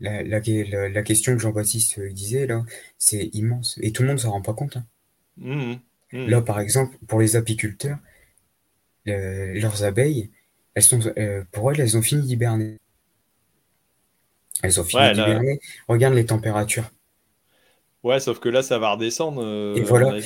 La, 0.00 0.22
la, 0.22 0.40
la, 0.40 1.02
question 1.02 1.32
que 1.32 1.38
Jean-Baptiste 1.40 1.98
euh, 1.98 2.10
disait, 2.10 2.46
là, 2.46 2.64
c'est 2.98 3.30
immense. 3.34 3.78
Et 3.82 3.92
tout 3.92 4.02
le 4.02 4.08
monde 4.08 4.16
ne 4.16 4.22
s'en 4.22 4.32
rend 4.32 4.42
pas 4.42 4.54
compte. 4.54 4.76
Hein. 4.76 4.84
Mmh, 5.38 5.74
mmh. 6.12 6.26
Là, 6.26 6.42
par 6.42 6.60
exemple, 6.60 6.96
pour 7.06 7.20
les 7.20 7.36
apiculteurs, 7.36 7.98
leurs 9.06 9.84
abeilles, 9.84 10.30
elles 10.74 10.82
sont, 10.82 11.00
euh, 11.18 11.44
pour 11.52 11.70
elles, 11.70 11.80
elles 11.80 11.96
ont 11.96 12.02
fini 12.02 12.22
d'hiberner. 12.22 12.78
Elles 14.62 14.80
ont 14.80 14.84
fini 14.84 15.08
d'hiberner. 15.10 15.60
Regarde 15.88 16.14
les 16.14 16.26
températures. 16.26 16.90
Ouais, 18.02 18.18
sauf 18.18 18.40
que 18.40 18.48
là, 18.48 18.62
ça 18.62 18.78
va 18.78 18.92
redescendre. 18.92 19.76
et 19.76 19.82
voilà. 19.82 20.18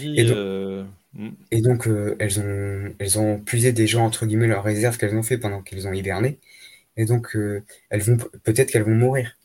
Mm. 1.16 1.30
Et 1.50 1.60
donc, 1.62 1.88
euh, 1.88 2.16
elles, 2.18 2.38
ont, 2.40 2.94
elles 2.98 3.18
ont 3.18 3.40
puisé 3.40 3.72
des 3.72 3.86
gens, 3.86 4.04
entre 4.04 4.26
guillemets, 4.26 4.46
leurs 4.46 4.64
réserves 4.64 4.98
qu'elles 4.98 5.14
ont 5.16 5.22
fait 5.22 5.38
pendant 5.38 5.62
qu'elles 5.62 5.88
ont 5.88 5.92
hiberné. 5.92 6.38
Et 6.96 7.04
donc, 7.06 7.34
euh, 7.36 7.62
elles 7.90 8.02
vont 8.02 8.18
peut-être 8.44 8.70
qu'elles 8.70 8.84
vont 8.84 8.94
mourir. 8.94 9.36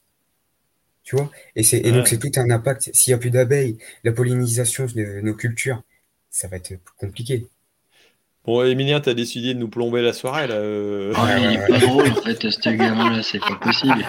Tu 1.03 1.15
vois? 1.15 1.31
Et, 1.55 1.63
c'est, 1.63 1.79
et 1.79 1.91
donc, 1.91 2.07
c'est 2.07 2.19
tout 2.19 2.31
un 2.39 2.49
impact. 2.49 2.91
S'il 2.93 3.11
n'y 3.11 3.15
a 3.15 3.17
plus 3.17 3.31
d'abeilles, 3.31 3.77
la 4.03 4.11
pollinisation 4.11 4.85
de 4.85 5.21
nos 5.21 5.33
cultures, 5.33 5.83
ça 6.29 6.47
va 6.47 6.57
être 6.57 6.73
compliqué. 6.97 7.47
Bon, 8.43 8.63
Emilien, 8.63 8.99
t'as 8.99 9.13
décidé 9.13 9.53
de 9.53 9.59
nous 9.59 9.69
plomber 9.69 10.01
la 10.01 10.13
soirée 10.13 10.47
là. 10.47 10.55
Euh. 10.55 11.13
il 11.37 11.53
est 11.53 11.67
pas 11.67 11.77
drôle 11.77 12.09
en 12.09 12.21
fait, 12.21 12.49
ce 12.49 12.69
gamin-là, 12.69 13.21
c'est 13.21 13.39
pas 13.39 13.55
possible. 13.61 14.03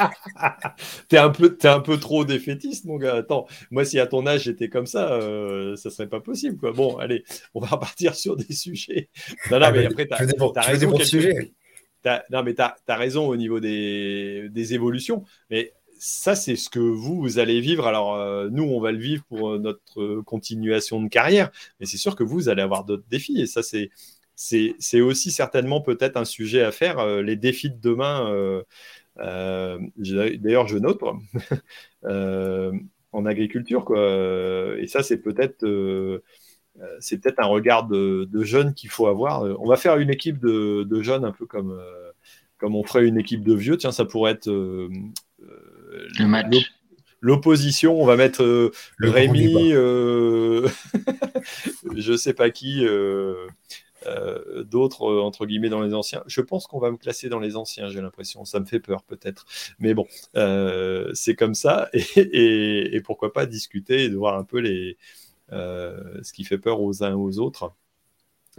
t'es 1.09 1.19
un 1.19 1.29
peu, 1.29 1.59
un 1.65 1.81
peu 1.81 1.99
trop 1.99 2.25
défaitiste, 2.25 2.87
mon 2.87 2.97
gars. 2.97 3.17
Attends, 3.17 3.47
moi, 3.71 3.85
si 3.85 3.99
à 3.99 4.07
ton 4.07 4.27
âge 4.27 4.45
j'étais 4.45 4.71
comme 4.71 4.87
ça, 4.87 5.13
euh, 5.13 5.77
ça 5.77 5.91
serait 5.91 6.09
pas 6.09 6.21
possible, 6.21 6.57
quoi. 6.57 6.73
Bon, 6.73 6.97
allez, 6.97 7.25
on 7.53 7.61
va 7.61 7.67
repartir 7.67 8.15
sur 8.15 8.37
des 8.37 8.55
sujets. 8.55 9.11
Non, 9.51 9.59
non, 9.59 9.67
ah, 9.67 9.73
mais 9.73 9.85
après, 9.85 10.07
t'as, 10.07 10.17
raison. 10.17 10.55
non, 12.31 12.43
mais 12.43 12.55
t'as, 12.55 12.75
as 12.89 12.97
raison 12.97 13.29
au 13.29 13.37
niveau 13.37 13.61
des, 13.61 14.49
des 14.49 14.73
évolutions, 14.73 15.25
mais 15.51 15.75
ça, 16.05 16.35
c'est 16.35 16.57
ce 16.57 16.69
que 16.69 16.81
vous, 16.81 17.21
vous 17.21 17.39
allez 17.39 17.61
vivre. 17.61 17.87
Alors, 17.87 18.17
euh, 18.17 18.49
nous, 18.51 18.65
on 18.65 18.81
va 18.81 18.91
le 18.91 18.99
vivre 18.99 19.23
pour 19.29 19.57
notre 19.61 20.23
continuation 20.23 21.01
de 21.01 21.09
carrière, 21.09 21.53
mais 21.79 21.87
c'est 21.87 21.97
sûr 21.97 22.17
que 22.17 22.25
vous, 22.25 22.35
vous 22.35 22.49
allez 22.49 22.63
avoir 22.63 22.85
d'autres 22.85 23.05
défis. 23.09 23.41
Et 23.41 23.47
ça, 23.47 23.63
c'est, 23.63 23.91
c'est 24.35 25.01
aussi 25.01 25.31
certainement 25.31 25.81
peut-être 25.81 26.17
un 26.17 26.25
sujet 26.25 26.63
à 26.63 26.73
faire, 26.73 26.99
euh, 26.99 27.23
les 27.23 27.37
défis 27.37 27.71
de 27.71 27.81
demain. 27.81 28.31
Euh, 28.33 28.63
euh, 29.19 29.79
d'ailleurs, 29.97 30.69
je 30.69 30.79
note 30.79 31.01
en 33.13 33.27
agriculture, 33.27 33.85
quoi. 33.85 34.77
Et 34.79 34.87
ça, 34.87 35.03
c'est 35.03 35.19
peut-être 35.19 35.67
c'est 37.01 37.21
peut-être 37.21 37.41
un 37.41 37.47
regard 37.47 37.87
de, 37.87 38.29
jeunes 38.43 38.75
qu'il 38.75 38.91
faut 38.91 39.07
avoir. 39.07 39.43
On 39.61 39.69
va 39.69 39.77
faire 39.77 39.99
une 39.99 40.11
équipe 40.11 40.41
de, 40.41 41.03
jeunes 41.03 41.25
un 41.25 41.33
peu 41.33 41.47
comme, 41.47 41.81
comme 42.59 42.75
on 42.75 42.85
ferait 42.85 43.07
une 43.07 43.19
équipe 43.19 43.45
de 43.45 43.55
vieux. 43.55 43.77
Tiens, 43.77 43.93
ça 43.93 44.07
pourrait 44.07 44.33
être 44.33 44.51
l'opposition. 47.21 48.01
On 48.01 48.07
va 48.07 48.17
mettre 48.17 48.73
le 48.97 49.11
Rémi, 49.11 49.75
je 51.97 52.17
sais 52.17 52.33
pas 52.33 52.51
qui, 52.51 52.85
euh, 52.85 53.47
d'autres, 54.65 55.05
euh, 55.05 55.21
entre 55.23 55.47
guillemets, 55.47 55.69
dans 55.69 55.81
les 55.83 55.95
anciens. 55.95 56.23
Je 56.27 56.41
pense 56.41 56.67
qu'on 56.67 56.79
va 56.79 56.91
me 56.91 56.97
classer 56.97 57.29
dans 57.29 57.41
les 57.41 57.57
anciens, 57.57 57.89
j'ai 57.89 58.01
l'impression. 58.01 58.45
Ça 58.45 58.61
me 58.61 58.65
fait 58.65 58.81
peur, 58.81 59.03
peut-être. 59.05 59.47
Mais 59.79 59.95
bon, 59.95 60.07
euh, 60.37 61.11
c'est 61.15 61.35
comme 61.35 61.55
ça. 61.55 61.89
Et, 62.17 63.01
pourquoi 63.05 63.33
pas 63.33 63.47
discuter 63.47 64.05
et 64.05 64.09
de 64.09 64.17
voir 64.17 64.39
un 64.39 64.45
peu 64.45 64.59
les, 64.59 64.97
ce 65.51 66.33
qui 66.33 66.45
fait 66.45 66.59
peur 66.59 66.81
aux 66.81 67.03
uns 67.03 67.15
aux 67.15 67.39
autres. 67.39 67.75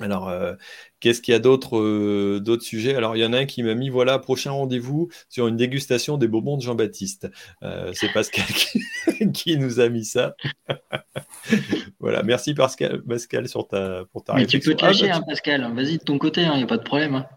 Alors, 0.02 0.28
euh, 0.28 0.54
qu'est-ce 1.00 1.22
qu'il 1.22 1.34
y 1.34 1.36
a 1.36 1.40
d'autres 1.40 1.78
euh, 1.78 2.40
d'autres 2.40 2.64
sujets? 2.64 2.96
Alors, 2.96 3.16
il 3.16 3.20
y 3.20 3.26
en 3.26 3.32
a 3.32 3.38
un 3.38 3.46
qui 3.46 3.62
m'a 3.62 3.76
mis, 3.76 3.90
voilà, 3.90 4.18
prochain 4.18 4.52
rendez-vous 4.52 5.10
sur 5.30 5.48
une 5.48 5.56
dégustation 5.56 6.18
des 6.18 6.28
bonbons 6.28 6.58
de 6.58 6.64
Jean-Baptiste. 6.64 7.30
Euh, 7.62 7.92
c'est 7.94 8.12
Pascal 8.12 8.46
qui, 9.34 9.58
nous 9.58 9.80
a 9.80 9.90
mis 9.90 10.04
ça. 10.04 10.36
voilà, 12.00 12.24
merci 12.24 12.56
Pascal, 12.56 13.04
Pascal 13.04 13.48
sur 13.48 13.68
ta, 13.68 14.04
pour 14.12 14.24
ta 14.24 14.34
Mais 14.34 14.48
tu 14.48 14.60
peux 14.60 14.74
te 14.74 14.84
lâcher, 14.84 15.12
ah, 15.12 15.14
bah, 15.14 15.18
hein, 15.20 15.26
Pascal. 15.28 15.74
Vas-y 15.76 16.00
de 16.00 16.04
ton 16.04 16.18
côté, 16.18 16.42
il 16.42 16.48
hein, 16.48 16.58
n'y 16.58 16.64
a 16.64 16.68
pas 16.68 16.78
de 16.78 16.84
problème. 16.84 17.16
Hein. 17.16 17.28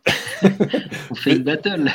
On 1.10 1.14
fait 1.14 1.32
une 1.32 1.42
battle. 1.42 1.90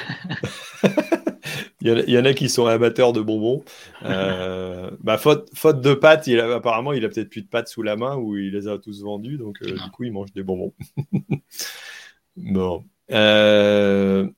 Il 1.82 2.10
y, 2.10 2.18
en 2.18 2.26
a, 2.26 2.34
qui 2.34 2.48
sont 2.48 2.68
amateurs 2.68 3.12
de 3.12 3.22
bonbons. 3.22 3.64
Euh, 4.04 4.92
bah, 5.00 5.18
faute, 5.18 5.50
faute, 5.56 5.82
de 5.82 5.94
pâtes, 5.96 6.28
il 6.28 6.40
apparemment, 6.40 6.94
il 6.94 7.04
a 7.04 7.10
peut-être 7.10 7.30
plus 7.30 7.42
de 7.42 7.48
pâtes 7.48 7.70
sous 7.70 7.82
la 7.82 7.96
main 7.96 8.18
ou 8.18 8.38
il 8.38 8.52
les 8.52 8.68
a 8.68 8.78
tous 8.78 9.02
vendus. 9.02 9.38
Donc, 9.38 9.58
euh, 9.64 9.72
du 9.72 9.92
coup, 9.92 10.04
il 10.04 10.12
mange 10.12 10.32
des 10.34 10.44
bonbons. 10.44 10.74
bon. 12.36 12.86
Euh, 13.12 14.30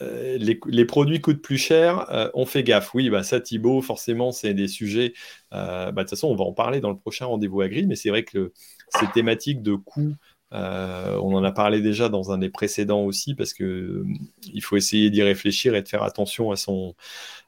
les, 0.00 0.84
produits 0.84 1.20
coûtent 1.20 1.42
plus 1.42 1.58
cher, 1.58 2.30
on 2.34 2.44
fait 2.44 2.64
gaffe. 2.64 2.92
Oui, 2.92 3.08
bah, 3.08 3.22
ça, 3.22 3.40
Thibaut, 3.40 3.82
forcément, 3.82 4.32
c'est 4.32 4.54
des 4.54 4.68
sujets. 4.68 5.12
Bah, 5.52 5.92
de 5.92 6.00
toute 6.00 6.10
façon, 6.10 6.28
on 6.28 6.34
va 6.34 6.44
en 6.44 6.52
parler 6.52 6.80
dans 6.80 6.90
le 6.90 6.98
prochain 6.98 7.26
rendez-vous 7.26 7.60
agri, 7.60 7.86
mais 7.86 7.94
c'est 7.94 8.10
vrai 8.10 8.24
que 8.24 8.52
ces 8.98 9.06
thématiques 9.14 9.62
de 9.62 9.74
coûts 9.74 10.16
euh, 10.52 11.16
on 11.22 11.34
en 11.34 11.44
a 11.44 11.52
parlé 11.52 11.80
déjà 11.80 12.08
dans 12.08 12.32
un 12.32 12.38
des 12.38 12.48
précédents 12.50 13.04
aussi, 13.04 13.34
parce 13.34 13.54
que 13.54 13.64
euh, 13.64 14.04
il 14.52 14.62
faut 14.62 14.76
essayer 14.76 15.10
d'y 15.10 15.22
réfléchir 15.22 15.74
et 15.76 15.82
de 15.82 15.88
faire 15.88 16.02
attention 16.02 16.50
à, 16.50 16.56
son, 16.56 16.94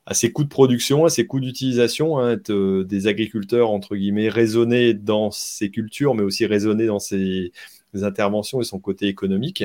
à 0.06 0.14
ses 0.14 0.32
coûts 0.32 0.44
de 0.44 0.48
production, 0.48 1.04
à 1.04 1.10
ses 1.10 1.26
coûts 1.26 1.40
d'utilisation, 1.40 2.18
hein, 2.18 2.32
être 2.32 2.50
euh, 2.52 2.84
des 2.84 3.08
agriculteurs, 3.08 3.70
entre 3.70 3.96
guillemets, 3.96 4.28
raisonnés 4.28 4.94
dans 4.94 5.30
ses 5.32 5.70
cultures, 5.70 6.14
mais 6.14 6.22
aussi 6.22 6.46
raisonnés 6.46 6.86
dans 6.86 7.00
ses 7.00 7.52
interventions 7.94 8.60
et 8.60 8.64
son 8.64 8.78
côté 8.78 9.06
économique. 9.08 9.64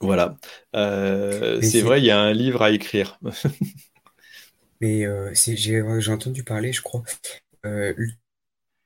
voilà. 0.00 0.36
c'est 0.72 1.82
vrai, 1.82 2.00
il 2.00 2.06
y 2.06 2.10
a 2.10 2.18
un 2.20 2.32
livre 2.32 2.62
à 2.62 2.70
écrire. 2.70 3.20
mais 4.80 5.06
j'ai 5.34 5.82
entendu 6.10 6.42
parler, 6.42 6.72
je 6.72 6.80
crois, 6.80 7.04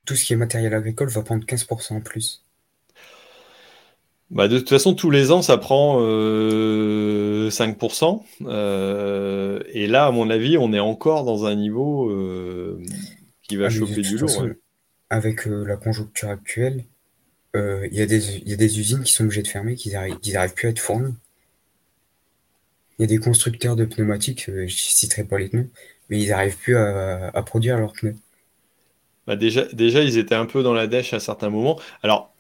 tout 0.05 0.15
ce 0.17 0.25
qui 0.25 0.33
est 0.33 0.37
matériel 0.37 0.75
agricole 0.75 1.09
va 1.09 1.23
prendre 1.23 1.45
15% 1.45 1.95
en 1.95 2.01
plus. 2.01 2.45
Bah 4.31 4.49
de 4.49 4.59
toute 4.59 4.71
façon, 4.71 4.95
tous 4.95 5.11
les 5.11 5.31
ans, 5.31 5.43
ça 5.43 5.59
prend 5.59 6.01
5%. 6.01 6.03
Euh, 8.43 8.49
euh, 8.49 9.63
et 9.73 9.87
là, 9.87 10.07
à 10.07 10.11
mon 10.11 10.31
avis, 10.31 10.57
on 10.59 10.73
est 10.73 10.81
encore 10.81 11.25
dans 11.25 11.45
un 11.45 11.55
niveau 11.55 12.11
euh, 12.11 12.83
qui 13.43 13.57
va 13.57 13.67
ah, 13.67 13.71
chauffer 13.71 14.01
du 14.01 14.19
lourd. 14.19 14.49
Avec 15.11 15.45
la 15.45 15.77
conjoncture 15.77 16.31
actuelle, 16.31 16.85
il 17.55 17.91
y, 17.93 18.03
a 18.03 18.07
des 18.07 18.81
usines 18.81 19.05
qui 19.05 19.13
sont 19.13 19.23
obligées 19.23 19.43
de 19.43 19.49
fermer, 19.49 19.77
qui 19.77 19.91
n'arrivent 19.91 20.55
plus 20.55 20.67
à 20.67 20.71
être 20.71 20.81
fournies. 20.81 21.15
Il 22.99 23.03
y 23.03 23.05
a 23.05 23.07
des 23.07 23.19
constructeurs 23.19 23.77
de 23.77 23.85
pneumatiques, 23.85 24.47
je 24.47 24.63
ne 24.63 24.67
citerai 24.67 25.23
pas 25.23 25.39
les 25.39 25.51
noms, 25.53 25.69
mais 26.09 26.21
ils 26.21 26.31
n'arrivent 26.31 26.57
plus 26.57 26.77
à, 26.77 27.29
à 27.29 27.43
produire 27.43 27.79
leurs 27.79 27.93
pneus. 27.93 28.17
Bah 29.27 29.37
déjà, 29.37 29.65
déjà, 29.73 30.03
ils 30.03 30.19
étaient 30.19 30.35
un 30.35 30.47
peu 30.47 30.63
dans 30.63 30.75
la 30.75 30.87
dèche 30.87 31.15
à 31.15 31.21
certains 31.21 31.51
moments. 31.51 31.79
Alors, 32.03 32.35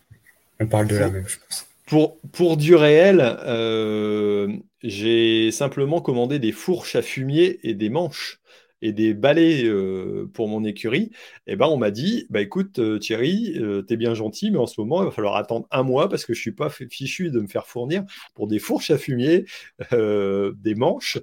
on 0.61 0.67
parle 0.67 0.87
de 0.87 0.97
la 0.97 1.11
même, 1.11 1.27
je 1.27 1.39
pense. 1.39 1.67
Pour, 1.87 2.19
pour 2.33 2.57
du 2.57 2.75
réel, 2.75 3.21
euh, 3.45 4.49
j'ai 4.83 5.51
simplement 5.51 6.01
commandé 6.01 6.39
des 6.39 6.53
fourches 6.53 6.97
à 6.97 7.03
fumier 7.03 7.61
et 7.63 7.75
des 7.75 7.91
manches 7.91 8.41
et 8.81 8.93
des 8.93 9.15
balais 9.15 9.65
euh, 9.65 10.31
pour 10.33 10.49
mon 10.49 10.65
écurie. 10.65 11.11
Et 11.47 11.53
eh 11.53 11.57
ben, 11.57 11.67
on 11.67 11.77
m'a 11.77 11.91
dit, 11.91 12.27
bah 12.31 12.41
écoute 12.41 12.79
euh, 12.79 12.99
Thierry, 12.99 13.59
t'es 13.87 13.97
bien 13.97 14.15
gentil, 14.15 14.51
mais 14.51 14.59
en 14.59 14.67
ce 14.67 14.81
moment, 14.81 15.03
il 15.03 15.07
va 15.07 15.11
falloir 15.11 15.37
attendre 15.37 15.67
un 15.71 15.83
mois 15.83 16.09
parce 16.09 16.25
que 16.25 16.33
je 16.33 16.41
suis 16.41 16.53
pas 16.53 16.71
fichu 16.71 17.31
de 17.31 17.41
me 17.41 17.47
faire 17.47 17.67
fournir 17.67 18.05
pour 18.35 18.47
des 18.47 18.59
fourches 18.59 18.91
à 18.91 18.99
fumier, 18.99 19.45
des 19.91 20.75
manches 20.75 21.19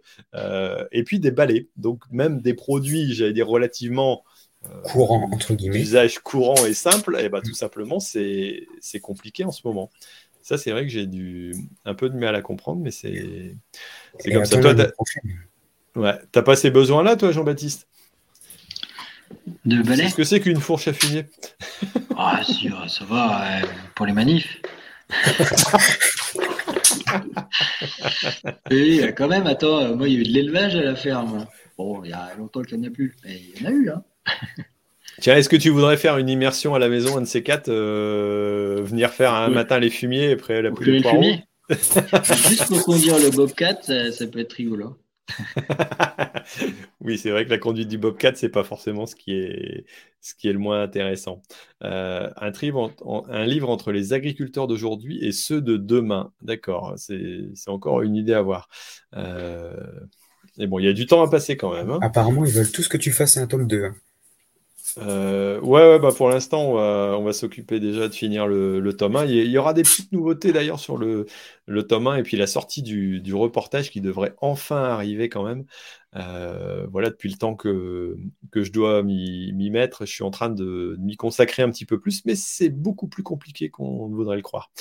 et 0.92 1.04
puis 1.04 1.20
des 1.20 1.32
balais. 1.32 1.70
Donc 1.76 2.04
même 2.12 2.42
des 2.42 2.54
produits, 2.54 3.14
j'allais 3.14 3.34
dire 3.34 3.48
relativement 3.48 4.24
courant, 4.84 5.30
entre 5.32 5.54
guillemets. 5.54 5.80
Usage 5.80 6.20
courant 6.20 6.66
et 6.66 6.74
simple, 6.74 7.18
et 7.20 7.30
bah, 7.30 7.42
tout 7.42 7.54
simplement, 7.54 8.00
c'est 8.00 8.68
compliqué 9.02 9.44
en 9.44 9.52
ce 9.52 9.62
moment. 9.66 9.90
Ça, 10.44 10.58
c'est 10.58 10.72
vrai 10.72 10.84
que 10.84 10.90
j'ai 10.90 11.06
du 11.06 11.54
un 11.86 11.94
peu 11.94 12.10
de 12.10 12.18
mal 12.18 12.36
à 12.36 12.42
comprendre, 12.42 12.82
mais 12.82 12.90
c'est 12.92 13.56
comme 14.32 14.46
ça. 14.46 14.60
Toi, 14.60 14.74
ouais. 15.96 16.14
t'as 16.32 16.42
pas 16.42 16.56
ces 16.56 16.72
besoins-là, 16.72 17.16
toi, 17.16 17.32
Jean-Baptiste? 17.32 17.88
De 19.66 19.82
balai? 19.82 20.04
Qu'est-ce 20.04 20.16
que 20.16 20.24
c'est 20.24 20.40
qu'une 20.40 20.60
fourche 20.60 20.88
à 20.88 20.94
fumier? 20.94 21.26
Ah, 22.18 22.42
si, 22.44 22.70
ça 22.88 23.06
va, 23.06 23.62
pour 23.96 24.06
les 24.06 24.14
manifs. 24.14 24.62
oui, 28.72 29.02
quand 29.16 29.28
même, 29.28 29.48
attends, 29.48 29.96
moi, 29.96 30.08
il 30.08 30.14
y 30.14 30.18
a 30.18 30.20
eu 30.20 30.24
de 30.24 30.30
l'élevage 30.30 30.76
à 30.76 30.82
la 30.82 30.96
ferme. 30.96 31.46
Bon, 31.78 32.04
il 32.04 32.10
y 32.10 32.14
a 32.14 32.34
longtemps 32.38 32.62
qu'il 32.64 32.80
n'y 32.80 32.88
en 32.88 32.92
a 32.92 32.94
plus, 32.94 33.16
mais 33.24 33.40
il 33.40 33.62
y 33.62 33.66
en 33.66 33.70
a 33.70 33.72
eu, 33.72 33.90
hein. 33.90 34.04
Tiens, 35.22 35.36
est-ce 35.36 35.50
que 35.50 35.56
tu 35.56 35.70
voudrais 35.70 35.98
faire 35.98 36.18
une 36.18 36.30
immersion 36.30 36.74
à 36.74 36.80
la 36.80 36.90
maison, 36.90 37.18
un 37.18 37.22
de 37.22 37.26
ces 37.26 37.44
quatre, 37.44 37.70
euh, 37.70 38.82
venir 38.84 39.12
faire 39.12 39.34
un 39.34 39.50
matin 39.50 39.78
les 39.78 39.92
fumiers 39.92 40.30
et 40.30 40.34
après 40.34 40.64
la 40.64 40.72
pluie 40.72 41.00
les 41.00 41.08
fumiers 41.08 41.44
Juste 41.70 42.68
pour 42.68 42.84
conduire 42.84 43.20
le 43.20 43.30
Bobcat, 43.30 43.78
ça, 43.84 44.28
peut 44.28 44.40
être 44.40 44.54
rigolo. 44.54 44.98
oui, 47.02 47.20
c'est 47.20 47.30
vrai 47.30 47.46
que 47.46 47.52
la 47.52 47.60
conduite 47.60 47.88
du 47.88 48.00
Bobcat, 48.00 48.34
c'est 48.36 48.50
pas 48.50 48.64
forcément 48.64 49.06
ce 49.06 49.16
qui 49.16 49.34
est, 49.34 49.86
ce 50.22 50.34
qui 50.34 50.50
est 50.50 50.54
le 50.54 50.60
moins 50.60 50.82
intéressant. 50.82 51.44
Euh, 51.84 52.30
un, 52.36 52.52
un, 53.30 53.46
livre 53.46 53.70
entre 53.70 53.92
les 53.92 54.14
agriculteurs 54.14 54.68
d'aujourd'hui 54.68 55.24
et 55.24 55.32
ceux 55.32 55.62
de 55.62 55.78
demain. 55.78 56.34
D'accord, 56.42 56.96
c'est 56.98 57.52
encore 57.68 58.02
une 58.02 58.16
idée 58.16 58.34
à 58.34 58.42
voir. 58.42 58.70
Euh, 59.16 59.76
et 60.58 60.68
bon, 60.68 60.80
il 60.80 60.86
y 60.86 60.90
a 60.90 60.94
du 60.94 61.06
temps 61.06 61.22
à 61.22 61.30
passer 61.30 61.56
quand 61.58 61.74
même. 61.74 61.92
Hein. 61.92 62.00
Apparemment, 62.02 62.44
ils 62.44 62.52
veulent 62.52 62.72
tout 62.72 62.82
ce 62.82 62.90
que 62.90 62.98
tu 62.98 63.12
fasses 63.12 63.38
un 63.38 63.48
tome 63.48 63.68
2. 63.68 63.92
Euh, 64.98 65.60
ouais, 65.62 65.82
ouais, 65.82 66.00
bah 66.00 66.10
pour 66.16 66.30
l'instant, 66.30 66.74
on 66.74 67.24
va, 67.24 67.34
s'occuper 67.34 67.80
déjà 67.80 68.08
de 68.08 68.14
finir 68.14 68.48
le, 68.48 68.94
tome 68.96 69.16
1. 69.16 69.26
Il 69.26 69.48
y 69.48 69.58
aura 69.58 69.74
des 69.74 69.84
petites 69.84 70.12
nouveautés 70.12 70.52
d'ailleurs 70.52 70.80
sur 70.80 70.98
le, 70.98 71.26
le 71.68 71.84
tome 71.84 72.08
1 72.08 72.18
et 72.18 72.24
puis 72.24 72.38
la 72.38 72.48
sortie 72.48 72.82
du, 72.82 73.34
reportage 73.34 73.92
qui 73.92 74.02
devrait 74.02 74.34
enfin 74.42 74.84
arriver 74.84 75.30
quand 75.30 75.44
même. 75.44 75.66
Euh, 76.18 76.88
voilà, 76.92 77.10
depuis 77.10 77.30
le 77.30 77.38
temps 77.38 77.56
que, 77.56 78.18
je 78.54 78.72
dois 78.72 79.02
m'y 79.04 79.70
mettre, 79.70 80.06
je 80.06 80.12
suis 80.12 80.24
en 80.24 80.32
train 80.32 80.50
de, 80.50 80.98
m'y 81.00 81.16
consacrer 81.16 81.64
un 81.64 81.70
petit 81.70 81.86
peu 81.86 82.00
plus, 82.00 82.26
mais 82.26 82.36
c'est 82.36 82.70
beaucoup 82.70 83.08
plus 83.08 83.24
compliqué 83.24 83.70
qu'on 83.70 84.10
ne 84.10 84.16
voudrait 84.16 84.36
le 84.36 84.42
croire. 84.42 84.72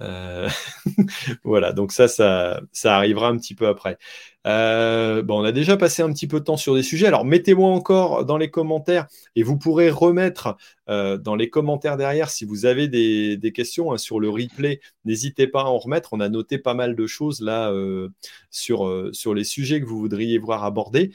Euh, 0.00 0.48
voilà, 1.44 1.72
donc 1.72 1.92
ça, 1.92 2.06
ça, 2.06 2.60
ça 2.72 2.96
arrivera 2.96 3.28
un 3.28 3.36
petit 3.36 3.54
peu 3.54 3.66
après. 3.66 3.98
Euh, 4.46 5.22
bon, 5.22 5.40
on 5.40 5.44
a 5.44 5.52
déjà 5.52 5.76
passé 5.76 6.02
un 6.02 6.12
petit 6.12 6.26
peu 6.26 6.40
de 6.40 6.44
temps 6.44 6.56
sur 6.56 6.74
des 6.74 6.82
sujets. 6.82 7.06
Alors, 7.06 7.24
mettez-moi 7.24 7.68
encore 7.68 8.24
dans 8.24 8.38
les 8.38 8.50
commentaires 8.50 9.06
et 9.36 9.42
vous 9.42 9.58
pourrez 9.58 9.90
remettre 9.90 10.56
euh, 10.88 11.18
dans 11.18 11.36
les 11.36 11.50
commentaires 11.50 11.96
derrière 11.96 12.30
si 12.30 12.44
vous 12.44 12.66
avez 12.66 12.88
des, 12.88 13.52
questions 13.52 13.92
hein, 13.92 13.98
sur 13.98 14.20
le 14.20 14.28
replay. 14.28 14.80
N'hésitez 15.04 15.46
pas 15.46 15.62
à 15.62 15.64
en 15.64 15.78
remettre. 15.78 16.12
On 16.12 16.20
a 16.20 16.28
noté 16.28 16.58
pas 16.58 16.74
mal 16.74 16.96
de 16.96 17.06
choses 17.06 17.40
là 17.40 17.70
euh, 17.70 18.08
sur, 18.50 19.10
sur 19.12 19.34
les 19.34 19.44
sujets 19.44 19.80
que 19.80 19.86
vous 19.86 19.98
voudriez 19.98 20.38
voir 20.38 20.64
abordés. 20.64 21.12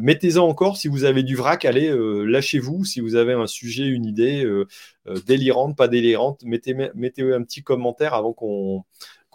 Mettez-en 0.00 0.46
encore. 0.46 0.76
Si 0.76 0.88
vous 0.88 1.04
avez 1.04 1.22
du 1.22 1.36
vrac, 1.36 1.64
allez, 1.64 1.92
lâchez-vous. 2.26 2.84
Si 2.84 3.00
vous 3.00 3.14
avez 3.14 3.32
un 3.32 3.46
sujet, 3.46 3.86
une 3.86 4.04
idée 4.04 4.44
délirante, 5.26 5.76
pas 5.76 5.88
délirante, 5.88 6.42
mettez, 6.44 6.74
mettez 6.94 7.22
un 7.32 7.42
petit 7.42 7.62
commentaire 7.62 8.14
avant 8.14 8.32
qu'on 8.32 8.84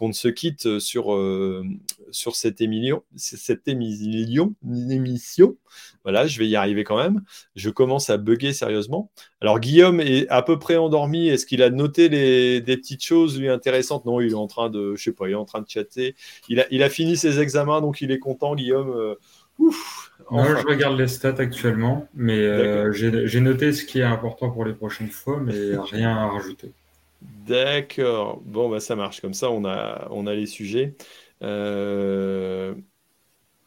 qu'on 0.01 0.13
se 0.13 0.29
quitte 0.29 0.65
euh, 0.65 0.79
sur, 0.79 1.13
euh, 1.13 1.63
sur 2.09 2.35
cette, 2.35 2.59
émission, 2.59 3.03
cette 3.15 3.67
émission, 3.67 4.55
émission. 4.89 5.57
Voilà, 6.01 6.25
je 6.25 6.39
vais 6.39 6.47
y 6.47 6.55
arriver 6.55 6.83
quand 6.83 6.97
même. 6.97 7.21
Je 7.55 7.69
commence 7.69 8.09
à 8.09 8.17
bugger 8.17 8.51
sérieusement. 8.51 9.11
Alors, 9.41 9.59
Guillaume 9.59 10.01
est 10.01 10.27
à 10.29 10.41
peu 10.41 10.57
près 10.57 10.75
endormi. 10.75 11.27
Est-ce 11.27 11.45
qu'il 11.45 11.61
a 11.61 11.69
noté 11.69 12.09
les, 12.09 12.61
des 12.61 12.77
petites 12.77 13.03
choses 13.03 13.39
lui 13.39 13.47
intéressantes? 13.47 14.05
Non, 14.05 14.19
il 14.21 14.31
est 14.31 14.33
en 14.33 14.47
train 14.47 14.71
de, 14.71 14.95
je 14.95 15.03
sais 15.03 15.13
pas, 15.13 15.27
il 15.27 15.33
est 15.33 15.35
en 15.35 15.45
train 15.45 15.61
de 15.61 15.69
chatter. 15.69 16.15
Il 16.49 16.59
a, 16.59 16.65
il 16.71 16.81
a 16.81 16.89
fini 16.89 17.15
ses 17.15 17.39
examens, 17.39 17.79
donc 17.79 18.01
il 18.01 18.09
est 18.09 18.19
content, 18.19 18.55
Guillaume. 18.55 18.89
Euh, 18.89 19.13
ouf, 19.59 20.11
Moi, 20.31 20.55
je 20.59 20.65
regarde 20.65 20.97
les 20.97 21.09
stats 21.09 21.35
actuellement, 21.37 22.07
mais 22.15 22.91
j'ai 22.91 23.39
noté 23.39 23.71
ce 23.71 23.85
qui 23.85 23.99
est 23.99 24.03
important 24.03 24.49
pour 24.49 24.65
les 24.65 24.73
prochaines 24.73 25.11
fois, 25.11 25.39
mais 25.39 25.53
rien 25.91 26.17
à 26.17 26.27
rajouter. 26.27 26.73
D'accord. 27.21 28.41
Bon, 28.41 28.69
bah, 28.69 28.79
ça 28.79 28.95
marche. 28.95 29.21
Comme 29.21 29.33
ça, 29.33 29.51
on 29.51 29.65
a, 29.65 30.07
on 30.11 30.27
a 30.27 30.33
les 30.33 30.47
sujets. 30.47 30.95
Euh, 31.43 32.75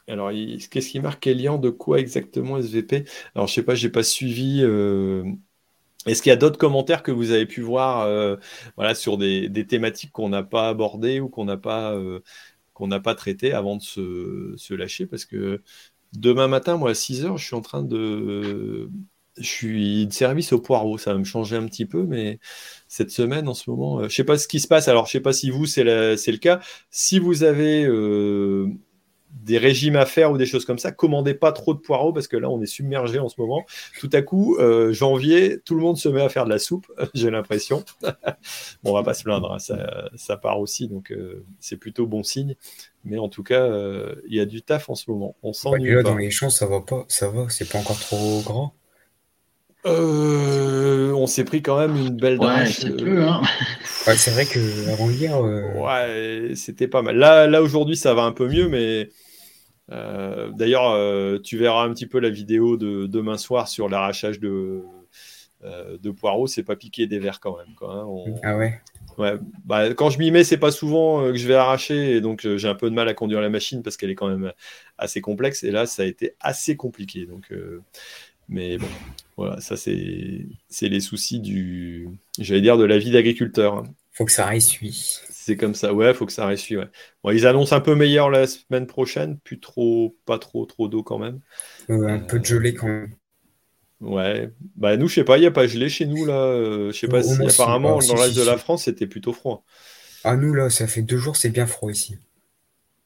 alors, 0.09 0.31
qu'est-ce 0.70 0.90
qui 0.90 1.01
marque 1.01 1.26
Elian? 1.26 1.59
De 1.59 1.70
quoi 1.70 1.98
exactement 2.01 2.59
SVP 2.59 3.05
Alors, 3.35 3.47
je 3.47 3.55
sais 3.55 3.62
pas, 3.62 3.74
j'ai 3.74 3.90
pas 3.90 4.02
suivi. 4.02 4.60
Euh, 4.62 5.24
est-ce 6.06 6.22
qu'il 6.22 6.31
y 6.31 6.32
a 6.32 6.36
d'autres 6.36 6.59
commentaires 6.59 7.02
que 7.02 7.12
vous 7.12 7.31
avez 7.31 7.47
pu 7.47 7.62
voir 7.62 8.02
euh, 8.02 8.36
sur 8.94 9.18
des, 9.18 9.66
thématiques 9.66 10.12
qu'on 10.12 10.28
n'a 10.28 10.43
pas 10.43 10.68
abordées 10.68 11.20
ou 11.20 11.28
qu'on 11.28 11.47
n'a 11.47 11.56
pas, 11.56 11.94
traitées 13.16 13.52
avant 13.52 13.76
de 13.76 13.82
se, 13.82 14.55
se, 14.56 14.74
lâcher? 14.74 15.06
Parce 15.06 15.24
que 15.24 15.62
demain 16.12 16.48
matin, 16.48 16.76
moi, 16.76 16.90
à 16.90 16.94
6 16.94 17.24
heures, 17.24 17.39
je 17.39 17.47
suis 17.47 17.56
en 17.56 17.62
train 17.62 17.82
de 17.82 18.90
je 19.39 19.47
suis 19.47 20.06
de 20.06 20.12
service 20.12 20.52
au 20.52 20.61
poireau. 20.61 20.98
Ça 20.98 21.12
va 21.12 21.19
me 21.19 21.24
changer 21.24 21.56
un 21.56 21.66
petit 21.66 21.86
peu, 21.86 22.05
mais 22.05 22.39
cette 22.89 23.11
semaine, 23.11 23.48
en 23.48 23.55
ce 23.55 23.70
moment, 23.70 24.09
je 24.09 24.15
sais 24.15 24.24
pas 24.24 24.39
ce 24.39 24.48
qui 24.48 24.61
se 24.61 24.69
passe. 24.69 24.89
Alors, 24.89 25.06
je 25.06 25.12
sais 25.12 25.20
pas 25.20 25.32
si 25.32 25.51
vous, 25.51 25.66
c'est 25.66 25.85
le 25.85 26.36
cas. 26.36 26.61
Si 26.90 27.19
vous 27.19 27.44
avez 27.44 27.86
des 29.43 29.59
régimes 29.59 29.97
à 29.97 30.06
faire 30.06 30.31
ou 30.31 30.39
des 30.39 30.47
choses 30.47 30.65
comme 30.65 30.78
ça, 30.78 30.93
commandez 30.93 31.35
pas 31.35 31.52
trop 31.52 31.74
de 31.74 31.81
poireaux 31.81 32.12
parce 32.12 32.28
que 32.28 32.36
là, 32.36 32.48
on 32.48 32.62
est 32.62 32.66
submergé 32.66 33.19
en 33.19 33.28
ce 33.28 33.40
moment. 33.40 33.65
Tout 33.98 34.11
à 34.12 34.23
coup, 34.23 34.56
euh, 34.59 34.93
janvier, 34.93 35.61
tout 35.65 35.74
le 35.74 35.81
monde 35.81 35.97
se 35.97 36.09
met 36.09 36.23
à 36.23 36.28
faire 36.28 36.44
de 36.44 36.51
la 36.51 36.59
soupe, 36.59 36.86
j'ai 37.15 37.31
l'impression. 37.31 37.85
bon, 38.02 38.90
on 38.90 38.93
va 38.93 39.02
pas 39.02 39.15
se 39.15 39.24
plaindre, 39.24 39.52
hein, 39.52 39.59
ça, 40.15 40.36
part 40.36 40.61
aussi, 40.61 40.89
donc 40.89 41.11
euh, 41.11 41.44
c'est 41.59 41.77
plutôt 41.77 42.06
bon 42.06 42.23
signe. 42.23 42.55
Mais 43.05 43.19
en 43.19 43.28
tout 43.28 43.43
cas, 43.43 43.62
euh, 43.62 44.15
il 44.28 44.35
y 44.35 44.40
a 44.40 44.47
du 44.47 44.62
taf 44.62 44.89
en 44.89 44.94
ce 44.94 45.11
moment. 45.11 45.36
On 45.43 45.52
sent 45.52 45.69
là, 45.78 46.02
dans 46.02 46.16
les 46.16 46.31
champs, 46.31 46.51
ça 46.51 46.66
va 46.66 46.81
pas, 46.81 47.05
ça 47.09 47.28
va, 47.28 47.48
c'est 47.51 47.69
pas 47.69 47.78
encore 47.78 47.98
trop 47.98 48.40
grand. 48.43 48.74
On 49.85 51.27
s'est 51.27 51.44
pris 51.44 51.62
quand 51.62 51.78
même 51.78 51.97
une 51.97 52.16
belle 52.16 52.39
ouais, 52.39 52.66
c'est 52.66 52.97
peu, 52.97 53.23
hein. 53.23 53.43
c'est 54.16 54.31
vrai 54.31 54.47
que 54.47 54.90
avant 54.93 55.11
hier. 55.11 55.40
Ouais, 55.40 56.52
c'était 56.55 56.89
pas 56.89 57.02
mal. 57.02 57.16
Là, 57.16 57.47
là 57.47 57.62
aujourd'hui, 57.62 57.97
ça 57.97 58.15
va 58.15 58.23
un 58.23 58.32
peu 58.32 58.48
mieux, 58.48 58.69
mais 58.69 59.11
euh, 59.93 60.51
d'ailleurs, 60.52 60.90
euh, 60.90 61.39
tu 61.39 61.59
verras 61.59 61.85
un 61.85 61.93
petit 61.93 62.06
peu 62.06 62.19
la 62.19 62.31
vidéo 62.31 62.77
de 62.77 63.06
demain 63.06 63.36
soir 63.36 63.69
sur 63.69 63.89
l'arrachage 63.89 64.40
de, 64.40 64.82
euh, 65.65 65.98
de 65.98 66.11
poireaux. 66.11 66.47
C'est 66.47 66.62
pas 66.62 66.77
piqué 66.77 67.06
des 67.06 67.19
verres 67.19 67.40
quand 67.40 67.56
même. 67.56 67.74
Quoi, 67.77 67.94
hein. 67.94 68.35
Ah 68.43 68.56
ouais 68.56 68.81
Ouais, 69.16 69.35
bah, 69.65 69.94
quand 69.94 70.11
je 70.11 70.19
m'y 70.19 70.32
mets, 70.32 70.43
c'est 70.43 70.59
pas 70.59 70.73
souvent 70.73 71.23
que 71.31 71.36
je 71.36 71.47
vais 71.47 71.55
arracher, 71.55 72.16
et 72.16 72.20
donc 72.20 72.44
j'ai 72.56 72.66
un 72.66 72.74
peu 72.74 72.90
de 72.90 72.97
mal 72.97 73.09
à 73.09 73.15
conduire 73.15 73.40
la 73.40 73.48
machine 73.48 73.81
parce 73.85 73.97
qu'elle 73.97 74.11
est 74.11 74.16
quand 74.16 74.27
même 74.27 74.52
assez 74.98 75.20
complexe. 75.20 75.62
Et 75.62 75.70
là, 75.70 75.86
ça 75.86 76.02
a 76.02 76.06
été 76.06 76.35
assez 76.40 76.77
compliqué. 76.77 77.24
Donc, 77.24 77.52
mais 78.48 78.78
bon, 78.78 78.88
voilà, 79.36 79.60
ça 79.60 79.76
c'est 79.76 80.46
les 80.82 81.00
soucis 81.00 81.40
du, 81.40 82.08
j'allais 82.38 82.60
dire, 82.60 82.78
de 82.78 82.84
la 82.84 82.98
vie 82.98 83.10
d'agriculteur. 83.10 83.78
Hein. 83.78 83.84
Faut 84.12 84.24
que 84.24 84.32
ça 84.32 84.46
réussit. 84.46 85.22
C'est 85.30 85.56
comme 85.56 85.74
ça, 85.74 85.92
ouais, 85.92 86.14
faut 86.14 86.24
que 86.24 86.32
ça 86.32 86.46
réussisse. 86.46 86.76
Ouais. 86.76 86.88
Bon, 87.22 87.30
ils 87.30 87.46
annoncent 87.46 87.74
un 87.74 87.80
peu 87.80 87.94
meilleur 87.94 88.30
la 88.30 88.46
semaine 88.46 88.86
prochaine, 88.86 89.38
plus 89.40 89.60
trop, 89.60 90.16
pas 90.24 90.38
trop, 90.38 90.64
trop 90.66 90.88
d'eau 90.88 91.02
quand 91.02 91.18
même. 91.18 91.40
Euh, 91.90 92.08
un 92.08 92.18
peu 92.20 92.38
de 92.38 92.44
gelée 92.44 92.74
quand 92.74 92.86
même. 92.86 93.14
Ouais, 94.00 94.50
bah 94.76 94.96
nous, 94.96 95.08
je 95.08 95.14
sais 95.14 95.24
pas, 95.24 95.38
il 95.38 95.40
n'y 95.40 95.46
a 95.46 95.50
pas 95.50 95.66
gelé 95.66 95.88
chez 95.88 96.06
nous 96.06 96.26
là. 96.26 96.34
Euh, 96.34 96.92
je 96.92 96.98
sais 96.98 97.08
pas 97.08 97.22
si 97.22 97.40
apparemment 97.42 97.98
dans 97.98 98.14
le 98.14 98.20
reste 98.20 98.36
de 98.36 98.42
la 98.42 98.58
France 98.58 98.84
c'était 98.84 99.06
plutôt 99.06 99.32
froid. 99.32 99.64
Ah, 100.24 100.36
nous 100.36 100.54
là, 100.54 100.70
ça 100.70 100.86
fait 100.86 101.02
deux 101.02 101.16
jours, 101.18 101.36
c'est 101.36 101.50
bien 101.50 101.66
froid 101.66 101.90
ici. 101.90 102.16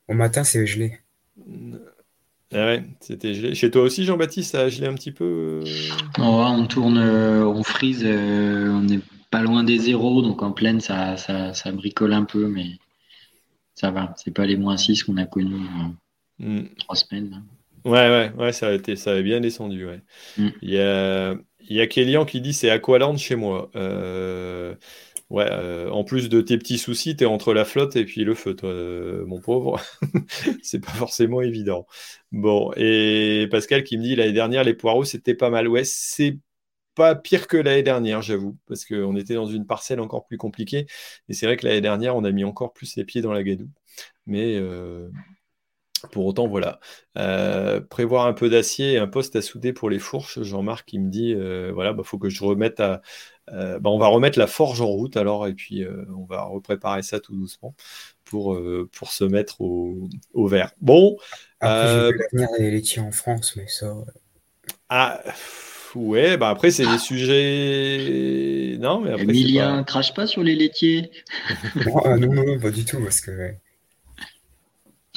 Au 0.09 0.15
matin, 0.15 0.44
c'est 0.44 0.66
gelé. 0.66 0.98
Ah 2.53 2.66
ouais, 2.66 2.85
c'était 3.01 3.35
gelé. 3.35 3.55
Chez 3.55 3.70
toi 3.70 3.83
aussi, 3.83 4.05
Jean-Baptiste, 4.05 4.53
ça 4.53 4.62
a 4.62 4.69
gelé 4.69 4.87
un 4.87 4.95
petit 4.95 5.12
peu 5.12 5.62
euh 5.65 5.93
On 6.19 6.66
tourne, 6.66 6.99
on 6.99 7.62
frise, 7.62 8.05
on 8.05 8.89
est 8.89 9.01
pas 9.31 9.43
loin 9.43 9.65
des 9.65 9.79
zéros, 9.79 10.23
donc 10.23 10.43
en 10.43 10.53
pleine, 10.53 10.81
ça, 10.81 11.16
ça, 11.16 11.73
bricole 11.73 12.12
un 12.12 12.25
peu, 12.25 12.47
mais 12.49 12.66
ça 13.75 13.91
va. 13.91 14.15
C'est 14.16 14.33
pas 14.33 14.47
les 14.47 14.57
moins 14.57 14.77
6 14.77 15.05
qu'on 15.05 15.16
a 15.16 15.27
connus 15.27 15.66
euh, 16.41 16.61
mm. 16.61 16.69
trois 16.79 16.97
semaines. 16.97 17.43
Ouais, 17.85 18.09
ouais, 18.09 18.33
ouais, 18.37 18.53
ça 18.53 18.69
a, 18.69 18.73
été, 18.73 18.97
ça 18.97 19.12
a 19.12 19.23
bien 19.23 19.41
descendu. 19.41 19.87
Ouais. 19.87 20.01
Mm. 20.37 20.49
Il, 20.62 20.70
y 20.70 20.81
a, 20.81 21.35
il 21.69 21.77
y 21.77 21.81
a 21.81 21.87
Kélian 21.87 22.25
qui 22.25 22.41
dit 22.41 22.53
c'est 22.53 22.70
Aqualand 22.70 23.16
chez 23.16 23.37
moi. 23.37 23.70
Euh, 23.77 24.75
ouais, 25.31 25.47
euh, 25.51 25.91
en 25.91 26.05
plus 26.05 26.29
de 26.29 26.41
tes 26.41 26.59
petits 26.59 26.79
soucis, 26.79 27.17
tu 27.17 27.25
es 27.25 27.27
entre 27.27 27.55
la 27.55 27.65
flotte 27.65 27.97
et 27.97 28.05
puis 28.05 28.25
le 28.25 28.35
feu, 28.35 28.55
toi, 28.55 28.73
mon 29.27 29.41
pauvre. 29.41 29.81
c'est 30.63 30.81
pas 30.81 30.93
forcément 30.93 31.41
évident. 31.41 31.87
Bon, 32.33 32.73
et 32.77 33.49
Pascal 33.51 33.85
qui 33.85 33.99
me 33.99 34.03
dit 34.03 34.17
l'année 34.17 34.33
dernière, 34.33 34.65
les 34.65 34.75
poireaux, 34.75 35.05
c'était 35.05 35.35
pas 35.35 35.51
mal. 35.51 35.69
Ouais, 35.69 35.85
c'est 35.85 36.39
pas 36.95 37.15
pire 37.15 37.47
que 37.49 37.57
l'année 37.57 37.83
dernière, 37.85 38.23
j'avoue, 38.23 38.59
parce 38.67 38.85
qu'on 38.85 39.17
était 39.17 39.35
dans 39.35 39.47
une 39.47 39.67
parcelle 39.67 40.01
encore 40.01 40.27
plus 40.27 40.39
compliquée. 40.39 40.87
Et 41.29 41.35
c'est 41.35 41.47
vrai 41.47 41.57
que 41.57 41.67
l'année 41.67 41.81
dernière, 41.81 42.17
on 42.17 42.25
a 42.25 42.33
mis 42.33 42.45
encore 42.45 42.73
plus 42.73 42.97
les 42.97 43.05
pieds 43.05 43.23
dans 43.23 43.33
la 43.33 43.45
gadoue. 43.45 43.71
Mais 44.27 44.57
euh, 44.57 45.11
pour 46.13 46.27
autant, 46.27 46.47
voilà. 46.49 46.81
Euh, 47.17 47.81
prévoir 47.81 48.27
un 48.27 48.33
peu 48.33 48.49
d'acier 48.49 48.93
et 48.95 48.99
un 48.99 49.09
poste 49.09 49.37
à 49.37 49.43
souder 49.43 49.73
pour 49.73 49.91
les 49.91 49.99
fourches. 49.99 50.43
Jean-Marc, 50.43 50.93
il 50.93 51.01
me 51.03 51.11
dit, 51.11 51.35
euh, 51.35 51.73
voilà, 51.73 51.93
bah, 51.93 52.03
faut 52.05 52.19
que 52.19 52.29
je 52.29 52.45
remette 52.45 52.81
à. 52.81 53.03
Bah, 53.53 53.91
on 53.91 53.99
va 53.99 54.09
remettre 54.09 54.39
la 54.39 54.47
forge 54.47 54.81
en 54.81 54.89
route 54.89 55.16
alors, 55.16 55.47
et 55.47 55.55
puis 55.55 55.85
on 56.16 56.25
va 56.25 56.43
repréparer 56.43 57.03
ça 57.03 57.20
tout 57.20 57.35
doucement 57.35 57.75
pour, 58.25 58.61
pour 58.93 59.12
se 59.12 59.25
mettre 59.25 59.61
au, 59.61 60.09
au 60.35 60.47
vert. 60.47 60.73
Bon. 60.81 61.16
Après, 61.61 62.11
l'avenir 62.33 62.49
des 62.59 62.70
laitiers 62.70 63.03
en 63.03 63.12
France, 63.12 63.55
mais 63.57 63.66
ça. 63.69 63.95
Ah. 64.89 65.23
Ouais, 65.95 66.37
bah 66.37 66.51
après, 66.51 66.70
c'est 66.70 66.83
des 66.83 66.91
ah. 66.91 66.99
sujets. 66.99 68.77
Non, 68.79 69.01
mais 69.01 69.11
après. 69.11 69.25
Emilien, 69.25 69.83
crache 69.85 70.12
pas 70.12 70.27
sur 70.27 70.43
les 70.43 70.55
laitiers. 70.55 71.11
Non, 71.87 72.19
non, 72.19 72.35
non, 72.35 72.61
pas 72.61 72.70
du 72.70 72.85
tout, 72.85 73.01
parce 73.03 73.23
que. 73.23 73.55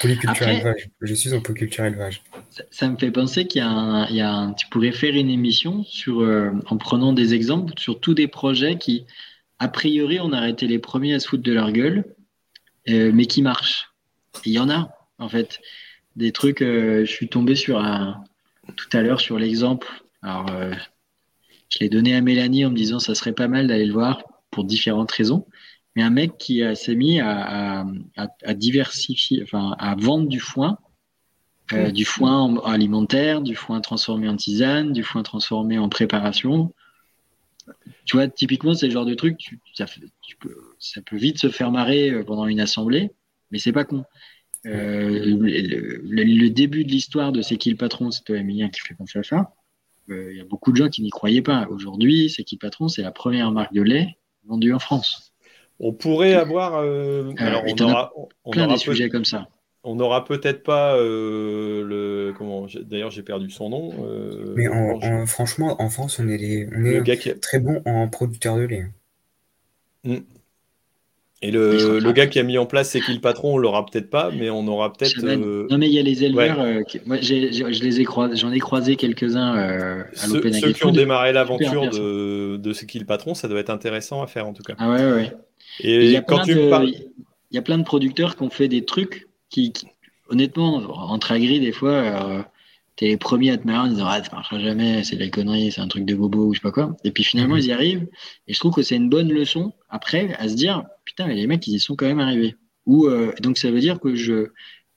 Polyculture 0.02 0.48
élevage. 0.48 0.90
Je 1.02 1.14
suis 1.14 1.34
en 1.34 1.42
polyculture 1.42 1.86
élevage. 1.86 2.24
Ça, 2.72 2.90
me 2.90 2.98
fait 2.98 3.12
penser 3.12 3.46
qu'il 3.46 3.60
y 3.60 3.64
a, 3.64 3.70
un, 3.70 4.08
il 4.08 4.16
y 4.16 4.22
a 4.22 4.32
un, 4.32 4.54
Tu 4.54 4.68
pourrais 4.68 4.92
faire 4.92 5.16
une 5.16 5.30
émission 5.30 5.84
sur, 5.84 6.22
euh, 6.22 6.52
en 6.66 6.78
prenant 6.78 7.14
des 7.14 7.34
exemples 7.34 7.74
sur 7.78 8.00
tous 8.00 8.14
des 8.14 8.28
projets 8.28 8.78
qui, 8.78 9.06
a 9.60 9.68
priori, 9.68 10.20
on 10.20 10.34
a 10.34 10.38
arrêté 10.38 10.68
les 10.68 10.80
premiers 10.80 11.14
à 11.14 11.20
se 11.20 11.28
foutre 11.28 11.44
de 11.44 11.54
leur 11.54 11.72
gueule, 11.72 12.04
euh, 12.90 13.12
mais 13.14 13.26
qui 13.26 13.42
marchent. 13.42 13.94
Il 14.46 14.54
y 14.54 14.60
en 14.60 14.70
a, 14.70 14.92
en 15.20 15.30
fait. 15.30 15.60
Des 16.18 16.34
trucs. 16.34 16.62
Euh, 16.62 17.06
je 17.06 17.12
suis 17.12 17.30
tombé 17.30 17.56
sur 17.56 17.80
un. 17.80 18.24
Tout 18.76 18.98
à 18.98 19.02
l'heure 19.02 19.22
sur 19.22 19.40
l'exemple 19.40 19.88
alors, 20.24 20.46
je 21.70 21.80
l'ai 21.80 21.90
donné 21.90 22.16
à 22.16 22.22
Mélanie 22.22 22.64
en 22.64 22.70
me 22.70 22.76
disant 22.76 23.00
ça 23.00 23.16
serait 23.16 23.34
pas 23.34 23.48
mal 23.48 23.68
d'aller 23.68 23.86
le 23.86 23.94
voir 23.94 24.24
pour 24.52 24.66
différentes 24.66 25.12
raisons. 25.12 25.48
Mais 25.96 26.04
un 26.04 26.10
mec 26.10 26.38
qui 26.38 26.64
s'est 26.76 26.96
mis 26.96 27.20
à, 27.20 27.86
diversifier, 28.56 29.44
enfin 29.44 29.76
à 29.78 29.96
vendre 29.96 30.28
du 30.28 30.40
foin, 30.40 30.78
euh, 31.74 31.90
mmh. 31.90 31.92
du 31.92 32.06
foin 32.06 32.62
alimentaire, 32.66 33.42
du 33.42 33.56
foin 33.56 33.82
transformé 33.82 34.28
en 34.28 34.36
tisane, 34.36 34.94
du 34.94 35.04
foin 35.04 35.24
transformé 35.24 35.78
en 35.78 35.90
préparation. 35.90 36.74
Tu 38.06 38.18
vois, 38.18 38.28
typiquement, 38.28 38.74
c'est 38.74 38.88
le 38.88 38.94
genre 38.94 39.06
de 39.06 39.14
truc, 39.14 39.58
ça, 39.74 39.86
peut, 41.06 41.16
vite 41.16 41.40
se 41.40 41.50
faire 41.50 41.72
marrer 41.72 42.10
euh, 42.10 42.24
pendant 42.24 42.46
une 42.46 42.60
assemblée, 42.60 43.12
mais 43.52 43.60
c'est 43.60 43.72
pas 43.72 43.86
con. 43.86 44.04
le, 44.64 46.48
début 46.50 46.84
de 46.84 46.92
l'histoire 46.92 47.32
de 47.32 47.42
C'est 47.42 47.58
qui 47.58 47.70
le 47.70 47.78
patron 47.78 48.12
C'est 48.12 48.24
toi, 48.24 48.38
Emilien, 48.38 48.70
qui 48.70 48.82
fait 48.82 48.96
ça 49.24 49.54
il 50.10 50.36
y 50.36 50.42
a 50.42 50.46
beaucoup 50.46 50.72
de 50.72 50.78
gens 50.78 50.90
qui 50.90 51.02
n'y 51.02 51.10
croyaient 51.10 51.42
pas. 51.42 51.68
Aujourd'hui, 51.70 52.30
c'est 52.30 52.44
qui 52.44 52.58
patron, 52.58 52.90
c'est 52.90 53.02
la 53.02 53.12
première 53.12 53.52
marque 53.52 53.74
de 53.74 53.82
lait 53.82 54.18
vendue 54.46 54.74
en 54.74 54.80
France. 54.80 55.31
On 55.84 55.94
pourrait 55.94 56.36
avoir. 56.36 56.76
Euh, 56.76 57.34
alors, 57.38 57.64
on 57.68 57.84
aura, 57.84 58.14
on 58.46 58.52
plein 58.52 58.68
aura 58.68 58.78
sujets 58.78 59.10
comme 59.10 59.26
ça. 59.26 59.50
On 59.84 59.96
n'aura 59.96 60.24
peut-être 60.24 60.62
pas 60.62 60.96
euh, 60.96 61.84
le. 61.84 62.34
Comment 62.38 62.68
D'ailleurs, 62.84 63.10
j'ai 63.10 63.24
perdu 63.24 63.50
son 63.50 63.70
nom. 63.70 63.92
Euh, 64.06 64.54
Mais 64.56 64.68
franchement, 65.26 65.82
en 65.82 65.90
France, 65.90 66.20
on 66.20 66.30
est, 66.30 66.70
on 66.76 66.86
est 66.86 67.42
très 67.42 67.60
bon 67.60 67.82
en 67.86 68.08
producteur 68.08 68.58
de 68.58 68.62
lait. 68.62 68.86
Mm. 70.04 70.18
Et 71.44 71.50
le, 71.50 72.12
gars 72.12 72.28
qui 72.28 72.38
a 72.38 72.44
mis 72.44 72.60
en 72.60 72.68
place 72.68 72.92
C'est 72.92 73.00
qui 73.00 73.14
le 73.14 73.20
patron, 73.20 73.56
on 73.56 73.58
l'aura 73.58 73.84
peut-être 73.86 74.12
pas, 74.12 74.30
mais 74.32 74.52
on 74.52 74.68
aura 74.68 74.94
peut-être. 74.94 75.24
Euh, 75.24 75.66
non, 75.72 75.80
mais 75.80 75.88
il 75.88 75.94
y 75.94 76.00
a 76.00 76.04
les 76.04 76.24
éleveurs. 76.24 76.62
Euh, 76.62 76.82
moi, 77.08 77.18
je 77.20 77.34
les 77.84 78.00
ai 78.00 78.04
croisés, 78.04 78.36
j'en 78.36 78.52
ai 78.52 78.60
croisé 78.60 78.96
quelques-uns 78.96 79.58
euh, 79.58 80.04
à 80.22 80.28
l'Open 80.28 80.54
Ceux 80.54 80.72
qui 80.72 80.86
ont 80.86 80.92
démarré 80.92 81.34
l'aventure 81.34 81.90
de, 81.90 82.58
de 82.58 82.74
C'est 82.74 82.86
qui 82.86 83.00
le 83.00 83.06
patron, 83.06 83.34
ça 83.34 83.48
doit 83.48 83.60
être 83.60 83.72
intéressant 83.72 84.22
à 84.22 84.28
faire 84.28 84.48
en 84.48 84.54
tout 84.54 84.62
cas. 84.62 84.76
Ah 84.78 84.92
ouais, 84.92 85.12
ouais. 85.12 85.34
Et 85.82 86.06
il 86.06 86.12
y 86.12 86.18
a 86.18 86.22
quand 86.22 86.44
tu 86.44 86.54
Il 86.54 87.56
y 87.56 87.58
a 87.58 87.62
plein 87.62 87.78
de 87.78 87.84
producteurs 87.84 88.36
qui 88.36 88.44
ont 88.44 88.50
fait 88.50 88.68
des 88.68 88.86
trucs 88.86 89.28
qui, 89.50 89.74
honnêtement, 90.30 90.76
entre 91.12 91.32
agri, 91.34 91.60
des 91.60 91.72
fois, 91.74 92.46
t'es 92.96 93.08
les 93.08 93.18
premiers 93.18 93.52
à 93.52 93.58
te 93.58 93.66
marrer 93.66 93.88
en 93.88 93.92
disant 93.92 94.06
ah 94.08 94.24
ça 94.24 94.32
marchera 94.32 94.60
jamais, 94.60 95.04
c'est 95.04 95.16
de 95.16 95.22
la 95.22 95.30
connerie, 95.30 95.72
c'est 95.72 95.82
un 95.82 95.88
truc 95.88 96.06
de 96.06 96.16
bobo 96.16 96.46
ou 96.46 96.54
je 96.54 96.60
sais 96.60 96.62
pas 96.62 96.72
quoi. 96.72 96.96
Et 97.04 97.12
puis 97.12 97.24
finalement 97.24 97.56
mhm. 97.56 97.62
ils 97.62 97.68
y 97.68 97.72
arrivent. 97.72 98.08
Et 98.48 98.54
je 98.54 98.60
trouve 98.60 98.74
que 98.74 98.84
c'est 98.84 98.96
une 98.96 99.10
bonne 99.10 99.32
leçon 99.32 99.74
après 99.90 100.34
à 100.36 100.48
se 100.48 100.56
dire 100.56 100.84
putain 101.06 101.28
mais 101.28 101.36
les 101.36 101.48
mecs 101.48 101.66
ils 101.68 101.76
y 101.76 101.80
sont 101.80 101.96
quand 101.96 102.06
même 102.06 102.20
arrivés. 102.20 102.56
Ou 102.86 103.08
euh, 103.08 103.34
donc 103.42 103.58
ça 103.58 103.72
veut 103.72 103.80
dire 103.80 104.00
que 104.00 104.16
je 104.16 104.50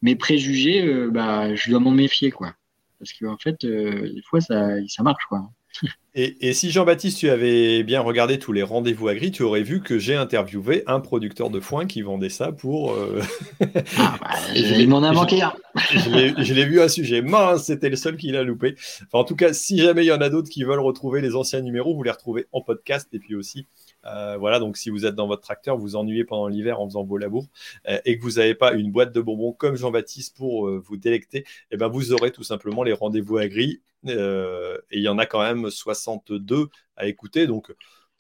mes 0.03 0.17
préjugés 0.17 0.85
euh, 0.85 1.11
bah 1.11 1.55
je 1.55 1.71
dois 1.71 1.81
m'en 1.81 1.93
méfier 1.93 2.31
quoi. 2.31 2.55
Parce 2.99 3.13
qu'en 3.13 3.39
fait 3.39 3.65
euh, 3.65 4.13
des 4.13 4.23
fois 4.23 4.41
ça 4.41 4.77
ça 4.87 5.03
marche 5.03 5.25
quoi. 5.29 5.51
Et, 6.17 6.53
si 6.53 6.71
Jean-Baptiste, 6.71 7.19
tu 7.19 7.29
avais 7.29 7.83
bien 7.83 8.01
regardé 8.01 8.39
tous 8.39 8.53
les 8.53 8.63
rendez-vous 8.63 9.09
agri, 9.09 9.33
tu 9.33 9.43
aurais 9.43 9.65
vu 9.65 9.83
que 9.83 9.99
j'ai 9.99 10.15
interviewé 10.15 10.85
un 10.87 11.01
producteur 11.01 11.51
de 11.51 11.59
foin 11.59 11.87
qui 11.87 12.03
vendait 12.03 12.29
ça 12.29 12.53
pour. 12.53 12.93
Euh, 12.93 13.21
ah, 13.99 14.17
bah, 14.21 14.29
il 14.55 14.89
m'en 14.89 15.03
a 15.03 15.11
manqué 15.11 15.43
un. 15.43 15.53
je 15.91 16.55
l'ai 16.55 16.67
vu 16.67 16.81
à 16.81 16.89
sujet. 16.89 17.21
Mince, 17.21 17.65
c'était 17.65 17.89
le 17.89 17.97
seul 17.97 18.17
qui 18.17 18.31
l'a 18.31 18.45
loupé. 18.45 18.77
en 19.13 19.25
tout 19.25 19.35
cas, 19.35 19.53
si 19.53 19.79
jamais 19.79 20.05
il 20.05 20.07
y 20.07 20.13
en 20.13 20.21
a 20.21 20.29
d'autres 20.29 20.49
qui 20.49 20.63
veulent 20.63 20.79
retrouver 20.79 21.21
les 21.21 21.35
anciens 21.35 21.63
numéros, 21.63 21.97
vous 21.97 22.05
les 22.05 22.13
retrouvez 22.13 22.47
en 22.53 22.61
podcast 22.61 23.09
et 23.13 23.19
puis 23.19 23.35
aussi 23.35 23.67
Euh, 24.07 24.37
voilà, 24.39 24.61
donc 24.61 24.77
si 24.77 24.91
vous 24.91 25.07
êtes 25.07 25.17
dans 25.17 25.27
votre 25.27 25.43
tracteur, 25.43 25.79
vous 25.79 25.97
ennuyez 25.97 26.25
pendant 26.25 26.47
l'hiver 26.47 26.79
en 26.79 26.87
faisant 26.87 27.03
vos 27.03 27.17
labours 27.17 27.47
euh, 27.89 27.99
et 28.05 28.19
que 28.19 28.23
vous 28.23 28.33
n'avez 28.33 28.55
pas 28.55 28.75
une 28.75 28.93
boîte 28.93 29.13
de 29.13 29.21
bonbons 29.21 29.53
comme 29.53 29.75
Jean-Baptiste 29.75 30.37
pour 30.37 30.71
vous 30.71 30.97
délecter, 30.97 31.45
eh 31.73 31.77
ben 31.77 31.89
vous 31.89 32.13
aurez 32.13 32.31
tout 32.31 32.45
simplement 32.45 32.85
les 32.85 32.93
rendez-vous 32.93 33.39
à 33.39 33.49
gris. 33.49 33.81
Et 34.09 34.99
il 34.99 35.03
y 35.03 35.09
en 35.09 35.19
a 35.19 35.27
quand 35.27 35.43
même 35.43 35.71
62 35.71 36.69
à 36.97 37.07
écouter. 37.07 37.47
Donc 37.47 37.73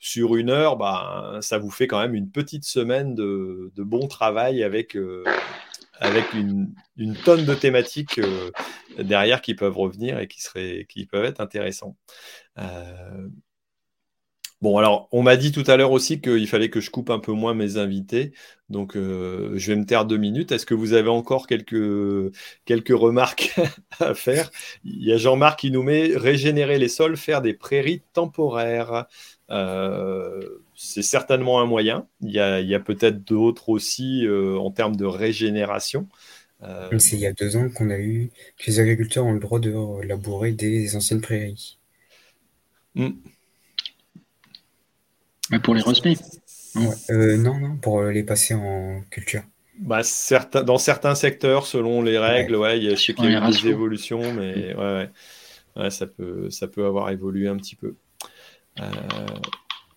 sur 0.05 0.36
une 0.36 0.51
heure, 0.51 0.77
bah, 0.77 1.39
ça 1.40 1.56
vous 1.56 1.70
fait 1.70 1.86
quand 1.86 1.98
même 1.98 2.15
une 2.15 2.31
petite 2.31 2.65
semaine 2.65 3.15
de, 3.15 3.73
bon 3.78 4.06
travail 4.06 4.62
avec, 4.62 4.97
euh, 4.97 5.24
une, 6.35 7.16
tonne 7.24 7.47
de 7.47 7.55
thématiques 7.55 8.19
euh, 8.19 8.51
derrière 8.98 9.40
qui 9.40 9.55
peuvent 9.55 9.78
revenir 9.78 10.19
et 10.19 10.28
qui, 10.28 11.06
peuvent 11.06 11.24
être 11.24 11.40
intéressants. 11.40 11.97
Euh, 12.59 13.28
bon, 14.65 14.78
alors, 14.78 15.09
on 15.12 15.23
m'a 15.23 15.36
dit 15.36 15.53
tout 15.53 15.62
à 15.69 15.77
l'heure 15.77 15.93
aussi 15.93 16.20
qu'il 16.20 16.49
fallait 16.49 16.70
que 16.70 16.81
je 16.81 16.91
coupe 16.91 17.11
un 17.11 17.20
peu 17.20 17.32
moins 17.32 17.55
mes 17.55 17.77
invités. 17.77 18.32
Donc, 18.70 18.95
je 18.95 19.66
vais 19.66 19.77
me 19.77 19.85
taire 19.85 20.07
deux 20.07 20.16
minutes. 20.16 20.51
Est-ce 20.51 20.66
que 20.66 20.74
vous 20.74 20.95
avez 20.95 21.11
encore 21.11 21.47
quelques, 21.47 22.32
quelques 22.65 22.89
remarques 22.89 23.55
à 24.01 24.15
faire? 24.15 24.51
Il 24.85 25.05
y 25.05 25.12
a 25.12 25.19
Jean-Marc 25.19 25.61
qui 25.61 25.70
nous 25.70 25.82
met 25.82 26.16
régénérer 26.16 26.78
les 26.78 26.89
sols, 26.89 27.16
faire 27.16 27.43
des 27.43 27.55
prairies 27.55 28.03
temporaires. 28.15 29.07
Euh, 29.51 30.41
c'est 30.74 31.03
certainement 31.03 31.61
un 31.61 31.66
moyen. 31.66 32.09
Il 32.20 32.31
y 32.31 32.41
a, 32.41 32.81
peut-être 32.81 33.24
d'autres 33.24 33.69
aussi 33.69 34.27
euh, 34.27 34.57
en 34.59 34.70
termes 34.70 34.97
de 34.97 35.05
régénération. 35.05 36.09
Euh, 36.62 36.99
c'est 36.99 37.16
il 37.16 37.20
y 37.20 37.27
a 37.27 37.32
deux 37.32 37.57
ans 37.57 37.69
qu'on 37.69 37.91
a 37.91 37.99
eu 37.99 38.31
que 38.59 38.66
les 38.66 38.81
agriculteurs 38.81 39.27
ont 39.27 39.32
le 39.32 39.41
droit 39.41 39.61
de 39.61 39.73
labourer 40.07 40.53
des 40.53 40.97
anciennes 40.97 41.20
prairies. 41.20 41.78
Hmm. 42.95 43.11
Mais 45.51 45.59
pour 45.59 45.75
les 45.75 45.83
respirer 45.83 46.16
Non, 46.77 47.59
non, 47.59 47.77
pour 47.77 48.03
les 48.05 48.23
passer 48.23 48.55
en 48.55 49.03
culture. 49.11 49.43
Bah, 49.79 50.03
dans 50.65 50.79
certains 50.79 51.15
secteurs, 51.15 51.66
selon 51.66 52.01
les 52.03 52.19
règles, 52.19 52.57
ouais, 52.57 52.79
il 52.79 52.85
y 52.85 52.89
a, 52.89 52.95
je 52.95 53.03
sais 53.03 53.15
qu'il 53.15 53.25
y 53.31 53.35
a 53.35 53.49
eu 53.49 53.51
des 53.51 53.69
évolutions, 53.69 54.33
mais 54.33 54.75
ouais, 54.75 55.11
ça, 55.91 56.07
peut, 56.07 56.49
ça 56.51 56.69
peut 56.69 56.87
avoir 56.87 57.11
évolué 57.11 57.49
un 57.49 57.57
petit 57.57 57.75
peu. 57.75 57.97
Euh, 58.81 58.87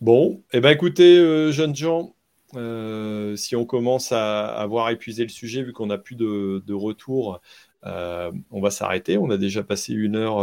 bon, 0.01 0.43
eh 0.53 0.59
ben 0.59 0.69
écoutez, 0.69 1.17
euh, 1.17 1.51
jeunes 1.51 1.75
gens, 1.75 2.15
euh, 2.55 3.35
si 3.35 3.55
on 3.55 3.65
commence 3.65 4.11
à 4.11 4.45
avoir 4.47 4.89
épuisé 4.89 5.23
le 5.23 5.29
sujet, 5.29 5.63
vu 5.63 5.73
qu'on 5.73 5.87
n'a 5.87 5.97
plus 5.97 6.15
de, 6.15 6.73
retour, 6.73 7.41
on 7.83 8.61
va 8.61 8.71
s'arrêter. 8.71 9.17
On 9.17 9.29
a 9.29 9.37
déjà 9.37 9.63
passé 9.63 9.93
une 9.93 10.15
heure 10.15 10.39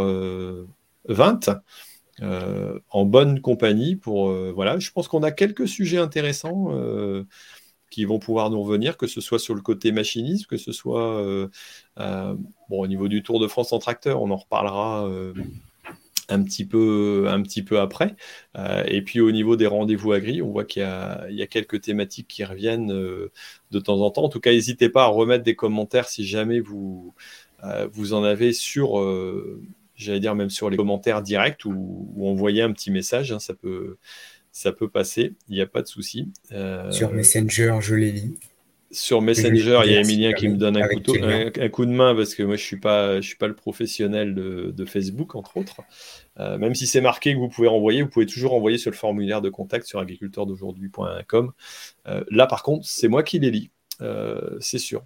vingt 1.07 1.49
en 2.21 3.05
bonne 3.05 3.41
compagnie. 3.41 3.95
Pour 3.95 4.31
voilà, 4.53 4.79
je 4.79 4.91
pense 4.91 5.07
qu'on 5.07 5.23
a 5.23 5.31
quelques 5.31 5.67
sujets 5.67 5.97
intéressants 5.97 6.71
qui 7.89 8.05
vont 8.05 8.19
pouvoir 8.19 8.49
nous 8.49 8.61
revenir, 8.61 8.97
que 8.97 9.07
ce 9.07 9.21
soit 9.21 9.39
sur 9.39 9.55
le 9.55 9.61
côté 9.61 9.91
machinisme, 9.91 10.45
que 10.47 10.57
ce 10.57 10.71
soit 10.71 11.47
au 12.69 12.87
niveau 12.87 13.07
du 13.07 13.23
Tour 13.23 13.39
de 13.39 13.47
France 13.47 13.73
en 13.73 13.79
tracteur, 13.79 14.21
on 14.21 14.31
en 14.31 14.37
reparlera 14.37 15.09
un 16.29 16.43
petit 16.43 16.65
peu, 16.65 17.79
après. 17.79 18.15
Euh, 18.57 18.83
et 18.85 19.01
puis 19.01 19.19
au 19.19 19.31
niveau 19.31 19.55
des 19.55 19.67
rendez-vous 19.67 20.11
agri, 20.11 20.41
on 20.41 20.51
voit 20.51 20.65
qu'il 20.65 20.81
y, 20.81 21.41
a, 21.41 21.47
quelques 21.47 21.81
thématiques 21.81 22.27
qui 22.27 22.43
reviennent 22.43 22.91
euh, 22.91 23.31
de 23.71 23.79
temps 23.79 24.01
en 24.01 24.11
temps. 24.11 24.23
En 24.23 24.29
tout 24.29 24.39
cas, 24.39 24.51
n'hésitez 24.51 24.89
pas 24.89 25.03
à 25.03 25.07
remettre 25.07 25.43
des 25.43 25.55
commentaires 25.55 26.07
si 26.07 26.25
jamais 26.25 26.61
euh, 27.63 27.87
vous 27.91 28.13
en 28.13 28.23
avez 28.23 28.53
sur, 28.53 28.99
j'allais 29.95 30.19
dire 30.19 30.35
même 30.35 30.49
sur 30.49 30.69
les 30.69 30.77
commentaires 30.77 31.21
directs 31.21 31.65
ou, 31.65 32.13
envoyer 32.25 32.61
un 32.61 32.71
petit 32.71 32.91
message. 32.91 33.31
Hein, 33.31 33.39
ça, 33.39 33.53
peut, 33.53 33.97
ça 34.51 34.71
peut 34.71 34.89
passer, 34.89 35.33
il 35.49 35.55
n'y 35.55 35.61
a 35.61 35.67
pas 35.67 35.81
de 35.81 35.87
souci. 35.87 36.31
sur 36.91 37.11
Messenger, 37.11 37.77
je 37.81 37.95
les 37.95 38.11
lis. 38.11 38.37
Sur 38.95 39.21
Messenger, 39.21 39.81
il 39.85 39.91
y 39.91 39.95
a 39.97 39.99
Emilien 39.99 40.31
qui 40.31 40.47
me 40.47 40.55
donne 40.55 40.77
un, 40.77 40.87
couteau, 40.87 41.15
un, 41.15 41.69
coup 41.69 41.85
de 41.85 41.91
main 41.91 42.15
parce 42.15 42.33
que 42.33 42.43
moi 42.43 42.55
je 42.55 42.63
suis 42.63 42.79
pas, 42.79 43.19
je 43.19 43.27
suis 43.27 43.35
pas 43.35 43.47
le 43.47 43.55
professionnel 43.55 44.33
de, 44.33 44.85
Facebook 44.85 45.35
entre 45.35 45.57
autres. 45.57 45.81
Euh, 46.39 46.57
même 46.57 46.75
si 46.75 46.87
c'est 46.87 47.01
marqué 47.01 47.33
que 47.33 47.39
vous 47.39 47.49
pouvez 47.49 47.67
renvoyer, 47.67 48.03
vous 48.03 48.09
pouvez 48.09 48.25
toujours 48.27 48.53
envoyer 48.53 48.77
sur 48.77 48.91
le 48.91 48.95
formulaire 48.95 49.41
de 49.41 49.49
contact 49.49 49.85
sur 49.85 49.99
agriculteurdaujourd'hui.com. 49.99 51.51
Euh, 52.07 52.23
là 52.29 52.47
par 52.47 52.63
contre, 52.63 52.87
c'est 52.87 53.07
moi 53.07 53.23
qui 53.23 53.39
les 53.39 53.51
lis, 53.51 53.71
euh, 54.01 54.55
c'est 54.59 54.79
sûr. 54.79 55.03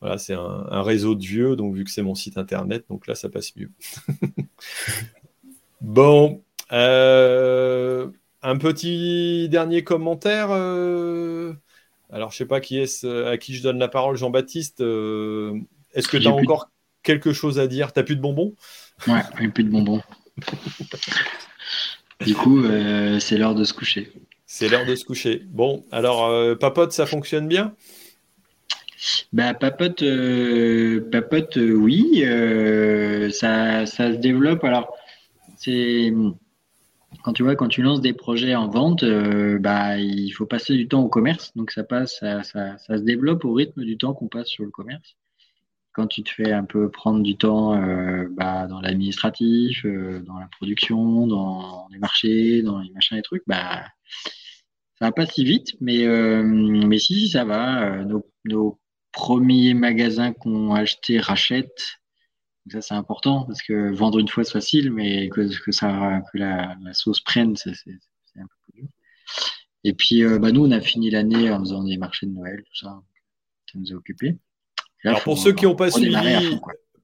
Voilà, 0.00 0.18
c'est 0.18 0.34
un, 0.34 0.82
réseau 0.82 1.14
de 1.14 1.22
vieux, 1.22 1.56
donc 1.56 1.74
vu 1.74 1.84
que 1.84 1.90
c'est 1.90 2.02
mon 2.02 2.14
site 2.14 2.38
internet, 2.38 2.84
donc 2.88 3.06
là 3.06 3.14
ça 3.14 3.28
passe 3.28 3.54
mieux. 3.56 3.70
bon, 5.80 6.42
un 6.70 8.56
petit 8.58 9.48
dernier 9.50 9.84
commentaire. 9.84 10.50
Alors, 12.12 12.32
je 12.32 12.36
sais 12.36 12.46
pas 12.46 12.60
qui 12.60 12.78
est 12.78 13.04
à 13.04 13.38
qui 13.38 13.54
je 13.54 13.62
donne 13.62 13.78
la 13.78 13.88
parole, 13.88 14.16
Jean-Baptiste. 14.16 14.80
Euh, 14.80 15.58
est-ce 15.94 16.08
que 16.08 16.16
tu 16.16 16.26
as 16.26 16.32
encore 16.32 16.70
quelque 17.02 17.32
chose 17.32 17.58
à 17.58 17.66
dire? 17.66 17.92
Tu 17.92 18.00
n'as 18.00 18.04
plus 18.04 18.16
de 18.16 18.20
bonbons? 18.20 18.54
Ouais, 19.06 19.20
plus 19.50 19.64
de 19.64 19.70
bonbons. 19.70 20.02
du 22.26 22.34
coup, 22.34 22.64
euh, 22.64 23.20
c'est 23.20 23.38
l'heure 23.38 23.54
de 23.54 23.64
se 23.64 23.72
coucher. 23.72 24.12
C'est 24.46 24.68
l'heure 24.68 24.84
de 24.84 24.96
se 24.96 25.04
coucher. 25.04 25.42
Bon, 25.46 25.84
alors, 25.92 26.26
euh, 26.26 26.56
papote, 26.56 26.92
ça 26.92 27.06
fonctionne 27.06 27.46
bien? 27.46 27.74
Bah, 29.32 29.54
papote, 29.54 30.04
papote 31.10 31.56
oui. 31.56 32.24
ça, 33.32 33.86
ça 33.86 34.12
se 34.12 34.18
développe. 34.18 34.64
Alors, 34.64 34.94
c'est 35.56 36.12
quand 37.22 37.32
tu 37.32 37.42
vois, 37.42 37.56
quand 37.56 37.68
tu 37.68 37.82
lances 37.82 38.00
des 38.00 38.12
projets 38.12 38.54
en 38.54 38.68
vente, 38.68 39.02
euh, 39.02 39.58
bah, 39.58 39.98
il 39.98 40.30
faut 40.30 40.46
passer 40.46 40.74
du 40.74 40.88
temps 40.88 41.02
au 41.02 41.08
commerce. 41.08 41.52
Donc, 41.56 41.70
ça 41.70 41.84
passe, 41.84 42.18
ça, 42.20 42.42
ça, 42.42 42.78
se 42.78 43.02
développe 43.02 43.44
au 43.44 43.52
rythme 43.52 43.84
du 43.84 43.98
temps 43.98 44.14
qu'on 44.14 44.28
passe 44.28 44.48
sur 44.48 44.64
le 44.64 44.70
commerce. 44.70 45.16
Quand 45.92 46.06
tu 46.06 46.22
te 46.22 46.30
fais 46.30 46.52
un 46.52 46.64
peu 46.64 46.90
prendre 46.90 47.22
du 47.22 47.36
temps 47.36 47.74
euh, 47.74 48.28
bah, 48.30 48.66
dans 48.68 48.80
l'administratif, 48.80 49.84
euh, 49.84 50.20
dans 50.20 50.38
la 50.38 50.46
production, 50.46 51.26
dans 51.26 51.88
les 51.90 51.98
marchés, 51.98 52.62
dans 52.62 52.78
les 52.78 52.90
machins 52.90 53.18
et 53.18 53.22
trucs, 53.22 53.42
bah, 53.46 53.84
ça 54.98 55.06
va 55.06 55.12
pas 55.12 55.26
si 55.26 55.44
vite, 55.44 55.76
mais, 55.80 56.06
mais 56.06 56.98
si, 56.98 57.28
ça 57.28 57.44
va. 57.44 58.04
Nos 58.04 58.78
premiers 59.12 59.74
magasins 59.74 60.32
qu'on 60.32 60.74
acheté 60.74 61.18
rachètent 61.18 62.00
ça, 62.68 62.80
c'est 62.80 62.94
important 62.94 63.44
parce 63.46 63.62
que 63.62 63.92
vendre 63.94 64.18
une 64.18 64.28
fois, 64.28 64.44
c'est 64.44 64.52
facile, 64.52 64.92
mais 64.92 65.28
que, 65.28 65.48
que, 65.64 65.72
ça, 65.72 66.22
que 66.32 66.38
la, 66.38 66.76
sauce 66.92 67.20
prenne, 67.20 67.56
c'est 67.56 67.70
un 67.70 68.42
peu 68.42 68.56
plus 68.64 68.82
dur. 68.82 68.88
Et 69.84 69.92
puis, 69.94 70.22
euh, 70.22 70.38
bah, 70.38 70.52
nous, 70.52 70.66
on 70.66 70.70
a 70.70 70.80
fini 70.80 71.10
l'année 71.10 71.50
en 71.50 71.60
faisant 71.60 71.82
des 71.82 71.96
marchés 71.96 72.26
de 72.26 72.32
Noël, 72.32 72.62
tout 72.64 72.76
ça. 72.76 73.02
Ça 73.72 73.78
nous 73.78 73.92
a 73.92 73.94
occupés. 73.94 74.36
Alors, 75.04 75.22
pour 75.22 75.38
ceux 75.38 75.52
qui 75.52 75.64
n'ont 75.64 75.76
pas 75.76 75.90
suivi, 75.90 76.14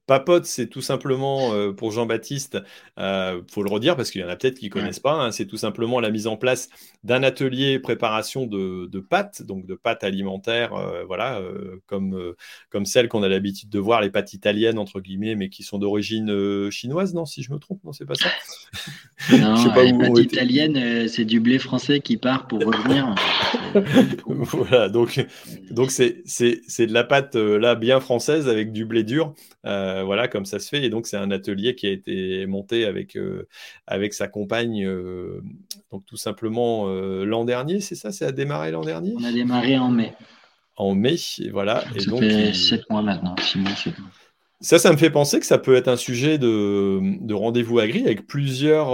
Papote, 0.06 0.46
c'est 0.46 0.68
tout 0.68 0.82
simplement 0.82 1.52
euh, 1.52 1.72
pour 1.72 1.90
Jean-Baptiste, 1.90 2.58
il 2.96 3.02
euh, 3.02 3.40
faut 3.50 3.64
le 3.64 3.70
redire 3.70 3.96
parce 3.96 4.12
qu'il 4.12 4.20
y 4.20 4.24
en 4.24 4.28
a 4.28 4.36
peut-être 4.36 4.60
qui 4.60 4.66
ne 4.66 4.70
connaissent 4.70 5.00
pas, 5.00 5.14
hein, 5.14 5.32
c'est 5.32 5.46
tout 5.46 5.56
simplement 5.56 5.98
la 5.98 6.10
mise 6.10 6.28
en 6.28 6.36
place 6.36 6.68
d'un 7.02 7.24
atelier 7.24 7.80
préparation 7.80 8.46
de, 8.46 9.00
pâtes, 9.00 9.42
donc 9.42 9.66
de 9.66 9.74
pâtes 9.74 10.04
alimentaires, 10.04 10.74
euh, 10.74 11.04
voilà, 11.04 11.40
comme, 11.86 12.34
comme 12.70 12.86
celles 12.86 13.08
qu'on 13.08 13.24
a 13.24 13.28
l'habitude 13.28 13.68
de 13.68 13.78
voir, 13.80 14.00
les 14.00 14.10
pâtes 14.10 14.32
italiennes, 14.32 14.78
entre 14.78 15.00
guillemets, 15.00 15.34
mais 15.34 15.48
qui 15.48 15.64
sont 15.64 15.78
d'origine 15.78 16.70
chinoise, 16.70 17.12
non, 17.12 17.26
si 17.26 17.42
je 17.42 17.52
me 17.52 17.58
trompe, 17.58 17.82
non, 17.82 17.92
c'est 17.92 18.06
pas 18.06 18.14
ça? 18.14 18.28
Non, 19.32 19.54
les 19.74 19.92
pâtes 19.92 20.18
italiennes, 20.18 21.08
c'est 21.08 21.24
du 21.24 21.40
blé 21.40 21.58
français 21.58 22.00
qui 22.00 22.16
part 22.16 22.46
pour 22.46 22.60
revenir. 22.60 23.12
voilà, 24.26 24.88
donc 24.88 25.26
donc 25.70 25.90
c'est 25.90 26.22
de 26.22 26.92
la 26.92 27.02
pâte 27.02 27.34
là 27.34 27.74
bien 27.74 27.98
française 27.98 28.48
avec 28.48 28.72
du 28.72 28.84
blé 28.84 29.02
dur. 29.02 29.34
Euh, 29.66 29.95
voilà, 30.04 30.28
comme 30.28 30.44
ça 30.44 30.58
se 30.58 30.68
fait. 30.68 30.84
Et 30.84 30.90
donc, 30.90 31.06
c'est 31.06 31.16
un 31.16 31.30
atelier 31.30 31.74
qui 31.74 31.86
a 31.86 31.90
été 31.90 32.46
monté 32.46 32.84
avec, 32.84 33.16
euh, 33.16 33.46
avec 33.86 34.14
sa 34.14 34.28
compagne, 34.28 34.84
euh, 34.84 35.40
donc 35.92 36.04
tout 36.06 36.16
simplement 36.16 36.86
l'an 36.86 37.44
dernier, 37.44 37.80
c'est 37.80 37.94
ça? 37.94 38.12
Ça 38.12 38.26
a 38.26 38.32
démarré 38.32 38.70
l'an 38.70 38.82
dernier? 38.82 39.14
On 39.18 39.24
a 39.24 39.32
démarré 39.32 39.78
en 39.78 39.90
mai. 39.90 40.14
En 40.76 40.94
mai, 40.94 41.16
voilà. 41.52 41.84
et 41.94 42.00
ça 42.00 42.10
donc, 42.10 42.20
fait 42.20 42.52
7 42.52 42.90
mois 42.90 43.02
maintenant, 43.02 43.34
6 43.40 43.58
mois, 43.58 43.70
Ça, 44.60 44.78
ça 44.78 44.92
me 44.92 44.98
fait 44.98 45.10
penser 45.10 45.40
que 45.40 45.46
ça 45.46 45.56
peut 45.56 45.74
être 45.74 45.88
un 45.88 45.96
sujet 45.96 46.36
de, 46.36 47.00
de 47.24 47.34
rendez-vous 47.34 47.78
agri 47.78 48.02
avec 48.04 48.26
plusieurs 48.26 48.88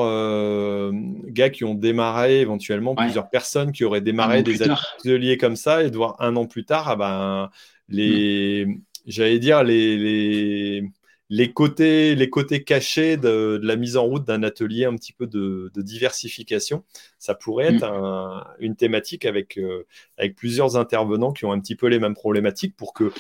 gars 1.27 1.51
qui 1.51 1.65
ont 1.65 1.75
démarré, 1.75 2.41
éventuellement 2.41 2.95
plusieurs 2.95 3.31
personnes 3.31 3.73
qui 3.73 3.85
auraient 3.85 4.01
démarré 4.01 4.43
des 4.43 4.63
ateliers 4.63 5.39
comme 5.39 5.57
ça 5.57 5.83
et 5.83 5.91
de 5.91 5.97
voir 5.97 6.17
un 6.21 6.37
an 6.37 6.47
plus 6.47 6.65
tard, 6.65 6.89
ah 6.89 6.97
ben, 6.97 7.51
les, 7.89 8.67
mm 8.67 8.81
j'allais 9.07 9.39
dire, 9.39 9.63
les, 9.65 10.83
les, 11.29 11.53
côtés, 11.53 12.15
les 12.15 12.31
côtés 12.31 12.65
cachés 12.65 13.17
de, 13.17 13.61
la 13.63 13.77
mise 13.77 13.97
en 13.97 14.05
route 14.05 14.25
d'un 14.25 14.43
atelier 14.43 14.85
un 14.85 14.95
petit 14.97 15.13
peu 15.13 15.27
de, 15.27 15.71
diversification. 15.77 16.85
Ça 17.19 17.35
pourrait 17.35 17.75
être 17.75 17.87
mm. 17.87 18.45
une 18.61 18.77
thématique 18.77 19.25
avec, 19.25 19.59
euh, 19.59 19.87
avec 20.19 20.35
plusieurs 20.35 20.77
intervenants 20.77 21.33
qui 21.33 21.45
ont 21.45 21.53
un 21.53 21.61
petit 21.61 21.77
peu 21.77 21.87
les 21.87 21.99
mêmes 21.99 22.15
problématiques 22.15 22.77
pour 22.77 22.93
que 22.95 23.13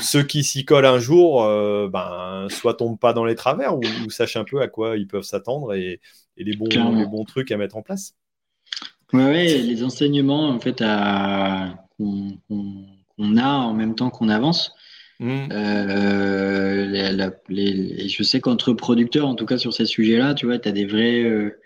ceux 0.00 0.22
qui 0.22 0.44
s'y 0.44 0.64
collent 0.64 0.86
un 0.86 0.98
jour, 0.98 1.44
euh, 1.44 1.88
ben, 1.88 2.46
soit 2.50 2.74
tombent 2.74 2.98
pas 2.98 3.12
dans 3.12 3.24
les 3.24 3.34
travers 3.34 3.76
ou, 3.76 3.82
sachent 4.10 4.36
un 4.36 4.44
peu 4.44 4.60
à 4.60 4.68
quoi 4.68 4.96
ils 4.96 5.08
peuvent 5.08 5.22
s'attendre 5.22 5.74
et, 5.74 6.00
les, 6.36 6.56
bons, 6.56 6.66
les 6.66 7.06
bons 7.06 7.24
trucs 7.24 7.52
à 7.52 7.56
mettre 7.56 7.76
en 7.76 7.82
place. 7.82 8.14
Ouais, 9.14 9.58
les 9.58 9.84
enseignements 9.84 10.48
en 10.48 10.58
fait 10.58 10.78
qu'on 11.98 13.36
a 13.36 13.48
en 13.48 13.72
même 13.72 13.94
temps 13.94 14.10
qu'on 14.10 14.28
avance. 14.28 14.74
Mmh. 15.24 15.48
Euh, 15.52 17.32
je 17.48 18.22
sais 18.22 18.42
qu'entre 18.42 18.74
producteurs, 18.74 19.26
en 19.26 19.34
tout 19.34 19.46
cas 19.46 19.56
sur 19.56 19.72
ces 19.72 19.86
sujets-là, 19.86 20.34
tu 20.34 20.44
vois, 20.44 20.58
tu 20.58 20.68
as 20.68 20.72
des 20.72 20.84
vrais, 20.84 21.22
euh, 21.22 21.58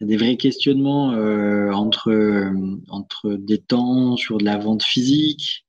des 0.00 0.16
vrais 0.16 0.36
questionnements 0.36 1.12
euh, 1.12 1.70
entre, 1.70 2.12
entre 2.88 3.34
des 3.34 3.58
temps 3.58 4.16
sur 4.16 4.38
de 4.38 4.44
la 4.44 4.58
vente 4.58 4.82
physique, 4.82 5.64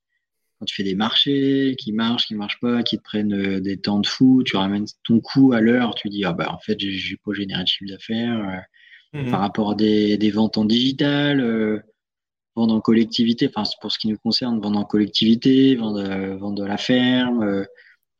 quand 0.58 0.66
tu 0.66 0.74
fais 0.74 0.84
des 0.84 0.96
marchés 0.96 1.76
qui 1.78 1.92
marchent, 1.92 2.26
qui 2.26 2.34
marchent 2.34 2.60
pas, 2.60 2.82
qui 2.82 2.98
te 2.98 3.04
prennent 3.04 3.60
des 3.60 3.78
temps 3.78 4.00
de 4.00 4.08
fou, 4.08 4.42
tu 4.44 4.58
ramènes 4.58 4.88
ton 5.04 5.20
coût 5.20 5.54
à 5.54 5.62
l'heure, 5.62 5.94
tu 5.94 6.10
dis, 6.10 6.26
ah 6.26 6.34
bah 6.34 6.52
en 6.52 6.58
fait, 6.58 6.80
j'ai 6.80 7.18
pas 7.24 7.34
généré 7.34 7.62
de 7.62 7.68
chiffre 7.68 7.92
d'affaires. 7.92 8.64
Mmh. 9.14 9.30
Par 9.30 9.42
rapport 9.42 9.72
à 9.72 9.76
des, 9.76 10.18
des 10.18 10.32
ventes 10.32 10.58
en 10.58 10.66
digital, 10.66 11.84
vendre 12.56 12.74
en 12.74 12.82
collectivité, 12.82 13.50
enfin 13.54 13.70
pour 13.82 13.92
ce 13.92 14.00
qui 14.00 14.08
nous 14.08 14.18
concerne, 14.18 14.60
vendre 14.60 14.80
en 14.80 14.86
collectivité, 14.86 15.76
vendre, 15.76 16.00
euh, 16.00 16.38
vendre 16.38 16.62
de 16.62 16.66
la 16.66 16.78
ferme, 16.78 17.44
euh, 17.44 17.66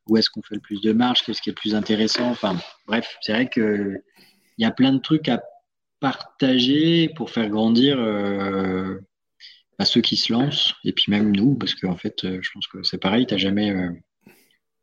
où 0.08 0.16
est-ce 0.16 0.28
qu'on 0.30 0.42
fait 0.42 0.56
le 0.56 0.60
plus 0.60 0.80
de 0.80 0.92
marge, 0.92 1.22
qu'est-ce 1.22 1.40
qui 1.40 1.50
est 1.50 1.52
le 1.52 1.60
plus 1.60 1.74
intéressant, 1.74 2.30
enfin 2.30 2.56
bref, 2.86 3.16
c'est 3.20 3.32
vrai 3.32 3.48
qu'il 3.48 4.00
y 4.58 4.64
a 4.64 4.70
plein 4.70 4.92
de 4.92 4.98
trucs 4.98 5.28
à 5.28 5.42
partager 6.00 7.08
pour 7.16 7.30
faire 7.30 7.48
grandir 7.48 7.96
euh, 7.98 8.98
bah, 9.78 9.84
ceux 9.84 10.00
qui 10.00 10.16
se 10.16 10.32
lancent, 10.32 10.74
et 10.84 10.92
puis 10.92 11.06
même 11.08 11.34
nous, 11.34 11.54
parce 11.54 11.74
qu'en 11.74 11.96
fait, 11.96 12.20
je 12.22 12.50
pense 12.52 12.66
que 12.66 12.82
c'est 12.82 12.98
pareil, 12.98 13.26
tu 13.26 13.38
jamais 13.38 13.74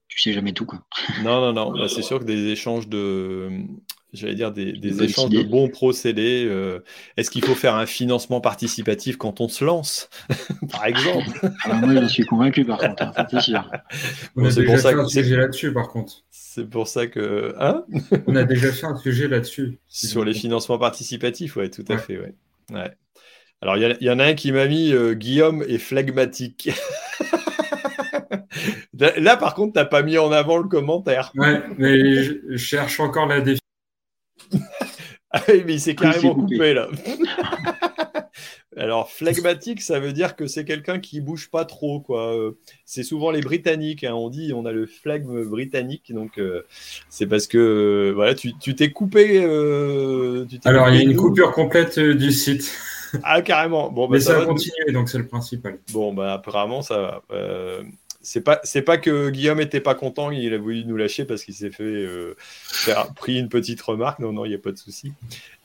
tu 0.08 0.20
sais 0.20 0.34
jamais 0.34 0.52
tout. 0.52 0.66
Quoi. 0.66 0.86
Non, 1.24 1.40
non, 1.40 1.54
non. 1.54 1.72
Bah, 1.80 1.88
c'est 1.88 2.02
sûr 2.02 2.20
que 2.20 2.26
des 2.26 2.48
échanges 2.48 2.90
de, 2.90 3.50
j'allais 4.14 4.36
dire, 4.36 4.52
des, 4.52 5.04
échanges 5.04 5.30
de 5.30 5.44
bons 5.44 5.70
procédés. 5.70 6.46
Euh, 6.48 6.80
est-ce 7.18 7.30
qu'il 7.30 7.44
faut 7.44 7.56
faire 7.56 7.76
un 7.76 7.86
financement 7.86 8.42
participatif 8.42 9.18
quand 9.18 9.42
on 9.42 9.48
se 9.48 9.64
lance, 9.64 10.10
par 10.72 10.86
exemple? 10.86 11.52
Alors 11.64 11.78
Moi, 11.78 12.02
je 12.02 12.08
suis 12.08 12.26
convaincu, 12.26 12.66
par 12.66 12.80
contre. 12.80 13.04
Hein, 13.04 13.14
on 14.36 14.46
a 14.46 14.52
déjà 14.52 14.78
fait 14.78 14.94
un 14.94 15.06
sujet 15.06 15.38
là-dessus, 15.38 15.74
par 15.74 15.88
contre. 15.90 16.24
C'est 16.30 16.70
pour 16.70 16.88
ça 16.88 17.08
que. 17.08 17.56
Hein? 17.60 17.86
On 18.28 18.36
a 18.36 18.44
déjà 18.44 18.72
fait 18.72 18.88
un 18.88 18.98
sujet 18.98 19.28
là-dessus. 19.28 19.80
Sur 19.88 20.26
les 20.26 20.34
financements 20.34 20.80
participatifs, 20.80 21.56
oui, 21.56 21.70
tout 21.70 21.86
à 21.88 21.98
fait. 21.98 22.18
Ouais. 22.18 22.34
ouais. 22.72 22.92
Alors, 23.62 23.78
il 23.78 23.96
y, 24.02 24.10
en 24.10 24.18
a 24.18 24.26
un 24.26 24.34
qui 24.34 24.52
m'a 24.52 24.66
mis 24.66 24.92
euh, 24.92 25.14
Guillaume 25.14 25.64
est 25.68 25.78
phlegmatique. 25.78 26.72
Là, 29.18 29.38
par 29.38 29.54
contre, 29.54 29.74
tu 29.74 29.80
n'as 29.80 29.86
pas 29.86 30.02
mis 30.04 30.18
en 30.18 30.32
avant 30.32 30.58
le 30.58 30.68
commentaire. 30.68 31.32
Ouais, 31.36 31.62
mais 31.78 32.24
je 32.24 32.58
cherche 32.58 33.00
encore 33.00 33.28
la 33.28 33.38
définition 33.40 33.61
ah 35.32 35.42
oui, 35.48 35.64
mais 35.66 35.74
il 35.76 35.82
s'est 35.82 35.96
carrément 35.96 36.36
coupé 36.36 36.74
là. 36.74 36.88
Alors, 38.78 39.12
phlegmatique, 39.12 39.82
ça 39.82 40.00
veut 40.00 40.14
dire 40.14 40.38
que 40.38 40.48
c'est 40.48 40.64
quelqu'un 40.64 41.00
qui 41.00 41.20
bouge 41.20 41.50
pas 41.52 41.66
trop, 41.66 42.00
quoi. 42.00 42.34
Euh, 42.38 42.58
c'est 42.86 43.04
souvent 43.04 43.30
les 43.30 43.42
Britanniques. 43.42 44.06
Hein. 44.06 44.14
On 44.14 44.30
dit, 44.30 44.54
on 44.56 44.66
a 44.66 44.72
le 44.72 44.86
flegme 44.86 45.44
britannique, 45.44 46.14
donc 46.14 46.38
euh, 46.38 46.64
c'est 47.10 47.28
parce 47.28 47.48
que 47.48 47.58
euh, 47.58 48.14
voilà, 48.14 48.34
tu 48.34 48.54
t'es 48.76 48.92
coupé. 48.92 49.40
Alors, 50.64 50.90
il 50.90 50.96
y 50.96 51.00
a 51.00 51.02
une 51.02 51.18
coupure 51.18 51.52
complète 51.52 52.00
du 52.00 52.32
site. 52.32 52.72
Ah, 53.24 53.42
carrément. 53.42 53.92
Bon, 53.92 54.08
bah, 54.08 54.14
Mais 54.14 54.20
ça, 54.22 54.40
va 54.40 54.46
continuer, 54.46 54.94
donc 54.94 55.10
c'est 55.10 55.18
le 55.18 55.28
principal. 55.28 55.80
Bon, 55.92 56.14
bah, 56.14 56.34
apparemment, 56.34 56.82
ça 56.82 56.98
va 56.98 57.24
c'est 58.22 58.42
pas 58.42 58.60
c'est 58.64 58.82
pas 58.82 58.98
que 58.98 59.30
Guillaume 59.30 59.60
était 59.60 59.80
pas 59.80 59.96
content, 59.96 60.32
il 60.32 60.54
a 60.54 60.58
voulu 60.58 60.86
nous 60.86 60.98
lâcher 60.98 61.26
parce 61.26 61.44
qu'il 61.44 61.54
s'est 61.54 61.72
fait 61.72 61.84
euh, 61.84 62.36
faire 62.40 63.14
pris 63.14 63.40
une 63.40 63.50
petite 63.50 63.82
remarque. 63.82 64.20
Non 64.20 64.32
non, 64.32 64.46
il 64.46 64.50
n'y 64.50 64.56
a 64.56 64.60
pas 64.60 64.72
de 64.72 64.78
souci. 64.78 65.14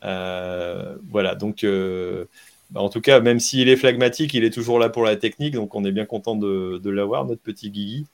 Euh, 0.04 0.96
voilà 1.08 1.34
donc. 1.34 1.64
Euh, 1.64 2.24
bah, 2.70 2.80
en 2.80 2.88
tout 2.88 3.00
cas, 3.00 3.20
même 3.20 3.38
s'il 3.38 3.68
est 3.68 3.76
phlegmatique, 3.76 4.34
il 4.34 4.42
est 4.42 4.50
toujours 4.50 4.80
là 4.80 4.88
pour 4.88 5.04
la 5.04 5.14
technique, 5.14 5.54
donc 5.54 5.76
on 5.76 5.84
est 5.84 5.92
bien 5.92 6.04
content 6.04 6.34
de, 6.34 6.80
de 6.82 6.90
l'avoir, 6.90 7.24
notre 7.24 7.40
petit 7.40 7.70
Guigui. 7.70 8.06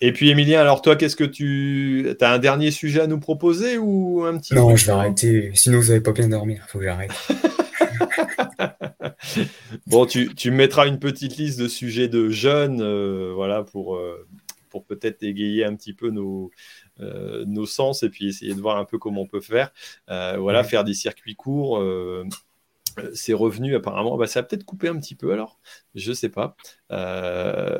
Et 0.00 0.12
puis, 0.12 0.28
Emilien, 0.28 0.60
alors 0.60 0.82
toi, 0.82 0.96
qu'est-ce 0.96 1.16
que 1.16 1.24
tu. 1.24 2.14
as 2.20 2.32
un 2.32 2.38
dernier 2.38 2.70
sujet 2.70 3.00
à 3.00 3.06
nous 3.06 3.20
proposer 3.20 3.78
ou 3.78 4.24
un 4.24 4.36
petit. 4.38 4.54
Non, 4.54 4.74
je 4.76 4.86
vais 4.86 4.92
arrêter. 4.92 5.50
Sinon, 5.54 5.80
vous 5.80 5.88
n'allez 5.88 6.00
pas 6.00 6.12
bien 6.12 6.28
dormir. 6.28 6.62
Il 6.66 6.70
faut 6.70 6.78
que 6.78 6.84
j'arrête. 6.84 7.12
bon, 9.86 10.06
tu, 10.06 10.34
tu, 10.34 10.50
mettras 10.50 10.86
une 10.86 10.98
petite 10.98 11.36
liste 11.36 11.58
de 11.58 11.68
sujets 11.68 12.08
de 12.08 12.28
jeunes, 12.28 12.80
euh, 12.80 13.32
voilà, 13.34 13.62
pour, 13.62 13.96
euh, 13.96 14.26
pour 14.70 14.84
peut-être 14.84 15.22
égayer 15.22 15.64
un 15.64 15.74
petit 15.74 15.92
peu 15.94 16.10
nos, 16.10 16.50
euh, 17.00 17.44
nos 17.46 17.66
sens 17.66 18.02
et 18.02 18.10
puis 18.10 18.28
essayer 18.28 18.54
de 18.54 18.60
voir 18.60 18.76
un 18.76 18.84
peu 18.84 18.98
comment 18.98 19.22
on 19.22 19.26
peut 19.26 19.40
faire. 19.40 19.72
voilà, 20.08 20.64
faire 20.64 20.84
des 20.84 20.94
circuits 20.94 21.36
courts. 21.36 21.82
C'est 23.14 23.32
revenu 23.32 23.74
apparemment, 23.76 24.16
bah, 24.16 24.26
ça 24.26 24.40
a 24.40 24.42
peut-être 24.42 24.64
coupé 24.64 24.88
un 24.88 24.98
petit 24.98 25.14
peu 25.14 25.32
alors, 25.32 25.58
je 25.94 26.12
sais 26.12 26.28
pas. 26.28 26.56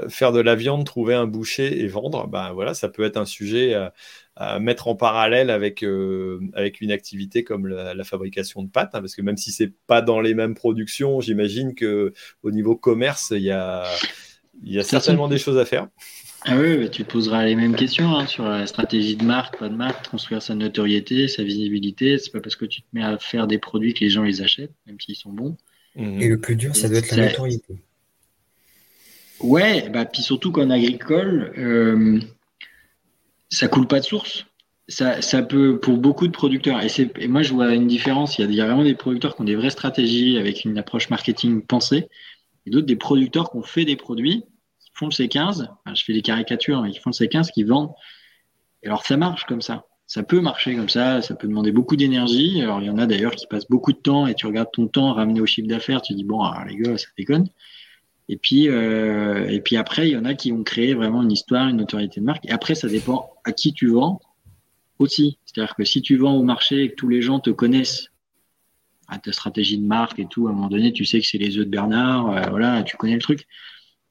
faire 0.08 0.32
de 0.32 0.40
la 0.40 0.54
viande, 0.54 0.84
trouver 0.84 1.14
un 1.14 1.26
boucher 1.26 1.80
et 1.80 1.86
vendre, 1.88 2.26
bah, 2.28 2.52
voilà, 2.54 2.74
ça 2.74 2.88
peut 2.88 3.04
être 3.04 3.16
un 3.16 3.26
sujet 3.26 3.74
à 4.36 4.58
mettre 4.58 4.88
en 4.88 4.96
parallèle 4.96 5.50
avec, 5.50 5.84
euh, 5.84 6.40
avec 6.54 6.80
une 6.80 6.90
activité 6.90 7.44
comme 7.44 7.68
la, 7.68 8.04
fabrication 8.04 8.62
de 8.62 8.68
pâtes, 8.68 8.94
hein, 8.94 9.00
parce 9.00 9.14
que 9.14 9.22
même 9.22 9.36
si 9.36 9.52
c'est 9.52 9.72
pas 9.86 10.02
dans 10.02 10.20
les 10.20 10.34
mêmes 10.34 10.54
productions, 10.54 11.20
j'imagine 11.20 11.74
que 11.74 12.12
au 12.42 12.50
niveau 12.50 12.76
commerce, 12.76 13.32
il 13.34 13.42
y 13.42 13.52
a, 13.52 13.84
y 14.62 14.78
a 14.78 14.82
certainement 14.82 15.28
des 15.28 15.38
choses 15.38 15.58
à 15.58 15.64
faire. 15.64 15.88
Ah 16.46 16.58
oui, 16.58 16.90
tu 16.90 17.04
te 17.04 17.10
poseras 17.10 17.44
les 17.44 17.56
mêmes 17.56 17.74
questions 17.74 18.16
hein, 18.16 18.26
sur 18.26 18.44
la 18.44 18.66
stratégie 18.66 19.16
de 19.16 19.24
marque, 19.24 19.58
pas 19.58 19.70
de 19.70 19.74
marque, 19.74 20.08
construire 20.08 20.42
sa 20.42 20.54
notoriété, 20.54 21.26
sa 21.26 21.42
visibilité. 21.42 22.18
C'est 22.18 22.30
pas 22.30 22.40
parce 22.40 22.56
que 22.56 22.66
tu 22.66 22.82
te 22.82 22.86
mets 22.92 23.02
à 23.02 23.18
faire 23.18 23.46
des 23.46 23.58
produits 23.58 23.94
que 23.94 24.00
les 24.00 24.10
gens 24.10 24.22
les 24.22 24.42
achètent, 24.42 24.74
même 24.86 25.00
s'ils 25.00 25.16
sont 25.16 25.32
bons. 25.32 25.56
Mhm. 25.96 26.20
Et 26.20 26.28
le 26.28 26.38
plus 26.38 26.56
dur, 26.56 26.76
ça 26.76 26.88
doit 26.88 26.98
être 26.98 27.16
la 27.16 27.28
notoriété. 27.28 27.76
Ouais, 29.40 29.88
bah, 29.88 30.04
puis 30.04 30.22
surtout 30.22 30.52
qu'en 30.52 30.68
agricole, 30.68 31.52
euh, 31.56 32.20
ça 33.48 33.68
coule 33.68 33.86
pas 33.86 34.00
de 34.00 34.04
source. 34.04 34.46
Ça, 34.86 35.22
ça, 35.22 35.42
peut, 35.42 35.80
pour 35.80 35.96
beaucoup 35.96 36.26
de 36.26 36.32
producteurs, 36.32 36.82
et, 36.82 36.88
et, 37.18 37.26
moi 37.26 37.42
je 37.42 37.54
vois 37.54 37.72
une 37.72 37.86
différence, 37.86 38.38
il 38.38 38.52
y, 38.52 38.60
a, 38.60 38.66
vraiment 38.66 38.84
des 38.84 38.94
producteurs 38.94 39.34
qui 39.34 39.40
ont 39.40 39.44
des 39.44 39.56
vraies 39.56 39.70
stratégies 39.70 40.36
avec 40.36 40.66
une 40.66 40.76
approche 40.76 41.08
marketing 41.08 41.62
pensée, 41.62 42.06
et 42.66 42.70
d'autres 42.70 42.86
des 42.86 42.96
producteurs 42.96 43.50
qui 43.50 43.56
ont 43.56 43.62
fait 43.62 43.86
des 43.86 43.96
produits, 43.96 44.44
font 44.94 45.06
le 45.06 45.12
C15, 45.12 45.68
je 45.94 46.04
fais 46.04 46.12
des 46.12 46.22
caricatures, 46.22 46.82
mais 46.82 46.90
qui 46.90 47.00
font 47.00 47.10
le 47.10 47.26
C15, 47.26 47.50
qui 47.52 47.64
vendent. 47.64 47.92
Et 48.82 48.86
alors 48.86 49.04
ça 49.04 49.16
marche 49.16 49.44
comme 49.44 49.62
ça. 49.62 49.86
Ça 50.06 50.22
peut 50.22 50.40
marcher 50.40 50.76
comme 50.76 50.88
ça, 50.88 51.22
ça 51.22 51.34
peut 51.34 51.48
demander 51.48 51.72
beaucoup 51.72 51.96
d'énergie. 51.96 52.60
Alors 52.60 52.80
il 52.80 52.86
y 52.86 52.90
en 52.90 52.98
a 52.98 53.06
d'ailleurs 53.06 53.34
qui 53.34 53.46
passent 53.46 53.68
beaucoup 53.68 53.92
de 53.92 53.98
temps, 53.98 54.26
et 54.26 54.34
tu 54.34 54.46
regardes 54.46 54.70
ton 54.72 54.86
temps 54.86 55.12
ramené 55.12 55.40
au 55.40 55.46
chiffre 55.46 55.68
d'affaires, 55.68 56.02
tu 56.02 56.14
dis, 56.14 56.24
bon, 56.24 56.42
alors, 56.42 56.64
les 56.64 56.76
gars, 56.76 56.96
ça 56.96 57.08
déconne. 57.18 57.48
Et 58.28 58.36
puis, 58.36 58.68
euh, 58.68 59.48
et 59.48 59.60
puis 59.60 59.76
après, 59.76 60.08
il 60.08 60.12
y 60.12 60.16
en 60.16 60.24
a 60.24 60.34
qui 60.34 60.50
ont 60.52 60.62
créé 60.62 60.94
vraiment 60.94 61.22
une 61.22 61.32
histoire, 61.32 61.68
une 61.68 61.76
notoriété 61.76 62.20
de 62.20 62.24
marque. 62.24 62.46
Et 62.46 62.50
après, 62.50 62.74
ça 62.74 62.88
dépend 62.88 63.30
à 63.44 63.52
qui 63.52 63.72
tu 63.74 63.88
vends 63.88 64.20
aussi. 64.98 65.38
C'est-à-dire 65.44 65.74
que 65.74 65.84
si 65.84 66.00
tu 66.00 66.16
vends 66.16 66.34
au 66.34 66.42
marché 66.42 66.84
et 66.84 66.90
que 66.90 66.94
tous 66.94 67.08
les 67.08 67.20
gens 67.20 67.40
te 67.40 67.50
connaissent, 67.50 68.08
à 69.08 69.18
ta 69.18 69.32
stratégie 69.32 69.78
de 69.78 69.86
marque 69.86 70.18
et 70.18 70.26
tout, 70.26 70.46
à 70.46 70.50
un 70.50 70.54
moment 70.54 70.68
donné, 70.68 70.92
tu 70.92 71.04
sais 71.04 71.20
que 71.20 71.26
c'est 71.26 71.38
les 71.38 71.58
œufs 71.58 71.66
de 71.66 71.70
Bernard, 71.70 72.30
euh, 72.30 72.42
voilà, 72.50 72.82
tu 72.82 72.96
connais 72.96 73.14
le 73.14 73.20
truc. 73.20 73.46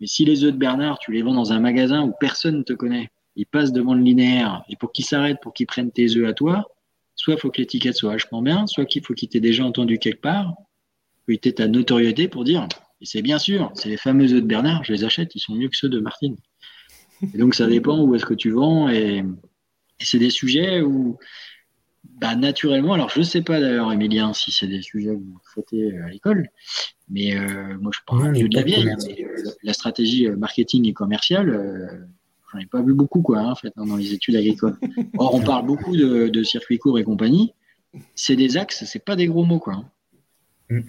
Mais 0.03 0.07
si 0.07 0.25
les 0.25 0.43
œufs 0.43 0.51
de 0.51 0.57
Bernard, 0.57 0.99
tu 0.99 1.13
les 1.13 1.21
vends 1.21 1.33
dans 1.33 1.53
un 1.53 1.61
magasin 1.61 2.01
où 2.01 2.11
personne 2.19 2.57
ne 2.57 2.63
te 2.63 2.73
connaît, 2.73 3.09
ils 3.37 3.45
passent 3.45 3.71
devant 3.71 3.93
le 3.93 4.01
linéaire, 4.03 4.65
et 4.67 4.75
pour 4.75 4.91
qu'ils 4.91 5.05
s'arrêtent, 5.05 5.39
pour 5.41 5.53
qu'ils 5.53 5.65
prennent 5.65 5.93
tes 5.93 6.17
œufs 6.17 6.27
à 6.27 6.33
toi, 6.33 6.65
soit 7.15 7.35
il 7.35 7.39
faut 7.39 7.49
que 7.49 7.61
l'étiquette 7.61 7.95
soit 7.95 8.11
vachement 8.11 8.41
bien, 8.41 8.67
soit 8.67 8.83
qu'il 8.83 9.01
faut 9.01 9.13
qu'ils 9.13 9.29
t'aient 9.29 9.39
déjà 9.39 9.63
entendu 9.63 9.99
quelque 9.99 10.19
part, 10.19 10.55
que 11.25 11.31
tu 11.31 11.53
ta 11.53 11.69
notoriété 11.69 12.27
pour 12.27 12.43
dire 12.43 12.67
et 12.99 13.05
c'est 13.05 13.21
bien 13.21 13.39
sûr, 13.39 13.71
c'est 13.75 13.87
les 13.87 13.95
fameux 13.95 14.33
œufs 14.33 14.41
de 14.41 14.45
Bernard, 14.45 14.83
je 14.83 14.91
les 14.91 15.05
achète, 15.05 15.33
ils 15.35 15.39
sont 15.39 15.55
mieux 15.55 15.69
que 15.69 15.77
ceux 15.77 15.87
de 15.87 16.01
Martine. 16.01 16.35
Et 17.33 17.37
donc 17.37 17.55
ça 17.55 17.67
dépend 17.67 18.01
où 18.01 18.13
est-ce 18.13 18.25
que 18.25 18.33
tu 18.33 18.49
vends. 18.49 18.89
Et, 18.89 19.23
c'est 20.01 20.19
des 20.19 20.31
sujets 20.31 20.81
où, 20.81 21.17
bah, 22.03 22.35
naturellement, 22.35 22.93
alors 22.93 23.09
je 23.09 23.19
ne 23.19 23.23
sais 23.23 23.41
pas 23.41 23.59
d'ailleurs, 23.59 23.91
Emilien, 23.91 24.33
si 24.33 24.51
c'est 24.51 24.67
des 24.67 24.81
sujets 24.81 25.11
que 25.11 25.19
vous 25.19 25.39
traitez 25.43 25.97
à 25.99 26.09
l'école, 26.09 26.49
mais 27.09 27.35
euh, 27.35 27.77
moi 27.79 27.91
je 27.93 27.99
parle 28.05 28.33
de 28.33 28.55
la 28.55 28.61
vieille. 28.61 28.89
Euh, 28.89 29.51
la 29.63 29.73
stratégie 29.73 30.27
euh, 30.27 30.35
marketing 30.35 30.87
et 30.87 30.93
commerciale, 30.93 32.07
j'en 32.51 32.59
ai 32.59 32.65
pas 32.65 32.81
vu 32.81 32.93
beaucoup 32.93 33.21
quoi, 33.21 33.39
hein, 33.39 33.51
en 33.51 33.55
fait, 33.55 33.73
dans 33.75 33.95
les 33.95 34.13
études 34.13 34.35
agricoles. 34.35 34.77
Or, 35.17 35.33
on 35.33 35.41
parle 35.41 35.65
beaucoup 35.65 35.95
de, 35.95 36.27
de 36.27 36.43
circuits 36.43 36.77
courts 36.77 36.99
et 36.99 37.03
compagnie. 37.03 37.53
C'est 38.15 38.35
des 38.35 38.57
axes, 38.57 38.85
c'est 38.85 39.03
pas 39.03 39.15
des 39.15 39.27
gros 39.27 39.45
mots 39.45 39.59
quoi. 39.59 39.73
Hein. 39.73 39.85
Mm. 40.69 40.81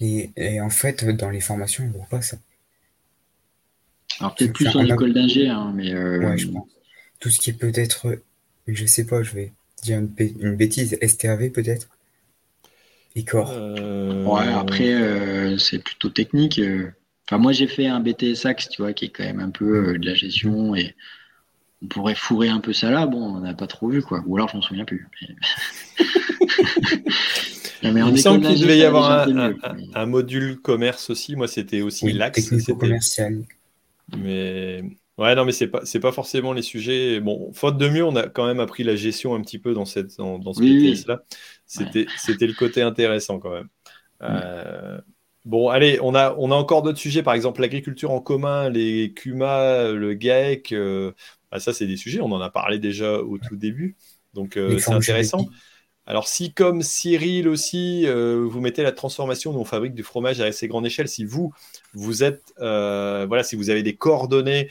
Et, 0.00 0.60
en 0.60 0.70
fait, 0.70 1.04
dans 1.04 1.30
les 1.30 1.40
formations, 1.40 1.84
on 1.84 1.88
ne 1.88 1.92
voit 1.92 2.06
pas 2.10 2.22
ça. 2.22 2.36
Alors 4.20 4.34
peut-être 4.34 4.52
plus 4.52 4.68
en 4.76 4.84
école 4.84 5.12
d'ingé, 5.12 5.48
hein, 5.48 5.72
mais... 5.74 5.94
Euh, 5.94 6.36
je 6.36 6.48
pense. 6.48 6.68
Tout 7.20 7.30
ce 7.30 7.38
qui 7.38 7.52
peut 7.52 7.72
être, 7.74 8.20
je 8.66 8.86
sais 8.86 9.04
pas, 9.04 9.22
je 9.22 9.34
vais 9.34 9.52
dire 9.82 9.98
une, 9.98 10.56
bêtise, 10.56 10.98
STAV 11.02 11.50
peut-être? 11.50 11.88
Corps. 13.26 13.52
Euh, 13.52 14.24
ouais, 14.24 14.52
après, 14.52 14.94
euh, 14.94 15.58
c'est 15.58 15.82
plutôt 15.82 16.08
technique. 16.08 16.60
Enfin, 17.26 17.38
moi, 17.38 17.52
j'ai 17.52 17.66
fait 17.66 17.86
un 17.86 18.00
BTS 18.00 18.46
Axe, 18.46 18.68
tu 18.68 18.82
vois, 18.82 18.92
qui 18.92 19.06
est 19.06 19.08
quand 19.08 19.24
même 19.24 19.40
un 19.40 19.50
peu 19.50 19.98
de 19.98 20.06
la 20.06 20.14
gestion 20.14 20.74
et 20.74 20.94
on 21.82 21.86
pourrait 21.86 22.14
fourrer 22.14 22.48
un 22.48 22.60
peu 22.60 22.72
ça 22.72 22.90
là. 22.90 23.06
Bon, 23.06 23.36
on 23.36 23.40
n'a 23.40 23.54
pas 23.54 23.66
trop 23.66 23.88
vu, 23.88 24.02
quoi. 24.02 24.22
Ou 24.26 24.36
alors, 24.36 24.48
je 24.48 24.56
m'en 24.56 24.62
souviens 24.62 24.84
plus. 24.84 25.08
il 27.82 27.92
me 27.92 28.16
semble 28.16 28.46
qu'il 28.46 28.60
devait 28.60 28.78
y 28.78 28.84
avoir 28.84 29.28
un, 29.94 30.06
module 30.06 30.56
commerce 30.60 31.10
aussi. 31.10 31.36
Moi, 31.36 31.48
c'était 31.48 31.82
aussi 31.82 32.06
oui, 32.06 32.12
l'axe. 32.12 32.50
commercial. 32.78 33.42
Mais 34.16 34.82
ouais, 35.18 35.34
non, 35.34 35.44
mais 35.44 35.52
c'est 35.52 35.68
pas 35.68 35.80
c'est 35.84 36.00
pas 36.00 36.12
forcément 36.12 36.52
les 36.52 36.62
sujets. 36.62 37.20
Bon, 37.20 37.52
faute 37.52 37.76
de 37.76 37.88
mieux, 37.88 38.04
on 38.04 38.16
a 38.16 38.28
quand 38.28 38.46
même 38.46 38.60
appris 38.60 38.84
la 38.84 38.96
gestion 38.96 39.34
un 39.34 39.40
petit 39.42 39.58
peu 39.58 39.74
dans 39.74 39.84
cette 39.84 40.16
dans, 40.18 40.52
ce 40.52 40.60
BTS 40.60 41.06
là. 41.06 41.22
C'était 41.66 42.06
c'était 42.16 42.46
le 42.46 42.54
côté 42.54 42.82
intéressant 42.82 43.38
quand 43.38 43.50
même. 43.50 43.68
Euh, 44.22 45.00
bon, 45.44 45.68
allez, 45.68 45.98
on 46.02 46.14
a, 46.14 46.34
on 46.38 46.50
a 46.50 46.54
encore 46.54 46.82
d'autres 46.82 46.98
sujets, 46.98 47.22
par 47.22 47.34
exemple 47.34 47.60
l'agriculture 47.60 48.10
en 48.10 48.20
commun, 48.20 48.68
les 48.68 49.12
CUMA, 49.14 49.92
le 49.92 50.14
GAEC. 50.14 50.72
Euh, 50.72 51.12
bah, 51.50 51.60
ça, 51.60 51.72
c'est 51.72 51.86
des 51.86 51.96
sujets, 51.96 52.20
on 52.20 52.32
en 52.32 52.40
a 52.40 52.50
parlé 52.50 52.78
déjà 52.78 53.18
au 53.20 53.38
tout 53.38 53.56
début. 53.56 53.96
Donc, 54.34 54.56
euh, 54.56 54.78
c'est 54.78 54.92
intéressant. 54.92 55.48
Alors, 56.08 56.26
si 56.26 56.52
comme 56.54 56.82
Cyril 56.82 57.48
aussi, 57.48 58.06
vous 58.08 58.60
mettez 58.60 58.82
la 58.82 58.92
transformation, 58.92 59.52
nous 59.52 59.60
on 59.60 59.64
fabrique 59.66 59.94
du 59.94 60.02
fromage 60.02 60.40
à 60.40 60.46
assez 60.46 60.66
grande 60.66 60.86
échelle, 60.86 61.06
si 61.06 61.26
vous, 61.26 61.52
vous 61.92 62.24
êtes, 62.24 62.54
voilà, 62.56 63.42
si 63.42 63.56
vous 63.56 63.68
avez 63.68 63.82
des 63.82 63.94
coordonnées 63.94 64.70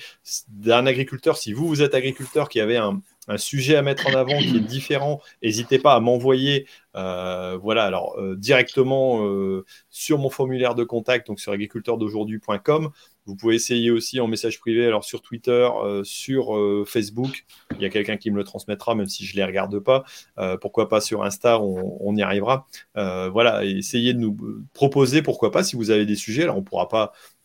d'un 0.49 0.88
agriculteur, 0.88 1.38
si 1.38 1.53
vous, 1.53 1.68
vous 1.68 1.84
êtes 1.84 1.93
agriculteur 1.93 2.49
qui 2.49 2.59
avait 2.59 2.77
un, 2.77 3.01
sujet 3.35 3.76
à 3.76 3.81
mettre 3.81 4.07
en 4.07 4.15
avant 4.15 4.39
qui 4.39 4.55
est 4.55 4.61
différent, 4.61 5.22
n'hésitez 5.43 5.80
pas 5.80 5.93
à 5.93 5.99
m'envoyer 5.99 6.65
euh, 6.97 7.57
voilà, 7.61 7.84
alors 7.84 8.18
euh, 8.18 8.35
directement 8.35 9.26
euh, 9.26 9.65
sur 9.89 10.18
mon 10.18 10.30
formulaire 10.30 10.73
de 10.73 10.84
contact, 10.84 11.27
donc 11.27 11.39
sur 11.39 11.51
agriculteurdaujourd'hui.com. 11.51 12.89
Vous 13.27 13.35
pouvez 13.35 13.55
essayer 13.55 13.91
aussi 13.91 14.19
en 14.19 14.27
message 14.27 14.59
privé, 14.59 14.85
alors 14.85 15.03
sur 15.03 15.21
Twitter, 15.21 15.69
sur 16.03 16.57
Facebook. 16.87 17.45
Il 17.75 17.81
y 17.81 17.85
a 17.85 17.89
quelqu'un 17.89 18.17
qui 18.17 18.31
me 18.31 18.37
le 18.37 18.43
transmettra, 18.43 18.95
même 18.95 19.07
si 19.07 19.25
je 19.25 19.33
ne 19.33 19.37
les 19.37 19.45
regarde 19.45 19.79
pas. 19.79 20.03
pourquoi 20.61 20.87
pas 20.89 21.01
sur 21.01 21.23
Insta, 21.23 21.59
on, 21.59 21.97
on 21.99 22.15
y 22.15 22.21
arrivera. 22.21 22.67
voilà, 22.95 23.65
essayez 23.65 24.13
de 24.13 24.19
nous 24.19 24.35
proposer, 24.73 25.21
pourquoi 25.21 25.51
pas, 25.51 25.63
si 25.63 25.75
vous 25.75 25.91
avez 25.91 26.05
des 26.05 26.15
sujets. 26.15 26.43
Alors, 26.43 26.57
on 26.57 26.61
ne 26.61 26.65
pourra 26.65 26.87
pas 26.87 27.11
euh, 27.11 27.36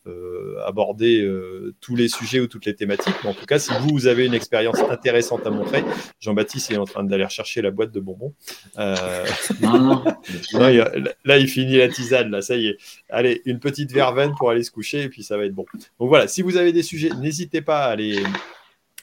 aborder 0.65 1.21
euh, 1.21 1.73
tous 1.79 1.95
les 1.95 2.07
sujets 2.07 2.39
ou 2.39 2.47
toutes 2.47 2.65
les 2.65 2.75
thématiques. 2.75 3.15
Mais 3.23 3.29
en 3.29 3.33
tout 3.33 3.45
cas, 3.45 3.59
si 3.59 3.71
vous, 3.79 3.89
vous 3.89 4.07
avez 4.07 4.25
une 4.25 4.33
expérience 4.33 4.79
intéressante 4.89 5.45
à 5.45 5.49
montrer, 5.49 5.83
Jean-Baptiste 6.19 6.71
est 6.71 6.77
en 6.77 6.85
train 6.85 7.03
d'aller 7.03 7.27
chercher 7.29 7.61
la 7.61 7.71
boîte 7.71 7.91
de 7.91 7.99
bonbons. 7.99 8.33
Euh, 8.77 9.25
là, 11.23 11.37
il 11.37 11.47
finit 11.47 11.77
la 11.77 11.87
tisane, 11.87 12.31
là, 12.31 12.41
ça 12.41 12.55
y 12.55 12.67
est. 12.67 12.77
Allez, 13.09 13.41
une 13.45 13.59
petite 13.59 13.91
verveine 13.91 14.33
pour 14.37 14.49
aller 14.49 14.63
se 14.63 14.71
coucher 14.71 15.03
et 15.03 15.09
puis 15.09 15.23
ça 15.23 15.37
va 15.37 15.45
être 15.45 15.53
bon. 15.53 15.65
Donc 15.99 16.09
voilà, 16.09 16.27
si 16.27 16.41
vous 16.41 16.57
avez 16.57 16.73
des 16.73 16.83
sujets, 16.83 17.09
n'hésitez 17.19 17.61
pas 17.61 17.85
à 17.85 17.95
les 17.95 18.21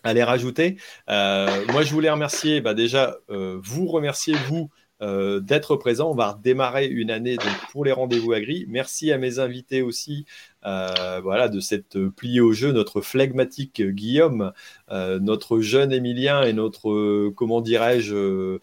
à 0.02 0.14
les 0.14 0.22
rajouter. 0.22 0.76
moi, 1.08 1.82
je 1.82 1.92
voulais 1.92 2.10
remercier, 2.10 2.60
bah, 2.60 2.74
déjà, 2.74 3.18
vous 3.28 3.86
remercier, 3.86 4.34
vous, 4.48 4.70
d'être 5.00 5.76
présent. 5.76 6.10
On 6.10 6.14
va 6.14 6.32
redémarrer 6.32 6.86
une 6.86 7.10
année 7.10 7.36
pour 7.72 7.84
les 7.84 7.92
rendez-vous 7.92 8.32
agri. 8.32 8.64
Merci 8.68 9.12
à 9.12 9.18
mes 9.18 9.38
invités 9.38 9.82
aussi 9.82 10.24
euh, 10.66 11.20
voilà, 11.22 11.48
de 11.48 11.60
cette 11.60 11.98
pli 12.08 12.40
au 12.40 12.52
jeu, 12.52 12.72
notre 12.72 13.00
flegmatique 13.00 13.82
Guillaume, 13.82 14.52
euh, 14.90 15.18
notre 15.18 15.60
jeune 15.60 15.92
Émilien 15.92 16.42
et 16.42 16.52
notre, 16.52 16.90
euh, 16.90 17.32
comment 17.34 17.60
dirais-je, 17.60 18.58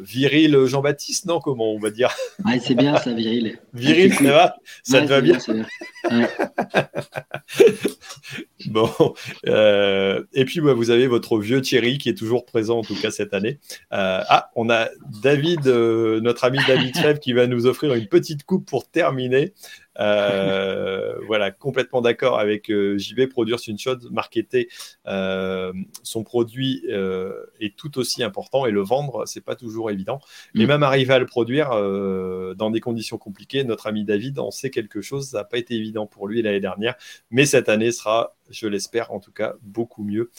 viril 0.00 0.64
Jean-Baptiste, 0.64 1.26
non 1.26 1.38
Comment 1.38 1.72
on 1.72 1.78
va 1.78 1.90
dire? 1.90 2.12
C'est 2.60 2.74
bien 2.74 2.96
ça, 2.96 3.12
viril. 3.12 3.58
viril, 3.74 4.12
ça 4.14 4.24
va? 4.24 4.56
Ça 4.82 5.02
te 5.02 5.06
va 5.06 5.20
bien, 5.20 5.38
Bon, 8.66 8.90
et 9.44 10.44
puis 10.46 10.60
bah, 10.60 10.72
vous 10.72 10.90
avez 10.90 11.06
votre 11.06 11.38
vieux 11.38 11.60
Thierry 11.60 11.98
qui 11.98 12.08
est 12.08 12.16
toujours 12.16 12.46
présent 12.46 12.78
en 12.78 12.82
tout 12.82 12.96
cas 12.96 13.10
cette 13.10 13.34
année. 13.34 13.60
ah, 13.90 14.50
on 14.56 14.70
a 14.70 14.88
David, 15.22 15.66
notre 15.66 16.44
ami 16.44 16.58
David 16.66 16.96
Chef 16.96 17.20
qui 17.20 17.34
va 17.34 17.46
nous 17.46 17.66
offrir 17.66 17.94
une 17.94 18.08
petite 18.08 18.44
coupe 18.44 18.66
pour 18.66 18.90
terminer. 18.90 19.52
Euh, 20.00 21.14
voilà, 21.26 21.50
complètement 21.50 22.00
d'accord 22.00 22.38
avec 22.38 22.70
euh, 22.70 22.98
JB. 22.98 23.28
Produire 23.28 23.58
une 23.66 23.78
chose, 23.78 24.10
marketer 24.10 24.68
euh, 25.06 25.72
son 26.02 26.24
produit 26.24 26.84
est 27.60 27.76
tout 27.76 27.98
aussi 27.98 28.22
important 28.22 28.66
et 28.66 28.70
le 28.70 28.82
vendre, 28.82 29.24
c'est 29.26 29.44
pas 29.44 29.56
toujours 29.56 29.90
évident. 29.90 30.20
Mais 30.54 30.64
mm. 30.64 30.68
même 30.68 30.82
arriver 30.82 31.14
à 31.14 31.18
le 31.18 31.26
produire 31.26 31.70
dans 31.70 32.70
des 32.70 32.80
conditions 32.80 33.18
compliquées, 33.18 33.64
notre 33.64 33.86
ami 33.86 34.04
David 34.04 34.38
en 34.38 34.50
sait 34.50 34.70
quelque 34.70 35.00
chose. 35.00 35.28
Ça 35.30 35.38
n'a 35.38 35.44
pas 35.44 35.58
été 35.58 35.74
évident 35.74 36.06
pour 36.06 36.28
lui 36.28 36.42
l'année 36.42 36.60
dernière, 36.60 36.94
mais 37.30 37.46
cette 37.46 37.68
année 37.68 37.92
sera, 37.92 38.36
je 38.50 38.66
l'espère 38.66 39.12
en 39.12 39.20
tout 39.20 39.32
cas, 39.32 39.54
beaucoup 39.62 40.04
mieux 40.04 40.30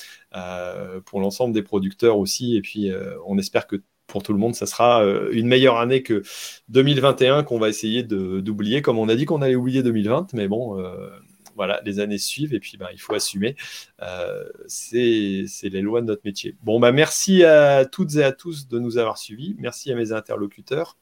pour 1.05 1.19
l'ensemble 1.19 1.53
des 1.53 1.63
producteurs 1.63 2.17
aussi. 2.17 2.55
Et 2.55 2.61
puis, 2.61 2.91
on 3.25 3.37
espère 3.37 3.67
que 3.67 3.81
pour 4.07 4.23
tout 4.23 4.33
le 4.33 4.39
monde, 4.39 4.55
ça 4.55 4.65
sera 4.65 5.03
euh, 5.03 5.29
une 5.31 5.47
meilleure 5.47 5.77
année 5.77 6.03
que 6.03 6.23
2021 6.69 7.43
qu'on 7.43 7.59
va 7.59 7.69
essayer 7.69 8.03
d'oublier, 8.03 8.81
comme 8.81 8.97
on 8.99 9.09
a 9.09 9.15
dit 9.15 9.25
qu'on 9.25 9.41
allait 9.41 9.55
oublier 9.55 9.83
2020, 9.83 10.33
mais 10.33 10.47
bon, 10.47 10.79
euh, 10.79 11.09
voilà, 11.55 11.81
les 11.85 11.99
années 11.99 12.17
suivent 12.17 12.53
et 12.53 12.59
puis 12.59 12.77
ben, 12.77 12.87
il 12.93 12.99
faut 12.99 13.13
assumer. 13.13 13.55
Euh, 14.01 14.43
c'est 14.67 15.45
les 15.63 15.81
lois 15.81 16.01
de 16.01 16.07
notre 16.07 16.21
métier. 16.25 16.55
Bon, 16.63 16.79
bah, 16.79 16.91
merci 16.91 17.43
à 17.43 17.85
toutes 17.85 18.15
et 18.15 18.23
à 18.23 18.31
tous 18.31 18.67
de 18.67 18.79
nous 18.79 18.97
avoir 18.97 19.17
suivis. 19.17 19.55
Merci 19.57 19.91
à 19.91 19.95
mes 19.95 20.11
interlocuteurs. 20.11 20.97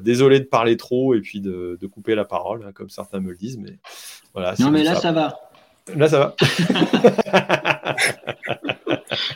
désolé 0.00 0.40
de 0.40 0.44
parler 0.44 0.76
trop 0.76 1.14
et 1.14 1.20
puis 1.20 1.40
de, 1.40 1.78
couper 1.90 2.14
la 2.14 2.24
parole, 2.24 2.64
hein, 2.66 2.72
comme 2.72 2.88
certains 2.88 3.20
me 3.20 3.30
le 3.30 3.36
disent, 3.36 3.58
mais 3.58 3.78
voilà. 4.32 4.54
Non, 4.58 4.70
mais 4.70 4.82
là, 4.82 4.94
ça 4.96 5.12
va. 5.12 5.38
Là, 5.94 6.08
ça 6.08 6.18
va. 6.18 6.36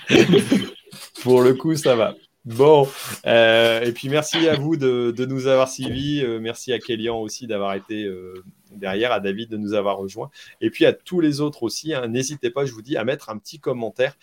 Pour 1.23 1.43
le 1.43 1.55
coup, 1.55 1.77
ça 1.77 1.95
va. 1.95 2.15
Bon, 2.49 2.89
euh, 3.27 3.83
et 3.83 3.93
puis 3.93 4.09
merci 4.09 4.49
à 4.49 4.55
vous 4.55 4.79
de, 4.79 5.27
nous 5.27 5.49
avoir 5.49 5.69
suivis. 5.69 6.25
Euh, 6.25 6.41
merci 6.41 6.73
à 6.73 6.79
Kélian 6.79 7.21
aussi 7.21 7.47
d'avoir 7.47 7.75
été 7.75 8.05
euh, 8.05 8.43
derrière, 8.73 9.13
à 9.13 9.21
David 9.21 9.51
de 9.51 9.59
nous 9.59 9.75
avoir 9.75 9.99
rejoints. 9.99 10.31
Et 10.63 10.71
puis 10.71 10.87
à 10.87 10.95
tous 10.95 11.21
les 11.21 11.43
autres 11.43 11.63
aussi, 11.63 11.93
hein, 11.93 12.09
n'hésitez 12.09 12.49
pas, 12.51 12.65
je 12.65 12.73
vous 12.73 12.81
dis, 12.81 12.97
à 12.97 13.05
mettre 13.05 13.29
un 13.29 13.37
petit 13.37 13.61
commentaire 13.61 14.17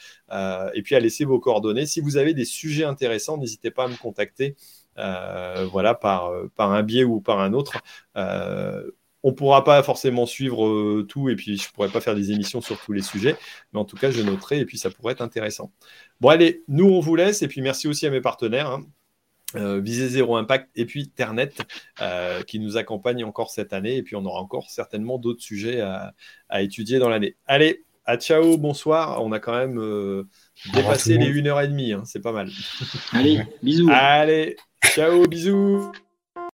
et 0.73 0.81
puis 0.81 0.95
à 0.95 0.99
laisser 0.99 1.23
vos 1.23 1.39
coordonnées. 1.39 1.85
Si 1.85 2.01
vous 2.01 2.17
avez 2.17 2.33
des 2.33 2.45
sujets 2.45 2.83
intéressants, 2.83 3.37
n'hésitez 3.37 3.69
pas 3.69 3.83
à 3.83 3.87
me 3.89 3.95
contacter. 3.95 4.55
voilà, 4.95 5.93
par, 5.93 6.31
par 6.55 6.71
un 6.71 6.81
biais 6.81 7.03
ou 7.03 7.21
par 7.21 7.39
un 7.41 7.53
autre 7.53 7.77
on 9.25 9.29
ne 9.31 9.33
pourra 9.33 9.63
pas 9.63 9.81
forcément 9.81 10.27
suivre 10.27 10.67
euh, 10.67 11.03
tout 11.09 11.29
et 11.29 11.35
puis 11.35 11.57
je 11.57 11.67
ne 11.67 11.73
pourrai 11.73 11.89
pas 11.89 11.99
faire 11.99 12.13
des 12.13 12.31
émissions 12.31 12.61
sur 12.61 12.79
tous 12.79 12.93
les 12.93 13.01
sujets, 13.01 13.35
mais 13.73 13.79
en 13.79 13.83
tout 13.83 13.97
cas, 13.97 14.11
je 14.11 14.21
noterai 14.21 14.59
et 14.59 14.65
puis 14.65 14.77
ça 14.77 14.91
pourrait 14.91 15.13
être 15.13 15.21
intéressant. 15.21 15.71
Bon, 16.21 16.29
allez, 16.29 16.63
nous, 16.67 16.85
on 16.85 16.99
vous 16.99 17.15
laisse 17.15 17.41
et 17.41 17.47
puis 17.47 17.61
merci 17.61 17.87
aussi 17.87 18.05
à 18.05 18.11
mes 18.11 18.21
partenaires. 18.21 18.69
Hein. 18.69 18.83
Euh, 19.55 19.81
Viser 19.81 20.09
Zéro 20.09 20.35
Impact 20.35 20.69
et 20.75 20.85
puis 20.85 21.09
Ternet 21.09 21.49
euh, 22.01 22.43
qui 22.43 22.59
nous 22.59 22.77
accompagne 22.77 23.23
encore 23.23 23.49
cette 23.49 23.73
année 23.73 23.95
et 23.95 24.03
puis 24.03 24.15
on 24.15 24.25
aura 24.25 24.41
encore 24.41 24.69
certainement 24.69 25.17
d'autres 25.17 25.41
sujets 25.41 25.81
à, 25.81 26.13
étudier 26.61 26.99
dans 26.99 27.09
l'année. 27.09 27.35
Allez, 27.47 27.83
à 28.05 28.17
ciao, 28.17 28.57
bonsoir. 28.59 29.23
On 29.23 29.31
a 29.31 29.39
quand 29.39 29.57
même 29.57 30.23
dépassé 30.71 31.17
les 31.17 31.33
1h30, 31.41 31.95
hein, 31.95 32.03
c'est 32.05 32.21
pas 32.21 32.31
mal. 32.31 32.49
Allez, 33.11 33.41
bisous. 33.63 33.89
Allez, 33.91 34.55
ciao, 34.83 35.25
bisous. 35.25 35.91